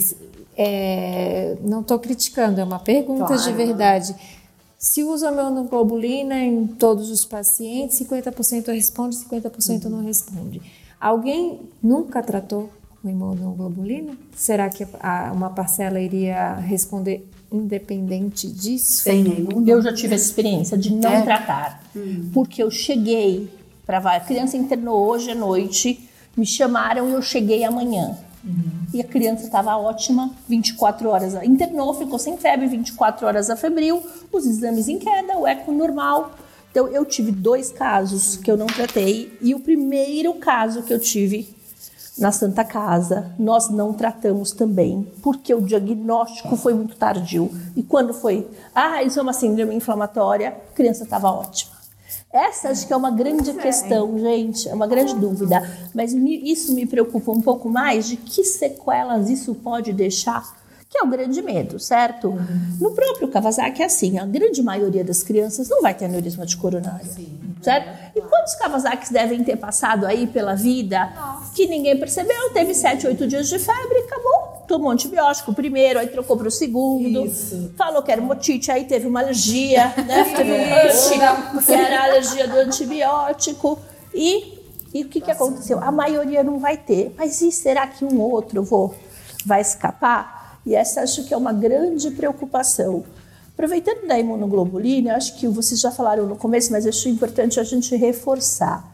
é, 0.58 1.58
não 1.64 1.82
estou 1.82 2.00
criticando, 2.00 2.60
é 2.60 2.64
uma 2.64 2.80
pergunta 2.80 3.36
de 3.38 3.44
Claro. 3.44 3.56
verdade. 3.58 4.16
Se 4.78 5.04
usa 5.04 5.30
imunoglobulina 5.32 6.40
em 6.44 6.66
todos 6.68 7.10
os 7.12 7.24
pacientes, 7.26 7.98
50% 7.98 8.68
responde, 8.72 9.16
50% 9.16 9.86
não 9.86 10.04
responde. 10.04 10.62
Alguém 11.00 11.62
nunca 11.82 12.22
tratou 12.24 12.70
com 13.02 13.10
imunoglobulina? 13.10 14.14
Será 14.36 14.70
que 14.70 14.86
a- 15.00 15.32
uma 15.34 15.50
parcela 15.52 16.00
iria 16.00 16.56
responder 16.56 17.28
independente 17.52 18.48
disso? 18.48 19.04
Sem 19.04 19.24
nenhum. 19.24 19.68
Eu 19.68 19.82
já 19.82 19.94
tive 19.94 20.16
essa 20.16 20.26
experiência 20.26 20.78
de 20.78 20.94
não 20.94 21.12
É? 21.12 21.22
tratar. 21.22 21.84
Porque 22.34 22.62
eu 22.64 22.72
cheguei 22.72 23.50
para 23.86 23.98
a 24.00 24.20
criança 24.20 24.58
internou 24.58 25.08
hoje 25.10 25.32
à 25.32 25.36
noite, 25.36 26.08
me 26.36 26.46
chamaram 26.46 27.10
e 27.10 27.14
eu 27.14 27.22
cheguei 27.22 27.64
amanhã. 27.64 28.18
E 28.94 29.02
a 29.02 29.04
criança 29.04 29.44
estava 29.44 29.78
ótima, 29.78 30.32
24 30.48 31.10
horas. 31.10 31.34
Internou, 31.44 31.94
ficou 31.94 32.18
sem 32.18 32.38
febre, 32.38 32.68
24 32.68 33.26
horas 33.28 33.50
a 33.50 33.56
febril, 33.56 34.04
os 34.32 34.46
exames 34.46 34.88
em 34.88 34.98
queda, 34.98 35.38
o 35.38 35.48
eco 35.48 35.72
normal. 35.72 36.32
Então 36.72 36.88
eu 36.88 37.06
tive 37.06 37.32
dois 37.32 37.72
casos 37.72 38.38
que 38.38 38.50
eu 38.50 38.58
não 38.58 38.68
tratei 38.68 39.38
e 39.42 39.54
o 39.54 39.60
primeiro 39.60 40.34
caso 40.36 40.84
que 40.84 40.94
eu 40.94 41.00
tive 41.00 41.56
na 42.18 42.32
Santa 42.32 42.64
Casa, 42.64 43.34
nós 43.40 43.70
não 43.70 43.94
tratamos 43.94 44.52
também, 44.52 45.12
porque 45.24 45.54
o 45.54 45.62
diagnóstico 45.62 46.56
foi 46.56 46.74
muito 46.74 46.96
tardio. 46.96 47.50
E 47.76 47.82
quando 47.82 48.14
foi, 48.14 48.48
ah, 48.76 49.02
isso 49.02 49.18
é 49.18 49.22
uma 49.22 49.34
síndrome 49.34 49.74
inflamatória, 49.74 50.50
a 50.50 50.76
criança 50.76 51.04
estava 51.04 51.32
ótima. 51.32 51.81
Essa 52.34 52.70
acho 52.70 52.88
que 52.88 52.94
é 52.94 52.96
uma 52.96 53.12
grande 53.12 53.52
questão, 53.54 54.18
gente, 54.18 54.70
é 54.70 54.74
uma 54.74 54.88
grande 54.88 55.14
dúvida. 55.16 55.62
Mas 55.94 56.14
me- 56.14 56.42
isso 56.52 56.74
me 56.74 56.86
preocupa 56.86 57.32
um 57.32 57.42
pouco 57.42 57.70
mais 57.70 58.08
de 58.08 58.16
que 58.16 58.44
sequelas 58.44 59.30
isso 59.30 59.54
pode 59.56 59.92
deixar, 59.92 60.60
que 60.90 60.98
é 60.98 61.04
o 61.04 61.08
grande 61.08 61.42
medo, 61.42 61.78
certo? 61.80 62.34
No 62.80 62.92
próprio 62.92 63.28
Kawasaki 63.28 63.82
é 63.82 63.86
assim, 63.86 64.18
a 64.18 64.26
grande 64.26 64.62
maioria 64.64 65.04
das 65.04 65.24
crianças 65.24 65.68
não 65.70 65.82
vai 65.82 65.94
ter 65.94 66.06
aneurisma 66.06 66.46
de 66.46 66.56
coronário, 66.58 67.06
certo? 67.62 67.90
E 68.16 68.22
quantos 68.22 68.56
Kawasakis 68.56 69.10
devem 69.10 69.44
ter 69.44 69.58
passado 69.58 70.06
aí 70.06 70.26
pela 70.28 70.56
vida 70.56 71.10
que 71.54 71.68
ninguém 71.68 71.98
percebeu, 72.00 72.50
teve 72.54 72.74
7, 72.74 73.08
8 73.08 73.28
dias 73.28 73.50
de 73.50 73.60
febre 73.60 73.94
e 74.00 74.04
acabou. 74.04 74.21
Tomou 74.72 74.90
antibiótico 74.90 75.54
primeiro, 75.54 76.00
aí 76.00 76.08
trocou 76.08 76.38
para 76.38 76.48
o 76.48 76.52
segundo, 76.52 77.30
falou 77.76 78.02
que 78.02 78.10
era 78.10 78.22
motite, 78.22 78.72
aí 78.72 78.86
teve 78.86 79.06
uma 79.06 79.20
alergia, 79.20 79.94
né? 80.08 80.24
Teve 80.34 80.50
um 80.50 81.62
que 81.62 81.74
era 81.74 82.00
a 82.00 82.04
alergia 82.06 82.48
do 82.48 82.56
antibiótico. 82.56 83.78
E, 84.14 84.60
e 84.94 85.04
o 85.04 85.10
que, 85.10 85.20
que 85.20 85.30
aconteceu? 85.30 85.78
A 85.84 85.92
maioria 85.92 86.42
não 86.42 86.58
vai 86.58 86.78
ter. 86.78 87.14
Mas 87.18 87.42
e 87.42 87.52
será 87.52 87.86
que 87.86 88.06
um 88.06 88.22
outro 88.22 88.64
vou, 88.64 88.96
vai 89.46 89.60
escapar? 89.60 90.62
E 90.66 90.74
essa 90.74 91.02
acho 91.02 91.26
que 91.26 91.34
é 91.34 91.38
uma 91.38 91.52
grande 91.52 92.10
preocupação. 92.12 93.04
Aproveitando 93.54 94.08
da 94.08 94.18
imunoglobulina, 94.18 95.18
acho 95.18 95.38
que 95.38 95.50
vocês 95.50 95.82
já 95.82 95.92
falaram 95.92 96.26
no 96.26 96.38
começo, 96.38 96.72
mas 96.72 96.88
acho 96.88 97.10
importante 97.10 97.60
a 97.60 97.64
gente 97.66 97.94
reforçar 97.98 98.90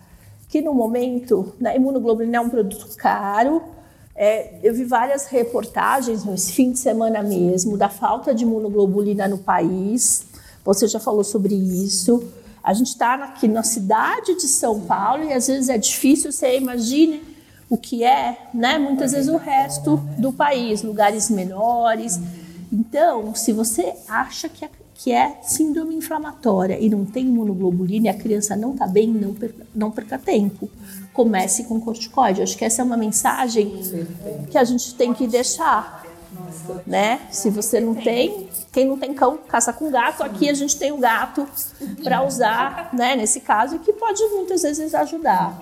que 0.50 0.60
no 0.60 0.74
momento, 0.74 1.54
a 1.64 1.76
imunoglobulina 1.76 2.38
é 2.38 2.42
um 2.42 2.50
produto 2.50 2.88
caro. 2.98 3.77
É, 4.20 4.56
eu 4.64 4.74
vi 4.74 4.84
várias 4.84 5.28
reportagens 5.28 6.26
nesse 6.26 6.52
fim 6.52 6.72
de 6.72 6.80
semana 6.80 7.22
mesmo 7.22 7.78
da 7.78 7.88
falta 7.88 8.34
de 8.34 8.44
imunoglobulina 8.44 9.28
no 9.28 9.38
país. 9.38 10.26
Você 10.66 10.88
já 10.88 11.00
falou 11.00 11.24
sobre 11.24 11.54
isso. 11.54 12.24
A 12.64 12.74
gente 12.74 12.88
está 12.88 13.14
aqui 13.14 13.48
na 13.48 13.62
cidade 13.62 14.36
de 14.36 14.48
São 14.48 14.82
Paulo 14.82 15.24
e 15.24 15.32
às 15.32 15.46
vezes 15.46 15.70
é 15.70 15.78
difícil 15.78 16.32
você 16.32 16.58
imagine 16.58 17.22
o 17.70 17.78
que 17.78 18.04
é, 18.04 18.50
né? 18.54 18.80
Muitas 18.80 19.12
vezes 19.12 19.30
o 19.30 19.38
resto 19.38 19.98
do 20.18 20.34
país, 20.34 20.82
lugares 20.82 21.30
menores. 21.30 22.20
Então, 22.74 23.36
se 23.36 23.54
você 23.54 23.94
acha 24.08 24.50
que 24.50 24.66
é, 24.66 24.70
que 24.96 25.12
é 25.12 25.40
síndrome 25.44 25.96
inflamatória 25.96 26.80
e 26.80 26.90
não 26.90 27.06
tem 27.06 27.28
imunoglobulina 27.28 28.08
e 28.08 28.10
a 28.10 28.14
criança 28.14 28.56
não 28.56 28.72
está 28.72 28.88
bem, 28.88 29.08
não 29.08 29.34
perca, 29.34 29.68
não 29.76 29.92
perca 29.92 30.18
tempo. 30.18 30.68
Comece 31.18 31.64
com 31.64 31.82
corticoide. 31.82 32.44
Acho 32.44 32.56
que 32.56 32.64
essa 32.64 32.84
é 32.84 32.86
uma 32.86 32.96
mensagem 32.96 33.82
que 34.52 34.56
a 34.56 34.64
gente 34.64 34.94
tem 34.94 35.16
que 35.16 35.26
deixar. 35.26 36.06
Né? 36.86 37.22
Se 37.32 37.50
você 37.50 37.80
não 37.80 37.96
tem, 37.96 38.48
quem 38.72 38.86
não 38.86 39.00
tem 39.00 39.16
cão, 39.16 39.38
caça 39.48 39.74
com 39.74 39.90
gato. 39.90 40.22
Aqui 40.22 40.48
a 40.48 40.54
gente 40.54 40.78
tem 40.78 40.92
o 40.92 40.98
gato 40.98 41.48
para 42.04 42.24
usar, 42.24 42.92
né? 42.94 43.16
Nesse 43.16 43.40
caso, 43.40 43.80
que 43.80 43.92
pode 43.92 44.24
muitas 44.28 44.62
vezes 44.62 44.94
ajudar, 44.94 45.60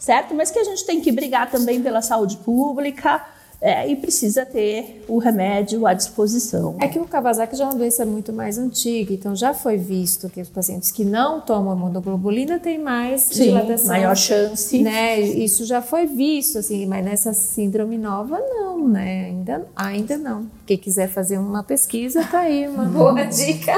certo? 0.00 0.34
Mas 0.34 0.50
que 0.50 0.58
a 0.58 0.64
gente 0.64 0.84
tem 0.84 1.00
que 1.00 1.12
brigar 1.12 1.48
também 1.48 1.80
pela 1.80 2.02
saúde 2.02 2.36
pública 2.38 3.24
é, 3.60 3.88
e 3.88 3.96
precisa 3.96 4.46
ter 4.46 5.04
o 5.08 5.18
remédio 5.18 5.84
à 5.86 5.92
disposição. 5.92 6.76
É 6.80 6.86
que 6.86 6.98
o 6.98 7.04
Kawasaki 7.04 7.56
já 7.56 7.64
é 7.64 7.66
uma 7.66 7.74
doença 7.74 8.06
muito 8.06 8.32
mais 8.32 8.56
antiga, 8.56 9.12
então 9.12 9.34
já 9.34 9.52
foi 9.52 9.76
visto 9.76 10.28
que 10.28 10.40
os 10.40 10.48
pacientes 10.48 10.92
que 10.92 11.04
não 11.04 11.40
tomam 11.40 11.76
imunoglobulina 11.76 12.60
têm 12.60 12.78
mais 12.78 13.22
Sim, 13.22 13.44
dilatação. 13.44 13.88
maior 13.88 14.16
chance. 14.16 14.80
Né? 14.80 15.20
Isso 15.20 15.64
já 15.64 15.82
foi 15.82 16.06
visto, 16.06 16.58
assim, 16.58 16.86
mas 16.86 17.04
nessa 17.04 17.32
síndrome 17.32 17.98
nova 17.98 18.38
não, 18.38 18.88
né? 18.88 19.26
Ainda, 19.26 19.66
ainda 19.74 20.16
não. 20.16 20.46
Quem 20.64 20.78
quiser 20.78 21.08
fazer 21.08 21.38
uma 21.38 21.64
pesquisa, 21.64 22.24
tá 22.24 22.40
aí 22.40 22.68
uma 22.68 22.84
boa 22.86 23.24
dica. 23.24 23.72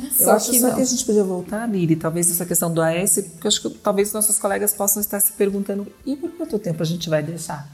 Eu 0.00 0.24
Só 0.24 0.32
acho 0.32 0.50
que 0.50 0.60
só 0.60 0.68
não. 0.68 0.76
que 0.76 0.80
a 0.82 0.84
gente 0.84 1.04
podia 1.04 1.24
voltar, 1.24 1.68
Miri, 1.68 1.96
talvez 1.96 2.30
essa 2.30 2.46
questão 2.46 2.72
do 2.72 2.80
AS, 2.80 3.18
porque 3.32 3.46
eu 3.46 3.48
acho 3.48 3.60
que 3.60 3.70
talvez 3.78 4.12
nossos 4.14 4.38
colegas 4.38 4.72
possam 4.72 5.00
estar 5.00 5.20
se 5.20 5.32
perguntando 5.32 5.86
e 6.06 6.16
por 6.16 6.30
quanto 6.30 6.58
tempo 6.58 6.82
a 6.82 6.86
gente 6.86 7.10
vai 7.10 7.22
deixar? 7.22 7.68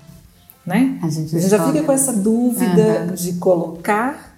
Né? 0.71 0.99
A 1.03 1.09
gente 1.09 1.31
já 1.33 1.39
descobre. 1.39 1.73
fica 1.73 1.85
com 1.85 1.93
essa 1.93 2.13
dúvida 2.13 3.07
de 3.17 3.33
colocar, 3.35 4.31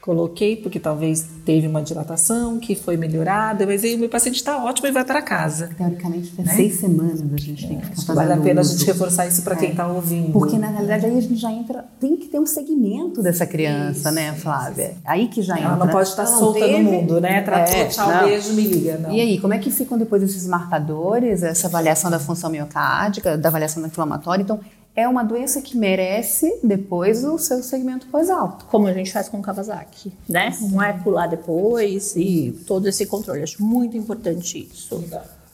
coloquei 0.00 0.56
porque 0.56 0.80
talvez 0.80 1.24
teve 1.44 1.66
uma 1.68 1.80
dilatação 1.80 2.58
que 2.58 2.74
foi 2.74 2.96
melhorada, 2.96 3.64
mas 3.66 3.84
aí 3.84 3.94
o 3.94 3.98
meu 3.98 4.08
paciente 4.08 4.34
está 4.36 4.62
ótimo 4.64 4.88
e 4.88 4.90
vai 4.90 5.04
para 5.04 5.22
casa. 5.22 5.70
Teoricamente, 5.78 6.32
é 6.38 6.44
seis 6.54 6.74
semanas 6.80 7.20
a 7.22 7.36
gente 7.36 7.68
tem 7.68 7.78
que 7.78 7.86
ficar 7.86 7.96
fazendo 8.02 8.14
vale 8.16 8.32
a 8.32 8.36
pena 8.36 8.60
a 8.60 8.62
uso. 8.62 8.72
gente 8.78 8.84
reforçar 8.86 9.26
isso 9.28 9.42
para 9.42 9.54
quem 9.54 9.70
está 9.70 9.86
ouvindo. 9.86 10.32
Porque 10.32 10.58
na 10.58 10.66
realidade 10.68 11.06
aí 11.06 11.16
a 11.18 11.20
gente 11.20 11.36
já 11.36 11.52
entra, 11.52 11.84
tem 12.00 12.16
que 12.16 12.26
ter 12.26 12.40
um 12.40 12.46
segmento 12.46 13.22
dessa 13.22 13.46
criança, 13.46 14.10
né, 14.10 14.32
Flávia? 14.34 14.94
Aí 15.04 15.28
que 15.28 15.40
já 15.40 15.54
entra. 15.54 15.68
ela 15.68 15.76
não 15.76 15.88
pode 15.88 16.08
estar 16.08 16.24
não 16.24 16.36
solta 16.38 16.58
teve- 16.60 16.78
no 16.82 16.90
mundo, 16.92 17.20
né? 17.20 17.40
Tratou, 17.42 17.74
É, 17.76 17.84
tchau, 17.86 18.08
não. 18.12 18.24
beijo, 18.24 18.52
me 18.54 18.62
liga. 18.62 18.98
Não. 18.98 19.12
E 19.12 19.20
aí, 19.20 19.38
como 19.40 19.54
é 19.54 19.58
que 19.58 19.70
ficam 19.70 19.96
depois 19.96 20.20
esses 20.22 20.48
marcadores, 20.48 21.44
essa 21.44 21.68
avaliação 21.68 22.10
da 22.10 22.18
função 22.18 22.50
miocárdica, 22.50 23.38
da 23.38 23.48
avaliação 23.48 23.80
da 23.80 23.86
inflamatória? 23.88 24.42
Então, 24.42 24.58
é 24.94 25.08
uma 25.08 25.22
doença 25.22 25.62
que 25.62 25.76
merece 25.76 26.58
depois 26.62 27.24
o 27.24 27.38
seu 27.38 27.62
segmento 27.62 28.06
pós-alto. 28.08 28.66
Como 28.66 28.86
a 28.86 28.92
gente 28.92 29.10
faz 29.12 29.28
com 29.28 29.38
o 29.38 29.42
Kawasaki, 29.42 30.12
né? 30.28 30.56
Não 30.60 30.82
é 30.82 30.92
pular 30.92 31.26
depois 31.28 32.14
e 32.16 32.52
todo 32.66 32.86
esse 32.88 33.06
controle. 33.06 33.42
Acho 33.42 33.62
muito 33.64 33.96
importante 33.96 34.68
isso. 34.70 35.02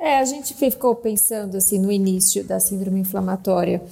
É, 0.01 0.19
a 0.19 0.25
gente 0.25 0.55
ficou 0.55 0.95
pensando 0.95 1.57
assim 1.57 1.79
no 1.79 1.91
início 1.91 2.43
da 2.45 2.59
síndrome 2.59 3.01
inflamatória. 3.01 3.83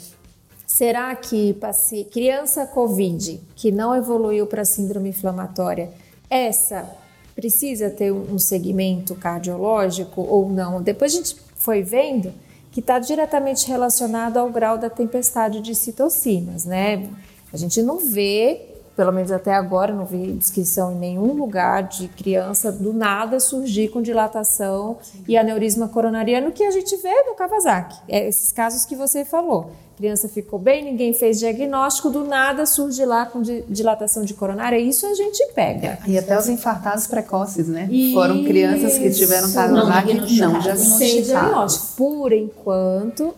Será 0.66 1.14
que 1.14 1.55
paci- 1.55 2.05
criança 2.10 2.66
COVID 2.66 3.40
que 3.55 3.70
não 3.73 3.94
evoluiu 3.94 4.47
para 4.47 4.64
síndrome 4.64 5.10
inflamatória, 5.10 5.90
essa 6.28 6.89
precisa 7.35 7.89
ter 7.90 8.12
um 8.12 8.35
um 8.35 8.39
segmento 8.39 9.14
cardiológico 9.14 10.20
ou 10.23 10.51
não? 10.51 10.82
Depois 10.82 11.12
a 11.14 11.16
gente 11.18 11.36
foi 11.55 11.82
vendo 11.82 12.32
que 12.76 12.80
está 12.80 12.98
diretamente 12.98 13.66
relacionado 13.68 14.36
ao 14.36 14.50
grau 14.50 14.76
da 14.76 14.90
tempestade 14.90 15.62
de 15.62 15.74
citocinas, 15.74 16.66
né? 16.66 17.08
A 17.50 17.56
gente 17.56 17.80
não 17.80 17.96
vê 17.96 18.74
pelo 18.94 19.10
menos 19.12 19.32
até 19.32 19.54
agora, 19.54 19.94
não 19.94 20.04
vi 20.04 20.32
descrição 20.32 20.92
em 20.92 20.96
nenhum 20.96 21.32
lugar 21.32 21.84
de 21.84 22.06
criança 22.08 22.70
do 22.70 22.92
nada 22.92 23.40
surgir 23.40 23.88
com 23.88 24.02
dilatação 24.02 24.98
e 25.26 25.38
aneurisma 25.38 25.88
coronariano 25.88 26.52
que 26.52 26.64
a 26.64 26.70
gente 26.70 26.94
vê 26.98 27.14
no 27.22 27.34
Kawasaki. 27.34 27.98
É 28.08 28.28
esses 28.28 28.52
casos 28.52 28.84
que 28.84 28.94
você 28.94 29.24
falou. 29.24 29.70
A 29.97 29.98
criança 29.98 30.28
ficou 30.28 30.59
bem, 30.59 30.85
ninguém 30.85 31.14
fez 31.14 31.39
diagnóstico, 31.39 32.10
do 32.10 32.23
nada 32.23 32.66
surge 32.66 33.02
lá 33.06 33.24
com 33.24 33.40
dilatação 33.40 34.27
de 34.27 34.35
coronária. 34.35 34.78
Isso 34.78 35.06
a 35.06 35.14
gente 35.14 35.43
pega. 35.55 35.98
E 36.06 36.18
até 36.18 36.39
os 36.39 36.51
infartados 36.51 37.06
precoces, 37.06 37.66
né? 37.66 37.89
Isso. 37.90 38.12
Foram 38.12 38.44
crianças 38.44 38.98
que 38.98 39.10
tiveram 39.10 39.51
Kawasaki 39.51 40.12
não, 40.12 40.20
não 40.20 40.27
diagnosticados. 40.27 40.98
Sem 40.98 41.23
diagnóstico. 41.23 41.86
Por 41.97 42.31
enquanto, 42.35 43.35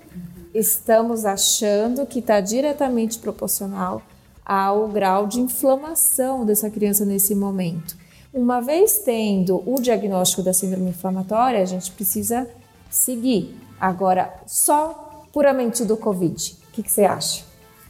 estamos 0.53 1.25
achando 1.25 2.05
que 2.05 2.19
está 2.19 2.41
diretamente 2.41 3.21
proporcional 3.21 4.03
ao 4.45 4.89
grau 4.89 5.29
de 5.29 5.39
inflamação 5.39 6.45
dessa 6.45 6.69
criança 6.69 7.05
nesse 7.05 7.37
momento. 7.37 7.97
Uma 8.35 8.61
vez 8.61 8.99
tendo 8.99 9.63
o 9.65 9.81
diagnóstico 9.81 10.43
da 10.43 10.53
síndrome 10.53 10.91
inflamatória, 10.91 11.63
a 11.63 11.65
gente 11.65 11.93
precisa 11.93 12.49
seguir. 12.91 13.57
Agora, 13.81 14.35
só 14.45 15.08
puramente 15.39 15.85
do 15.85 15.97
Covid. 15.97 16.56
O 16.69 16.73
que, 16.73 16.82
que 16.82 16.90
você 16.90 17.05
acha? 17.05 17.44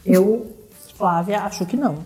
Eu, 0.04 0.54
Flávia, 0.98 1.40
acho 1.44 1.64
que 1.64 1.78
não. 1.78 2.04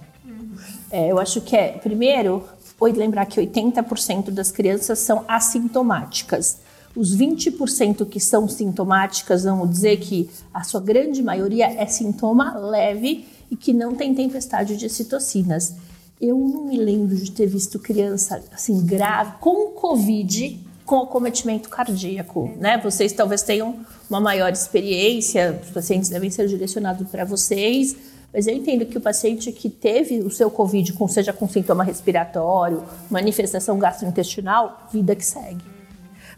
É, 0.89 1.11
eu 1.11 1.19
acho 1.19 1.41
que 1.41 1.57
é, 1.57 1.73
primeiro, 1.79 2.45
lembrar 2.81 3.27
que 3.27 3.41
80% 3.41 4.31
das 4.31 4.53
crianças 4.53 5.01
são 5.01 5.25
assintomáticas. 5.27 6.59
Os 6.95 7.17
20% 7.17 8.09
que 8.09 8.21
são 8.21 8.47
sintomáticas, 8.47 9.43
vamos 9.43 9.69
dizer 9.69 9.97
que 9.97 10.31
a 10.55 10.63
sua 10.63 10.81
grande 10.81 11.21
maioria 11.25 11.67
é 11.67 11.87
sintoma 11.87 12.57
leve 12.57 13.27
e 13.51 13.57
que 13.57 13.73
não 13.73 13.97
tem 13.97 14.15
tempestade 14.15 14.77
de 14.77 14.89
citocinas. 14.89 15.75
Eu 16.21 16.39
não 16.39 16.67
me 16.67 16.77
lembro 16.77 17.17
de 17.17 17.33
ter 17.33 17.49
visto 17.49 17.81
criança 17.81 18.41
assim 18.53 18.87
grave 18.87 19.33
com 19.41 19.73
Covid 19.73 20.71
com 20.85 20.99
acometimento 20.99 21.69
cardíaco, 21.69 22.51
né? 22.59 22.79
Vocês 22.79 23.13
talvez 23.13 23.43
tenham 23.43 23.81
uma 24.13 24.21
maior 24.21 24.53
experiência, 24.53 25.59
os 25.63 25.71
pacientes 25.71 26.11
devem 26.11 26.31
ser 26.31 26.47
direcionados 26.47 27.09
para 27.09 27.25
vocês, 27.25 27.97
mas 28.33 28.47
eu 28.47 28.55
entendo 28.55 28.85
que 28.85 28.99
o 28.99 29.01
paciente 29.01 29.51
que 29.53 29.71
teve 29.71 30.21
o 30.21 30.31
seu 30.31 30.51
COVID, 30.51 30.93
com, 30.93 31.09
seja 31.09 31.33
com 31.33 31.49
sintoma 31.49 31.83
respiratório, 31.83 32.83
manifestação 33.11 33.79
gastrointestinal, 33.79 34.89
vida 34.93 35.17
que 35.17 35.25
segue. 35.25 35.63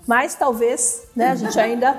Mas 0.06 0.34
talvez 0.34 1.02
né, 1.16 1.30
a 1.30 1.34
gente 1.34 1.58
ainda, 1.58 1.98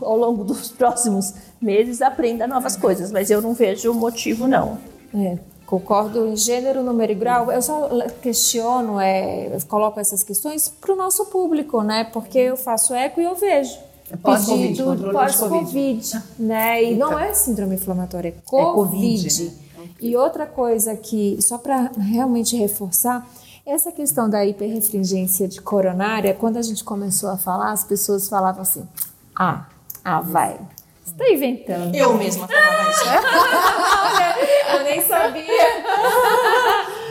ao 0.00 0.16
longo 0.16 0.44
dos 0.44 0.70
próximos 0.70 1.32
meses, 1.60 2.02
aprenda 2.02 2.46
novas 2.46 2.76
coisas, 2.76 3.10
mas 3.10 3.30
eu 3.30 3.40
não 3.40 3.54
vejo 3.54 3.94
motivo, 3.94 4.46
não. 4.46 4.78
É. 5.14 5.38
Concordo 5.64 6.26
em 6.26 6.36
gênero, 6.36 6.82
número 6.82 7.12
e 7.12 7.14
grau. 7.14 7.52
Eu 7.52 7.60
só 7.60 7.88
questiono, 8.22 8.98
é, 8.98 9.58
coloco 9.68 10.00
essas 10.00 10.24
questões 10.24 10.68
para 10.68 10.94
o 10.94 10.96
nosso 10.96 11.26
público, 11.26 11.82
né? 11.82 12.04
Porque 12.04 12.38
eu 12.38 12.56
faço 12.56 12.94
eco 12.94 13.20
e 13.20 13.24
eu 13.24 13.34
vejo. 13.34 13.87
É 14.10 14.16
pós-Covid, 14.16 14.82
pós-Covid, 15.12 16.22
né? 16.38 16.82
E 16.84 16.94
não 16.96 17.18
é 17.18 17.34
síndrome 17.34 17.74
inflamatória, 17.74 18.28
é 18.28 18.34
Covid. 18.44 18.66
É 18.66 18.72
COVID 18.74 19.44
né? 19.44 19.52
E 20.00 20.16
outra 20.16 20.46
coisa 20.46 20.96
que, 20.96 21.38
só 21.42 21.58
para 21.58 21.90
realmente 21.98 22.56
reforçar, 22.56 23.28
essa 23.66 23.92
questão 23.92 24.30
da 24.30 24.46
hiperrefringência 24.46 25.46
de 25.46 25.60
coronária, 25.60 26.32
quando 26.32 26.56
a 26.56 26.62
gente 26.62 26.82
começou 26.82 27.28
a 27.28 27.36
falar, 27.36 27.72
as 27.72 27.84
pessoas 27.84 28.28
falavam 28.28 28.62
assim: 28.62 28.88
ah, 29.36 29.66
ah, 30.04 30.20
vai, 30.20 30.58
você 31.04 31.12
está 31.12 31.28
inventando. 31.28 31.94
Eu 31.94 32.14
mesma 32.14 32.48
falava 32.48 32.90
isso. 32.90 33.04
eu 34.72 34.84
nem 34.84 35.02
sabia. 35.02 35.48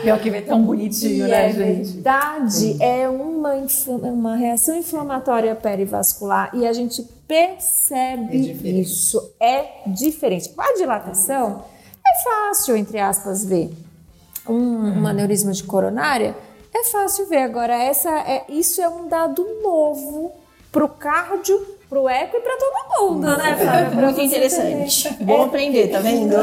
Pior 0.02 0.20
que 0.20 0.30
vê 0.30 0.40
tão 0.42 0.62
bonitinho, 0.62 1.26
e 1.26 1.30
né, 1.30 1.48
é 1.48 1.52
gente? 1.52 1.92
verdade, 1.92 2.82
é 2.82 3.08
uma, 3.08 3.54
uma 4.02 4.36
reação 4.36 4.76
inflamatória 4.76 5.54
perivascular 5.54 6.50
e 6.54 6.66
a 6.66 6.72
gente 6.72 7.02
percebe 7.26 8.50
é 8.64 8.70
isso. 8.70 9.32
É 9.40 9.82
diferente. 9.86 10.48
Com 10.50 10.62
a 10.62 10.72
dilatação, 10.74 11.64
é 12.06 12.22
fácil, 12.22 12.76
entre 12.76 12.98
aspas, 12.98 13.44
ver 13.44 13.70
um, 14.48 15.00
um 15.00 15.06
aneurisma 15.06 15.52
de 15.52 15.62
coronária. 15.62 16.34
É 16.74 16.84
fácil 16.84 17.26
ver. 17.26 17.42
Agora, 17.42 17.74
essa 17.74 18.10
é, 18.20 18.44
isso 18.48 18.80
é 18.80 18.88
um 18.88 19.08
dado 19.08 19.46
novo 19.62 20.32
para 20.70 20.84
o 20.84 20.88
cardio 20.88 21.77
pro 21.88 22.08
eco 22.08 22.36
e 22.36 22.40
para 22.40 22.56
todo 22.56 23.10
mundo, 23.10 23.26
né, 23.26 23.56
Flávia? 23.56 24.00
Muito 24.00 24.20
interessante. 24.20 25.14
Bom 25.22 25.42
é, 25.42 25.44
aprender, 25.46 25.88
tá 25.88 26.00
vendo? 26.00 26.34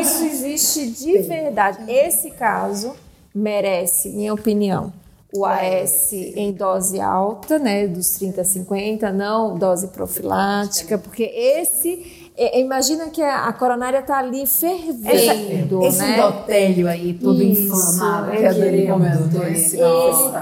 Isso 0.00 0.24
existe 0.24 0.86
de 0.90 1.18
verdade. 1.22 1.90
Esse 1.90 2.30
caso 2.30 2.94
merece, 3.34 4.10
minha 4.10 4.32
opinião, 4.32 4.92
o 5.34 5.44
AS 5.44 6.12
em 6.12 6.52
dose 6.52 7.00
alta, 7.00 7.58
né, 7.58 7.88
dos 7.88 8.10
30 8.10 8.42
a 8.42 8.44
50, 8.44 9.12
não 9.12 9.58
dose 9.58 9.88
profilática, 9.88 10.96
porque 10.96 11.24
esse 11.24 12.23
é, 12.36 12.60
imagina 12.60 13.10
que 13.10 13.22
a, 13.22 13.46
a 13.46 13.52
coronária 13.52 13.98
está 13.98 14.18
ali 14.18 14.44
fervendo, 14.44 15.84
esse 15.84 15.98
né? 15.98 16.18
endotélio 16.18 16.88
aí, 16.88 17.14
todo 17.14 17.40
Isso, 17.40 17.62
inflamado, 17.62 18.32
que 18.32 18.44
a 18.44 18.52
Dani 18.52 18.86
comentou. 18.88 19.44
Esse, 19.46 19.76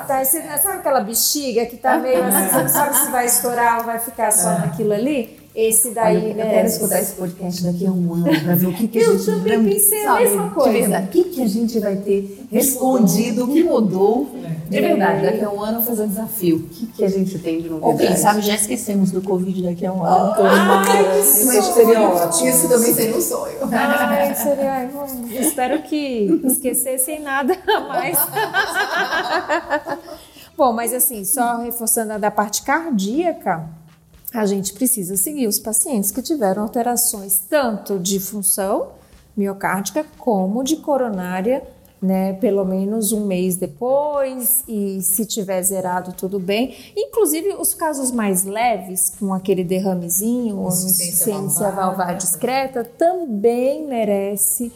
tá, 0.07 0.25
sabe 0.25 0.79
aquela 0.79 1.01
bexiga 1.01 1.67
que 1.67 1.75
está 1.75 1.99
meio 1.99 2.25
assim, 2.25 2.49
você 2.49 2.63
não 2.63 2.69
sabe 2.69 2.97
se 2.97 3.11
vai 3.11 3.27
estourar 3.27 3.81
ou 3.81 3.85
vai 3.85 3.99
ficar 3.99 4.31
só 4.31 4.53
é. 4.53 4.59
naquilo 4.61 4.95
ali? 4.95 5.42
Esse 5.55 5.91
daí, 5.91 6.17
Olha, 6.17 6.35
né? 6.35 6.45
Eu 6.45 6.51
quero 6.51 6.67
escutar 6.67 7.01
esse 7.01 7.13
podcast 7.13 7.63
daqui 7.63 7.87
a 7.87 7.91
um 7.91 8.15
ano 8.15 8.41
para 8.43 8.55
ver 8.55 8.67
o 8.67 8.73
que, 8.73 8.89
que 8.89 8.99
a 8.99 9.05
gente... 9.05 9.29
Eu 9.29 9.37
também 9.37 9.65
pensei 9.65 10.07
a 10.07 10.15
mesma 10.15 10.51
coisa. 10.51 10.73
De 10.73 10.79
verdade, 10.79 11.07
o 11.07 11.11
que, 11.11 11.25
que 11.25 11.43
a 11.43 11.47
gente 11.47 11.79
vai 11.79 11.97
ter 11.97 12.47
respondido, 12.51 13.45
o 13.45 13.49
que 13.49 13.63
mudou. 13.63 14.31
De 14.71 14.81
verdade, 14.81 15.27
daqui 15.27 15.45
a 15.45 15.51
um 15.51 15.61
ano 15.61 15.83
fazer 15.83 16.05
um 16.05 16.09
desafio. 16.09 16.57
O 16.57 16.63
que, 16.63 16.87
que 16.87 17.05
a 17.05 17.09
gente 17.09 17.39
tem 17.39 17.61
de 17.61 17.69
novidade? 17.69 17.93
Ou 17.93 17.99
quem 17.99 18.17
sabe 18.17 18.41
já 18.41 18.55
esquecemos 18.55 19.11
do 19.11 19.21
Covid 19.21 19.63
daqui 19.63 19.85
a 19.85 19.93
um 19.93 20.03
ano. 20.03 20.33
Ah, 20.39 20.85
isso 21.21 21.75
seria 21.75 22.01
ótimo. 22.01 22.49
Isso 22.49 22.69
também 22.69 22.95
seria 22.95 23.17
um 23.17 23.21
sonho. 23.21 23.59
Ai, 23.71 24.35
seria, 24.35 24.91
espero 25.39 25.83
que 25.83 26.41
esquecer 26.45 26.99
sem 26.99 27.21
nada 27.21 27.59
mais. 27.89 28.17
Bom, 30.57 30.73
mas 30.73 30.95
assim, 30.95 31.25
só 31.25 31.59
reforçando 31.59 32.15
a 32.15 32.19
da 32.19 32.31
parte 32.31 32.63
cardíaca, 32.63 33.69
a 34.33 34.47
gente 34.47 34.73
precisa 34.73 35.17
seguir 35.17 35.47
os 35.47 35.59
pacientes 35.59 36.11
que 36.11 36.23
tiveram 36.23 36.63
alterações 36.63 37.43
tanto 37.49 37.99
de 37.99 38.19
função 38.19 38.93
miocárdica 39.37 40.05
como 40.19 40.63
de 40.63 40.77
coronária, 40.77 41.63
né, 42.01 42.33
pelo 42.35 42.65
menos 42.65 43.13
um 43.13 43.27
mês 43.27 43.57
depois, 43.57 44.65
e 44.67 45.01
se 45.03 45.25
tiver 45.25 45.63
zerado, 45.63 46.13
tudo 46.13 46.39
bem. 46.39 46.75
Inclusive, 46.97 47.55
os 47.55 47.75
casos 47.75 48.11
mais 48.11 48.45
leves, 48.45 49.13
com 49.21 49.33
aquele 49.33 49.63
derramezinho, 49.63 50.59
ou 50.59 50.69
insuficiência 50.69 51.71
valvar 51.71 52.17
discreta, 52.17 52.83
também 52.83 53.87
merece 53.87 54.73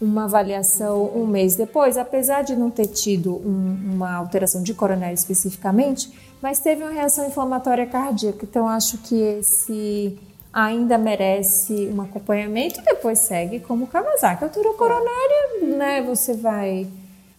uma 0.00 0.24
avaliação 0.24 1.10
um 1.14 1.26
mês 1.26 1.54
depois, 1.56 1.98
apesar 1.98 2.42
de 2.42 2.56
não 2.56 2.70
ter 2.70 2.86
tido 2.86 3.36
um, 3.36 3.92
uma 3.92 4.14
alteração 4.14 4.62
de 4.62 4.72
coronária 4.72 5.12
especificamente, 5.12 6.10
mas 6.42 6.60
teve 6.60 6.82
uma 6.82 6.92
reação 6.92 7.26
inflamatória 7.26 7.86
cardíaca. 7.86 8.44
Então, 8.44 8.68
acho 8.68 8.98
que 8.98 9.14
esse 9.14 10.18
ainda 10.52 10.98
merece 10.98 11.90
um 11.94 12.00
acompanhamento 12.00 12.80
e 12.80 12.84
depois 12.84 13.18
segue 13.20 13.60
como 13.60 13.86
Kawasaki. 13.86 14.44
Altura 14.44 14.74
coronária, 14.74 15.76
né, 15.76 16.02
você 16.02 16.34
vai 16.34 16.86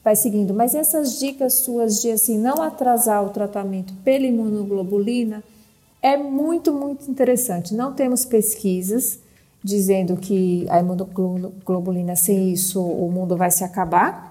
vai 0.04 0.16
seguindo. 0.16 0.54
Mas 0.54 0.74
essas 0.74 1.20
dicas 1.20 1.56
suas 1.56 2.02
de 2.02 2.12
assim 2.12 2.38
não 2.38 2.62
atrasar 2.62 3.24
o 3.24 3.30
tratamento 3.30 3.94
pela 4.04 4.26
imunoglobulina 4.26 5.44
é 6.02 6.18
muito, 6.18 6.74
muito 6.74 7.10
interessante. 7.10 7.76
Não 7.76 7.94
temos 7.94 8.26
pesquisas 8.26 9.20
dizendo 9.64 10.18
que 10.18 10.66
a 10.70 10.80
imunoglobulina 10.80 12.16
sem 12.16 12.52
isso 12.52 12.82
o 12.82 13.12
mundo 13.12 13.38
vai 13.38 13.52
se 13.52 13.64
acabar, 13.64 14.31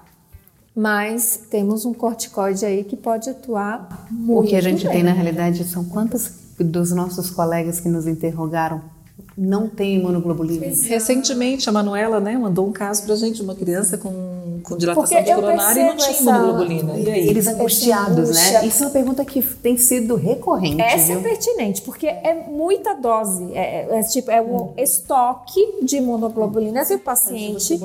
mas 0.75 1.41
temos 1.49 1.85
um 1.85 1.93
corticoide 1.93 2.65
aí 2.65 2.83
que 2.83 2.95
pode 2.95 3.29
atuar 3.29 4.07
muito 4.09 4.45
O 4.45 4.47
que 4.47 4.55
a 4.55 4.61
gente 4.61 4.83
bem. 4.85 4.93
tem 4.93 5.03
na 5.03 5.11
realidade 5.11 5.63
são 5.65 5.83
quantos 5.83 6.31
dos 6.59 6.91
nossos 6.91 7.29
colegas 7.29 7.79
que 7.79 7.89
nos 7.89 8.07
interrogaram 8.07 8.81
não 9.37 9.67
tem 9.67 9.95
imunoglobulina. 9.95 10.65
Recentemente 10.65 11.67
a 11.69 11.71
Manuela 11.71 12.19
né, 12.19 12.37
mandou 12.37 12.67
um 12.67 12.71
caso 12.71 13.03
para 13.03 13.13
a 13.13 13.17
gente, 13.17 13.41
uma 13.41 13.55
criança 13.55 13.97
com, 13.97 14.59
com 14.61 14.77
dilatação 14.77 15.17
Porque 15.17 15.23
de 15.23 15.33
coronária 15.33 15.81
e 15.81 15.85
não 15.85 15.97
tinha 15.97 16.09
essa... 16.09 16.21
imunoglobulina. 16.21 16.97
E 16.97 17.09
aí? 17.09 17.27
Eles 17.27 17.47
angustiados, 17.47 18.29
né? 18.29 18.65
Isso 18.65 18.83
é 18.83 18.87
uma 18.87 18.91
pergunta 18.91 19.23
que 19.23 19.41
tem 19.41 19.77
sido 19.77 20.15
recorrente. 20.15 20.81
Essa 20.81 21.07
viu? 21.07 21.19
é 21.19 21.21
pertinente, 21.21 21.81
porque 21.81 22.07
é 22.07 22.45
muita 22.49 22.93
dose. 22.93 23.51
É, 23.53 23.87
é, 23.89 23.99
é 23.99 24.03
tipo, 24.03 24.29
é 24.29 24.41
o 24.41 24.73
estoque 24.77 25.59
de 25.81 25.97
imunoglobulina 25.97 26.85
que 26.85 26.93
o 26.93 26.99
paciente 26.99 27.81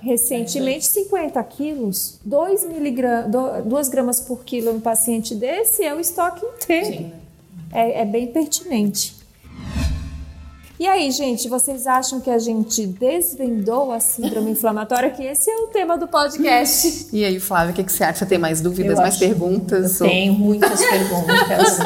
recentemente 0.00 0.86
50 0.86 1.42
quilos, 1.44 2.18
2 2.24 2.66
miligramas, 2.66 3.30
2 3.64 3.88
gramas 3.88 4.20
por 4.20 4.44
quilo 4.44 4.70
em 4.70 4.76
um 4.76 4.80
paciente 4.80 5.34
desse 5.34 5.82
é 5.82 5.94
o 5.94 6.00
estoque 6.00 6.44
inteiro. 6.44 7.12
É, 7.72 8.02
é 8.02 8.04
bem 8.04 8.26
pertinente. 8.28 9.16
E 10.78 10.86
aí, 10.86 11.10
gente, 11.10 11.48
vocês 11.48 11.86
acham 11.86 12.20
que 12.20 12.28
a 12.28 12.38
gente 12.38 12.86
desvendou 12.86 13.90
a 13.92 13.98
síndrome 13.98 14.50
inflamatória? 14.50 15.08
Que 15.08 15.22
esse 15.22 15.48
é 15.50 15.56
o 15.56 15.68
tema 15.68 15.96
do 15.96 16.06
podcast. 16.06 17.08
E 17.14 17.24
aí, 17.24 17.40
Flávia, 17.40 17.72
o 17.72 17.74
que, 17.74 17.82
que 17.82 17.90
você 17.90 18.04
acha? 18.04 18.26
Tem 18.26 18.36
mais 18.36 18.60
dúvidas, 18.60 18.98
eu 18.98 19.02
mais 19.02 19.16
perguntas? 19.16 19.98
Eu 19.98 20.06
tenho 20.06 20.34
muitas 20.34 20.78
perguntas. 20.84 21.80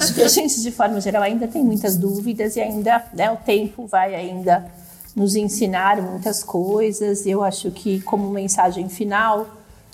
acho 0.00 0.14
que 0.14 0.22
a 0.22 0.28
gente, 0.28 0.62
de 0.62 0.70
forma 0.70 1.02
geral, 1.02 1.22
ainda 1.22 1.46
tem 1.46 1.62
muitas 1.62 1.98
dúvidas 1.98 2.56
e 2.56 2.62
ainda 2.62 3.04
né, 3.12 3.30
o 3.30 3.36
tempo 3.36 3.86
vai 3.86 4.14
ainda 4.14 4.64
nos 5.14 5.36
ensinar 5.36 6.00
muitas 6.02 6.42
coisas. 6.42 7.26
Eu 7.26 7.42
acho 7.42 7.70
que, 7.70 8.00
como 8.02 8.30
mensagem 8.30 8.88
final, 8.88 9.46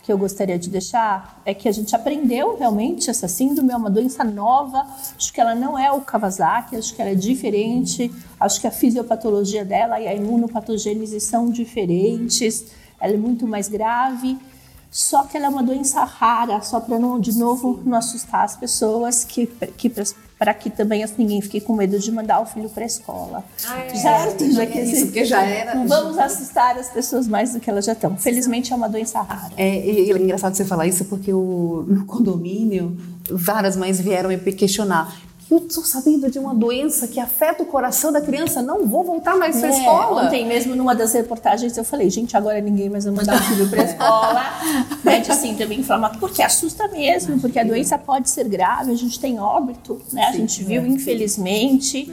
que 0.02 0.12
eu 0.12 0.18
gostaria 0.18 0.59
de 0.59 0.68
deixar 0.68 1.40
é 1.44 1.52
que 1.52 1.68
a 1.68 1.72
gente 1.72 1.94
aprendeu 1.94 2.56
realmente 2.56 3.10
essa 3.10 3.28
síndrome 3.28 3.72
é 3.72 3.76
uma 3.76 3.90
doença 3.90 4.24
nova. 4.24 4.86
Acho 5.16 5.32
que 5.32 5.40
ela 5.40 5.55
não 5.55 5.78
é 5.78 5.92
o 5.92 6.01
Kawasaki, 6.01 6.76
acho 6.76 6.94
que 6.94 7.02
ela 7.02 7.10
é 7.10 7.14
diferente. 7.14 8.10
Acho 8.38 8.60
que 8.60 8.66
a 8.66 8.70
fisiopatologia 8.70 9.64
dela 9.64 10.01
e 10.01 10.09
a 10.09 10.14
imunopatogênese 10.14 11.20
são 11.20 11.51
diferentes. 11.51 12.66
Ela 13.01 13.14
é 13.14 13.16
muito 13.16 13.47
mais 13.47 13.68
grave. 13.68 14.38
Só 14.90 15.22
que 15.22 15.36
ela 15.36 15.47
é 15.47 15.48
uma 15.48 15.62
doença 15.62 16.02
rara, 16.02 16.60
só 16.62 16.80
para 16.80 16.98
não, 16.98 17.20
de 17.20 17.38
novo, 17.38 17.80
não 17.84 17.97
assustar 17.97 18.44
as 18.44 18.56
pessoas 18.56 19.22
que, 19.22 19.47
que 19.76 19.88
para 20.40 20.54
que 20.54 20.70
também 20.70 21.04
assim, 21.04 21.16
ninguém 21.18 21.42
fique 21.42 21.60
com 21.60 21.76
medo 21.76 21.98
de 21.98 22.10
mandar 22.10 22.40
o 22.40 22.46
filho 22.46 22.70
para 22.70 22.82
a 22.82 22.86
escola. 22.86 23.44
Ah, 23.68 23.80
é, 23.80 23.94
certo? 23.94 24.50
Já 24.50 24.64
que 24.64 24.78
é 24.78 24.84
isso, 24.84 25.04
porque 25.04 25.22
já 25.22 25.44
era. 25.44 25.74
Não 25.74 25.86
vamos 25.86 26.16
assustar 26.16 26.78
as 26.78 26.88
pessoas 26.88 27.28
mais 27.28 27.52
do 27.52 27.60
que 27.60 27.68
elas 27.68 27.84
já 27.84 27.92
estão. 27.92 28.16
Felizmente 28.16 28.72
é 28.72 28.76
uma 28.76 28.88
doença 28.88 29.20
rara. 29.20 29.52
É, 29.58 29.68
e 29.68 30.10
é 30.10 30.16
engraçado 30.16 30.54
você 30.54 30.64
falar 30.64 30.86
isso 30.86 31.04
porque 31.04 31.30
o, 31.30 31.84
no 31.86 32.06
condomínio 32.06 32.96
várias 33.30 33.76
mães 33.76 34.00
vieram 34.00 34.30
me 34.30 34.38
questionar 34.38 35.14
eu 35.51 35.59
estou 35.59 35.85
sabendo 35.85 36.31
de 36.31 36.39
uma 36.39 36.55
doença 36.55 37.09
que 37.09 37.18
afeta 37.18 37.62
o 37.62 37.66
coração 37.66 38.12
da 38.12 38.20
criança, 38.20 38.62
não 38.62 38.86
vou 38.86 39.02
voltar 39.02 39.36
mais 39.36 39.59
para 39.59 39.68
a 39.68 39.72
é, 39.72 39.78
escola. 39.78 40.22
Ontem 40.24 40.47
mesmo, 40.47 40.77
numa 40.77 40.94
das 40.94 41.12
reportagens, 41.12 41.77
eu 41.77 41.85
falei, 41.85 42.09
gente, 42.09 42.36
agora 42.36 42.60
ninguém 42.60 42.89
mais 42.89 43.05
vai 43.05 43.12
mandar 43.12 43.36
o 43.36 43.43
filho 43.43 43.68
para 43.68 43.82
a 43.82 43.85
escola, 43.85 44.43
né, 45.02 45.20
de 45.20 45.35
síndrome 45.35 45.77
inflamatória, 45.77 46.20
porque 46.20 46.43
assusta 46.43 46.86
mesmo, 46.89 47.40
porque 47.40 47.59
a 47.59 47.64
doença 47.64 47.98
pode 47.98 48.31
ser 48.31 48.48
grave, 48.48 48.93
a 48.93 48.97
gente 48.97 49.18
tem 49.18 49.40
óbito, 49.40 50.01
né, 50.12 50.27
a 50.27 50.32
gente 50.32 50.62
viu, 50.62 50.86
infelizmente, 50.86 52.12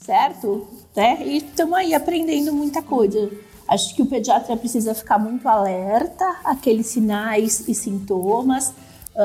certo? 0.00 0.68
Né, 0.94 1.18
e 1.24 1.38
estamos 1.38 1.74
aí 1.76 1.94
aprendendo 1.94 2.52
muita 2.52 2.80
coisa. 2.80 3.28
Acho 3.66 3.94
que 3.94 4.02
o 4.02 4.06
pediatra 4.06 4.56
precisa 4.56 4.94
ficar 4.94 5.18
muito 5.18 5.46
alerta 5.48 6.24
àqueles 6.44 6.86
sinais 6.86 7.64
e 7.68 7.74
sintomas, 7.74 8.72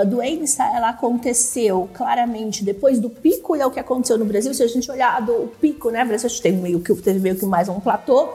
doença 0.04 0.64
ela 0.76 0.90
aconteceu 0.90 1.88
claramente 1.94 2.64
depois 2.64 3.00
do 3.00 3.12
pico, 3.12 3.56
e 3.56 3.62
é 3.62 3.66
o 3.66 3.70
que 3.70 3.80
aconteceu 3.80 4.18
no 4.18 4.26
Brasil. 4.26 4.52
Se 4.54 4.64
a 4.64 4.68
gente 4.68 4.90
olhar 4.90 5.22
do, 5.22 5.34
o 5.34 5.48
pico, 5.48 5.92
né, 5.92 6.04
Brasil 6.04 6.30
tem 6.42 6.54
meio 6.54 6.80
que 6.80 6.94
teve 6.96 7.20
meio 7.20 7.36
que 7.36 7.46
mais 7.46 7.70
um 7.70 7.80
platô, 7.80 8.30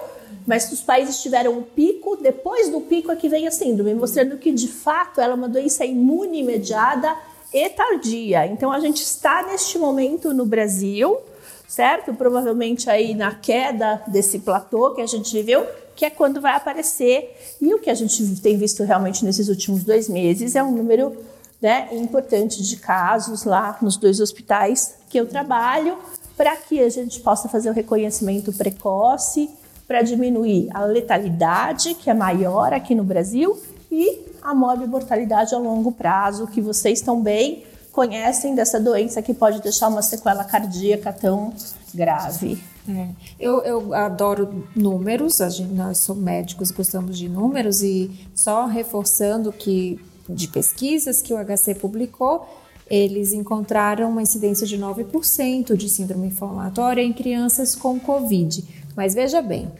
mas 0.47 0.70
os 0.70 0.80
países 0.80 1.20
tiveram 1.20 1.59
um 1.59 1.62
pico, 1.62 2.16
depois 2.16 2.70
do 2.70 2.80
pico 2.80 3.10
é 3.10 3.16
que 3.16 3.28
vem 3.28 3.47
a 3.47 3.51
síndrome, 3.51 3.93
mostrando 3.94 4.39
que 4.39 4.52
de 4.52 4.68
fato 4.68 5.20
ela 5.20 5.32
é 5.32 5.36
uma 5.36 5.48
doença 5.48 5.85
imune 5.85 6.40
imediata 6.40 7.16
e 7.52 7.68
tardia. 7.70 8.47
Então 8.47 8.70
a 8.70 8.78
gente 8.78 9.02
está 9.02 9.43
neste 9.43 9.78
momento 9.78 10.32
no 10.32 10.47
Brasil, 10.47 11.18
certo? 11.66 12.14
Provavelmente 12.14 12.89
aí 12.89 13.14
na 13.14 13.35
queda 13.35 14.02
desse 14.06 14.39
platô 14.39 14.94
que 14.94 15.01
a 15.01 15.06
gente 15.06 15.32
viveu, 15.32 15.66
que 15.97 16.05
é 16.05 16.10
quando 16.10 16.40
vai 16.40 16.55
aparecer. 16.55 17.36
E 17.60 17.74
o 17.74 17.78
que 17.78 17.90
a 17.90 17.94
gente 17.94 18.40
tem 18.40 18.56
visto 18.56 18.85
realmente 18.85 19.24
nesses 19.24 19.48
últimos 19.48 19.82
dois 19.82 20.09
meses 20.09 20.55
é 20.55 20.62
um 20.62 20.70
número 20.70 21.16
né, 21.60 21.89
importante 21.93 22.62
de 22.62 22.76
casos 22.76 23.44
lá 23.44 23.76
nos 23.82 23.97
dois 23.97 24.20
hospitais 24.20 24.94
que 25.09 25.18
eu 25.18 25.26
trabalho, 25.26 25.98
para 26.36 26.56
que 26.56 26.80
a 26.80 26.89
gente 26.89 27.20
possa 27.20 27.48
fazer 27.48 27.70
o 27.70 27.72
reconhecimento 27.72 28.52
precoce, 28.52 29.51
para 29.86 30.02
diminuir 30.02 30.68
a 30.72 30.85
letalidade, 30.85 31.94
que 31.94 32.10
é 32.10 32.14
maior 32.14 32.72
aqui 32.72 32.94
no 32.94 33.02
Brasil, 33.02 33.59
e 33.90 34.26
a 34.43 34.55
mortalidade 34.55 35.55
a 35.55 35.59
longo 35.59 35.90
prazo, 35.90 36.47
que 36.47 36.60
vocês 36.60 37.01
também 37.01 37.64
conhecem 37.90 38.55
dessa 38.55 38.78
doença 38.78 39.20
que 39.20 39.35
pode 39.35 39.60
deixar 39.60 39.89
uma 39.89 40.02
sequela 40.02 40.44
cardíaca 40.44 41.12
tão 41.12 41.52
grave. 41.93 42.62
É. 42.89 43.09
Eu, 43.39 43.60
eu, 43.62 43.94
adoro 43.94 44.64
números, 44.74 45.40
a 45.40 45.48
gente, 45.48 45.72
nós 45.74 45.98
somos 45.98 46.22
médicos, 46.22 46.70
gostamos 46.70 47.18
de 47.18 47.28
números 47.28 47.82
e 47.82 48.10
só 48.35 48.66
reforçando 48.66 49.52
que 49.52 50.01
de 50.28 50.48
pesquisas 50.48 51.22
que 51.22 51.32
o 51.32 51.38
HC 51.38 51.74
publicou, 51.74 52.46
eles 52.90 53.32
encontraram 53.32 54.10
uma 54.10 54.22
incidência 54.22 54.66
de 54.66 54.78
9% 54.78 55.76
de 55.76 55.88
síndrome 55.88 56.28
inflamatória 56.28 57.02
em 57.02 57.12
crianças 57.12 57.74
com 57.74 57.98
Covid. 58.00 58.64
Mas 58.96 59.14
veja 59.14 59.42
bem, 59.42 59.70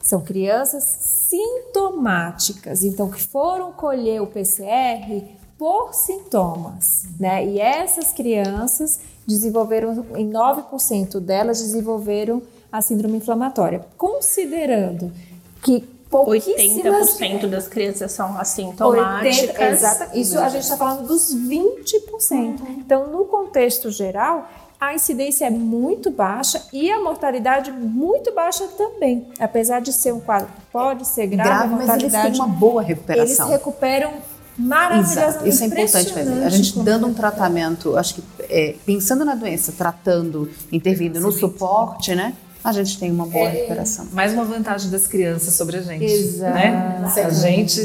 são 0.00 0.20
crianças 0.20 0.84
sintomáticas, 0.84 2.82
então 2.82 3.10
que 3.10 3.20
foram 3.20 3.72
colher 3.72 4.22
o 4.22 4.26
PCR 4.26 5.22
por 5.58 5.92
sintomas, 5.92 7.06
né? 7.18 7.44
E 7.44 7.60
essas 7.60 8.12
crianças 8.12 9.00
desenvolveram, 9.26 10.06
em 10.16 10.30
9% 10.30 11.18
delas 11.20 11.60
desenvolveram 11.60 12.40
a 12.70 12.80
síndrome 12.80 13.16
inflamatória, 13.16 13.84
considerando 13.96 15.12
que 15.62 15.80
80% 16.10 17.46
das 17.46 17.68
crianças 17.68 18.12
são 18.12 18.38
assintomáticas. 18.38 19.48
80, 19.48 19.64
exato. 19.70 20.18
Isso 20.18 20.38
a 20.38 20.48
gente 20.48 20.62
está 20.62 20.76
falando 20.76 21.06
dos 21.06 21.34
20%. 21.34 22.32
Uhum. 22.32 22.58
Então, 22.78 23.06
no 23.06 23.24
contexto 23.26 23.90
geral, 23.90 24.48
a 24.80 24.94
incidência 24.94 25.44
é 25.46 25.50
muito 25.50 26.10
baixa 26.10 26.62
e 26.72 26.90
a 26.90 27.00
mortalidade 27.00 27.72
muito 27.72 28.32
baixa 28.32 28.66
também. 28.68 29.26
Apesar 29.38 29.80
de 29.80 29.92
ser 29.92 30.12
um 30.12 30.20
quadro 30.20 30.46
que 30.48 30.66
pode 30.72 31.06
ser 31.06 31.26
grave, 31.26 31.48
grave 31.48 31.64
a 31.64 31.76
mortalidade, 31.76 32.12
mas 32.12 32.24
eles 32.24 32.38
têm 32.38 32.46
uma 32.46 32.54
boa 32.54 32.82
recuperação. 32.82 33.46
Eles 33.46 33.58
recuperam 33.58 34.12
maravilhosamente. 34.56 35.48
Isso 35.48 35.62
é 35.62 35.66
importante 35.66 36.12
fazer. 36.12 36.44
A 36.44 36.48
gente 36.48 36.78
dando 36.80 37.06
um 37.06 37.14
tratamento, 37.14 37.96
acho 37.96 38.14
que 38.14 38.22
é, 38.48 38.74
pensando 38.84 39.24
na 39.24 39.34
doença, 39.34 39.72
tratando, 39.72 40.50
intervindo 40.72 41.20
no 41.20 41.30
suporte, 41.30 42.14
né? 42.14 42.34
A 42.62 42.72
gente 42.72 42.98
tem 42.98 43.10
uma 43.10 43.26
boa 43.26 43.46
é, 43.46 43.50
recuperação. 43.50 44.08
Mais 44.12 44.32
uma 44.32 44.44
vantagem 44.44 44.90
das 44.90 45.06
crianças 45.06 45.54
sobre 45.54 45.76
a 45.76 45.80
gente. 45.80 46.04
Exato. 46.04 46.54
Né? 46.54 47.12
A 47.24 47.30
gente, 47.30 47.80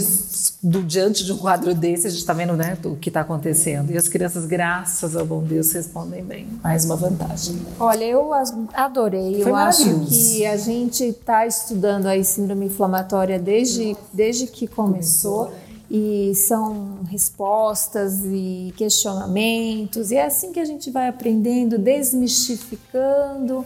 do, 0.61 0.83
diante 0.83 1.23
de 1.23 1.31
um 1.31 1.37
quadro 1.37 1.73
desse, 1.75 2.07
a 2.07 2.09
gente 2.09 2.19
está 2.19 2.33
vendo 2.33 2.55
né, 2.55 2.77
o 2.83 2.95
que 2.95 3.09
está 3.09 3.21
acontecendo. 3.21 3.91
E 3.91 3.97
as 3.97 4.07
crianças, 4.07 4.45
graças 4.45 5.15
ao 5.15 5.25
bom 5.25 5.43
Deus, 5.43 5.71
respondem 5.71 6.23
bem. 6.23 6.47
Mais 6.63 6.85
uma 6.85 6.95
vantagem. 6.95 7.61
Olha, 7.79 8.03
eu 8.03 8.31
adorei. 8.73 9.41
Foi 9.41 9.51
eu 9.51 9.55
acho 9.55 9.99
que 10.05 10.45
a 10.45 10.57
gente 10.57 11.03
está 11.03 11.45
estudando 11.45 12.07
a 12.07 12.23
síndrome 12.23 12.65
inflamatória 12.65 13.37
desde, 13.37 13.95
desde 14.11 14.47
que 14.47 14.67
começou. 14.67 15.53
E 15.91 16.33
são 16.33 17.01
respostas 17.07 18.21
e 18.23 18.73
questionamentos, 18.75 20.09
e 20.09 20.15
é 20.15 20.25
assim 20.25 20.51
que 20.51 20.59
a 20.59 20.65
gente 20.65 20.89
vai 20.89 21.07
aprendendo, 21.07 21.77
desmistificando 21.77 23.63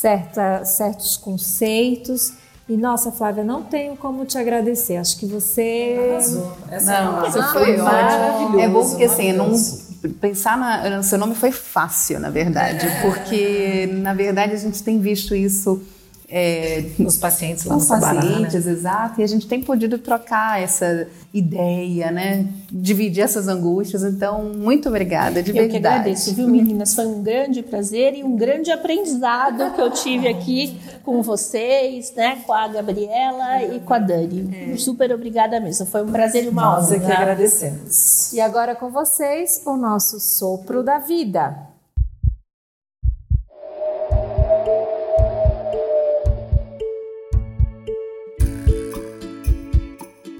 certa, 0.00 0.64
certos 0.64 1.16
conceitos. 1.16 2.32
E 2.68 2.76
nossa, 2.76 3.12
Flávia, 3.12 3.44
não 3.44 3.62
tenho 3.62 3.96
como 3.96 4.24
te 4.24 4.36
agradecer. 4.36 4.96
Acho 4.96 5.16
que 5.18 5.26
você. 5.26 5.96
Arrasou. 6.10 6.56
Essa 6.68 7.02
não, 7.02 7.20
você 7.20 7.42
foi 7.42 7.76
maravilhoso. 7.76 8.58
É 8.58 8.68
bom 8.68 8.88
porque 8.88 9.04
assim, 9.04 9.32
não, 9.32 9.52
pensar 10.20 10.58
na, 10.58 10.96
no 10.96 11.02
seu 11.02 11.16
nome 11.16 11.34
foi 11.34 11.52
fácil, 11.52 12.18
na 12.18 12.28
verdade, 12.28 12.86
é. 12.86 13.02
porque 13.02 13.88
na 13.92 14.14
verdade 14.14 14.52
a 14.52 14.58
gente 14.58 14.82
tem 14.82 15.00
visto 15.00 15.34
isso 15.34 15.80
é, 16.28 16.84
nos 16.98 17.16
pacientes 17.16 17.64
lá 17.64 17.76
Os 17.76 17.86
pacientes, 17.86 18.64
né? 18.64 18.72
exato. 18.72 19.20
E 19.20 19.24
a 19.24 19.26
gente 19.26 19.46
tem 19.46 19.62
podido 19.62 19.98
trocar 19.98 20.60
essa 20.60 21.06
ideia, 21.32 22.10
né? 22.10 22.48
Dividir 22.70 23.22
essas 23.22 23.46
angústias. 23.48 24.02
Então, 24.02 24.44
muito 24.44 24.88
obrigada, 24.88 25.42
de 25.42 25.50
eu 25.50 25.54
verdade. 25.54 25.76
Eu 25.76 25.80
que 25.80 25.86
agradeço, 25.86 26.34
viu, 26.34 26.48
meninas? 26.48 26.94
Foi 26.94 27.06
um 27.06 27.22
grande 27.22 27.62
prazer 27.62 28.14
e 28.14 28.24
um 28.24 28.36
grande 28.36 28.72
aprendizado 28.72 29.72
que 29.74 29.80
eu 29.80 29.90
tive 29.90 30.26
aqui 30.28 30.78
com 31.04 31.22
vocês, 31.22 32.12
né? 32.16 32.42
Com 32.44 32.52
a 32.52 32.66
Gabriela 32.68 33.62
e 33.62 33.80
com 33.80 33.94
a 33.94 33.98
Dani. 33.98 34.72
É. 34.72 34.76
Super 34.76 35.12
obrigada 35.12 35.60
mesmo. 35.60 35.86
Foi 35.86 36.02
um 36.02 36.10
prazer 36.10 36.44
e 36.44 36.48
uma 36.48 36.62
Nós 36.62 36.86
honra. 36.86 36.96
Nós 36.98 37.02
é 37.02 37.06
que 37.06 37.12
agradecemos. 37.12 38.32
E 38.32 38.40
agora 38.40 38.74
com 38.74 38.90
vocês, 38.90 39.62
o 39.64 39.76
nosso 39.76 40.18
sopro 40.18 40.82
da 40.82 40.98
vida. 40.98 41.75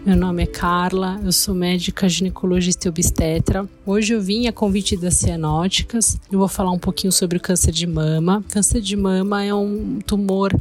Meu 0.06 0.16
nome 0.16 0.44
é 0.44 0.46
Carla, 0.46 1.20
eu 1.24 1.32
sou 1.32 1.52
médica 1.52 2.08
ginecologista 2.08 2.86
e 2.86 2.88
obstetra. 2.88 3.68
Hoje 3.84 4.14
eu 4.14 4.20
vim 4.20 4.46
a 4.46 4.52
convite 4.52 4.96
das 4.96 5.14
cianóticas. 5.14 6.16
Eu 6.30 6.38
vou 6.38 6.46
falar 6.46 6.70
um 6.70 6.78
pouquinho 6.78 7.10
sobre 7.10 7.38
o 7.38 7.40
câncer 7.40 7.72
de 7.72 7.88
mama. 7.88 8.44
Câncer 8.48 8.80
de 8.80 8.94
mama 8.94 9.42
é 9.42 9.52
um 9.52 9.98
tumor 10.06 10.54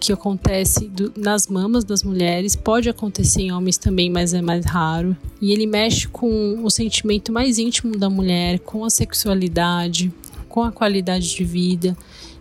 que 0.00 0.12
acontece 0.12 0.88
do, 0.88 1.12
nas 1.16 1.46
mamas 1.46 1.84
das 1.84 2.02
mulheres, 2.02 2.56
pode 2.56 2.88
acontecer 2.88 3.42
em 3.42 3.52
homens 3.52 3.78
também, 3.78 4.10
mas 4.10 4.34
é 4.34 4.42
mais 4.42 4.66
raro. 4.66 5.16
E 5.40 5.52
ele 5.52 5.64
mexe 5.64 6.08
com 6.08 6.60
o 6.64 6.68
sentimento 6.68 7.32
mais 7.32 7.60
íntimo 7.60 7.96
da 7.96 8.10
mulher, 8.10 8.58
com 8.58 8.84
a 8.84 8.90
sexualidade, 8.90 10.12
com 10.48 10.60
a 10.60 10.72
qualidade 10.72 11.32
de 11.32 11.44
vida. 11.44 11.96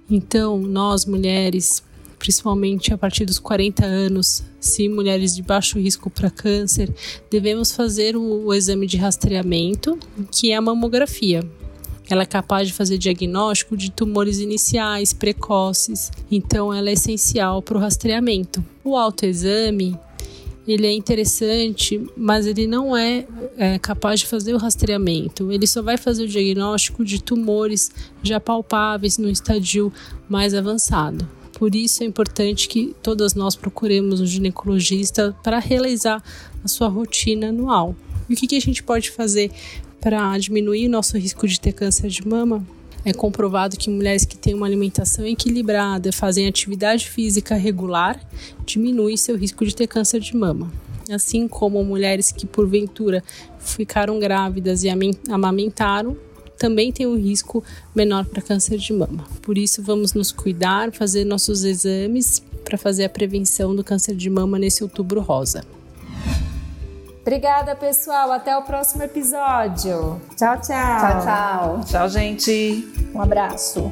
Então, 0.10 0.58
nós 0.58 1.06
mulheres, 1.06 1.84
principalmente 2.22 2.94
a 2.94 2.98
partir 3.00 3.26
dos 3.26 3.40
40 3.40 3.84
anos, 3.84 4.44
se 4.60 4.88
mulheres 4.88 5.36
de 5.36 5.42
baixo 5.42 5.80
risco 5.80 6.08
para 6.08 6.30
câncer, 6.30 6.94
devemos 7.32 7.72
fazer 7.72 8.16
o, 8.16 8.46
o 8.46 8.54
exame 8.54 8.86
de 8.86 8.96
rastreamento, 8.96 9.98
que 10.32 10.52
é 10.52 10.56
a 10.56 10.62
mamografia. 10.62 11.44
Ela 12.08 12.22
é 12.22 12.26
capaz 12.28 12.68
de 12.68 12.76
fazer 12.76 13.00
diagnóstico 13.00 13.76
de 13.76 13.90
tumores 13.90 14.38
iniciais, 14.38 15.14
precoces, 15.14 16.12
então 16.30 16.72
ela 16.72 16.92
é 16.92 16.94
essencial 16.94 17.60
para 17.60 17.76
o 17.76 17.82
rastreamento. 17.82 18.64
O 18.84 18.96
autoexame 18.96 19.98
ele 20.68 20.86
é 20.86 20.94
interessante, 20.94 22.00
mas 22.16 22.46
ele 22.46 22.68
não 22.68 22.96
é, 22.96 23.26
é, 23.58 23.80
capaz 23.80 24.20
de 24.20 24.28
fazer 24.28 24.54
o 24.54 24.60
rastreamento. 24.60 25.52
Ele 25.52 25.66
só 25.66 25.82
vai 25.82 25.98
fazer 25.98 26.26
o 26.26 26.28
diagnóstico 26.28 27.04
de 27.04 27.20
tumores 27.20 27.90
já 28.22 28.40
palpáveis 28.40 29.18
no 29.18 29.28
estadio 29.28 29.92
mais 30.30 30.54
avançado. 30.54 31.28
Por 31.62 31.76
isso 31.76 32.02
é 32.02 32.08
importante 32.08 32.68
que 32.68 32.96
todas 33.04 33.36
nós 33.36 33.56
procuremos 33.56 34.20
um 34.20 34.26
ginecologista 34.26 35.38
para 35.44 35.60
realizar 35.60 36.20
a 36.64 36.68
sua 36.68 36.88
rotina 36.88 37.50
anual. 37.50 37.96
E 38.28 38.34
o 38.34 38.36
que, 38.36 38.48
que 38.48 38.56
a 38.56 38.60
gente 38.60 38.82
pode 38.82 39.12
fazer 39.12 39.52
para 40.00 40.36
diminuir 40.40 40.88
o 40.88 40.90
nosso 40.90 41.20
risco 41.20 41.48
de 41.48 41.60
ter 41.60 41.74
câncer 41.74 42.08
de 42.08 42.28
mama? 42.28 42.66
É 43.06 43.14
comprovado 43.14 43.78
que 43.78 43.92
mulheres 43.92 44.26
que 44.26 44.36
têm 44.36 44.56
uma 44.56 44.66
alimentação 44.66 45.24
equilibrada, 45.24 46.12
fazem 46.12 46.48
atividade 46.48 47.08
física 47.08 47.54
regular, 47.54 48.20
diminui 48.66 49.16
seu 49.16 49.38
risco 49.38 49.64
de 49.64 49.76
ter 49.76 49.86
câncer 49.86 50.20
de 50.20 50.36
mama. 50.36 50.74
Assim 51.12 51.48
como 51.48 51.84
mulheres 51.84 52.32
que 52.32 52.48
porventura 52.48 53.24
ficaram 53.60 54.18
grávidas 54.20 54.84
e 54.84 54.90
amamentaram, 55.30 56.18
também 56.62 56.92
tem 56.92 57.08
um 57.08 57.18
risco 57.18 57.64
menor 57.96 58.24
para 58.24 58.40
câncer 58.40 58.78
de 58.78 58.94
mama. 58.94 59.26
Por 59.42 59.58
isso, 59.58 59.82
vamos 59.82 60.14
nos 60.14 60.32
cuidar, 60.32 60.92
fazer 60.92 61.26
nossos 61.26 61.64
exames 61.64 62.40
para 62.64 62.78
fazer 62.78 63.06
a 63.06 63.10
prevenção 63.10 63.76
do 63.76 63.84
câncer 63.84 64.16
de 64.16 64.30
mama 64.30 64.60
nesse 64.60 64.84
outubro 64.84 65.22
rosa. 65.22 65.66
Obrigada, 67.22 67.76
pessoal. 67.76 68.32
Até 68.32 68.56
o 68.56 68.62
próximo 68.62 69.02
episódio. 69.02 70.22
Tchau, 70.38 70.62
tchau. 70.62 70.62
Tchau, 70.62 71.22
tchau. 71.24 71.82
Tchau, 71.84 72.10
gente. 72.10 72.88
Um 73.14 73.22
abraço. 73.22 73.92